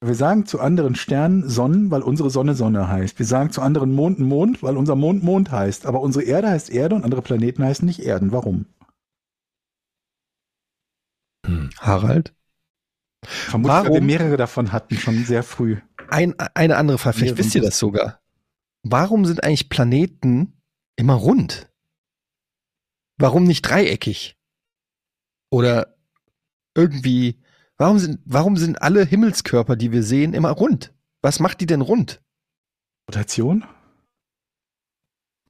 Wir 0.00 0.14
sagen 0.14 0.44
zu 0.44 0.60
anderen 0.60 0.96
Sternen 0.96 1.48
Sonnen, 1.48 1.90
weil 1.90 2.02
unsere 2.02 2.28
Sonne 2.28 2.54
Sonne 2.54 2.88
heißt. 2.88 3.18
Wir 3.18 3.24
sagen 3.24 3.50
zu 3.50 3.62
anderen 3.62 3.94
Monden 3.94 4.24
Mond, 4.24 4.62
weil 4.62 4.76
unser 4.76 4.96
Mond 4.96 5.22
Mond 5.22 5.50
heißt. 5.50 5.86
Aber 5.86 6.02
unsere 6.02 6.24
Erde 6.24 6.50
heißt 6.50 6.68
Erde 6.68 6.94
und 6.94 7.04
andere 7.04 7.22
Planeten 7.22 7.64
heißen 7.64 7.86
nicht 7.86 8.00
Erden. 8.00 8.30
Warum? 8.30 8.66
Hm. 11.46 11.70
Harald? 11.78 12.34
Vermutlich, 13.24 13.74
weil 13.74 13.84
wir 13.84 13.90
Warum? 13.92 14.06
mehrere 14.06 14.36
davon 14.36 14.72
hatten, 14.72 14.96
schon 14.96 15.24
sehr 15.24 15.42
früh. 15.42 15.78
Ein, 16.08 16.38
eine 16.38 16.76
andere 16.76 16.98
Frage, 16.98 17.18
vielleicht 17.18 17.38
wisst 17.38 17.54
ihr 17.54 17.62
das 17.62 17.78
sogar. 17.78 18.20
Warum 18.84 19.24
sind 19.24 19.42
eigentlich 19.42 19.68
Planeten 19.70 20.60
immer 20.96 21.14
rund? 21.14 21.70
Warum 23.16 23.44
nicht 23.44 23.62
dreieckig? 23.62 24.36
Oder 25.50 25.96
irgendwie, 26.74 27.40
warum 27.78 27.98
sind, 27.98 28.20
warum 28.24 28.56
sind 28.56 28.82
alle 28.82 29.04
Himmelskörper, 29.04 29.76
die 29.76 29.90
wir 29.92 30.02
sehen, 30.02 30.34
immer 30.34 30.50
rund? 30.50 30.92
Was 31.22 31.40
macht 31.40 31.60
die 31.60 31.66
denn 31.66 31.80
rund? 31.80 32.20
Rotation? 33.08 33.64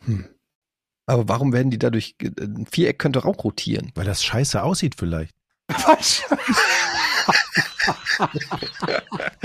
Hm. 0.05 0.29
Aber 1.07 1.29
warum 1.29 1.53
werden 1.53 1.71
die 1.71 1.79
dadurch, 1.79 2.17
ge- 2.19 2.33
ein 2.41 2.67
Viereck 2.67 2.99
könnte 2.99 3.25
auch 3.25 3.43
rotieren. 3.45 3.91
Weil 3.95 4.07
das 4.07 4.23
scheiße 4.25 4.63
aussieht 4.63 4.95
vielleicht. 4.99 5.35
Was? 5.69 6.23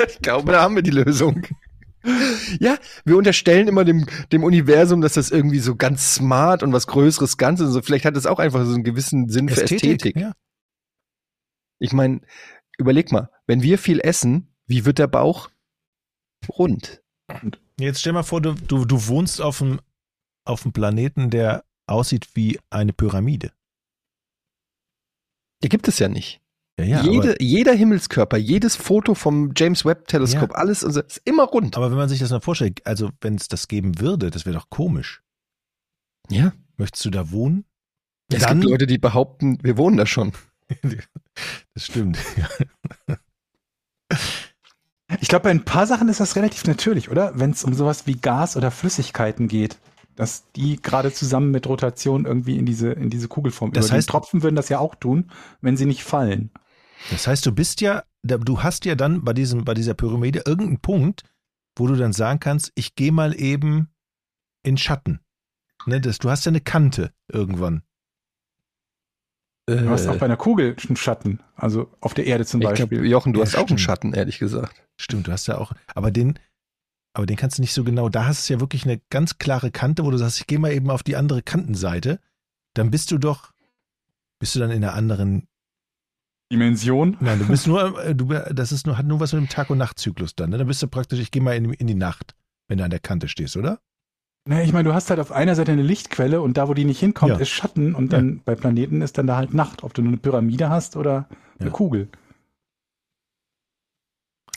Ich 0.07 0.19
glaube, 0.19 0.51
da 0.51 0.61
haben 0.61 0.75
wir 0.75 0.83
die 0.83 0.91
Lösung. 0.91 1.41
Ja, 2.59 2.77
wir 3.03 3.17
unterstellen 3.17 3.67
immer 3.67 3.83
dem, 3.83 4.05
dem 4.31 4.43
Universum, 4.43 5.01
dass 5.01 5.13
das 5.13 5.31
irgendwie 5.31 5.59
so 5.59 5.75
ganz 5.75 6.15
smart 6.15 6.63
und 6.63 6.71
was 6.71 6.87
Größeres 6.87 7.37
Ganzes 7.37 7.67
und 7.67 7.73
so. 7.73 7.81
Vielleicht 7.81 8.05
hat 8.05 8.15
das 8.15 8.25
auch 8.25 8.39
einfach 8.39 8.65
so 8.65 8.73
einen 8.73 8.83
gewissen 8.83 9.29
Sinn 9.29 9.49
für 9.49 9.63
Ästhetik. 9.63 10.15
Ja. 10.15 10.33
Ich 11.79 11.93
meine, 11.93 12.21
überleg 12.77 13.11
mal, 13.11 13.29
wenn 13.47 13.61
wir 13.61 13.77
viel 13.77 13.99
essen, 13.99 14.53
wie 14.65 14.85
wird 14.85 14.99
der 14.99 15.07
Bauch? 15.07 15.49
Rund. 16.47 17.01
Jetzt 17.79 17.99
stell 17.99 18.13
mal 18.13 18.23
vor, 18.23 18.41
du, 18.41 18.53
du, 18.53 18.85
du 18.85 19.07
wohnst 19.07 19.41
auf 19.41 19.61
einem, 19.61 19.79
auf 20.45 20.63
einem 20.63 20.73
Planeten, 20.73 21.29
der 21.29 21.65
aussieht 21.87 22.29
wie 22.33 22.59
eine 22.69 22.93
Pyramide. 22.93 23.51
Die 25.63 25.69
gibt 25.69 25.87
es 25.87 25.99
ja 25.99 26.07
nicht. 26.07 26.41
Ja, 26.85 27.03
ja, 27.03 27.11
Jede, 27.11 27.35
jeder 27.41 27.73
Himmelskörper, 27.73 28.37
jedes 28.37 28.75
Foto 28.75 29.13
vom 29.15 29.51
James 29.55 29.85
Webb 29.85 30.07
Teleskop, 30.07 30.51
Ja. 30.51 30.55
alles 30.55 30.83
und 30.83 30.91
so, 30.93 31.01
ist 31.01 31.21
immer 31.25 31.43
rund. 31.43 31.75
aber 31.77 31.89
wenn 31.91 31.97
man 31.97 32.09
sich 32.09 32.19
das 32.19 32.29
mal 32.31 32.41
vorstellt, 32.41 32.85
also 32.85 33.09
wenn 33.21 33.35
es 33.35 33.47
das 33.47 33.67
geben 33.67 33.99
würde, 33.99 34.29
das 34.31 34.45
wäre 34.45 34.55
doch 34.57 34.69
komisch. 34.69 35.21
ja. 36.29 36.53
Möchtest 36.77 37.03
du 37.03 37.09
da 37.09 37.29
wohnen? 37.31 37.65
Es 38.31 38.43
Dann- 38.43 38.61
gibt 38.61 38.71
Leute, 38.71 38.87
die 38.87 38.97
behaupten, 38.97 39.57
wir 39.63 39.75
wohnen 39.77 39.97
da 39.97 40.05
schon. 40.05 40.31
Das 41.73 41.85
stimmt. 41.85 42.17
Ich 45.21 45.27
glaube, 45.27 45.43
bei 45.43 45.49
ein 45.49 45.65
paar 45.65 45.87
Sachen 45.87 46.07
ist 46.07 46.19
das 46.19 46.35
relativ 46.35 46.65
natürlich, 46.65 47.09
oder? 47.09 47.31
Wenn 47.39 47.49
es 47.51 47.63
um 47.63 47.73
sowas 47.73 48.05
wie 48.05 48.15
Gas 48.15 48.55
oder 48.55 48.69
Flüssigkeiten 48.69 49.47
geht, 49.47 49.77
dass 50.15 50.43
die 50.55 50.79
gerade 50.81 51.11
zusammen 51.11 51.49
mit 51.51 51.65
Rotation 51.67 52.25
irgendwie 52.25 52.57
in 52.57 52.65
diese, 52.65 52.91
in 52.91 53.09
diese 53.09 53.27
Kugelform 53.27 53.71
Das 53.71 53.85
übergehen. 53.87 54.01
heißt- 54.03 54.07
Tropfen 54.07 54.43
würden 54.43 54.55
das 54.55 54.69
ja 54.69 54.77
auch 54.79 54.93
tun, 54.95 55.31
wenn 55.61 55.77
sie 55.77 55.85
nicht 55.87 56.03
fallen. 56.03 56.51
Das 57.11 57.27
heißt, 57.27 57.45
du 57.45 57.51
bist 57.53 57.81
ja, 57.81 58.03
du 58.23 58.61
hast 58.63 58.85
ja 58.85 58.95
dann 58.95 59.23
bei 59.23 59.33
diesem, 59.33 59.63
bei 59.65 59.73
dieser 59.73 59.93
Pyramide 59.93 60.43
irgendeinen 60.45 60.79
Punkt, 60.79 61.23
wo 61.77 61.87
du 61.87 61.95
dann 61.95 62.13
sagen 62.13 62.39
kannst, 62.39 62.71
ich 62.75 62.95
gehe 62.95 63.11
mal 63.11 63.39
eben 63.39 63.89
in 64.63 64.77
Schatten. 64.77 65.21
Ne, 65.85 66.01
das, 66.01 66.17
du 66.17 66.29
hast 66.29 66.45
ja 66.45 66.49
eine 66.49 66.59
Kante 66.61 67.13
irgendwann. 67.31 67.83
Äh, 69.67 69.77
Du 69.77 69.89
hast 69.89 70.07
auch 70.07 70.17
bei 70.17 70.25
einer 70.25 70.37
Kugel 70.37 70.75
einen 70.87 70.97
Schatten, 70.97 71.39
also 71.55 71.89
auf 72.01 72.13
der 72.13 72.25
Erde 72.25 72.45
zum 72.45 72.61
ich 72.61 72.67
Beispiel. 72.67 72.87
glaube, 72.87 73.07
Jochen, 73.07 73.33
du 73.33 73.39
Ja, 73.39 73.45
hast 73.45 73.55
auch 73.55 73.59
einen 73.59 73.67
stimmt. 73.67 73.81
Schatten, 73.81 74.13
ehrlich 74.13 74.39
gesagt. 74.39 74.83
Stimmt, 74.97 75.27
du 75.27 75.31
hast 75.31 75.47
ja 75.47 75.57
auch, 75.57 75.71
aber 75.95 76.11
den, 76.11 76.37
aber 77.13 77.25
den 77.25 77.37
kannst 77.37 77.57
du 77.57 77.61
nicht 77.61 77.73
so 77.73 77.83
genau, 77.83 78.09
da 78.09 78.25
hast 78.25 78.49
du 78.49 78.53
ja 78.53 78.59
wirklich 78.59 78.83
eine 78.83 78.99
ganz 79.09 79.37
klare 79.37 79.71
Kante, 79.71 80.03
wo 80.03 80.11
du 80.11 80.17
sagst, 80.17 80.39
ich 80.41 80.47
gehe 80.47 80.59
mal 80.59 80.73
eben 80.73 80.89
auf 80.89 81.03
die 81.03 81.15
andere 81.15 81.41
Kantenseite, 81.41 82.19
dann 82.73 82.91
bist 82.91 83.11
du 83.11 83.17
doch, 83.17 83.53
bist 84.39 84.55
du 84.55 84.59
dann 84.59 84.71
in 84.71 84.83
einer 84.83 84.93
anderen, 84.93 85.47
Dimension. 86.51 87.17
nein, 87.19 87.39
du 87.39 87.47
bist 87.47 87.67
nur, 87.67 88.03
äh, 88.03 88.15
du, 88.15 88.25
das 88.53 88.71
ist 88.71 88.87
nur, 88.87 88.97
hat 88.97 89.05
nur 89.05 89.19
was 89.19 89.33
mit 89.33 89.41
dem 89.43 89.49
Tag- 89.49 89.69
und 89.69 89.77
Nachtzyklus 89.77 90.35
dann, 90.35 90.49
ne? 90.49 90.57
Dann 90.57 90.67
bist 90.67 90.81
du 90.81 90.87
praktisch, 90.87 91.19
ich 91.19 91.31
gehe 91.31 91.41
mal 91.41 91.55
in, 91.55 91.71
in 91.73 91.87
die 91.87 91.93
Nacht, 91.95 92.35
wenn 92.67 92.77
du 92.79 92.83
an 92.83 92.89
der 92.89 92.99
Kante 92.99 93.27
stehst, 93.27 93.55
oder? 93.55 93.79
Ne, 94.47 94.63
ich 94.63 94.73
meine, 94.73 94.87
du 94.89 94.95
hast 94.95 95.09
halt 95.11 95.19
auf 95.19 95.31
einer 95.31 95.53
Seite 95.55 95.71
eine 95.73 95.83
Lichtquelle 95.83 96.41
und 96.41 96.57
da, 96.57 96.67
wo 96.67 96.73
die 96.73 96.85
nicht 96.85 96.99
hinkommt, 96.99 97.33
Ja. 97.33 97.37
ist 97.37 97.49
Schatten 97.49 97.93
und 97.93 98.13
dann 98.13 98.41
bei 98.45 98.55
Planeten 98.55 99.01
ist 99.01 99.17
dann 99.17 99.27
da 99.27 99.35
halt 99.35 99.53
Nacht, 99.53 99.83
ob 99.83 99.93
du 99.93 100.01
nur 100.01 100.09
eine 100.11 100.17
Pyramide 100.17 100.69
hast 100.69 100.95
oder 100.95 101.27
eine 101.59 101.69
Ja. 101.69 101.73
Kugel. 101.75 102.07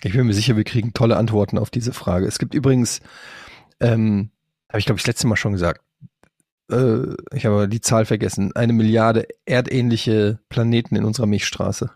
Ich 0.05 0.13
bin 0.13 0.27
mir 0.27 0.35
sicher, 0.35 0.57
wir 0.57 0.65
kriegen 0.65 0.95
tolle 0.95 1.17
Antworten 1.17 1.59
auf 1.59 1.71
diese 1.71 1.93
Frage. 1.93 2.27
Es 2.27 2.39
gibt 2.39 2.55
übrigens, 2.55 3.01
ähm, 3.81 4.31
habe 4.69 4.79
ich 4.81 4.87
glaube 4.87 4.97
ich 4.99 5.03
das 5.05 5.09
letzte 5.09 5.27
Mal 5.29 5.37
schon 5.37 5.53
gesagt, 5.53 5.81
äh, 6.71 7.15
ich 7.35 7.47
habe 7.47 7.69
die 7.69 7.81
Zahl 7.81 8.05
vergessen, 8.05 8.53
eine 8.55 8.73
Milliarde 8.73 9.27
erdähnliche 9.45 10.41
Planeten 10.49 10.97
in 10.97 11.05
unserer 11.05 11.27
Milchstraße. 11.27 11.91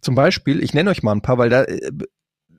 Zum 0.00 0.14
Beispiel, 0.14 0.62
ich 0.62 0.74
nenne 0.74 0.90
euch 0.90 1.02
mal 1.02 1.12
ein 1.12 1.22
paar, 1.22 1.38
weil 1.38 1.50
da 1.50 1.64
äh, 1.64 1.90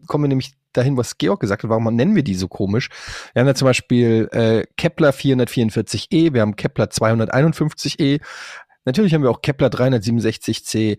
kommen 0.08 0.26
wir 0.26 0.30
nämlich 0.30 0.54
dahin, 0.74 0.98
was 0.98 1.18
Georg 1.18 1.40
gesagt 1.40 1.64
hat, 1.64 1.70
warum 1.70 1.96
nennen 1.96 2.16
wir 2.16 2.24
die 2.24 2.36
so 2.36 2.48
komisch? 2.48 2.90
Wir 3.34 3.42
haben 3.42 3.48
da 3.48 3.56
zum 3.56 3.66
Beispiel 3.66 4.30
äh, 4.32 4.66
Kepler 4.78 5.12
444e, 5.12 6.34
wir 6.34 6.42
haben 6.42 6.56
Kepler 6.56 6.86
251e, 6.86 8.22
natürlich 8.86 9.14
haben 9.14 9.24
wir 9.24 9.32
auch 9.32 9.42
Kepler 9.42 9.68
367c, 9.68 10.98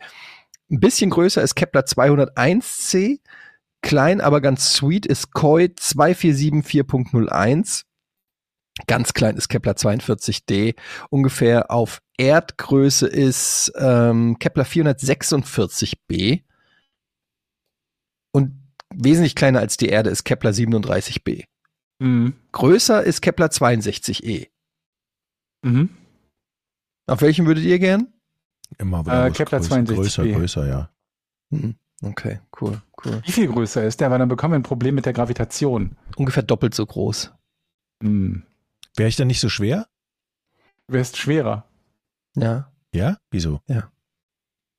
ein 0.70 0.80
bisschen 0.80 1.10
größer 1.10 1.42
ist 1.42 1.54
Kepler 1.54 1.82
201c. 1.82 3.20
Klein, 3.80 4.20
aber 4.20 4.40
ganz 4.40 4.74
sweet 4.74 5.06
ist 5.06 5.32
Koi 5.32 5.66
2474.01. 5.66 7.84
Ganz 8.86 9.12
klein 9.12 9.36
ist 9.36 9.48
Kepler 9.48 9.72
42d. 9.72 10.74
Ungefähr 11.10 11.70
auf 11.70 12.00
Erdgröße 12.16 13.06
ist 13.06 13.72
ähm, 13.76 14.38
Kepler 14.38 14.64
446b. 14.64 16.42
Und 18.32 18.52
wesentlich 18.94 19.34
kleiner 19.34 19.60
als 19.60 19.76
die 19.76 19.88
Erde 19.88 20.10
ist 20.10 20.24
Kepler 20.24 20.50
37b. 20.50 21.44
Mhm. 22.00 22.34
Größer 22.52 23.02
ist 23.02 23.20
Kepler 23.20 23.46
62e. 23.46 24.48
Mhm. 25.62 25.90
Auf 27.06 27.20
welchen 27.22 27.46
würdet 27.46 27.64
ihr 27.64 27.78
gern? 27.78 28.12
Immer 28.78 29.00
Äh, 29.00 29.30
was 29.30 29.36
Kepler 29.36 29.58
größer, 29.60 29.76
62b. 29.76 29.94
größer, 29.94 30.26
größer, 30.26 30.68
ja. 30.68 30.90
Hm, 31.50 31.74
Okay, 32.02 32.38
cool, 32.60 32.80
cool. 33.04 33.20
Wie 33.24 33.32
viel 33.32 33.48
größer 33.48 33.82
ist 33.84 34.00
der? 34.00 34.10
Weil 34.10 34.20
dann 34.20 34.28
bekommen 34.28 34.52
wir 34.52 34.58
ein 34.58 34.62
Problem 34.62 34.94
mit 34.94 35.04
der 35.06 35.12
Gravitation. 35.12 35.96
Ungefähr 36.16 36.44
doppelt 36.44 36.74
so 36.74 36.86
groß. 36.86 37.32
Hm. 38.02 38.44
Wäre 38.96 39.08
ich 39.08 39.16
dann 39.16 39.28
nicht 39.28 39.40
so 39.40 39.48
schwer? 39.48 39.86
Du 40.86 40.94
wärst 40.94 41.16
schwerer, 41.16 41.64
Ja. 42.34 42.70
Ja? 42.94 43.18
Wieso? 43.30 43.60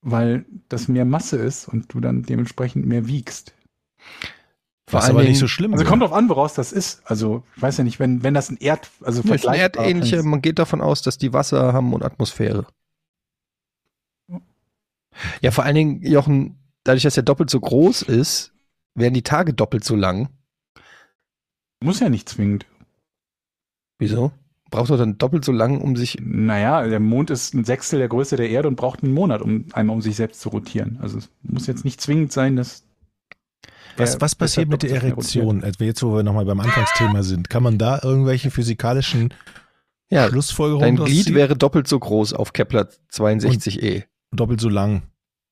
weil 0.01 0.45
das 0.69 0.87
mehr 0.87 1.03
Masse 1.05 1.35
ist 1.37 1.67
und 1.67 1.93
du 1.93 1.99
dann 1.99 2.23
dementsprechend 2.23 2.85
mehr 2.85 3.07
wiegst. 3.07 3.53
Vor 4.87 5.01
Was 5.01 5.09
aber 5.09 5.19
nicht 5.19 5.27
Dingen- 5.31 5.39
so 5.39 5.47
schlimm 5.49 5.73
Also 5.73 5.83
wäre. 5.83 5.89
kommt 5.89 6.01
drauf 6.03 6.13
an, 6.13 6.29
woraus 6.29 6.53
das 6.53 6.71
ist. 6.71 7.01
Also, 7.05 7.43
ich 7.55 7.61
weiß 7.61 7.77
ja 7.77 7.83
nicht, 7.83 7.99
wenn, 7.99 8.23
wenn 8.23 8.33
das 8.33 8.49
ein 8.49 8.55
Erd, 8.57 8.89
also 9.01 9.21
Ja, 9.23 9.33
ein 9.49 9.59
erdähnliche, 9.59 10.15
ist. 10.15 10.23
man 10.25 10.41
geht 10.41 10.57
davon 10.57 10.79
aus, 10.81 11.01
dass 11.01 11.17
die 11.17 11.33
Wasser 11.33 11.73
haben 11.73 11.93
und 11.93 12.03
Atmosphäre. 12.03 12.65
Ja, 15.41 15.51
vor 15.51 15.65
allen 15.65 15.75
Dingen, 15.75 16.01
Jochen, 16.01 16.57
dadurch, 16.83 17.03
dass 17.03 17.17
er 17.17 17.23
doppelt 17.23 17.49
so 17.49 17.59
groß 17.59 18.03
ist, 18.03 18.53
werden 18.95 19.13
die 19.13 19.21
Tage 19.23 19.53
doppelt 19.53 19.83
so 19.83 19.95
lang. 19.95 20.29
Muss 21.83 21.99
ja 21.99 22.09
nicht 22.09 22.29
zwingend. 22.29 22.65
Wieso? 23.99 24.31
Braucht 24.71 24.89
er 24.91 24.97
dann 24.97 25.17
doppelt 25.17 25.43
so 25.45 25.51
lang, 25.51 25.81
um 25.81 25.95
sich. 25.95 26.17
Naja, 26.21 26.85
der 26.87 26.99
Mond 26.99 27.29
ist 27.29 27.53
ein 27.53 27.65
Sechstel 27.65 27.99
der 27.99 28.07
Größe 28.07 28.35
der 28.35 28.49
Erde 28.49 28.67
und 28.67 28.75
braucht 28.75 29.03
einen 29.03 29.13
Monat, 29.13 29.41
um 29.41 29.65
einmal 29.73 29.95
um 29.95 30.01
sich 30.01 30.15
selbst 30.15 30.41
zu 30.41 30.49
rotieren. 30.49 30.99
Also 31.01 31.17
es 31.17 31.29
muss 31.43 31.67
jetzt 31.67 31.85
nicht 31.85 31.99
zwingend 32.01 32.31
sein, 32.31 32.55
dass. 32.55 32.83
Was, 33.97 34.21
was 34.21 34.35
passiert 34.35 34.69
mit 34.69 34.83
der 34.83 34.91
Erektion? 34.91 35.63
Also 35.63 35.83
jetzt, 35.83 36.01
wo 36.03 36.15
wir 36.15 36.23
nochmal 36.23 36.45
beim 36.45 36.59
Anfangsthema 36.59 37.21
sind, 37.23 37.49
kann 37.49 37.63
man 37.63 37.77
da 37.77 37.99
irgendwelche 38.01 38.49
physikalischen 38.51 39.33
Ja, 40.09 40.29
Schlussfolgerungen 40.29 40.95
dein 40.95 41.05
Glied 41.05 41.33
wäre 41.33 41.57
doppelt 41.57 41.87
so 41.87 41.99
groß 41.99 42.33
auf 42.33 42.53
Kepler 42.53 42.87
62e. 43.11 44.05
doppelt 44.31 44.61
so 44.61 44.69
lang, 44.69 45.01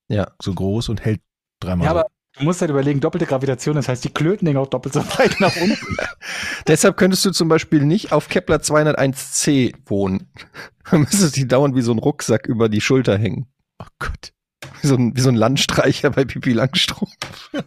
Ja. 0.07 0.31
so 0.41 0.53
groß 0.53 0.87
und 0.89 1.03
hält 1.03 1.19
dreimal. 1.59 1.85
Ja, 1.85 1.91
aber 1.91 2.05
du 2.37 2.43
musst 2.43 2.61
halt 2.61 2.71
überlegen, 2.71 2.99
doppelte 2.99 3.25
Gravitation, 3.25 3.75
das 3.75 3.87
heißt, 3.87 4.03
die 4.03 4.09
Klöten 4.09 4.55
auch 4.57 4.67
doppelt 4.67 4.93
so 4.93 5.01
weit 5.17 5.39
nach 5.39 5.55
unten. 5.55 5.97
Deshalb 6.67 6.97
könntest 6.97 7.25
du 7.25 7.31
zum 7.31 7.49
Beispiel 7.49 7.83
nicht 7.83 8.11
auf 8.11 8.29
Kepler 8.29 8.57
201c 8.57 9.73
wohnen. 9.85 10.27
Dann 10.89 11.01
müsstest 11.01 11.35
du 11.35 11.41
die 11.41 11.47
dauernd 11.47 11.75
wie 11.75 11.81
so 11.81 11.91
ein 11.91 11.99
Rucksack 11.99 12.47
über 12.47 12.69
die 12.69 12.81
Schulter 12.81 13.17
hängen. 13.17 13.47
oh 13.79 13.87
Gott. 13.99 14.33
Wie 14.81 14.87
so 14.87 14.95
ein, 14.95 15.15
wie 15.15 15.21
so 15.21 15.29
ein 15.29 15.35
Landstreicher 15.35 16.09
bei 16.11 16.25
Pipi 16.25 16.53
Langstrumpf. 16.53 17.51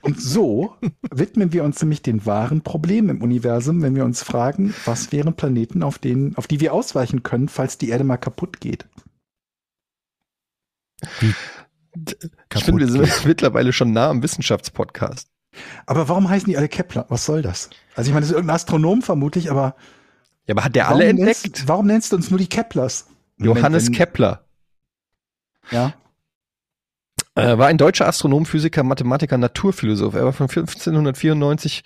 Und 0.00 0.20
so 0.20 0.76
widmen 1.10 1.52
wir 1.52 1.64
uns 1.64 1.80
nämlich 1.82 2.00
den 2.00 2.24
wahren 2.24 2.62
Problemen 2.62 3.08
im 3.08 3.22
Universum, 3.22 3.82
wenn 3.82 3.96
wir 3.96 4.04
uns 4.04 4.22
fragen, 4.22 4.72
was 4.84 5.10
wären 5.10 5.34
Planeten, 5.34 5.82
auf 5.82 5.98
denen, 5.98 6.36
auf 6.36 6.46
die 6.46 6.60
wir 6.60 6.72
ausweichen 6.72 7.24
können, 7.24 7.48
falls 7.48 7.76
die 7.76 7.88
Erde 7.88 8.04
mal 8.04 8.16
kaputt 8.16 8.60
geht. 8.60 8.86
Ich 12.54 12.64
finde, 12.64 12.80
wir 12.80 12.88
sind 13.06 13.24
mittlerweile 13.26 13.72
schon 13.72 13.92
nah 13.92 14.08
am 14.10 14.22
Wissenschaftspodcast. 14.22 15.28
Aber 15.86 16.08
warum 16.08 16.28
heißen 16.28 16.48
die 16.48 16.56
alle 16.56 16.68
Kepler? 16.68 17.06
Was 17.08 17.24
soll 17.24 17.42
das? 17.42 17.70
Also 17.94 18.08
ich 18.08 18.12
meine, 18.14 18.22
das 18.22 18.30
ist 18.30 18.34
irgendein 18.36 18.56
Astronom 18.56 19.02
vermutlich, 19.02 19.50
aber 19.50 19.74
Ja, 20.46 20.54
aber 20.54 20.64
hat 20.64 20.74
der 20.76 20.88
alle 20.88 21.04
entdeckt? 21.06 21.44
Nennst, 21.44 21.68
warum 21.68 21.86
nennst 21.86 22.12
du 22.12 22.16
uns 22.16 22.30
nur 22.30 22.38
die 22.38 22.48
Keplers? 22.48 23.06
Johannes 23.38 23.86
Wenn- 23.86 23.94
Kepler 23.94 24.44
Ja. 25.70 25.94
äh, 27.34 27.56
war 27.58 27.66
ein 27.68 27.78
deutscher 27.78 28.06
Astronom, 28.06 28.46
Physiker, 28.46 28.82
Mathematiker, 28.82 29.38
Naturphilosoph. 29.38 30.14
Er 30.14 30.24
war 30.26 30.32
von 30.32 30.48
1594 30.48 31.82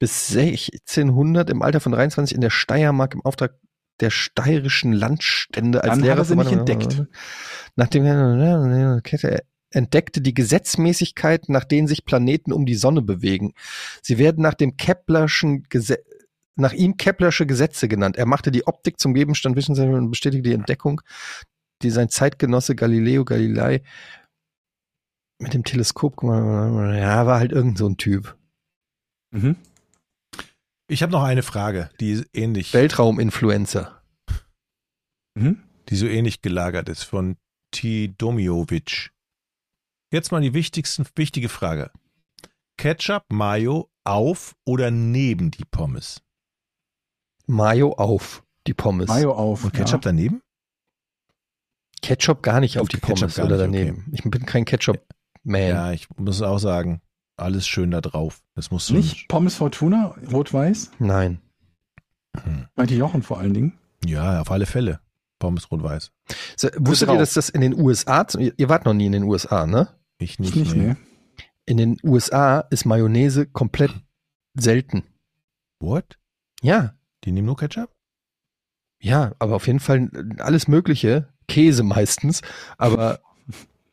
bis 0.00 0.28
1600 0.36 1.50
im 1.50 1.62
Alter 1.62 1.80
von 1.80 1.92
23 1.92 2.34
in 2.34 2.40
der 2.40 2.50
Steiermark 2.50 3.14
im 3.14 3.24
Auftrag 3.24 3.54
der 4.00 4.10
steirischen 4.10 4.92
Landstände 4.92 5.82
als 5.82 5.94
Dann 5.94 6.00
Lehrer 6.00 6.26
hat 6.26 6.30
er 6.30 6.52
entdeckt. 6.52 7.04
Nachdem 7.76 8.04
er 8.04 9.42
entdeckte 9.70 10.20
die 10.20 10.34
Gesetzmäßigkeit, 10.34 11.48
nach 11.48 11.64
denen 11.64 11.88
sich 11.88 12.04
Planeten 12.04 12.52
um 12.52 12.66
die 12.66 12.76
Sonne 12.76 13.02
bewegen. 13.02 13.54
Sie 14.02 14.18
werden 14.18 14.42
nach 14.42 14.54
dem 14.54 14.76
Keplerschen 14.76 15.64
Gesetz 15.68 16.02
nach 16.56 16.72
ihm 16.72 16.96
Keplersche 16.96 17.46
Gesetze 17.46 17.88
genannt. 17.88 18.16
Er 18.16 18.26
machte 18.26 18.52
die 18.52 18.66
Optik 18.66 19.00
zum 19.00 19.14
Gegenstand 19.14 19.56
Wissenschaft 19.56 19.88
und 19.88 20.10
bestätigte 20.10 20.50
die 20.50 20.54
Entdeckung, 20.54 21.00
die 21.82 21.90
sein 21.90 22.08
Zeitgenosse 22.08 22.76
Galileo 22.76 23.24
Galilei 23.24 23.82
mit 25.38 25.52
dem 25.52 25.64
Teleskop, 25.64 26.22
ja, 26.22 27.26
war 27.26 27.38
halt 27.40 27.52
irgend 27.52 27.76
so 27.76 27.88
ein 27.88 27.96
Typ. 27.96 28.36
Mhm. 29.32 29.56
Ich 30.86 31.02
habe 31.02 31.12
noch 31.12 31.22
eine 31.22 31.42
Frage, 31.42 31.90
die 32.00 32.12
ist 32.12 32.26
ähnlich, 32.32 32.74
Weltrauminfluencer. 32.74 34.02
Mhm. 35.36 35.62
die 35.88 35.96
so 35.96 36.06
ähnlich 36.06 36.42
gelagert 36.42 36.88
ist 36.88 37.02
von 37.02 37.36
T. 37.72 38.14
Domiovic. 38.16 39.10
Jetzt 40.12 40.30
mal 40.30 40.40
die 40.40 40.54
wichtigsten, 40.54 41.06
wichtige 41.16 41.48
Frage. 41.48 41.90
Ketchup, 42.76 43.24
Mayo 43.32 43.90
auf 44.04 44.54
oder 44.64 44.90
neben 44.90 45.50
die 45.50 45.64
Pommes? 45.64 46.22
Mayo 47.46 47.92
auf 47.94 48.44
die 48.66 48.74
Pommes. 48.74 49.08
Mayo 49.08 49.32
auf. 49.32 49.64
Und 49.64 49.74
Ketchup 49.74 50.02
daneben? 50.02 50.40
Ketchup 52.00 52.42
gar 52.42 52.60
nicht 52.60 52.78
auf 52.78 52.88
die 52.88 52.98
Ketchup 52.98 53.18
Pommes 53.18 53.38
oder 53.38 53.66
nicht, 53.66 53.80
daneben. 53.80 54.12
Ich 54.12 54.22
bin 54.22 54.46
kein 54.46 54.64
Ketchup-Man. 54.64 55.60
Ja, 55.60 55.92
ich 55.92 56.08
muss 56.16 56.42
auch 56.42 56.58
sagen, 56.58 57.00
alles 57.36 57.66
schön 57.66 57.90
da 57.90 58.00
drauf. 58.00 58.42
Das 58.54 58.70
muss 58.70 58.86
so 58.86 58.94
Nicht 58.94 59.28
Pommes 59.28 59.56
Fortuna, 59.56 60.14
rot-weiß? 60.32 60.92
Nein. 60.98 61.40
Hm. 62.42 62.66
Meinte 62.76 62.94
Jochen 62.94 63.22
vor 63.22 63.38
allen 63.38 63.54
Dingen. 63.54 63.78
Ja, 64.04 64.40
auf 64.40 64.50
alle 64.50 64.66
Fälle. 64.66 65.00
Pommes 65.38 65.70
rot-weiß. 65.70 66.10
So, 66.56 66.68
wusstet 66.78 67.08
drauf. 67.08 67.16
ihr, 67.16 67.20
dass 67.20 67.34
das 67.34 67.48
in 67.48 67.60
den 67.60 67.74
USA, 67.78 68.26
ihr 68.38 68.52
ihr 68.56 68.68
wart 68.68 68.84
noch 68.84 68.94
nie 68.94 69.06
in 69.06 69.12
den 69.12 69.24
USA, 69.24 69.66
ne? 69.66 69.88
Ich 70.18 70.32
Ich 70.32 70.38
nicht. 70.38 70.56
nicht, 70.56 70.74
nee. 70.74 70.86
ne? 70.88 70.96
In 71.66 71.76
den 71.76 71.96
USA 72.04 72.60
ist 72.60 72.84
Mayonnaise 72.84 73.46
komplett 73.46 73.92
selten. 74.54 75.02
What? 75.80 76.18
Ja, 76.62 76.94
Die 77.24 77.32
nehmen 77.32 77.46
nur 77.46 77.56
Ketchup? 77.56 77.90
ja, 79.00 79.32
aber 79.38 79.56
auf 79.56 79.66
jeden 79.66 79.80
Fall 79.80 80.10
alles 80.38 80.66
Mögliche. 80.68 81.28
Käse 81.46 81.82
meistens, 81.82 82.40
aber, 82.78 83.20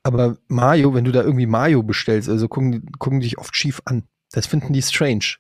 aber 0.04 0.38
Mayo, 0.48 0.94
wenn 0.94 1.06
du 1.06 1.12
da 1.12 1.22
irgendwie 1.24 1.46
Mayo 1.46 1.84
bestellst, 1.84 2.28
also 2.30 2.48
gucken, 2.48 2.72
die- 2.72 2.92
gucken 3.00 3.20
die 3.20 3.28
dich 3.28 3.38
oft 3.38 3.56
schief 3.56 3.82
an. 3.86 4.04
Das 4.32 4.48
finden 4.48 4.74
die 4.74 4.82
strange. 4.82 5.36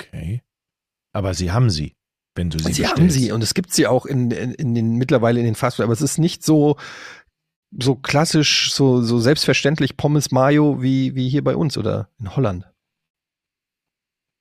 Okay. 0.00 0.42
Aber 1.12 1.34
sie 1.34 1.50
haben 1.50 1.70
sie, 1.70 1.96
wenn 2.34 2.50
du 2.50 2.58
sie 2.58 2.64
Sie, 2.72 2.82
bestellst. 2.82 2.92
haben 2.96 3.10
sie 3.10 3.32
und 3.32 3.42
es 3.42 3.54
gibt 3.54 3.72
sie 3.72 3.86
auch 3.86 4.06
in, 4.06 4.30
in, 4.30 4.52
in 4.54 4.74
den 4.74 4.94
mittlerweile 4.96 5.40
in 5.40 5.46
den 5.46 5.54
Fastfood, 5.56 5.84
aber 5.84 5.92
es 5.92 6.02
ist 6.02 6.18
nicht 6.18 6.44
so 6.44 6.76
so 7.78 7.96
klassisch, 7.96 8.72
so 8.72 9.02
so 9.02 9.18
selbstverständlich 9.18 9.96
Pommes 9.96 10.30
Mayo 10.30 10.80
wie 10.82 11.14
wie 11.14 11.28
hier 11.28 11.42
bei 11.44 11.56
uns 11.56 11.76
oder 11.76 12.08
in 12.18 12.34
Holland. 12.36 12.66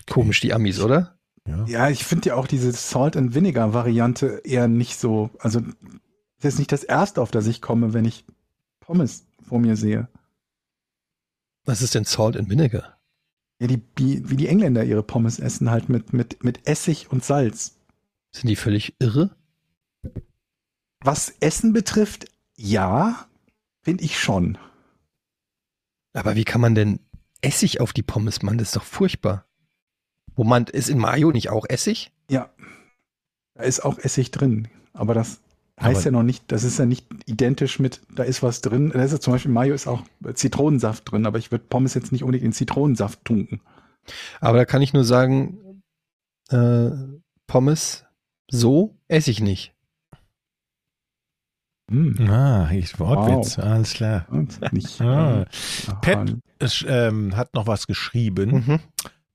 Komisch 0.10 0.40
die 0.40 0.54
Amis, 0.54 0.80
oder? 0.80 1.18
Ja. 1.48 1.66
Ja, 1.66 1.90
ich 1.90 2.06
finde 2.06 2.30
ja 2.30 2.36
auch 2.36 2.48
diese 2.48 2.72
Salt 2.72 3.18
and 3.18 3.34
Vinegar 3.36 3.74
Variante 3.74 4.42
eher 4.44 4.68
nicht 4.68 4.98
so, 5.00 5.30
also 5.40 5.62
das 6.40 6.54
ist 6.54 6.60
nicht 6.60 6.72
das 6.72 6.84
erste, 6.84 7.22
auf 7.22 7.32
das 7.32 7.48
ich 7.48 7.62
komme, 7.62 7.94
wenn 7.94 8.06
ich 8.06 8.26
Pommes 8.88 9.28
vor 9.42 9.60
mir 9.60 9.76
sehe. 9.76 10.08
Was 11.66 11.82
ist 11.82 11.94
denn 11.94 12.06
Salt 12.06 12.38
and 12.38 12.50
Vinegar? 12.50 12.98
Ja, 13.60 13.68
die, 13.68 13.82
die, 13.98 14.30
wie 14.30 14.38
die 14.38 14.48
Engländer 14.48 14.86
ihre 14.86 15.04
Pommes 15.04 15.40
essen, 15.40 15.70
halt 15.70 15.90
mit, 15.90 16.14
mit, 16.14 16.42
mit 16.44 16.66
Essig 16.66 17.12
und 17.12 17.24
Salz. 17.24 17.78
Sind 18.32 18.48
die 18.48 18.56
völlig 18.56 18.96
irre? 19.00 19.36
Was 21.02 21.30
Essen 21.42 21.74
betrifft, 21.74 22.28
ja, 22.56 23.28
finde 23.82 24.06
ich 24.06 24.18
schon. 24.18 24.58
Aber 26.14 26.36
wie 26.36 26.46
kann 26.46 26.62
man 26.62 26.74
denn 26.74 27.00
Essig 27.42 27.82
auf 27.82 27.92
die 27.92 28.04
Pommes 28.04 28.42
machen? 28.42 28.58
Das 28.58 28.70
ist 28.70 28.76
doch 28.78 28.84
furchtbar. 28.84 29.46
Wo 30.36 30.46
man 30.46 30.66
ist 30.66 30.90
in 30.90 30.98
Mayo 30.98 31.32
nicht 31.32 31.50
auch 31.50 31.66
Essig? 31.68 32.14
Ja, 32.30 32.50
da 33.56 33.64
ist 33.64 33.82
auch 33.82 34.00
Essig 34.00 34.32
drin, 34.32 34.70
aber 34.94 35.14
das 35.14 35.42
heißt 35.80 35.98
Aber- 35.98 36.06
ja 36.06 36.12
noch 36.12 36.24
nicht, 36.24 36.52
das 36.52 36.64
ist 36.64 36.80
ja 36.80 36.86
nicht 36.86 37.06
identisch 37.26 37.80
mit, 37.80 38.02
da 38.16 38.24
ist 38.24 38.42
was 38.44 38.62
drin. 38.62 38.92
Da 38.92 39.02
ist 39.04 39.12
ja 39.12 39.20
zum 39.20 39.34
Beispiel 39.34 39.52
Mayo 39.52 39.74
ist 39.74 39.88
auch 39.88 40.04
Zitronensaft 40.34 41.12
drin, 41.12 41.26
aber 41.26 41.38
ich 41.38 41.52
würde 41.52 41.66
Pommes 41.70 41.94
jetzt 41.94 42.12
nicht 42.12 42.24
unbedingt 42.24 42.46
in 42.46 42.54
Zitronensaft 42.54 43.24
tunken. 43.26 43.62
Aber 44.40 44.58
da 44.58 44.66
kann 44.66 44.82
ich 44.82 44.94
nur 44.94 45.04
sagen, 45.04 45.82
äh, 46.50 46.90
Pommes 47.48 48.06
so 48.50 48.98
esse 49.08 49.32
ich 49.32 49.42
nicht. 49.42 49.74
Hm. 51.90 52.30
Ah, 52.30 52.70
ich 52.74 53.00
Wortwitz, 53.00 53.60
alles 53.60 53.94
klar. 53.94 54.28
Nicht. 54.72 55.00
Ah. 55.00 55.46
Pet 56.02 56.36
es, 56.60 56.84
ähm, 56.88 57.36
hat 57.38 57.54
noch 57.54 57.68
was 57.68 57.88
geschrieben. 57.88 58.66
Mhm. 58.66 58.80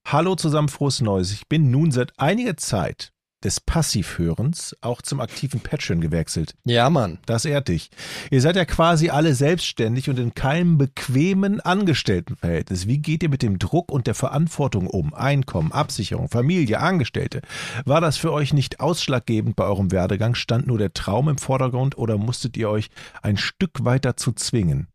Hallo 0.06 0.34
zusammen, 0.34 0.68
frohes 0.68 1.00
Neues. 1.00 1.32
Ich 1.32 1.48
bin 1.48 1.70
nun 1.70 1.92
seit 1.92 2.18
einiger 2.18 2.56
Zeit 2.56 3.12
des 3.44 3.60
Passivhörens 3.60 4.76
auch 4.80 5.02
zum 5.02 5.20
aktiven 5.20 5.60
Patreon 5.60 6.00
gewechselt. 6.00 6.54
Ja, 6.64 6.90
Mann. 6.90 7.18
Das 7.26 7.44
ehrt 7.44 7.68
dich. 7.68 7.90
Ihr 8.30 8.40
seid 8.40 8.56
ja 8.56 8.64
quasi 8.64 9.10
alle 9.10 9.34
selbstständig 9.34 10.08
und 10.08 10.18
in 10.18 10.34
keinem 10.34 10.78
bequemen 10.78 11.60
Angestelltenverhältnis. 11.60 12.86
Wie 12.86 12.98
geht 12.98 13.22
ihr 13.22 13.28
mit 13.28 13.42
dem 13.42 13.58
Druck 13.58 13.90
und 13.92 14.06
der 14.06 14.14
Verantwortung 14.14 14.86
um? 14.86 15.14
Einkommen, 15.14 15.72
Absicherung, 15.72 16.28
Familie, 16.28 16.80
Angestellte. 16.80 17.42
War 17.84 18.00
das 18.00 18.16
für 18.16 18.32
euch 18.32 18.52
nicht 18.52 18.80
ausschlaggebend 18.80 19.56
bei 19.56 19.64
eurem 19.64 19.92
Werdegang? 19.92 20.34
Stand 20.34 20.66
nur 20.66 20.78
der 20.78 20.92
Traum 20.92 21.28
im 21.28 21.38
Vordergrund 21.38 21.98
oder 21.98 22.18
musstet 22.18 22.56
ihr 22.56 22.70
euch 22.70 22.90
ein 23.22 23.36
Stück 23.36 23.84
weiter 23.84 24.16
zu 24.16 24.32
zwingen? 24.32 24.88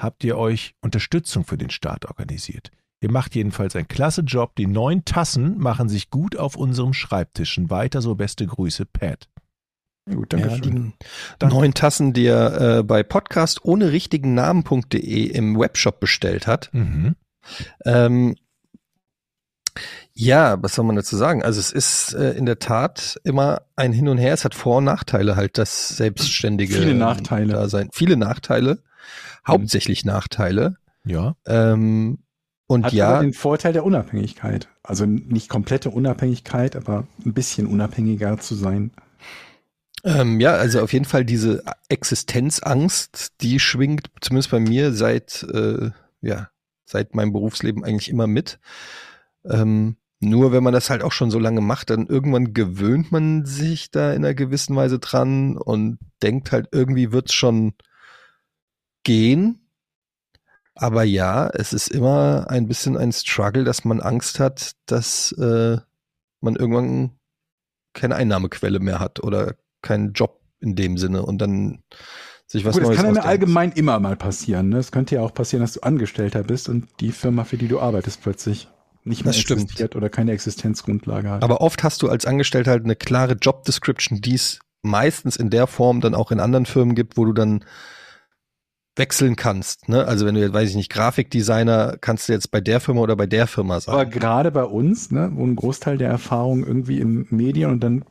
Habt 0.00 0.24
ihr 0.24 0.38
euch 0.38 0.74
Unterstützung 0.80 1.44
für 1.44 1.58
den 1.58 1.70
Start 1.70 2.06
organisiert? 2.06 2.70
Ihr 3.02 3.10
macht 3.10 3.34
jedenfalls 3.34 3.74
einen 3.76 3.88
klasse 3.88 4.20
Job. 4.22 4.54
Die 4.56 4.66
neuen 4.66 5.04
Tassen 5.06 5.56
machen 5.58 5.88
sich 5.88 6.10
gut 6.10 6.36
auf 6.36 6.56
unserem 6.56 6.92
Schreibtischen. 6.92 7.70
Weiter 7.70 8.02
so 8.02 8.14
beste 8.14 8.46
Grüße, 8.46 8.84
Pat. 8.86 9.28
Ja, 10.08 10.14
gut, 10.16 10.32
Ja, 10.32 10.38
danke 10.40 10.64
schön. 10.64 10.74
die 10.98 11.06
Danke. 11.38 11.54
neuen 11.56 11.74
Tassen, 11.74 12.12
die 12.12 12.26
er 12.26 12.78
äh, 12.78 12.82
bei 12.82 13.02
podcast 13.02 13.64
ohne 13.64 13.90
richtigen 13.92 14.34
Namen.de 14.34 15.24
im 15.26 15.58
Webshop 15.58 15.98
bestellt 16.00 16.46
hat. 16.46 16.68
Mhm. 16.72 17.16
Ähm, 17.86 18.36
ja, 20.12 20.62
was 20.62 20.74
soll 20.74 20.84
man 20.84 20.96
dazu 20.96 21.16
sagen? 21.16 21.42
Also 21.42 21.58
es 21.60 21.72
ist 21.72 22.12
äh, 22.14 22.32
in 22.32 22.44
der 22.44 22.58
Tat 22.58 23.18
immer 23.24 23.62
ein 23.76 23.92
Hin 23.92 24.08
und 24.08 24.18
Her. 24.18 24.34
Es 24.34 24.44
hat 24.44 24.54
Vor- 24.54 24.78
und 24.78 24.84
Nachteile 24.84 25.36
halt, 25.36 25.56
das 25.56 25.88
selbstständige 25.88 26.74
Viele 26.74 26.94
Nachteile. 26.94 27.54
Dasein. 27.54 27.88
Viele 27.94 28.18
Nachteile, 28.18 28.82
hauptsächlich 29.46 30.04
Nachteile. 30.04 30.76
Ja. 31.04 31.34
Ähm, 31.46 32.18
und 32.70 32.84
Hat 32.84 32.92
ja, 32.92 33.08
aber 33.08 33.22
den 33.22 33.32
Vorteil 33.32 33.72
der 33.72 33.84
Unabhängigkeit. 33.84 34.68
Also 34.84 35.04
nicht 35.04 35.48
komplette 35.48 35.90
Unabhängigkeit, 35.90 36.76
aber 36.76 37.04
ein 37.26 37.34
bisschen 37.34 37.66
unabhängiger 37.66 38.38
zu 38.38 38.54
sein. 38.54 38.92
Ähm, 40.04 40.38
ja, 40.38 40.52
also 40.52 40.80
auf 40.80 40.92
jeden 40.92 41.04
Fall 41.04 41.24
diese 41.24 41.64
Existenzangst, 41.88 43.32
die 43.40 43.58
schwingt 43.58 44.12
zumindest 44.20 44.52
bei 44.52 44.60
mir 44.60 44.92
seit, 44.92 45.44
äh, 45.52 45.90
ja, 46.20 46.50
seit 46.84 47.16
meinem 47.16 47.32
Berufsleben 47.32 47.82
eigentlich 47.82 48.08
immer 48.08 48.28
mit. 48.28 48.60
Ähm, 49.44 49.96
nur 50.20 50.52
wenn 50.52 50.62
man 50.62 50.72
das 50.72 50.90
halt 50.90 51.02
auch 51.02 51.10
schon 51.10 51.32
so 51.32 51.40
lange 51.40 51.60
macht, 51.60 51.90
dann 51.90 52.06
irgendwann 52.06 52.54
gewöhnt 52.54 53.10
man 53.10 53.46
sich 53.46 53.90
da 53.90 54.12
in 54.12 54.24
einer 54.24 54.34
gewissen 54.34 54.76
Weise 54.76 55.00
dran 55.00 55.56
und 55.56 55.98
denkt 56.22 56.52
halt, 56.52 56.68
irgendwie 56.70 57.10
wird's 57.10 57.34
schon 57.34 57.72
gehen. 59.02 59.59
Aber 60.80 61.02
ja, 61.04 61.50
es 61.52 61.74
ist 61.74 61.88
immer 61.88 62.46
ein 62.48 62.66
bisschen 62.66 62.96
ein 62.96 63.12
Struggle, 63.12 63.64
dass 63.64 63.84
man 63.84 64.00
Angst 64.00 64.40
hat, 64.40 64.72
dass 64.86 65.30
äh, 65.32 65.76
man 66.40 66.56
irgendwann 66.56 67.18
keine 67.92 68.16
Einnahmequelle 68.16 68.80
mehr 68.80 68.98
hat 68.98 69.22
oder 69.22 69.56
keinen 69.82 70.14
Job 70.14 70.40
in 70.58 70.76
dem 70.76 70.96
Sinne 70.96 71.22
und 71.22 71.36
dann 71.36 71.82
sich 72.46 72.64
was 72.64 72.72
Gut, 72.72 72.82
das 72.82 72.88
Neues 72.88 73.02
kann 73.02 73.14
ja 73.14 73.22
allgemein 73.24 73.72
immer 73.72 74.00
mal 74.00 74.16
passieren. 74.16 74.70
Ne? 74.70 74.78
Es 74.78 74.90
könnte 74.90 75.16
ja 75.16 75.20
auch 75.20 75.34
passieren, 75.34 75.60
dass 75.60 75.74
du 75.74 75.80
Angestellter 75.80 76.44
bist 76.44 76.70
und 76.70 76.88
die 77.00 77.12
Firma, 77.12 77.44
für 77.44 77.58
die 77.58 77.68
du 77.68 77.78
arbeitest, 77.78 78.22
plötzlich 78.22 78.66
nicht 79.04 79.26
mehr 79.26 79.34
Das 79.34 79.40
stimmt. 79.40 79.64
existiert 79.64 79.96
oder 79.96 80.08
keine 80.08 80.32
Existenzgrundlage 80.32 81.28
hat. 81.28 81.44
Aber 81.44 81.60
oft 81.60 81.82
hast 81.82 82.00
du 82.00 82.08
als 82.08 82.24
Angestellter 82.24 82.70
halt 82.70 82.84
eine 82.84 82.96
klare 82.96 83.34
Job 83.34 83.64
Description, 83.64 84.22
die 84.22 84.34
es 84.34 84.60
meistens 84.80 85.36
in 85.36 85.50
der 85.50 85.66
Form 85.66 86.00
dann 86.00 86.14
auch 86.14 86.30
in 86.30 86.40
anderen 86.40 86.64
Firmen 86.64 86.94
gibt, 86.94 87.18
wo 87.18 87.26
du 87.26 87.34
dann 87.34 87.66
wechseln 89.00 89.34
kannst. 89.34 89.88
Ne? 89.88 90.04
Also 90.06 90.26
wenn 90.26 90.34
du 90.34 90.40
jetzt, 90.42 90.52
weiß 90.52 90.70
ich 90.70 90.76
nicht, 90.76 90.92
Grafikdesigner, 90.92 91.96
kannst 92.00 92.28
du 92.28 92.32
jetzt 92.34 92.50
bei 92.50 92.60
der 92.60 92.80
Firma 92.80 93.00
oder 93.00 93.16
bei 93.16 93.26
der 93.26 93.46
Firma 93.46 93.80
sein. 93.80 93.94
Aber 93.94 94.04
gerade 94.04 94.50
bei 94.50 94.64
uns, 94.64 95.10
ne, 95.10 95.30
wo 95.34 95.44
ein 95.44 95.56
Großteil 95.56 95.96
der 95.98 96.10
Erfahrung 96.10 96.64
irgendwie 96.64 97.00
in 97.00 97.26
Medien 97.30 97.70
und 97.70 97.80
dann 97.80 98.04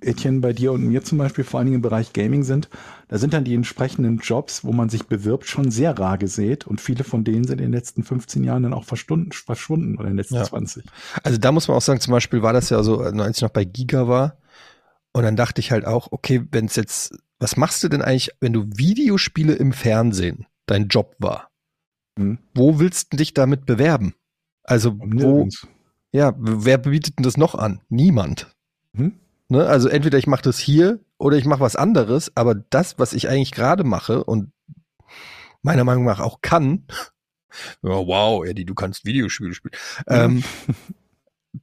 Etienne 0.00 0.40
bei 0.40 0.52
dir 0.52 0.72
und 0.72 0.84
mir 0.84 1.02
zum 1.02 1.18
Beispiel 1.18 1.44
vor 1.44 1.58
allen 1.58 1.66
Dingen 1.66 1.76
im 1.76 1.82
Bereich 1.82 2.12
Gaming 2.12 2.44
sind, 2.44 2.68
da 3.08 3.18
sind 3.18 3.34
dann 3.34 3.44
die 3.44 3.54
entsprechenden 3.54 4.18
Jobs, 4.18 4.64
wo 4.64 4.72
man 4.72 4.88
sich 4.88 5.06
bewirbt, 5.06 5.46
schon 5.46 5.70
sehr 5.70 5.98
rar 5.98 6.18
gesät 6.18 6.66
und 6.66 6.80
viele 6.80 7.04
von 7.04 7.24
denen 7.24 7.44
sind 7.44 7.58
in 7.58 7.66
den 7.66 7.72
letzten 7.72 8.04
15 8.04 8.44
Jahren 8.44 8.62
dann 8.62 8.74
auch 8.74 8.84
verschwunden, 8.84 9.32
verschwunden 9.32 9.96
oder 9.96 10.04
in 10.04 10.12
den 10.12 10.18
letzten 10.18 10.36
Ja. 10.36 10.44
20. 10.44 10.84
Also 11.24 11.38
da 11.38 11.50
muss 11.50 11.66
man 11.66 11.76
auch 11.76 11.82
sagen, 11.82 12.00
zum 12.00 12.12
Beispiel 12.12 12.42
war 12.42 12.52
das 12.52 12.70
ja 12.70 12.82
so, 12.82 13.00
als 13.00 13.36
ich 13.36 13.42
noch 13.42 13.50
bei 13.50 13.64
Giga 13.64 14.06
war. 14.06 14.36
Und 15.12 15.24
dann 15.24 15.36
dachte 15.36 15.60
ich 15.60 15.72
halt 15.72 15.84
auch, 15.84 16.12
okay, 16.12 16.44
wenn 16.52 16.66
es 16.66 16.76
jetzt, 16.76 17.16
was 17.38 17.56
machst 17.56 17.82
du 17.82 17.88
denn 17.88 18.02
eigentlich, 18.02 18.30
wenn 18.40 18.52
du 18.52 18.66
Videospiele 18.66 19.54
im 19.54 19.72
Fernsehen 19.72 20.46
dein 20.66 20.88
Job 20.88 21.14
war? 21.18 21.50
Hm. 22.18 22.38
Wo 22.54 22.78
willst 22.78 23.12
du 23.12 23.16
dich 23.16 23.34
damit 23.34 23.66
bewerben? 23.66 24.14
Also 24.64 24.98
wo, 24.98 25.48
ja, 26.12 26.34
wer 26.36 26.78
bietet 26.78 27.18
denn 27.18 27.22
das 27.22 27.36
noch 27.36 27.54
an? 27.54 27.80
Niemand. 27.88 28.54
Hm? 28.94 29.18
Ne? 29.48 29.66
Also 29.66 29.88
entweder 29.88 30.18
ich 30.18 30.26
mache 30.26 30.42
das 30.42 30.58
hier 30.58 31.00
oder 31.16 31.36
ich 31.36 31.44
mache 31.44 31.60
was 31.60 31.76
anderes, 31.76 32.36
aber 32.36 32.54
das, 32.54 32.98
was 32.98 33.12
ich 33.12 33.28
eigentlich 33.28 33.52
gerade 33.52 33.84
mache 33.84 34.24
und 34.24 34.52
meiner 35.62 35.84
Meinung 35.84 36.04
nach 36.04 36.20
auch 36.20 36.40
kann, 36.42 36.86
ja, 37.82 37.90
wow, 37.90 38.44
Eddie, 38.44 38.64
du 38.64 38.74
kannst 38.74 39.04
Videospiele 39.04 39.54
spielen. 39.54 39.74
Ähm, 40.06 40.44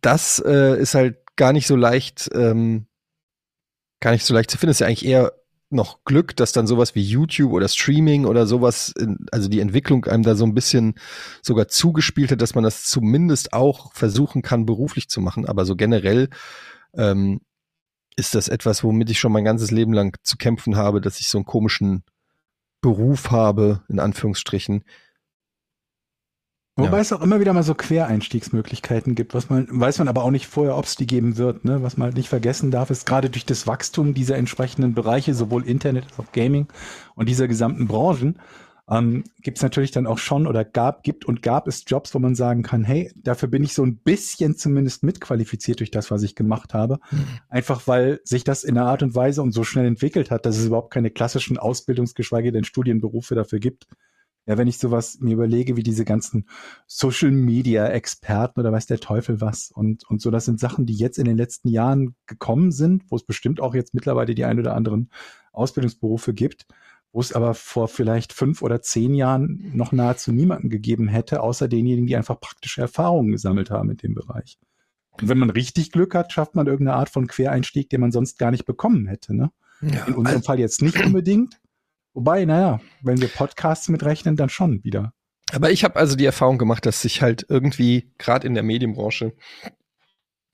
das 0.02 0.42
äh, 0.46 0.80
ist 0.80 0.96
halt 0.96 1.18
gar 1.36 1.54
nicht 1.54 1.68
so 1.68 1.76
leicht, 1.76 2.30
ähm, 2.34 2.88
gar 4.00 4.12
nicht 4.12 4.26
so 4.26 4.34
leicht 4.34 4.52
zu 4.52 4.58
finden. 4.58 4.72
Es 4.72 4.78
ist 4.78 4.82
ja 4.82 4.88
eigentlich 4.88 5.06
eher 5.06 5.34
noch 5.70 6.04
Glück, 6.06 6.36
dass 6.36 6.52
dann 6.52 6.68
sowas 6.68 6.96
wie 6.96 7.04
YouTube 7.04 7.52
oder 7.52 7.68
Streaming 7.68 8.26
oder 8.26 8.46
sowas, 8.46 8.94
in, 8.98 9.26
also 9.32 9.50
die 9.50 9.60
Entwicklung 9.60 10.06
einem 10.06 10.24
da 10.24 10.36
so 10.36 10.46
ein 10.46 10.54
bisschen 10.54 10.96
sogar 11.42 11.68
zugespielt 11.68 12.32
hat, 12.32 12.42
dass 12.42 12.56
man 12.56 12.64
das 12.64 12.86
zumindest 12.86 13.54
auch 13.54 13.94
versuchen 13.94 14.42
kann, 14.42 14.66
beruflich 14.66 15.10
zu 15.10 15.22
machen. 15.22 15.46
Aber 15.46 15.66
so 15.66 15.76
generell 15.76 16.30
ähm, 16.96 17.42
ist 18.16 18.36
das 18.36 18.48
etwas, 18.48 18.84
womit 18.84 19.10
ich 19.10 19.20
schon 19.20 19.32
mein 19.32 19.44
ganzes 19.44 19.72
Leben 19.72 19.94
lang 19.94 20.16
zu 20.24 20.38
kämpfen 20.38 20.76
habe, 20.76 21.02
dass 21.02 21.20
ich 21.20 21.28
so 21.28 21.38
einen 21.38 21.46
komischen 21.46 22.04
Beruf 22.82 23.32
habe, 23.32 23.84
in 23.90 24.00
Anführungsstrichen. 24.00 24.84
Wobei 26.78 26.98
Ja. 26.98 27.02
es 27.02 27.14
auch 27.14 27.22
immer 27.22 27.40
wieder 27.40 27.54
mal 27.54 27.64
so 27.64 27.74
Quereinstiegsmöglichkeiten 27.74 29.16
gibt, 29.16 29.34
was 29.34 29.50
man, 29.50 29.68
weiß 29.70 30.00
man 30.00 30.10
aber 30.10 30.24
auch 30.24 30.32
nicht 30.32 30.48
vorher, 30.48 30.76
ob 30.78 30.86
es 30.86 30.96
die 30.96 31.08
geben 31.08 31.38
wird, 31.38 31.64
ne? 31.64 31.82
Was 31.84 31.96
man 31.96 32.08
halt 32.08 32.18
nicht 32.18 32.28
vergessen 32.28 32.70
darf, 32.70 32.90
ist 32.90 33.06
gerade 33.06 33.30
durch 33.30 33.46
das 33.46 33.66
Wachstum 33.66 34.14
dieser 34.14 34.36
entsprechenden 34.36 34.94
Bereiche, 34.94 35.34
sowohl 35.34 35.66
Internet 35.66 36.06
als 36.06 36.20
auch 36.20 36.32
Gaming 36.34 36.68
und 37.16 37.30
dieser 37.30 37.48
gesamten 37.48 37.88
Branchen, 37.88 38.40
ähm, 38.90 39.24
gibt 39.42 39.58
es 39.58 39.64
natürlich 39.64 39.92
dann 39.92 40.06
auch 40.06 40.18
schon 40.18 40.46
oder 40.48 40.64
gab, 40.66 41.04
gibt 41.04 41.26
und 41.26 41.42
gab 41.42 41.68
es 41.68 41.86
Jobs, 41.88 42.14
wo 42.14 42.20
man 42.20 42.36
sagen 42.36 42.62
kann, 42.62 42.84
hey, 42.84 43.12
dafür 43.16 43.48
bin 43.50 43.64
ich 43.64 43.74
so 43.74 43.84
ein 43.84 43.98
bisschen 43.98 44.58
zumindest 44.58 45.02
mitqualifiziert 45.02 45.80
durch 45.80 45.92
das, 45.92 46.12
was 46.12 46.24
ich 46.24 46.36
gemacht 46.36 46.74
habe. 46.74 47.00
Einfach 47.50 47.88
weil 47.88 48.20
sich 48.26 48.44
das 48.44 48.64
in 48.66 48.78
einer 48.78 48.88
Art 48.88 49.02
und 49.02 49.16
Weise 49.16 49.42
und 49.42 49.54
so 49.54 49.64
schnell 49.64 49.86
entwickelt 49.88 50.30
hat, 50.30 50.46
dass 50.46 50.58
es 50.58 50.66
überhaupt 50.66 50.94
keine 50.94 51.10
klassischen 51.10 51.58
Ausbildungsgeschweige 51.58 52.52
denn 52.52 52.64
Studienberufe 52.66 53.34
dafür 53.34 53.60
gibt. 53.60 53.88
Ja, 54.48 54.58
wenn 54.60 54.68
ich 54.68 54.78
sowas 54.78 55.18
mir 55.20 55.34
überlege, 55.34 55.76
wie 55.76 55.84
diese 55.84 56.06
ganzen 56.06 56.48
Social 56.86 57.32
Media 57.32 57.88
Experten 57.88 58.60
oder 58.60 58.72
weiß 58.72 58.86
der 58.86 59.00
Teufel 59.00 59.42
was 59.42 59.72
und, 59.72 60.08
und 60.08 60.22
so, 60.22 60.30
das 60.30 60.46
sind 60.46 60.60
Sachen, 60.60 60.86
die 60.86 60.96
jetzt 60.96 61.18
in 61.18 61.26
den 61.26 61.38
letzten 61.38 61.68
Jahren 61.68 62.16
gekommen 62.28 62.72
sind, 62.72 63.04
wo 63.10 63.16
es 63.16 63.26
bestimmt 63.26 63.60
auch 63.60 63.74
jetzt 63.74 63.96
mittlerweile 63.96 64.36
die 64.36 64.46
ein 64.46 64.60
oder 64.60 64.76
anderen 64.76 65.10
Ausbildungsberufe 65.52 66.34
gibt, 66.34 66.68
wo 67.12 67.22
es 67.22 67.34
aber 67.34 67.56
vor 67.56 67.88
vielleicht 67.88 68.34
fünf 68.34 68.62
oder 68.62 68.82
zehn 68.82 69.16
Jahren 69.16 69.72
noch 69.74 69.92
nahezu 69.92 70.32
niemanden 70.32 70.70
gegeben 70.70 71.08
hätte, 71.08 71.42
außer 71.42 71.68
denjenigen, 71.68 72.08
die 72.08 72.16
einfach 72.16 72.40
praktische 72.40 72.82
Erfahrungen 72.82 73.32
gesammelt 73.32 73.72
haben 73.72 73.90
in 73.90 73.98
dem 73.98 74.14
Bereich. 74.14 74.60
Und 75.22 75.30
wenn 75.30 75.38
man 75.40 75.50
richtig 75.50 75.92
Glück 75.92 76.14
hat, 76.14 76.34
schafft 76.34 76.56
man 76.56 76.68
irgendeine 76.68 76.98
Art 76.98 77.10
von 77.10 77.28
Quereinstieg, 77.28 77.90
den 77.90 78.02
man 78.02 78.12
sonst 78.12 78.38
gar 78.38 78.52
nicht 78.52 78.66
bekommen 78.66 79.08
hätte. 79.08 79.34
Ne? 79.34 79.52
Ja, 79.82 80.06
In 80.06 80.16
unserem 80.16 80.44
Fall 80.44 80.60
jetzt 80.60 80.82
nicht 80.82 81.04
unbedingt. 81.04 81.60
Wobei, 82.16 82.46
naja, 82.46 82.80
wenn 83.02 83.20
wir 83.20 83.28
Podcasts 83.28 83.90
mitrechnen, 83.90 84.38
dann 84.38 84.48
schon 84.48 84.84
wieder. 84.86 85.14
Aber 85.54 85.70
ich 85.70 85.84
habe 85.84 85.98
also 85.98 86.16
die 86.16 86.26
Erfahrung 86.26 86.58
gemacht, 86.58 86.86
dass 86.86 87.02
sich 87.02 87.22
halt 87.22 87.46
irgendwie, 87.50 88.14
gerade 88.18 88.48
in 88.48 88.54
der 88.54 88.64
Medienbranche, 88.64 89.34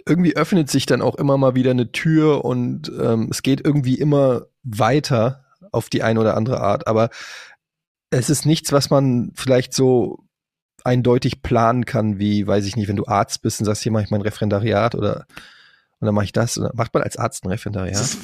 irgendwie 0.07 0.35
öffnet 0.35 0.71
sich 0.71 0.87
dann 0.87 1.03
auch 1.03 1.15
immer 1.15 1.37
mal 1.37 1.53
wieder 1.53 1.71
eine 1.71 1.91
Tür 1.91 2.43
und 2.43 2.91
ähm, 2.99 3.27
es 3.29 3.43
geht 3.43 3.63
irgendwie 3.63 3.95
immer 3.95 4.47
weiter 4.63 5.45
auf 5.71 5.89
die 5.89 6.01
eine 6.01 6.19
oder 6.19 6.35
andere 6.35 6.59
Art. 6.61 6.87
Aber 6.87 7.11
es 8.09 8.31
ist 8.31 8.47
nichts, 8.47 8.71
was 8.71 8.89
man 8.89 9.31
vielleicht 9.35 9.73
so 9.73 10.25
eindeutig 10.83 11.43
planen 11.43 11.85
kann, 11.85 12.17
wie, 12.17 12.47
weiß 12.47 12.65
ich 12.65 12.75
nicht, 12.75 12.87
wenn 12.87 12.95
du 12.95 13.05
Arzt 13.05 13.43
bist 13.43 13.59
und 13.59 13.65
sagst, 13.67 13.83
hier 13.83 13.91
mache 13.91 14.03
ich 14.03 14.09
mein 14.09 14.21
Referendariat 14.21 14.95
oder 14.95 15.27
und 16.01 16.07
dann 16.07 16.15
mache 16.15 16.25
ich 16.25 16.33
das. 16.33 16.57
Oder 16.57 16.71
macht 16.73 16.93
man 16.95 17.03
als 17.03 17.15
Arzt 17.15 17.45
ein 17.45 17.49
Referendariat? 17.49 18.01
Ist, 18.01 18.17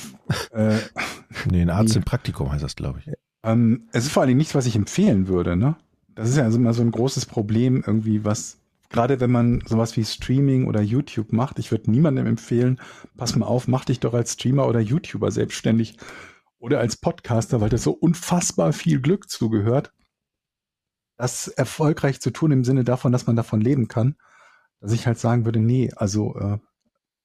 äh, 0.51 0.79
Nee, 1.45 1.61
ein 1.61 1.69
Arzt 1.69 1.95
im 1.95 2.03
Praktikum 2.03 2.51
heißt 2.51 2.63
das, 2.63 2.75
glaube 2.75 2.99
ich. 2.99 3.13
Ähm, 3.43 3.87
es 3.91 4.05
ist 4.05 4.11
vor 4.11 4.21
allen 4.21 4.29
Dingen 4.29 4.39
nichts, 4.39 4.55
was 4.55 4.65
ich 4.65 4.75
empfehlen 4.75 5.27
würde. 5.27 5.55
Ne? 5.55 5.75
Das 6.15 6.29
ist 6.29 6.37
ja 6.37 6.43
also 6.43 6.57
immer 6.57 6.73
so 6.73 6.81
ein 6.81 6.91
großes 6.91 7.25
Problem 7.25 7.83
irgendwie, 7.85 8.23
was 8.25 8.57
gerade 8.89 9.19
wenn 9.19 9.31
man 9.31 9.61
sowas 9.65 9.97
wie 9.97 10.05
Streaming 10.05 10.65
oder 10.65 10.81
YouTube 10.81 11.33
macht, 11.33 11.59
ich 11.59 11.71
würde 11.71 11.91
niemandem 11.91 12.25
empfehlen, 12.25 12.79
pass 13.17 13.35
mal 13.35 13.45
auf, 13.45 13.67
mach 13.67 13.83
dich 13.85 13.99
doch 13.99 14.13
als 14.13 14.33
Streamer 14.33 14.65
oder 14.67 14.79
YouTuber 14.79 15.29
selbstständig 15.29 15.97
oder 16.57 16.79
als 16.79 16.95
Podcaster, 16.95 17.59
weil 17.61 17.69
das 17.69 17.83
so 17.83 17.91
unfassbar 17.91 18.71
viel 18.73 19.01
Glück 19.01 19.29
zugehört, 19.29 19.91
das 21.17 21.47
erfolgreich 21.47 22.21
zu 22.21 22.31
tun 22.31 22.51
im 22.51 22.63
Sinne 22.63 22.83
davon, 22.83 23.11
dass 23.11 23.27
man 23.27 23.35
davon 23.35 23.59
leben 23.59 23.87
kann, 23.87 24.15
dass 24.79 24.91
ich 24.93 25.05
halt 25.05 25.19
sagen 25.19 25.45
würde, 25.45 25.59
nee, 25.59 25.91
also 25.95 26.35
äh, 26.37 26.57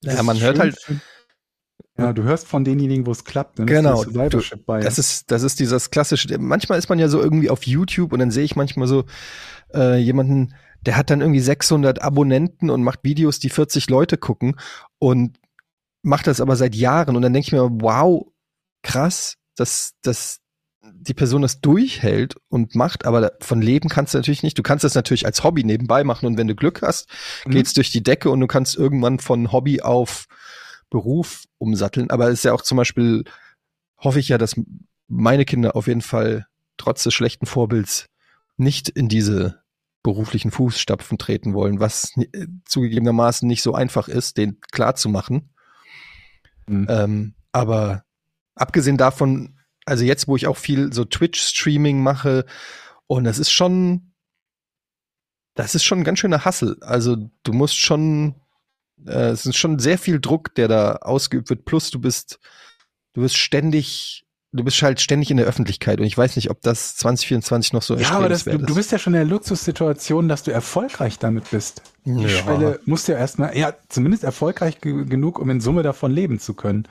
Ja, 0.02 0.22
man 0.22 0.40
hört 0.40 0.56
schön 0.56 0.60
halt- 0.62 0.80
für- 0.80 1.00
ja, 1.98 2.12
du 2.12 2.22
hörst 2.22 2.46
von 2.48 2.64
denjenigen, 2.64 3.06
wo 3.06 3.10
es 3.12 3.24
klappt. 3.24 3.58
Ne? 3.58 3.66
Das 3.66 3.76
Genau, 3.76 4.02
ist 4.02 4.06
der 4.06 4.12
Survivorship 4.14 4.66
bei. 4.66 4.80
Das 4.80 4.98
ist, 4.98 5.30
das 5.30 5.42
ist 5.42 5.60
dieses 5.60 5.90
klassische. 5.90 6.38
Manchmal 6.38 6.78
ist 6.78 6.88
man 6.88 6.98
ja 6.98 7.08
so 7.08 7.20
irgendwie 7.20 7.50
auf 7.50 7.64
YouTube 7.64 8.12
und 8.12 8.18
dann 8.18 8.30
sehe 8.30 8.44
ich 8.44 8.56
manchmal 8.56 8.88
so 8.88 9.04
äh, 9.74 9.98
jemanden, 9.98 10.54
der 10.80 10.96
hat 10.96 11.10
dann 11.10 11.20
irgendwie 11.20 11.40
600 11.40 12.02
Abonnenten 12.02 12.70
und 12.70 12.82
macht 12.82 13.00
Videos, 13.02 13.38
die 13.38 13.50
40 13.50 13.88
Leute 13.90 14.16
gucken 14.16 14.56
und 14.98 15.38
macht 16.02 16.26
das 16.26 16.40
aber 16.40 16.56
seit 16.56 16.74
Jahren 16.74 17.14
und 17.14 17.22
dann 17.22 17.32
denke 17.32 17.46
ich 17.46 17.52
mir, 17.52 17.68
wow, 17.70 18.26
krass, 18.82 19.36
dass, 19.56 19.92
dass 20.02 20.38
die 20.94 21.14
Person 21.14 21.42
das 21.42 21.60
durchhält 21.60 22.34
und 22.48 22.74
macht, 22.74 23.04
aber 23.06 23.32
von 23.40 23.62
leben 23.62 23.88
kannst 23.88 24.14
du 24.14 24.18
natürlich 24.18 24.42
nicht. 24.42 24.58
Du 24.58 24.64
kannst 24.64 24.82
das 24.82 24.96
natürlich 24.96 25.26
als 25.26 25.44
Hobby 25.44 25.62
nebenbei 25.62 26.02
machen 26.02 26.26
und 26.26 26.36
wenn 26.38 26.48
du 26.48 26.56
Glück 26.56 26.82
hast, 26.82 27.08
Mhm. 27.46 27.52
geht's 27.52 27.74
durch 27.74 27.92
die 27.92 28.02
Decke 28.02 28.30
und 28.30 28.40
du 28.40 28.48
kannst 28.48 28.76
irgendwann 28.76 29.20
von 29.20 29.52
Hobby 29.52 29.80
auf 29.82 30.26
Beruf 30.92 31.44
umsatteln. 31.58 32.10
Aber 32.10 32.28
es 32.28 32.34
ist 32.34 32.44
ja 32.44 32.52
auch 32.52 32.62
zum 32.62 32.76
Beispiel, 32.76 33.24
hoffe 33.98 34.20
ich 34.20 34.28
ja, 34.28 34.38
dass 34.38 34.54
meine 35.08 35.44
Kinder 35.44 35.74
auf 35.74 35.88
jeden 35.88 36.02
Fall 36.02 36.46
trotz 36.76 37.02
des 37.02 37.14
schlechten 37.14 37.46
Vorbilds 37.46 38.06
nicht 38.56 38.88
in 38.88 39.08
diese 39.08 39.62
beruflichen 40.02 40.50
Fußstapfen 40.50 41.16
treten 41.16 41.54
wollen, 41.54 41.80
was 41.80 42.12
äh, 42.16 42.46
zugegebenermaßen 42.64 43.48
nicht 43.48 43.62
so 43.62 43.74
einfach 43.74 44.08
ist, 44.08 44.36
den 44.36 44.60
klar 44.72 44.94
zu 44.94 45.08
machen. 45.08 45.54
Mhm. 46.66 46.86
Ähm, 46.88 47.34
aber 47.52 48.04
abgesehen 48.54 48.96
davon, 48.98 49.58
also 49.86 50.04
jetzt, 50.04 50.28
wo 50.28 50.36
ich 50.36 50.46
auch 50.46 50.56
viel 50.56 50.92
so 50.92 51.04
Twitch-Streaming 51.04 52.02
mache, 52.02 52.44
und 53.06 53.24
das 53.24 53.38
ist 53.38 53.50
schon, 53.50 54.12
das 55.54 55.74
ist 55.74 55.84
schon 55.84 56.00
ein 56.00 56.04
ganz 56.04 56.18
schöner 56.18 56.44
Hassel. 56.44 56.78
Also 56.80 57.16
du 57.42 57.52
musst 57.52 57.78
schon, 57.78 58.34
äh, 59.06 59.30
es 59.30 59.46
ist 59.46 59.56
schon 59.56 59.78
sehr 59.78 59.98
viel 59.98 60.20
Druck, 60.20 60.54
der 60.54 60.68
da 60.68 60.92
ausgeübt 60.96 61.50
wird. 61.50 61.64
Plus 61.64 61.90
du 61.90 62.00
bist, 62.00 62.38
du 63.14 63.22
bist 63.22 63.36
ständig, 63.36 64.24
du 64.52 64.64
bist 64.64 64.80
halt 64.82 65.00
ständig 65.00 65.30
in 65.30 65.36
der 65.36 65.46
Öffentlichkeit. 65.46 66.00
Und 66.00 66.06
ich 66.06 66.16
weiß 66.16 66.36
nicht, 66.36 66.50
ob 66.50 66.60
das 66.62 66.96
2024 66.96 67.72
noch 67.72 67.82
so 67.82 67.96
Ja, 67.96 68.10
aber 68.10 68.28
das, 68.28 68.44
du, 68.44 68.50
erstrebenswert 68.50 68.68
du 68.68 68.72
ist. 68.72 68.76
bist 68.76 68.92
ja 68.92 68.98
schon 68.98 69.14
in 69.14 69.18
der 69.20 69.26
Luxussituation, 69.28 70.28
dass 70.28 70.42
du 70.42 70.50
erfolgreich 70.52 71.18
damit 71.18 71.50
bist. 71.50 71.82
Die 72.04 72.10
Ja. 72.22 72.28
Schwelle 72.28 72.80
musst 72.84 73.08
du 73.08 73.12
ja 73.12 73.18
erstmal, 73.18 73.56
ja, 73.56 73.74
zumindest 73.88 74.24
erfolgreich 74.24 74.80
ge 74.80 75.04
genug, 75.04 75.38
um 75.38 75.48
in 75.50 75.60
Summe 75.60 75.82
davon 75.82 76.12
leben 76.12 76.38
zu 76.40 76.54
können. 76.54 76.86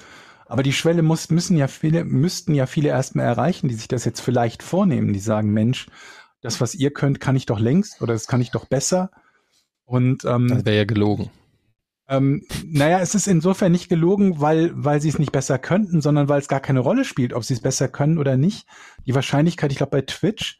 Aber 0.48 0.64
die 0.64 0.74
Schwelle 0.74 1.02
muss, 1.02 1.30
müssen 1.30 1.56
ja 1.56 1.68
viele, 1.70 2.04
müssten 2.04 2.54
ja 2.54 2.66
viele 2.66 2.90
erstmal 2.90 3.26
erreichen, 3.26 3.70
die 3.70 3.76
sich 3.76 3.88
das 3.88 4.04
jetzt 4.04 4.20
vielleicht 4.20 4.64
vornehmen, 4.64 5.14
die 5.14 5.20
sagen, 5.20 5.52
Mensch, 5.52 5.88
das, 6.42 6.60
was 6.60 6.76
ihr 6.76 6.92
könnt, 6.92 7.20
kann 7.22 7.36
ich 7.38 7.46
doch 7.46 7.60
längst 7.60 8.02
oder 8.02 8.14
das 8.14 8.28
kann 8.28 8.42
ich 8.42 8.52
doch 8.52 8.66
besser. 8.66 9.12
Und 9.86 10.26
ähm, 10.26 10.48
Das 10.50 10.66
wäre 10.66 10.76
ja 10.78 10.86
gelogen. 10.86 11.30
Ähm, 12.12 12.46
naja, 12.66 13.00
es 13.00 13.16
ist 13.16 13.28
insofern 13.28 13.72
nicht 13.72 13.88
gelogen, 13.88 14.42
weil, 14.42 14.72
weil 14.76 15.00
sie 15.00 15.08
es 15.08 15.18
nicht 15.18 15.32
besser 15.32 15.58
könnten, 15.58 16.02
sondern 16.02 16.28
weil 16.28 16.42
es 16.42 16.50
gar 16.50 16.60
keine 16.60 16.82
Rolle 16.82 17.06
spielt, 17.06 17.32
ob 17.32 17.46
sie 17.46 17.54
es 17.54 17.62
besser 17.62 17.88
können 17.88 18.18
oder 18.18 18.36
nicht. 18.36 18.68
Die 19.08 19.16
Wahrscheinlichkeit, 19.16 19.72
ich 19.72 19.78
glaube, 19.78 19.92
bei 19.92 20.02
Twitch 20.02 20.60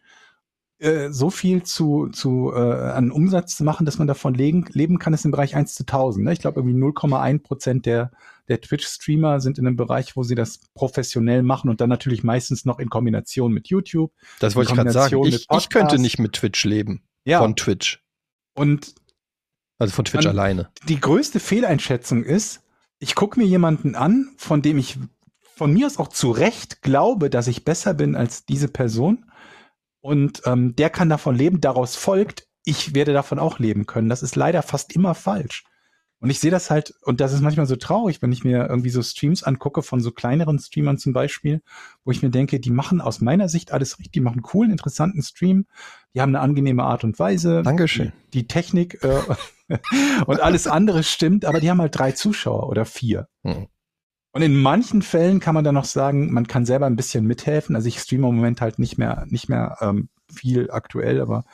äh, 0.80 1.10
so 1.12 1.30
viel 1.30 1.64
zu, 1.64 2.08
zu 2.08 2.54
äh, 2.56 2.58
an 2.58 3.12
Umsatz 3.12 3.58
zu 3.58 3.66
machen, 3.66 3.86
dass 3.86 3.98
man 4.00 4.08
davon 4.08 4.34
leben, 4.34 4.64
leben 4.72 4.98
kann, 4.98 5.14
ist 5.14 5.26
im 5.26 5.32
Bereich 5.32 5.54
1 5.54 5.76
zu 5.76 5.84
1000. 5.84 6.26
Ne? 6.26 6.32
Ich 6.32 6.40
glaube, 6.40 6.62
irgendwie 6.62 6.80
0,1 6.80 7.44
Prozent 7.44 7.86
der, 7.86 8.12
der 8.48 8.62
Twitch-Streamer 8.62 9.42
sind 9.42 9.60
in 9.60 9.68
einem 9.68 9.76
Bereich, 9.76 10.16
wo 10.16 10.24
sie 10.24 10.36
das 10.36 10.62
professionell 10.74 11.44
machen 11.44 11.70
und 11.70 11.82
dann 11.82 11.90
natürlich 11.90 12.24
meistens 12.24 12.64
noch 12.64 12.80
in 12.80 12.90
Kombination 12.90 13.52
mit 13.52 13.68
YouTube. 13.68 14.14
Das 14.40 14.56
wollte 14.56 14.72
ich 14.72 14.76
gerade 14.78 14.92
sagen. 14.92 15.22
Ich, 15.26 15.48
ich 15.52 15.70
könnte 15.70 16.00
nicht 16.00 16.18
mit 16.18 16.32
Twitch 16.32 16.64
leben. 16.64 17.04
Ja, 17.26 17.40
Von 17.40 17.58
Twitch. 17.58 18.02
und 18.56 18.96
Also 19.82 19.96
von 19.96 20.06
Twitch 20.06 20.26
Dann- 20.26 20.38
alleine. 20.38 20.70
die 20.88 21.00
größte 21.00 21.40
Fehleinschätzung 21.40 22.24
ist, 22.24 22.62
ich 23.00 23.16
gucke 23.16 23.40
mir 23.40 23.48
jemanden 23.48 23.96
an, 23.96 24.30
von 24.38 24.62
dem 24.62 24.78
ich 24.78 25.00
von 25.56 25.74
mir 25.74 25.88
aus 25.88 25.98
auch 25.98 26.10
zu 26.10 26.30
Recht 26.30 26.84
glaube, 26.84 27.32
dass 27.32 27.48
ich 27.48 27.66
besser 27.66 27.96
bin 27.96 28.16
als 28.16 28.46
diese 28.46 28.68
Person. 28.68 29.26
Und 30.00 30.44
ähm, 30.46 30.76
der 30.76 30.92
kann 30.92 31.10
davon 31.10 31.36
leben. 31.36 31.62
Daraus 31.62 31.96
folgt, 31.96 32.48
ich 32.64 32.94
werde 32.94 33.12
davon 33.12 33.40
auch 33.40 33.58
leben 33.58 33.88
können. 33.88 34.08
Das 34.08 34.22
ist 34.22 34.36
leider 34.36 34.62
fast 34.62 34.94
immer 34.94 35.16
falsch. 35.16 35.64
Und 36.22 36.30
ich 36.30 36.40
sehe 36.40 36.52
das 36.52 36.70
halt, 36.70 36.94
und 37.02 37.20
das 37.20 37.34
ist 37.34 37.42
manchmal 37.42 37.66
so 37.66 37.76
traurig, 37.76 38.22
wenn 38.22 38.32
ich 38.32 38.44
mir 38.44 38.68
irgendwie 38.70 38.92
so 38.92 39.02
Streams 39.02 39.42
angucke 39.42 39.82
von 39.82 40.02
so 40.02 40.12
kleineren 40.12 40.60
Streamern 40.60 41.00
zum 41.00 41.14
Beispiel, 41.14 41.64
wo 42.06 42.12
ich 42.12 42.22
mir 42.22 42.30
denke, 42.30 42.60
die 42.60 42.70
machen 42.70 43.02
aus 43.02 43.22
meiner 43.22 43.50
Sicht 43.50 43.72
alles 43.72 43.98
richtig, 43.98 44.12
die 44.14 44.20
machen 44.20 44.36
einen 44.36 44.44
coolen, 44.44 44.72
interessanten 44.72 45.24
Stream, 45.24 45.66
die 46.14 46.22
haben 46.22 46.30
eine 46.30 46.40
angenehme 46.40 46.84
Art 46.84 47.04
und 47.04 47.18
Weise. 47.18 47.64
Dankeschön. 47.64 48.14
Die, 48.34 48.42
die 48.44 48.48
Technik 48.48 49.04
äh, 49.04 49.20
und 50.28 50.40
alles 50.40 50.68
andere 50.68 51.02
stimmt, 51.02 51.44
aber 51.44 51.60
die 51.60 51.72
haben 51.72 51.82
halt 51.82 51.98
drei 51.98 52.12
Zuschauer 52.12 52.70
oder 52.70 52.86
vier. 52.86 53.28
Hm. 53.44 53.66
Und 54.32 54.44
in 54.44 54.62
manchen 54.62 55.02
Fällen 55.02 55.40
kann 55.40 55.56
man 55.56 55.64
dann 55.64 55.76
noch 55.76 55.86
sagen, 55.86 56.32
man 56.32 56.48
kann 56.48 56.68
selber 56.68 56.86
ein 56.86 56.96
bisschen 56.96 57.26
mithelfen. 57.26 57.76
Also 57.76 57.88
ich 57.88 58.00
streame 58.00 58.30
im 58.30 58.36
Moment 58.36 58.62
halt 58.62 58.78
nicht 58.78 59.00
mehr, 59.00 59.26
nicht 59.28 59.50
mehr 59.50 59.78
ähm, 59.82 60.10
viel 60.32 60.70
aktuell, 60.70 61.20
aber 61.20 61.46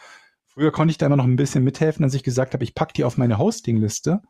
früher 0.45 0.73
konnte 0.73 0.91
ich 0.91 0.97
da 0.97 1.05
immer 1.05 1.15
noch 1.15 1.23
ein 1.23 1.37
bisschen 1.37 1.63
mithelfen, 1.63 2.03
als 2.03 2.13
ich 2.13 2.23
gesagt 2.23 2.53
habe, 2.53 2.65
ich 2.65 2.75
pack 2.75 2.93
die 2.93 3.05
auf 3.05 3.17
meine 3.17 3.37
Hosting-Liste. 3.37 4.21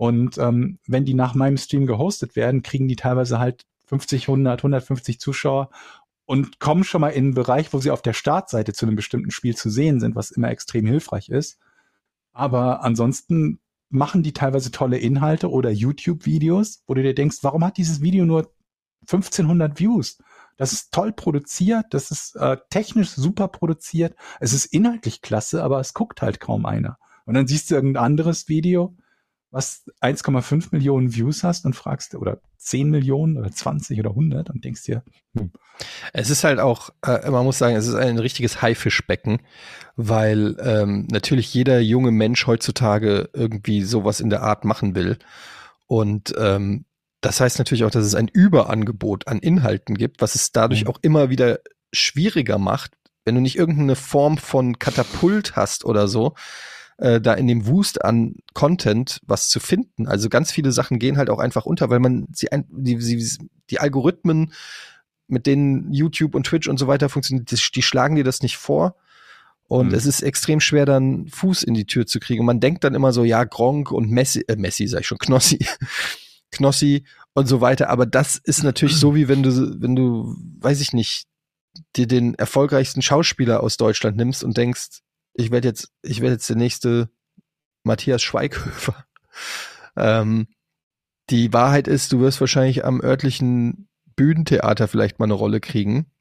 Und 0.00 0.38
ähm, 0.38 0.78
wenn 0.86 1.04
die 1.04 1.12
nach 1.12 1.34
meinem 1.34 1.58
Stream 1.58 1.86
gehostet 1.86 2.34
werden, 2.34 2.62
kriegen 2.62 2.88
die 2.88 2.96
teilweise 2.96 3.38
halt 3.38 3.66
50, 3.88 4.28
100, 4.28 4.60
150 4.60 5.20
Zuschauer 5.20 5.68
und 6.24 6.58
kommen 6.58 6.84
schon 6.84 7.02
mal 7.02 7.10
in 7.10 7.24
einen 7.24 7.34
Bereich, 7.34 7.70
wo 7.74 7.80
sie 7.80 7.90
auf 7.90 8.00
der 8.00 8.14
Startseite 8.14 8.72
zu 8.72 8.86
einem 8.86 8.96
bestimmten 8.96 9.30
Spiel 9.30 9.54
zu 9.54 9.68
sehen 9.68 10.00
sind, 10.00 10.16
was 10.16 10.30
immer 10.30 10.48
extrem 10.48 10.86
hilfreich 10.86 11.28
ist. 11.28 11.58
Aber 12.32 12.82
ansonsten 12.82 13.60
machen 13.90 14.22
die 14.22 14.32
teilweise 14.32 14.70
tolle 14.70 14.96
Inhalte 14.96 15.50
oder 15.50 15.68
YouTube-Videos, 15.68 16.82
wo 16.86 16.94
du 16.94 17.02
dir 17.02 17.14
denkst, 17.14 17.40
warum 17.42 17.62
hat 17.62 17.76
dieses 17.76 18.00
Video 18.00 18.24
nur 18.24 18.50
1500 19.02 19.78
Views? 19.78 20.16
Das 20.56 20.72
ist 20.72 20.94
toll 20.94 21.12
produziert, 21.12 21.84
das 21.90 22.10
ist 22.10 22.36
äh, 22.36 22.56
technisch 22.70 23.10
super 23.10 23.48
produziert, 23.48 24.16
es 24.40 24.54
ist 24.54 24.64
inhaltlich 24.64 25.20
klasse, 25.20 25.62
aber 25.62 25.78
es 25.78 25.92
guckt 25.92 26.22
halt 26.22 26.40
kaum 26.40 26.64
einer. 26.64 26.96
Und 27.26 27.34
dann 27.34 27.46
siehst 27.46 27.70
du 27.70 27.74
irgendein 27.74 28.02
anderes 28.02 28.48
Video, 28.48 28.96
was 29.50 29.84
1,5 30.00 30.68
Millionen 30.70 31.14
Views 31.14 31.42
hast 31.42 31.64
und 31.66 31.74
fragst, 31.74 32.14
oder 32.14 32.40
10 32.58 32.90
Millionen 32.90 33.36
oder 33.36 33.50
20 33.50 33.98
oder 33.98 34.10
100 34.10 34.50
und 34.50 34.64
denkst 34.64 34.84
dir, 34.84 35.02
hm, 35.36 35.50
Es 36.12 36.30
ist 36.30 36.44
halt 36.44 36.60
auch, 36.60 36.90
äh, 37.04 37.30
man 37.30 37.44
muss 37.44 37.58
sagen, 37.58 37.74
es 37.76 37.86
ist 37.86 37.94
ein 37.94 38.18
richtiges 38.18 38.62
Haifischbecken, 38.62 39.40
weil 39.96 40.56
ähm, 40.60 41.08
natürlich 41.10 41.52
jeder 41.54 41.80
junge 41.80 42.10
Mensch 42.10 42.46
heutzutage 42.46 43.28
irgendwie 43.32 43.82
sowas 43.82 44.20
in 44.20 44.30
der 44.30 44.42
Art 44.42 44.64
machen 44.64 44.94
will. 44.94 45.18
Und 45.86 46.34
ähm, 46.38 46.84
das 47.20 47.40
heißt 47.40 47.58
natürlich 47.58 47.84
auch, 47.84 47.90
dass 47.90 48.06
es 48.06 48.14
ein 48.14 48.28
Überangebot 48.28 49.26
an 49.26 49.38
Inhalten 49.40 49.96
gibt, 49.96 50.22
was 50.22 50.34
es 50.34 50.52
dadurch 50.52 50.84
Mhm. 50.84 50.90
auch 50.90 50.98
immer 51.02 51.30
wieder 51.30 51.60
schwieriger 51.92 52.58
macht, 52.58 52.92
wenn 53.24 53.34
du 53.34 53.40
nicht 53.40 53.56
irgendeine 53.56 53.96
Form 53.96 54.38
von 54.38 54.78
Katapult 54.78 55.56
hast 55.56 55.84
oder 55.84 56.08
so, 56.08 56.34
äh, 57.00 57.20
da 57.20 57.32
in 57.34 57.46
dem 57.46 57.66
Wust 57.66 58.04
an 58.04 58.36
Content 58.52 59.20
was 59.26 59.48
zu 59.48 59.58
finden. 59.58 60.06
Also 60.06 60.28
ganz 60.28 60.52
viele 60.52 60.70
Sachen 60.70 60.98
gehen 60.98 61.16
halt 61.16 61.30
auch 61.30 61.38
einfach 61.38 61.64
unter, 61.64 61.88
weil 61.88 61.98
man 61.98 62.26
sie, 62.32 62.52
ein, 62.52 62.66
die, 62.70 63.00
sie 63.00 63.38
die 63.70 63.80
Algorithmen, 63.80 64.52
mit 65.26 65.46
denen 65.46 65.92
YouTube 65.92 66.34
und 66.34 66.44
Twitch 66.44 66.68
und 66.68 66.78
so 66.78 66.86
weiter 66.88 67.08
funktionieren, 67.08 67.46
die, 67.46 67.56
die 67.56 67.82
schlagen 67.82 68.16
dir 68.16 68.24
das 68.24 68.42
nicht 68.42 68.58
vor. 68.58 68.96
Und 69.66 69.88
Mhm. 69.88 69.94
es 69.94 70.04
ist 70.04 70.22
extrem 70.22 70.60
schwer, 70.60 70.84
dann 70.84 71.28
Fuß 71.28 71.62
in 71.62 71.74
die 71.74 71.86
Tür 71.86 72.04
zu 72.06 72.20
kriegen. 72.20 72.40
Und 72.40 72.46
man 72.46 72.60
denkt 72.60 72.84
dann 72.84 72.94
immer 72.94 73.12
so, 73.12 73.24
ja, 73.24 73.44
Gronk 73.44 73.92
und 73.92 74.10
Messi, 74.10 74.44
äh, 74.48 74.56
Messi 74.56 74.86
sag 74.86 75.00
ich 75.00 75.06
schon, 75.06 75.18
Knossi, 75.18 75.58
Knossi 76.50 77.04
und 77.32 77.46
so 77.46 77.60
weiter. 77.60 77.88
Aber 77.88 78.04
das 78.04 78.36
ist 78.36 78.62
natürlich 78.62 78.96
so, 78.96 79.14
wie 79.14 79.28
wenn 79.28 79.42
du, 79.42 79.80
wenn 79.80 79.96
du, 79.96 80.36
weiß 80.58 80.80
ich 80.80 80.92
nicht, 80.92 81.26
dir 81.96 82.06
den 82.08 82.34
erfolgreichsten 82.34 83.00
Schauspieler 83.00 83.62
aus 83.62 83.76
Deutschland 83.76 84.16
nimmst 84.16 84.42
und 84.44 84.56
denkst, 84.56 85.00
ich 85.34 85.50
werde 85.50 85.68
jetzt, 85.68 85.92
ich 86.02 86.20
werde 86.20 86.34
jetzt 86.34 86.48
der 86.48 86.56
nächste 86.56 87.10
Matthias 87.82 88.22
Schweighöfer. 88.22 89.04
Ähm, 89.96 90.46
die 91.30 91.52
Wahrheit 91.52 91.88
ist, 91.88 92.12
du 92.12 92.20
wirst 92.20 92.40
wahrscheinlich 92.40 92.84
am 92.84 93.00
örtlichen 93.00 93.88
Bühnentheater 94.14 94.86
vielleicht 94.86 95.18
mal 95.18 95.24
eine 95.24 95.34
Rolle 95.34 95.60
kriegen. 95.60 96.12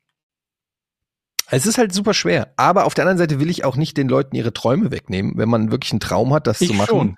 Es 1.51 1.65
ist 1.65 1.77
halt 1.77 1.93
super 1.93 2.13
schwer. 2.13 2.53
Aber 2.57 2.85
auf 2.85 2.93
der 2.93 3.03
anderen 3.03 3.17
Seite 3.17 3.39
will 3.39 3.49
ich 3.49 3.65
auch 3.65 3.75
nicht 3.75 3.97
den 3.97 4.07
Leuten 4.07 4.35
ihre 4.35 4.53
Träume 4.53 4.91
wegnehmen. 4.91 5.33
Wenn 5.35 5.49
man 5.49 5.71
wirklich 5.71 5.91
einen 5.91 5.99
Traum 5.99 6.33
hat, 6.33 6.47
das 6.47 6.61
ich 6.61 6.69
zu 6.69 6.73
machen, 6.75 6.87
schon. 6.87 7.15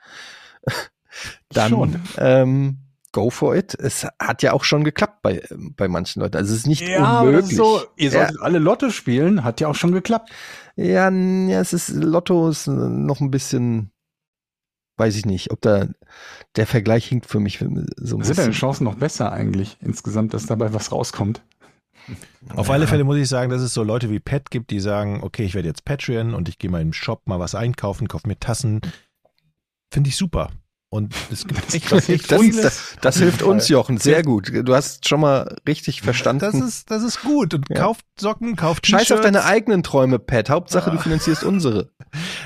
dann 1.49 1.69
Schon. 1.69 2.01
ähm, 2.17 2.77
go 3.11 3.29
for 3.29 3.55
it. 3.55 3.75
Es 3.75 4.07
hat 4.19 4.41
ja 4.43 4.53
auch 4.53 4.63
schon 4.63 4.83
geklappt 4.83 5.21
bei, 5.21 5.43
bei 5.75 5.87
manchen 5.87 6.21
Leuten. 6.21 6.37
Also 6.37 6.53
es 6.53 6.59
ist 6.59 6.67
nicht 6.67 6.87
Ja, 6.87 7.21
unmöglich. 7.21 7.51
ist 7.51 7.57
so, 7.57 7.81
ihr 7.97 8.09
Ja. 8.11 8.19
solltet 8.25 8.41
alle 8.41 8.59
Lotto 8.59 8.89
spielen, 8.89 9.43
hat 9.43 9.59
ja 9.61 9.67
auch 9.67 9.75
schon 9.75 9.91
geklappt. 9.91 10.31
Ja, 10.75 11.09
ja, 11.09 11.59
es 11.59 11.73
ist 11.73 11.89
Lotto 11.89 12.49
ist 12.49 12.67
äh, 12.67 12.71
noch 12.71 13.19
ein 13.19 13.31
bisschen, 13.31 13.91
weiß 14.97 15.15
ich 15.15 15.25
nicht, 15.25 15.51
ob 15.51 15.61
da 15.61 15.87
der 16.55 16.67
Vergleich 16.67 17.05
hinkt 17.07 17.25
für 17.25 17.39
mich 17.39 17.59
so 17.59 17.65
ein 17.65 17.75
Sind 17.97 18.19
deine 18.19 18.19
bisschen. 18.23 18.51
Chancen 18.51 18.83
noch 18.85 18.95
besser 18.95 19.31
eigentlich 19.31 19.77
insgesamt, 19.81 20.33
dass 20.33 20.45
dabei 20.45 20.73
was 20.73 20.91
rauskommt? 20.91 21.41
Auf 22.55 22.69
alle 22.69 22.87
Fälle 22.87 23.03
muss 23.03 23.17
ich 23.17 23.29
sagen, 23.29 23.51
dass 23.51 23.61
es 23.61 23.73
so 23.73 23.83
Leute 23.83 24.09
wie 24.09 24.19
Pat 24.19 24.49
gibt, 24.49 24.71
die 24.71 24.79
sagen, 24.79 25.19
okay, 25.21 25.43
ich 25.43 25.53
werde 25.53 25.67
jetzt 25.67 25.85
Patreon 25.85 26.33
und 26.33 26.49
ich 26.49 26.57
gehe 26.57 26.69
mal 26.69 26.81
im 26.81 26.93
Shop 26.93 27.27
mal 27.27 27.39
was 27.39 27.53
einkaufen, 27.53 28.07
kaufe 28.07 28.27
mir 28.27 28.39
Tassen. 28.39 28.81
Finde 29.93 30.09
ich 30.09 30.15
super. 30.15 30.49
Und 30.93 31.15
es 31.31 31.47
gibt 31.47 31.73
echt, 31.73 31.89
Das- 31.89 32.09
echt 32.09 32.29
Das, 32.29 32.41
das, 32.61 32.95
das 32.99 33.17
hilft 33.17 33.43
uns, 33.43 33.69
Jochen, 33.69 33.97
sehr 33.97 34.23
gut. 34.23 34.51
Du 34.53 34.75
hast 34.75 35.07
schon 35.07 35.21
mal 35.21 35.55
richtig 35.65 36.01
verstanden. 36.01 36.41
das 36.41 36.55
ist, 36.55 36.91
das 36.91 37.01
ist 37.03 37.21
gut. 37.21 37.53
Und 37.53 37.69
Ja. 37.69 37.77
kauft 37.77 38.03
Socken, 38.19 38.57
kauft 38.57 38.85
Scheiß 38.87 39.09
auf 39.13 39.21
deine 39.21 39.45
eigenen 39.45 39.83
Träume, 39.83 40.19
Pat. 40.19 40.49
Hauptsache, 40.49 40.91
du 40.91 40.97
Ah. 40.97 41.01
finanzierst 41.01 41.45
unsere. 41.45 41.91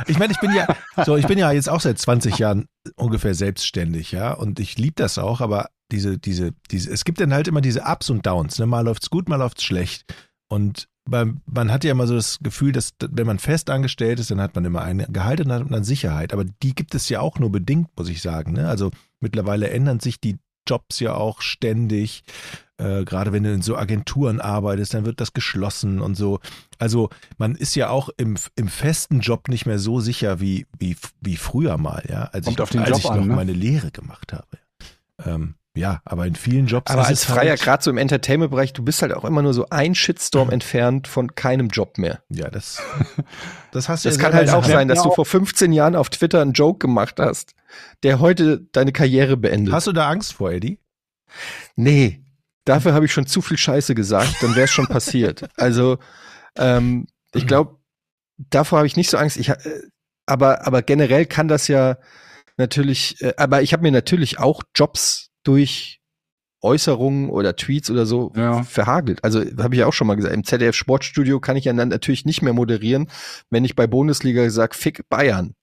Ich 0.06 0.20
meine, 0.20 0.32
ich 0.32 0.40
bin 0.40 0.54
ja, 0.54 0.68
so, 1.08 1.18
ich 1.18 1.26
bin 1.26 1.40
ja 1.40 1.52
jetzt 1.52 1.70
auch 1.70 1.82
seit 1.82 1.98
20 1.98 2.38
Jahren 2.38 2.68
ungefähr 2.96 3.34
selbstständig, 3.34 4.12
ja, 4.12 4.32
und 4.34 4.60
ich 4.60 4.78
liebe 4.78 4.94
das 4.96 5.18
auch, 5.18 5.42
aber 5.42 5.70
diese, 5.92 6.20
diese, 6.20 6.52
diese, 6.70 6.92
es 6.92 7.04
gibt 7.04 7.20
dann 7.20 7.34
halt 7.34 7.48
immer 7.48 7.62
diese 7.62 7.82
Ups 7.82 8.12
und 8.12 8.28
Downs, 8.28 8.60
ne, 8.60 8.68
mal 8.68 8.82
läuft's 8.86 9.10
gut, 9.10 9.28
mal 9.28 9.38
läuft's 9.38 9.64
schlecht. 9.64 10.06
Und 10.48 10.88
man 11.08 11.72
hat 11.72 11.84
ja 11.84 11.92
immer 11.92 12.08
so 12.08 12.16
das 12.16 12.40
Gefühl, 12.42 12.72
dass 12.72 12.94
wenn 13.00 13.28
man 13.28 13.40
fest 13.40 13.70
angestellt 13.70 14.20
ist, 14.20 14.32
dann 14.32 14.42
hat 14.42 14.56
man 14.56 14.66
immer 14.66 14.82
ein 14.82 15.06
Gehalt 15.10 15.42
und 15.42 15.50
dann 15.50 15.64
hat 15.64 15.70
man 15.70 15.84
Sicherheit. 15.84 16.34
Aber 16.34 16.46
die 16.46 16.74
gibt 16.74 16.96
es 16.96 17.10
ja 17.10 17.22
auch 17.22 17.38
nur 17.40 17.52
bedingt, 17.52 17.90
muss 17.96 18.10
ich 18.10 18.22
sagen. 18.22 18.54
Ne? 18.54 18.68
Also 18.68 18.92
mittlerweile 19.20 19.70
ändern 19.70 20.00
sich 20.00 20.20
die 20.20 20.38
Jobs 20.68 21.00
ja 21.00 21.14
auch 21.14 21.42
ständig. 21.42 22.24
Äh, 22.78 23.06
gerade 23.06 23.32
wenn 23.32 23.44
du 23.44 23.54
in 23.54 23.62
so 23.62 23.78
Agenturen 23.78 24.42
arbeitest, 24.42 24.94
dann 24.94 25.06
wird 25.06 25.22
das 25.22 25.34
geschlossen 25.34 26.02
und 26.02 26.16
so. 26.16 26.40
Also 26.80 27.10
man 27.38 27.56
ist 27.56 27.76
ja 27.76 27.90
auch 27.90 28.10
im, 28.18 28.36
im 28.56 28.68
festen 28.68 29.20
Job 29.20 29.48
nicht 29.48 29.66
mehr 29.66 29.80
so 29.80 30.00
sicher 30.00 30.40
wie, 30.40 30.66
wie, 30.78 30.98
wie 31.22 31.38
früher 31.38 31.78
mal, 31.78 32.04
ja. 32.10 32.24
Als 32.26 32.46
Kommt 32.46 32.58
ich, 32.58 32.64
auf 32.64 32.70
den 32.70 32.82
als 32.82 32.90
Job 32.90 33.00
ich 33.00 33.12
an, 33.12 33.20
noch 33.20 33.28
ne? 33.28 33.36
meine 33.36 33.54
Lehre 33.54 33.92
gemacht 33.92 34.34
habe. 34.34 34.48
Ähm, 35.24 35.56
ja, 35.76 36.02
aber 36.06 36.26
in 36.26 36.36
vielen 36.36 36.68
Jobs 36.68 36.90
Aber 36.90 37.02
ist 37.02 37.08
als 37.10 37.20
es 37.20 37.26
Freier, 37.26 37.52
halt, 37.52 37.62
gerade 37.62 37.84
so 37.84 37.92
im 37.92 37.98
Entertainment-Bereich, 37.98 38.74
du 38.74 38.84
bist 38.84 39.02
halt 39.02 39.14
auch 39.14 39.26
immer 39.26 39.42
nur 39.42 39.54
so 39.54 39.68
ein 39.70 39.94
Shitstorm 39.94 40.50
entfernt 40.52 41.08
von 41.08 41.36
keinem 41.36 41.68
Job 41.68 41.98
mehr. 41.98 42.22
Ja, 42.30 42.50
das, 42.50 42.82
das 43.72 43.90
hast 43.90 44.06
du 44.06 44.10
Das 44.10 44.18
ja 44.18 44.24
kann 44.24 44.34
halt 44.34 44.50
auch 44.50 44.64
sein, 44.64 44.88
dass 44.88 45.04
du 45.04 45.12
vor 45.12 45.26
15 45.26 45.74
Jahren 45.74 45.96
auf 45.96 46.10
Twitter 46.10 46.42
einen 46.42 46.54
Joke 46.54 46.80
gemacht 46.80 47.16
hast, 47.20 47.56
der 48.04 48.20
heute 48.20 48.62
deine 48.72 48.94
Karriere 48.94 49.36
beendet. 49.36 49.74
Hast 49.74 49.88
du 49.88 49.92
da 49.92 50.10
Angst 50.10 50.34
vor, 50.34 50.52
Eddie? 50.52 50.80
Nee, 51.76 52.24
dafür 52.64 52.94
habe 52.94 53.06
ich 53.06 53.12
schon 53.12 53.28
zu 53.28 53.42
viel 53.42 53.58
Scheiße 53.58 53.96
gesagt, 53.96 54.42
dann 54.42 54.56
wäre 54.56 54.66
es 54.66 54.72
schon 54.72 54.88
passiert. 54.88 55.48
Also, 55.58 55.98
ähm, 56.58 57.08
ich 57.34 57.48
glaube, 57.48 57.78
davor 58.38 58.80
habe 58.80 58.88
ich 58.88 58.96
nicht 58.96 59.10
so 59.10 59.18
Angst. 59.18 59.36
Ich, 59.38 59.50
äh, 59.50 59.58
aber, 60.26 60.66
aber 60.66 60.82
generell 60.82 61.26
kann 61.26 61.48
das 61.48 61.68
ja 61.68 61.98
natürlich, 62.58 63.22
äh, 63.22 63.34
aber 63.38 63.62
ich 63.62 63.74
habe 63.74 63.84
mir 63.84 63.92
natürlich 63.92 64.40
auch 64.40 64.64
Jobs 64.74 65.32
durch 65.46 66.02
Äußerungen 66.62 67.30
oder 67.30 67.56
Tweets 67.56 67.92
oder 67.92 68.06
so 68.06 68.32
Ja. 68.36 68.64
verhagelt. 68.64 69.24
Also 69.24 69.42
habe 69.60 69.76
ich 69.76 69.80
ja 69.80 69.88
auch 69.88 69.94
schon 69.94 70.08
mal 70.08 70.16
gesagt, 70.16 70.34
im 70.34 70.44
ZDF 70.44 70.76
Sportstudio 70.76 71.40
kann 71.40 71.58
ich 71.58 71.66
ja 71.66 71.74
dann 71.74 71.90
natürlich 71.90 72.26
nicht 72.26 72.42
mehr 72.42 72.54
moderieren, 72.54 73.10
wenn 73.50 73.66
ich 73.66 73.76
bei 73.76 73.88
Bundesliga 73.88 74.50
sage, 74.50 74.76
fick 74.76 75.08
Bayern. 75.10 75.54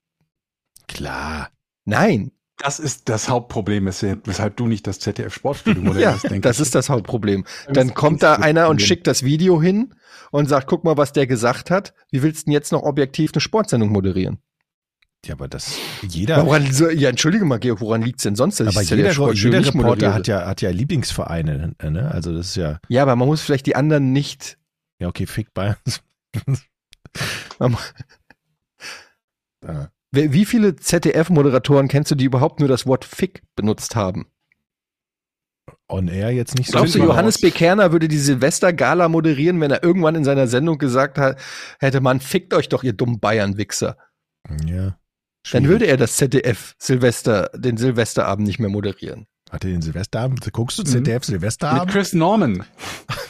Klar. 0.88 1.50
Nein, 1.84 2.30
Das 2.59 2.78
ist 2.78 3.09
das 3.09 3.28
Hauptproblem, 3.28 3.86
weshalb 3.86 4.56
du 4.56 4.68
nicht 4.68 4.86
das 4.86 5.00
ZDF 5.00 5.34
Sportstudio 5.34 5.82
ja, 5.82 5.88
moderierst, 5.88 6.24
denke 6.24 6.40
das 6.42 6.56
ich. 6.59 6.62
ist 6.62 6.74
das 6.76 6.88
Hauptproblem. 6.88 7.44
Dann 7.72 7.94
kommt 7.94 8.22
da 8.22 8.34
einer 8.34 8.68
und 8.68 8.80
schickt 8.80 9.06
das 9.09 9.24
Video 9.24 9.60
hin 9.60 9.94
und 10.30 10.48
sagt, 10.48 10.68
guck 10.68 10.84
mal, 10.84 10.96
was 10.96 11.12
der 11.12 11.26
gesagt 11.26 11.70
hat. 11.70 11.94
Wie 12.12 12.22
willst 12.22 12.42
du 12.42 12.44
denn 12.46 12.52
jetzt 12.52 12.70
noch 12.70 12.82
objektiv 12.82 13.32
eine 13.34 13.40
Sportsendung 13.40 13.88
moderieren? 13.90 14.38
Ja, 15.24 15.34
aber 15.34 15.46
das, 15.46 15.76
jeder, 16.02 16.44
Woran, 16.44 16.68
ja, 16.96 17.08
entschuldige 17.08 17.44
mal, 17.44 17.58
Georg, 17.60 17.80
woran 17.80 18.02
liegt's 18.02 18.24
denn 18.24 18.34
sonst, 18.34 18.60
aber 18.60 18.82
jeder, 18.82 19.12
Sportstudio 19.12 19.50
jeder 19.50 19.58
nicht 19.60 19.68
Reporter 19.74 19.88
moderiere? 19.88 20.14
hat 20.14 20.26
ja, 20.26 20.46
hat 20.46 20.62
ja 20.62 20.70
Lieblingsvereine, 20.70 21.74
ne? 21.80 22.10
Also 22.10 22.34
das 22.34 22.48
ist 22.48 22.56
ja, 22.56 22.80
Ja, 22.88 23.02
aber 23.02 23.14
man 23.14 23.28
muss 23.28 23.40
vielleicht 23.40 23.66
die 23.66 23.76
anderen 23.76 24.12
nicht. 24.12 24.58
ja, 24.98 25.06
okay, 25.06 25.26
fick 25.26 25.54
Bayern. 25.54 25.76
Ja. 29.64 29.90
Wie 30.10 30.44
viele 30.44 30.76
ZDF-Moderatoren 30.76 31.88
kennst 31.88 32.10
du, 32.10 32.14
die 32.14 32.24
überhaupt 32.24 32.60
nur 32.60 32.68
das 32.68 32.86
Wort 32.86 33.04
Fick 33.04 33.42
benutzt 33.54 33.96
haben? 33.96 34.26
On 35.88 36.08
Air 36.08 36.30
jetzt 36.32 36.56
nicht 36.56 36.66
so. 36.66 36.72
Glaubst 36.72 36.94
du, 36.94 36.98
Johannes 36.98 37.36
raus. 37.36 37.40
B. 37.42 37.50
Kerner 37.50 37.92
würde 37.92 38.08
die 38.08 38.18
Silvester-Gala 38.18 39.08
moderieren, 39.08 39.60
wenn 39.60 39.70
er 39.70 39.82
irgendwann 39.82 40.14
in 40.14 40.24
seiner 40.24 40.48
Sendung 40.48 40.78
gesagt 40.78 41.16
hat, 41.18 41.40
hätte 41.78 42.00
man, 42.00 42.20
fickt 42.20 42.52
euch 42.54 42.68
doch, 42.68 42.82
ihr 42.82 42.92
dummen 42.92 43.20
Bayern-Wichser. 43.20 43.96
Ja. 44.66 44.98
Dann 45.51 45.66
würde 45.69 45.86
er 45.86 45.97
das 45.97 46.16
ZDF 46.16 46.74
Silvester, 46.78 47.51
den 47.55 47.77
Silvesterabend 47.77 48.47
nicht 48.47 48.59
mehr 48.60 48.69
moderieren. 48.70 49.27
Hat 49.51 49.64
er 49.64 49.70
den 49.70 49.82
Silvesterabend? 49.82 50.51
Guckst 50.52 50.78
du 50.78 50.82
Mhm. 50.82 50.86
ZDF 50.86 51.14
Mit 51.16 51.24
Silvesterabend? 51.24 51.90
Chris 51.90 52.12
Norman. 52.12 52.64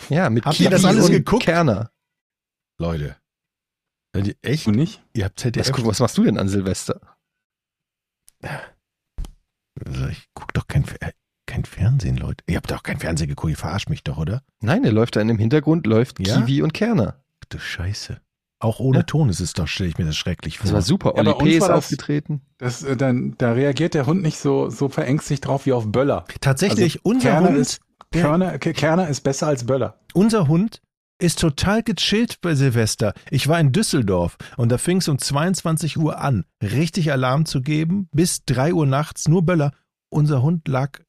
Ja, 0.09 0.29
mit 0.31 0.45
Habt 0.45 0.61
ihr 0.61 0.69
das 0.71 0.83
Kiwi 0.83 0.91
alles 0.91 1.07
und 1.07 1.13
geguckt? 1.13 1.45
Kerner. 1.45 1.91
Leute. 2.79 3.17
Echt? 4.43 4.67
Du 4.67 4.73
nicht? 4.73 5.03
Ihr 5.15 5.25
habt 5.25 5.41
ZDF? 5.41 5.69
Was, 5.69 5.73
guck, 5.75 5.87
was 5.87 6.01
machst 6.01 6.19
du 6.19 6.25
denn 6.25 6.39
an 6.39 6.49
Silvester? 6.49 7.01
Also 9.85 10.07
ich 10.09 10.29
guck 10.35 10.53
doch 10.53 10.67
kein, 10.67 10.85
kein 11.47 11.65
Fernsehen, 11.65 12.17
Leute. 12.17 12.45
Ihr 12.47 12.57
habt 12.57 12.71
doch 12.71 12.83
kein 12.83 12.99
Fernsehen 12.99 13.29
geguckt, 13.29 13.51
ihr 13.53 13.57
verarscht 13.57 13.89
mich 13.89 14.05
doch, 14.05 14.19
oder? 14.19 14.43
Nein, 14.61 14.83
der 14.83 14.93
läuft 14.93 15.17
da 15.17 15.21
in 15.21 15.29
dem 15.29 15.39
Hintergrund, 15.39 15.87
läuft 15.87 16.21
Ja? 16.27 16.41
Kiwi 16.41 16.63
und 16.63 16.75
Kerner. 16.75 17.25
Ach 17.41 17.45
du 17.49 17.59
Scheiße. 17.59 18.21
Auch 18.63 18.79
ohne 18.79 18.99
Ja. 18.99 19.03
Ton 19.03 19.29
ist 19.29 19.41
es 19.41 19.55
doch, 19.55 19.67
stelle 19.67 19.91
ich 19.91 19.99
mir 19.99 20.05
das 20.05 20.17
schrecklich 20.17 20.59
vor. 20.59 20.65
Das 20.65 20.73
war 20.73 20.83
super. 20.83 21.15
Ja, 21.17 21.23
bei 21.25 21.33
uns 21.33 21.43
P. 21.43 21.51
ist 21.57 21.61
war 21.63 21.69
das- 21.71 21.79
aufgetreten. 21.79 22.43
Das, 22.59 22.83
äh, 22.85 22.97
dann, 22.97 23.35
da 23.39 23.53
reagiert 23.53 23.95
der 23.95 24.07
Hund 24.07 24.23
nicht 24.23 24.39
so, 24.39 24.71
so 24.71 24.89
verängstigt 24.89 25.45
drauf 25.47 25.67
wie 25.67 25.73
auf 25.73 25.91
Böller. 25.91 26.25
Tatsächlich, 26.41 26.99
Also, 26.99 27.01
unser 27.11 27.29
Kerner 27.31 27.49
Hund, 27.49 27.59
ist- 27.59 27.81
Kerner, 28.13 28.59
Ke- 28.59 28.73
Kerner 28.73 29.09
ist 29.09 29.23
besser 29.23 29.49
als 29.49 29.65
Böller. 29.67 29.99
unser 30.15 30.47
Hund 30.47 30.81
ist 31.19 31.39
total 31.41 31.83
gechillt 31.83 32.41
bei 32.41 32.55
Silvester. 32.55 33.15
Ich 33.31 33.49
war 33.49 33.59
in 33.59 33.73
Düsseldorf 33.73 34.37
und 34.57 34.71
da 34.71 34.79
fing 34.79 34.99
es 34.99 35.09
um 35.09 35.19
22 35.19 35.97
Uhr 35.99 36.19
an, 36.21 36.45
richtig 36.63 37.11
Alarm 37.13 37.47
zu 37.47 37.63
geben, 37.63 38.09
bis 38.13 38.45
3 38.45 38.75
Uhr 38.75 38.87
nachts, 38.87 39.29
nur 39.29 39.43
Böller. 39.45 39.73
Unser 40.11 40.43
Hund 40.43 40.69
lag 40.69 41.01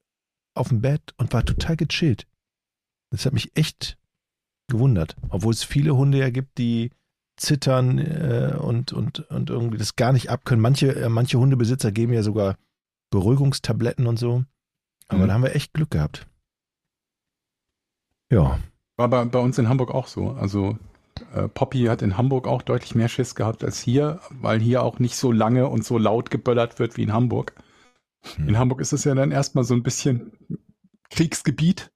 auf 0.55 0.69
dem 0.69 0.81
Bett 0.81 1.13
und 1.17 1.33
war 1.33 1.43
total 1.45 1.75
gechillt. 1.77 2.25
Das 3.11 3.25
hat 3.25 3.33
mich 3.33 3.51
echt 3.55 3.97
gewundert, 4.69 5.15
obwohl 5.29 5.53
es 5.53 5.63
viele 5.63 5.95
Hunde 5.95 6.17
ja 6.19 6.29
gibt, 6.29 6.57
die 6.57 6.91
zittern 7.43 7.99
äh, 7.99 8.55
und, 8.59 8.93
und, 8.93 9.19
und 9.29 9.49
irgendwie 9.49 9.77
das 9.77 9.95
gar 9.95 10.13
nicht 10.13 10.29
abkönnen. 10.29 10.61
Manche, 10.61 10.95
äh, 10.95 11.09
manche 11.09 11.39
Hundebesitzer 11.39 11.91
geben 11.91 12.13
ja 12.13 12.23
sogar 12.23 12.57
Beruhigungstabletten 13.11 14.07
und 14.07 14.17
so. 14.17 14.43
Aber 15.07 15.23
Mhm. 15.23 15.27
da 15.27 15.33
haben 15.33 15.43
wir 15.43 15.55
echt 15.55 15.73
Glück 15.73 15.91
gehabt. 15.91 16.27
Ja. 18.31 18.59
War 18.97 19.09
bei, 19.09 19.25
bei 19.25 19.39
uns 19.39 19.57
in 19.57 19.69
Hamburg 19.69 19.91
auch 19.91 20.07
so. 20.07 20.31
Also 20.31 20.77
äh, 21.33 21.47
Poppy 21.47 21.85
hat 21.85 22.01
in 22.01 22.17
Hamburg 22.17 22.47
auch 22.47 22.61
deutlich 22.61 22.95
mehr 22.95 23.09
Schiss 23.09 23.35
gehabt 23.35 23.63
als 23.63 23.79
hier, 23.79 24.19
weil 24.29 24.59
hier 24.59 24.83
auch 24.83 24.99
nicht 24.99 25.15
so 25.15 25.31
lange 25.31 25.67
und 25.67 25.83
so 25.85 25.97
laut 25.97 26.31
geböllert 26.31 26.79
wird 26.79 26.97
wie 26.97 27.03
in 27.03 27.13
Hamburg. 27.13 27.53
Hm. 28.35 28.49
In 28.49 28.57
Hamburg 28.57 28.81
ist 28.81 28.93
es 28.93 29.03
ja 29.03 29.13
dann 29.13 29.31
erstmal 29.31 29.63
so 29.63 29.73
ein 29.73 29.83
bisschen 29.83 30.31
Kriegsgebiet 31.09 31.91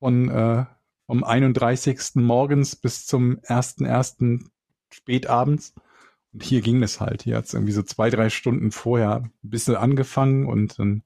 von 0.00 0.28
äh, 0.28 0.64
vom 1.06 1.22
31. 1.22 2.16
morgens 2.16 2.74
bis 2.74 3.06
zum 3.06 3.38
1.1. 3.40 4.48
spätabends. 4.92 5.74
Und 6.32 6.42
hier 6.42 6.60
ging 6.60 6.82
es 6.82 7.00
halt. 7.00 7.22
Hier 7.22 7.36
hat 7.36 7.46
es 7.46 7.54
irgendwie 7.54 7.72
so 7.72 7.82
zwei, 7.82 8.10
drei 8.10 8.28
Stunden 8.30 8.70
vorher 8.70 9.22
ein 9.22 9.32
bisschen 9.42 9.76
angefangen 9.76 10.46
und 10.46 10.78
dann 10.78 11.02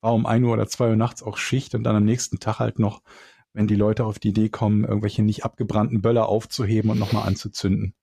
war 0.00 0.14
um 0.14 0.26
1 0.26 0.44
Uhr 0.44 0.52
oder 0.52 0.66
2 0.66 0.90
Uhr 0.90 0.96
nachts 0.96 1.22
auch 1.22 1.36
Schicht 1.36 1.74
und 1.74 1.84
dann 1.84 1.94
am 1.94 2.04
nächsten 2.04 2.40
Tag 2.40 2.58
halt 2.58 2.78
noch, 2.78 3.02
wenn 3.52 3.68
die 3.68 3.76
Leute 3.76 4.04
auf 4.04 4.18
die 4.18 4.30
Idee 4.30 4.48
kommen, 4.48 4.84
irgendwelche 4.84 5.22
nicht 5.22 5.44
abgebrannten 5.44 6.02
Böller 6.02 6.28
aufzuheben 6.28 6.90
und 6.90 6.98
nochmal 6.98 7.26
anzuzünden. 7.28 7.94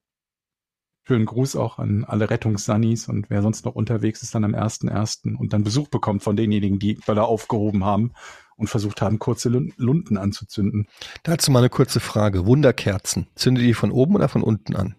Schönen 1.06 1.26
Gruß 1.26 1.56
auch 1.56 1.78
an 1.78 2.04
alle 2.04 2.30
Rettungssannis 2.30 3.08
und 3.08 3.30
wer 3.30 3.42
sonst 3.42 3.64
noch 3.64 3.74
unterwegs 3.74 4.22
ist 4.22 4.34
dann 4.34 4.44
am 4.44 4.54
1.1. 4.54 5.36
und 5.36 5.52
dann 5.52 5.64
Besuch 5.64 5.88
bekommt 5.88 6.22
von 6.22 6.36
denjenigen, 6.36 6.78
die 6.78 6.94
Böller 6.94 7.26
aufgehoben 7.26 7.84
haben 7.84 8.12
und 8.56 8.68
versucht 8.68 9.02
haben, 9.02 9.18
kurze 9.18 9.48
Lun- 9.48 9.72
Lunten 9.76 10.16
anzuzünden. 10.18 10.86
Dazu 11.24 11.50
mal 11.50 11.60
eine 11.60 11.70
kurze 11.70 11.98
Frage. 12.00 12.46
Wunderkerzen. 12.46 13.26
Zündet 13.34 13.64
die 13.64 13.74
von 13.74 13.90
oben 13.90 14.14
oder 14.14 14.28
von 14.28 14.42
unten 14.42 14.76
an? 14.76 14.94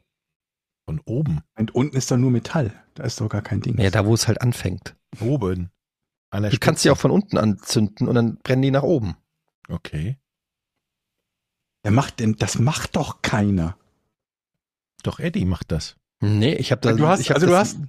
Von 0.91 0.99
oben. 1.05 1.39
Und 1.57 1.73
unten 1.73 1.95
ist 1.95 2.11
da 2.11 2.18
nur 2.18 2.31
Metall. 2.31 2.73
Da 2.95 3.03
ist 3.05 3.22
doch 3.22 3.30
gar 3.30 3.41
kein 3.41 3.61
Ding. 3.61 3.80
Ja, 3.80 3.89
da 3.89 4.05
wo 4.05 4.13
es 4.13 4.27
halt 4.27 4.41
anfängt. 4.41 4.97
Oben. 5.22 5.72
Du 6.31 6.39
kannst 6.41 6.55
Spitze. 6.55 6.81
die 6.84 6.89
auch 6.91 6.97
von 6.97 7.11
unten 7.11 7.38
anzünden 7.38 8.09
und 8.09 8.15
dann 8.15 8.38
brennen 8.39 8.61
die 8.61 8.72
nach 8.72 8.84
oben. 8.84 9.15
Okay. 9.69 10.18
Wer 11.84 11.91
macht 11.93 12.19
denn, 12.19 12.35
das 12.35 12.59
macht 12.59 12.97
doch 12.97 13.22
keiner. 13.22 13.77
Doch 15.03 15.19
Eddie 15.19 15.45
macht 15.45 15.72
das. 15.72 15.95
Nee, 16.19 16.55
ich 16.55 16.72
habe 16.73 16.81
da. 16.81 16.91
du 16.91 17.07
hast, 17.07 17.22
ich 17.22 17.30
hab 17.30 17.35
also 17.35 17.47
du 17.47 17.53
das- 17.53 17.76
hast, 17.76 17.80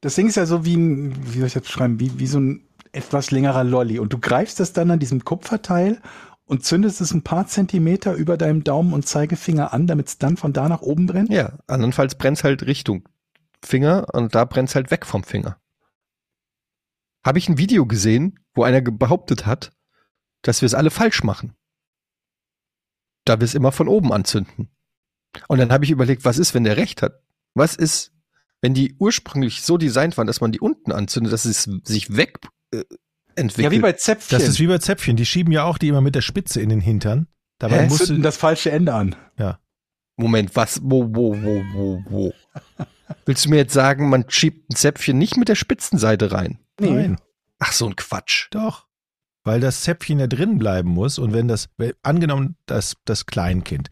das 0.00 0.14
Ding 0.14 0.28
ist 0.28 0.36
ja 0.36 0.46
so 0.46 0.64
wie 0.64 0.76
ein, 0.76 1.14
wie 1.34 1.38
soll 1.38 1.48
ich 1.48 1.52
das 1.54 1.62
beschreiben, 1.62 2.00
wie, 2.00 2.18
wie 2.18 2.26
so 2.26 2.40
ein 2.40 2.66
etwas 2.92 3.30
längerer 3.32 3.64
Lolli. 3.64 3.98
Und 3.98 4.14
du 4.14 4.18
greifst 4.18 4.60
das 4.60 4.72
dann 4.72 4.90
an 4.90 4.98
diesem 4.98 5.24
Kupferteil 5.24 6.00
und 6.46 6.64
zündest 6.64 7.00
es 7.00 7.12
ein 7.12 7.22
paar 7.22 7.46
Zentimeter 7.46 8.14
über 8.14 8.36
deinem 8.36 8.64
Daumen 8.64 8.92
und 8.92 9.06
Zeigefinger 9.06 9.72
an, 9.72 9.86
damit 9.86 10.08
es 10.08 10.18
dann 10.18 10.36
von 10.36 10.52
da 10.52 10.68
nach 10.68 10.80
oben 10.80 11.06
brennt. 11.06 11.30
Ja, 11.30 11.58
andernfalls 11.66 12.14
brennt 12.14 12.42
halt 12.44 12.66
Richtung 12.66 13.08
Finger 13.64 14.06
und 14.12 14.34
da 14.34 14.44
brennt 14.44 14.74
halt 14.74 14.90
weg 14.90 15.04
vom 15.04 15.24
Finger. 15.24 15.60
Habe 17.24 17.38
ich 17.38 17.48
ein 17.48 17.58
Video 17.58 17.86
gesehen, 17.86 18.38
wo 18.54 18.62
einer 18.62 18.80
behauptet 18.80 19.46
hat, 19.46 19.72
dass 20.42 20.62
wir 20.62 20.66
es 20.66 20.74
alle 20.74 20.90
falsch 20.90 21.24
machen. 21.24 21.54
Da 23.24 23.40
wir 23.40 23.44
es 23.44 23.54
immer 23.54 23.72
von 23.72 23.88
oben 23.88 24.12
anzünden. 24.12 24.70
Und 25.48 25.58
dann 25.58 25.72
habe 25.72 25.84
ich 25.84 25.90
überlegt, 25.90 26.24
was 26.24 26.38
ist, 26.38 26.54
wenn 26.54 26.64
der 26.64 26.76
recht 26.76 27.02
hat? 27.02 27.20
Was 27.54 27.74
ist, 27.74 28.12
wenn 28.60 28.74
die 28.74 28.94
ursprünglich 28.98 29.62
so 29.62 29.76
designt 29.76 30.16
waren, 30.16 30.28
dass 30.28 30.40
man 30.40 30.52
die 30.52 30.60
unten 30.60 30.92
anzündet, 30.92 31.32
dass 31.32 31.44
es 31.44 31.64
sich 31.82 32.16
weg 32.16 32.38
äh, 32.70 32.84
entwickelt? 33.36 33.72
Ja, 33.72 33.78
wie 33.78 33.82
bei 33.82 33.92
Zäpfchen. 33.92 34.38
Das 34.38 34.48
ist 34.48 34.58
wie 34.58 34.66
bei 34.66 34.78
Zäpfchen. 34.78 35.16
Die 35.16 35.26
schieben 35.26 35.52
ja 35.52 35.64
auch 35.64 35.78
die 35.78 35.88
immer 35.88 36.00
mit 36.00 36.14
der 36.14 36.22
Spitze 36.22 36.60
in 36.60 36.68
den 36.68 36.80
Hintern. 36.80 37.28
Dabei 37.58 37.82
Hä? 37.82 37.88
musst 37.88 38.06
zünden 38.06 38.22
du, 38.22 38.22
das 38.22 38.36
falsche 38.36 38.70
Ende 38.70 38.92
an. 38.94 39.16
Moment, 40.16 40.56
was? 40.56 40.80
Wo, 40.82 41.14
wo, 41.14 41.36
wo, 41.42 41.62
wo, 41.74 42.02
wo? 42.08 42.32
Willst 43.26 43.44
du 43.44 43.50
mir 43.50 43.56
jetzt 43.56 43.74
sagen, 43.74 44.08
man 44.08 44.24
schiebt 44.28 44.70
ein 44.70 44.76
Zäpfchen 44.76 45.18
nicht 45.18 45.36
mit 45.36 45.48
der 45.48 45.54
Spitzenseite 45.54 46.32
rein? 46.32 46.58
Nein, 46.80 47.18
Ach, 47.58 47.72
so 47.72 47.86
ein 47.86 47.96
Quatsch. 47.96 48.48
doch. 48.50 48.86
Weil 49.44 49.60
das 49.60 49.82
Zäpfchen 49.82 50.18
ja 50.18 50.26
drin 50.26 50.58
bleiben 50.58 50.88
muss 50.88 51.18
und 51.18 51.32
wenn 51.32 51.46
das, 51.46 51.68
angenommen, 52.02 52.56
das, 52.66 52.96
das 53.04 53.26
Kleinkind, 53.26 53.90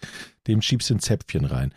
dem 0.48 0.60
schiebst 0.60 0.90
du 0.90 0.94
ein 0.94 0.98
Zäpfchen 0.98 1.44
rein. 1.44 1.72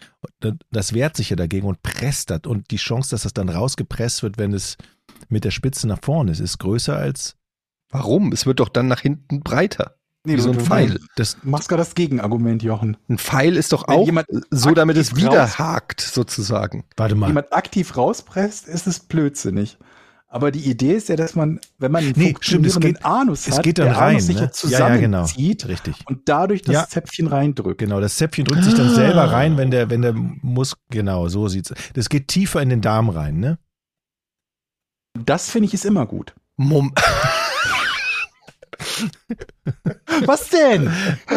Das 0.72 0.94
wehrt 0.94 1.16
sich 1.16 1.30
ja 1.30 1.36
dagegen 1.36 1.68
und 1.68 1.84
presst 1.84 2.32
das. 2.32 2.42
Und 2.48 2.72
die 2.72 2.78
Chance, 2.78 3.12
dass 3.12 3.22
das 3.22 3.34
dann 3.34 3.50
rausgepresst 3.50 4.24
wird, 4.24 4.40
wenn 4.40 4.54
es 4.54 4.78
mit 5.30 5.44
der 5.44 5.52
Spitze 5.52 5.88
nach 5.88 6.00
vorne 6.02 6.32
ist, 6.32 6.40
ist 6.40 6.58
größer 6.58 6.98
als 6.98 7.37
Warum? 7.90 8.32
Es 8.32 8.46
wird 8.46 8.60
doch 8.60 8.70
dann 8.70 8.88
nach 8.88 9.00
hinten 9.02 9.42
breiter. 9.42 9.96
Nee, 10.26 10.36
Wie 10.36 10.42
so 10.42 10.52
ein 10.52 10.60
Pfeil. 10.60 11.00
das. 11.16 11.38
Du 11.42 11.50
machst 11.50 11.70
gerade 11.70 11.82
das 11.82 11.96
Gegenargument, 11.96 12.62
Jochen. 12.62 12.98
Ein 13.08 13.18
Pfeil 13.18 13.56
ist 13.56 13.72
doch 13.72 13.88
Wenn 13.88 13.96
auch 13.96 14.06
jemand 14.06 14.28
so, 14.52 14.72
damit 14.72 14.98
es 14.98 15.16
wieder 15.16 15.58
hakt, 15.58 16.02
sozusagen. 16.02 16.84
Warte 16.98 17.14
Wenn 17.14 17.20
mal. 17.20 17.28
jemand 17.28 17.54
aktiv 17.54 17.96
rauspresst, 17.96 18.68
ist 18.68 18.88
es 18.88 19.00
blödsinnig. 19.00 19.78
Aber 20.30 20.52
die 20.52 20.70
Idee 20.70 20.96
ist 20.96 21.08
ja, 21.08 21.16
dass 21.16 21.36
man, 21.36 21.62
wenn 21.78 21.94
man 21.94 22.04
einen 22.04 22.12
Nee, 22.18 22.36
stimmt, 22.42 22.66
es 22.66 22.78
geht- 22.78 23.06
Anus 23.06 23.48
Es 23.48 23.56
hat, 23.60 23.64
geht 23.64 23.78
dann 23.78 23.86
der 23.86 23.96
rein. 23.98 24.10
Anus 24.16 24.26
sich 24.26 24.36
Ne? 24.36 24.42
ja 24.42 24.52
zusammenzieht 24.52 25.66
Richtig. 25.70 25.96
und 26.06 26.28
dadurch 26.28 26.64
das 26.64 26.74
Ja. 26.74 26.88
Zäpfchen 26.90 27.28
reindrückt. 27.28 27.78
Genau, 27.80 28.02
das 28.02 28.18
Zäpfchen 28.18 28.44
drückt 28.44 28.66
sich 28.66 28.74
dann 28.74 28.94
selber 28.94 29.32
rein, 29.32 29.56
wenn 29.56 29.72
der, 29.72 29.90
wenn 29.90 30.02
der 30.02 30.12
muss, 30.12 30.76
genau, 30.90 31.30
so 31.30 31.48
sieht's. 31.48 31.74
Das 31.94 32.10
geht 32.10 32.28
tiefer 32.28 32.62
in 32.62 32.68
den 32.68 32.82
Darm 32.82 33.08
rein, 33.08 33.40
ne? 33.40 33.58
Das 35.26 35.50
finde 35.50 35.68
ich 35.68 35.74
ist 35.74 35.86
immer 35.86 36.06
gut. 36.06 36.36
Mom 36.58 36.94
Was 40.26 40.50
denn? 40.50 40.92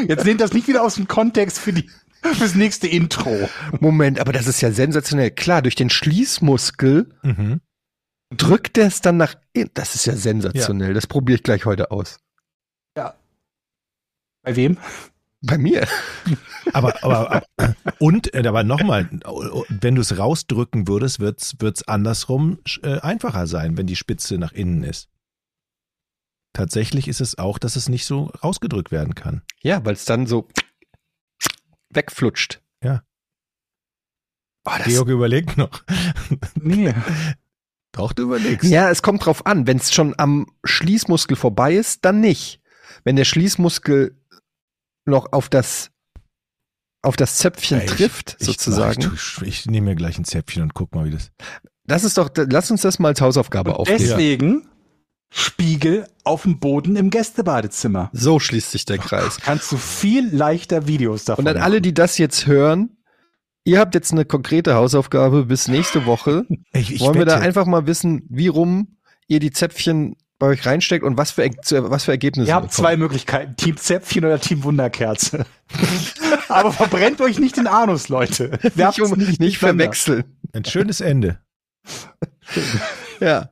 Jetzt 0.08 0.24
nehmt 0.24 0.40
das 0.40 0.52
nicht 0.52 0.68
wieder 0.68 0.82
aus 0.82 0.94
dem 0.96 1.08
Kontext 1.08 1.58
für 1.58 1.72
die, 1.72 1.88
fürs 2.22 2.54
nächste 2.54 2.86
Intro. 2.88 3.48
Moment, 3.80 4.18
aber 4.20 4.32
das 4.32 4.46
ist 4.46 4.60
ja 4.60 4.70
sensationell. 4.72 5.30
Klar, 5.30 5.62
durch 5.62 5.74
den 5.74 5.90
Schließmuskel 5.90 7.08
Mhm. 7.22 7.60
drückt 8.36 8.78
er 8.78 8.86
es 8.86 9.00
dann 9.00 9.16
nach 9.16 9.34
innen. 9.52 9.70
Das 9.74 9.94
ist 9.94 10.06
ja 10.06 10.14
sensationell. 10.16 10.94
Das 10.94 11.06
probiere 11.06 11.36
ich 11.36 11.42
gleich 11.42 11.64
heute 11.64 11.90
aus. 11.90 12.18
Bei 14.42 14.56
wem? 14.56 14.78
Bei 15.42 15.58
mir. 15.58 15.86
Aber, 16.72 17.02
aber, 17.04 17.42
und, 17.98 18.32
äh, 18.34 18.46
aber 18.46 18.62
nochmal, 18.64 19.08
wenn 19.68 19.94
du 19.94 20.00
es 20.00 20.18
rausdrücken 20.18 20.88
würdest, 20.88 21.20
wird's, 21.20 21.56
wird's 21.58 21.82
andersrum 21.86 22.58
äh, 22.82 23.00
einfacher 23.00 23.46
sein, 23.46 23.76
wenn 23.76 23.86
die 23.86 23.96
Spitze 23.96 24.38
nach 24.38 24.52
innen 24.52 24.82
ist. 24.82 25.08
Tatsächlich 26.52 27.06
ist 27.08 27.20
es 27.20 27.38
auch, 27.38 27.58
dass 27.58 27.76
es 27.76 27.88
nicht 27.88 28.04
so 28.06 28.24
rausgedrückt 28.42 28.90
werden 28.90 29.14
kann. 29.14 29.42
Ja, 29.62 29.84
weil 29.84 29.94
es 29.94 30.04
dann 30.04 30.26
so 30.26 30.48
wegflutscht. 31.92 32.60
Ja. 32.82 33.02
Oh, 34.66 34.72
das, 34.78 34.86
Georg 34.86 35.08
überlegt 35.08 35.56
noch. 35.56 35.82
Nee. 36.54 36.94
Doch, 37.92 38.12
du 38.12 38.22
überlegst. 38.24 38.70
ja, 38.70 38.88
es 38.88 39.02
kommt 39.02 39.26
drauf 39.26 39.46
an. 39.46 39.66
Wenn 39.66 39.78
es 39.78 39.92
schon 39.92 40.14
am 40.16 40.46
Schließmuskel 40.64 41.36
vorbei 41.36 41.74
ist, 41.74 42.04
dann 42.04 42.20
nicht. 42.20 42.60
Wenn 43.02 43.16
der 43.16 43.24
Schließmuskel 43.24 44.16
noch 45.06 45.32
auf 45.32 45.48
das 45.48 45.90
auf 47.02 47.16
das 47.16 47.38
Zäpfchen 47.38 47.80
Ich- 47.80 47.86
trifft, 47.86 48.36
ich- 48.38 48.46
sozusagen. 48.46 49.12
Ich, 49.14 49.42
ich 49.42 49.66
nehme 49.66 49.86
mir 49.90 49.96
gleich 49.96 50.18
ein 50.18 50.24
Zäpfchen 50.24 50.62
und 50.62 50.74
guck 50.74 50.94
mal, 50.94 51.06
wie 51.06 51.10
das. 51.10 51.32
Das 51.84 52.04
ist 52.04 52.16
doch, 52.18 52.30
lass 52.36 52.70
uns 52.70 52.82
das 52.82 52.98
mal 53.00 53.08
als 53.08 53.20
Hausaufgabe 53.20 53.70
Und 53.70 53.76
aufgeben. 53.78 53.98
deswegen 53.98 54.68
Spiegel 55.30 56.06
auf 56.24 56.42
dem 56.42 56.58
Boden 56.58 56.96
im 56.96 57.10
Gästebadezimmer. 57.10 58.10
So 58.12 58.40
schließt 58.40 58.72
sich 58.72 58.84
der 58.84 58.98
Kreis. 58.98 59.38
Kannst 59.40 59.70
du 59.70 59.76
viel 59.76 60.28
leichter 60.34 60.86
Videos 60.88 61.24
davon 61.24 61.46
Und 61.46 61.56
an 61.56 61.62
alle, 61.62 61.80
die 61.80 61.94
das 61.94 62.18
jetzt 62.18 62.46
hören, 62.46 62.96
ihr 63.64 63.78
habt 63.78 63.94
jetzt 63.94 64.12
eine 64.12 64.24
konkrete 64.24 64.74
Hausaufgabe 64.74 65.46
bis 65.46 65.68
nächste 65.68 66.06
Woche. 66.06 66.44
Ich, 66.72 66.94
ich 66.94 67.00
Wollen 67.00 67.14
wir 67.14 67.24
da 67.24 67.36
wette, 67.36 67.44
einfach 67.44 67.66
mal 67.66 67.86
wissen, 67.86 68.22
wie 68.28 68.48
rum 68.48 68.96
ihr 69.26 69.40
die 69.40 69.50
Zäpfchen 69.50 70.16
bei 70.38 70.46
euch 70.48 70.64
reinsteckt 70.66 71.04
und 71.04 71.16
was 71.16 71.32
für, 71.32 71.50
was 71.90 72.04
für 72.04 72.12
Ergebnisse 72.12 72.48
Ihr 72.48 72.54
habt 72.54 72.66
ihr 72.66 72.70
zwei 72.70 72.96
Möglichkeiten, 72.96 73.56
Team 73.56 73.76
Zäpfchen 73.76 74.24
oder 74.24 74.40
Team 74.40 74.64
Wunderkerze. 74.64 75.46
Aber 76.48 76.72
verbrennt 76.72 77.20
euch 77.20 77.38
nicht 77.38 77.56
den 77.56 77.66
Anus, 77.66 78.08
Leute. 78.08 78.58
Nicht, 78.74 79.00
um, 79.00 79.10
nicht 79.18 79.38
durcheinander. 79.38 79.58
verwechseln. 79.58 80.24
ein 80.52 80.64
schönes 80.64 81.00
Ende. 81.00 81.38
Ja. 83.20 83.50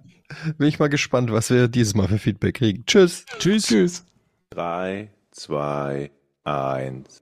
Bin 0.58 0.68
ich 0.68 0.78
mal 0.78 0.88
gespannt, 0.88 1.32
was 1.32 1.50
wir 1.50 1.68
dieses 1.68 1.94
Mal 1.94 2.08
für 2.08 2.18
Feedback 2.18 2.56
kriegen. 2.56 2.84
Tschüss. 2.86 3.24
Tschüss. 3.38 3.66
Tschüss. 3.66 4.04
3, 4.50 5.10
2, 5.30 6.10
1. 6.44 7.20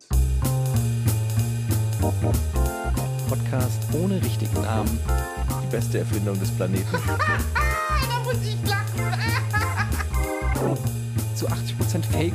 Podcast 3.28 3.82
ohne 3.92 4.22
richtigen 4.22 4.60
Namen. 4.62 4.98
Die 5.62 5.70
beste 5.70 5.98
Erfindung 5.98 6.38
des 6.38 6.50
Planeten. 6.50 6.86
Da 8.08 8.22
muss 8.22 8.42
ich 8.42 8.56
lachen. 8.68 8.96
Zu 11.34 11.46
80% 11.46 12.04
Fake. 12.10 12.34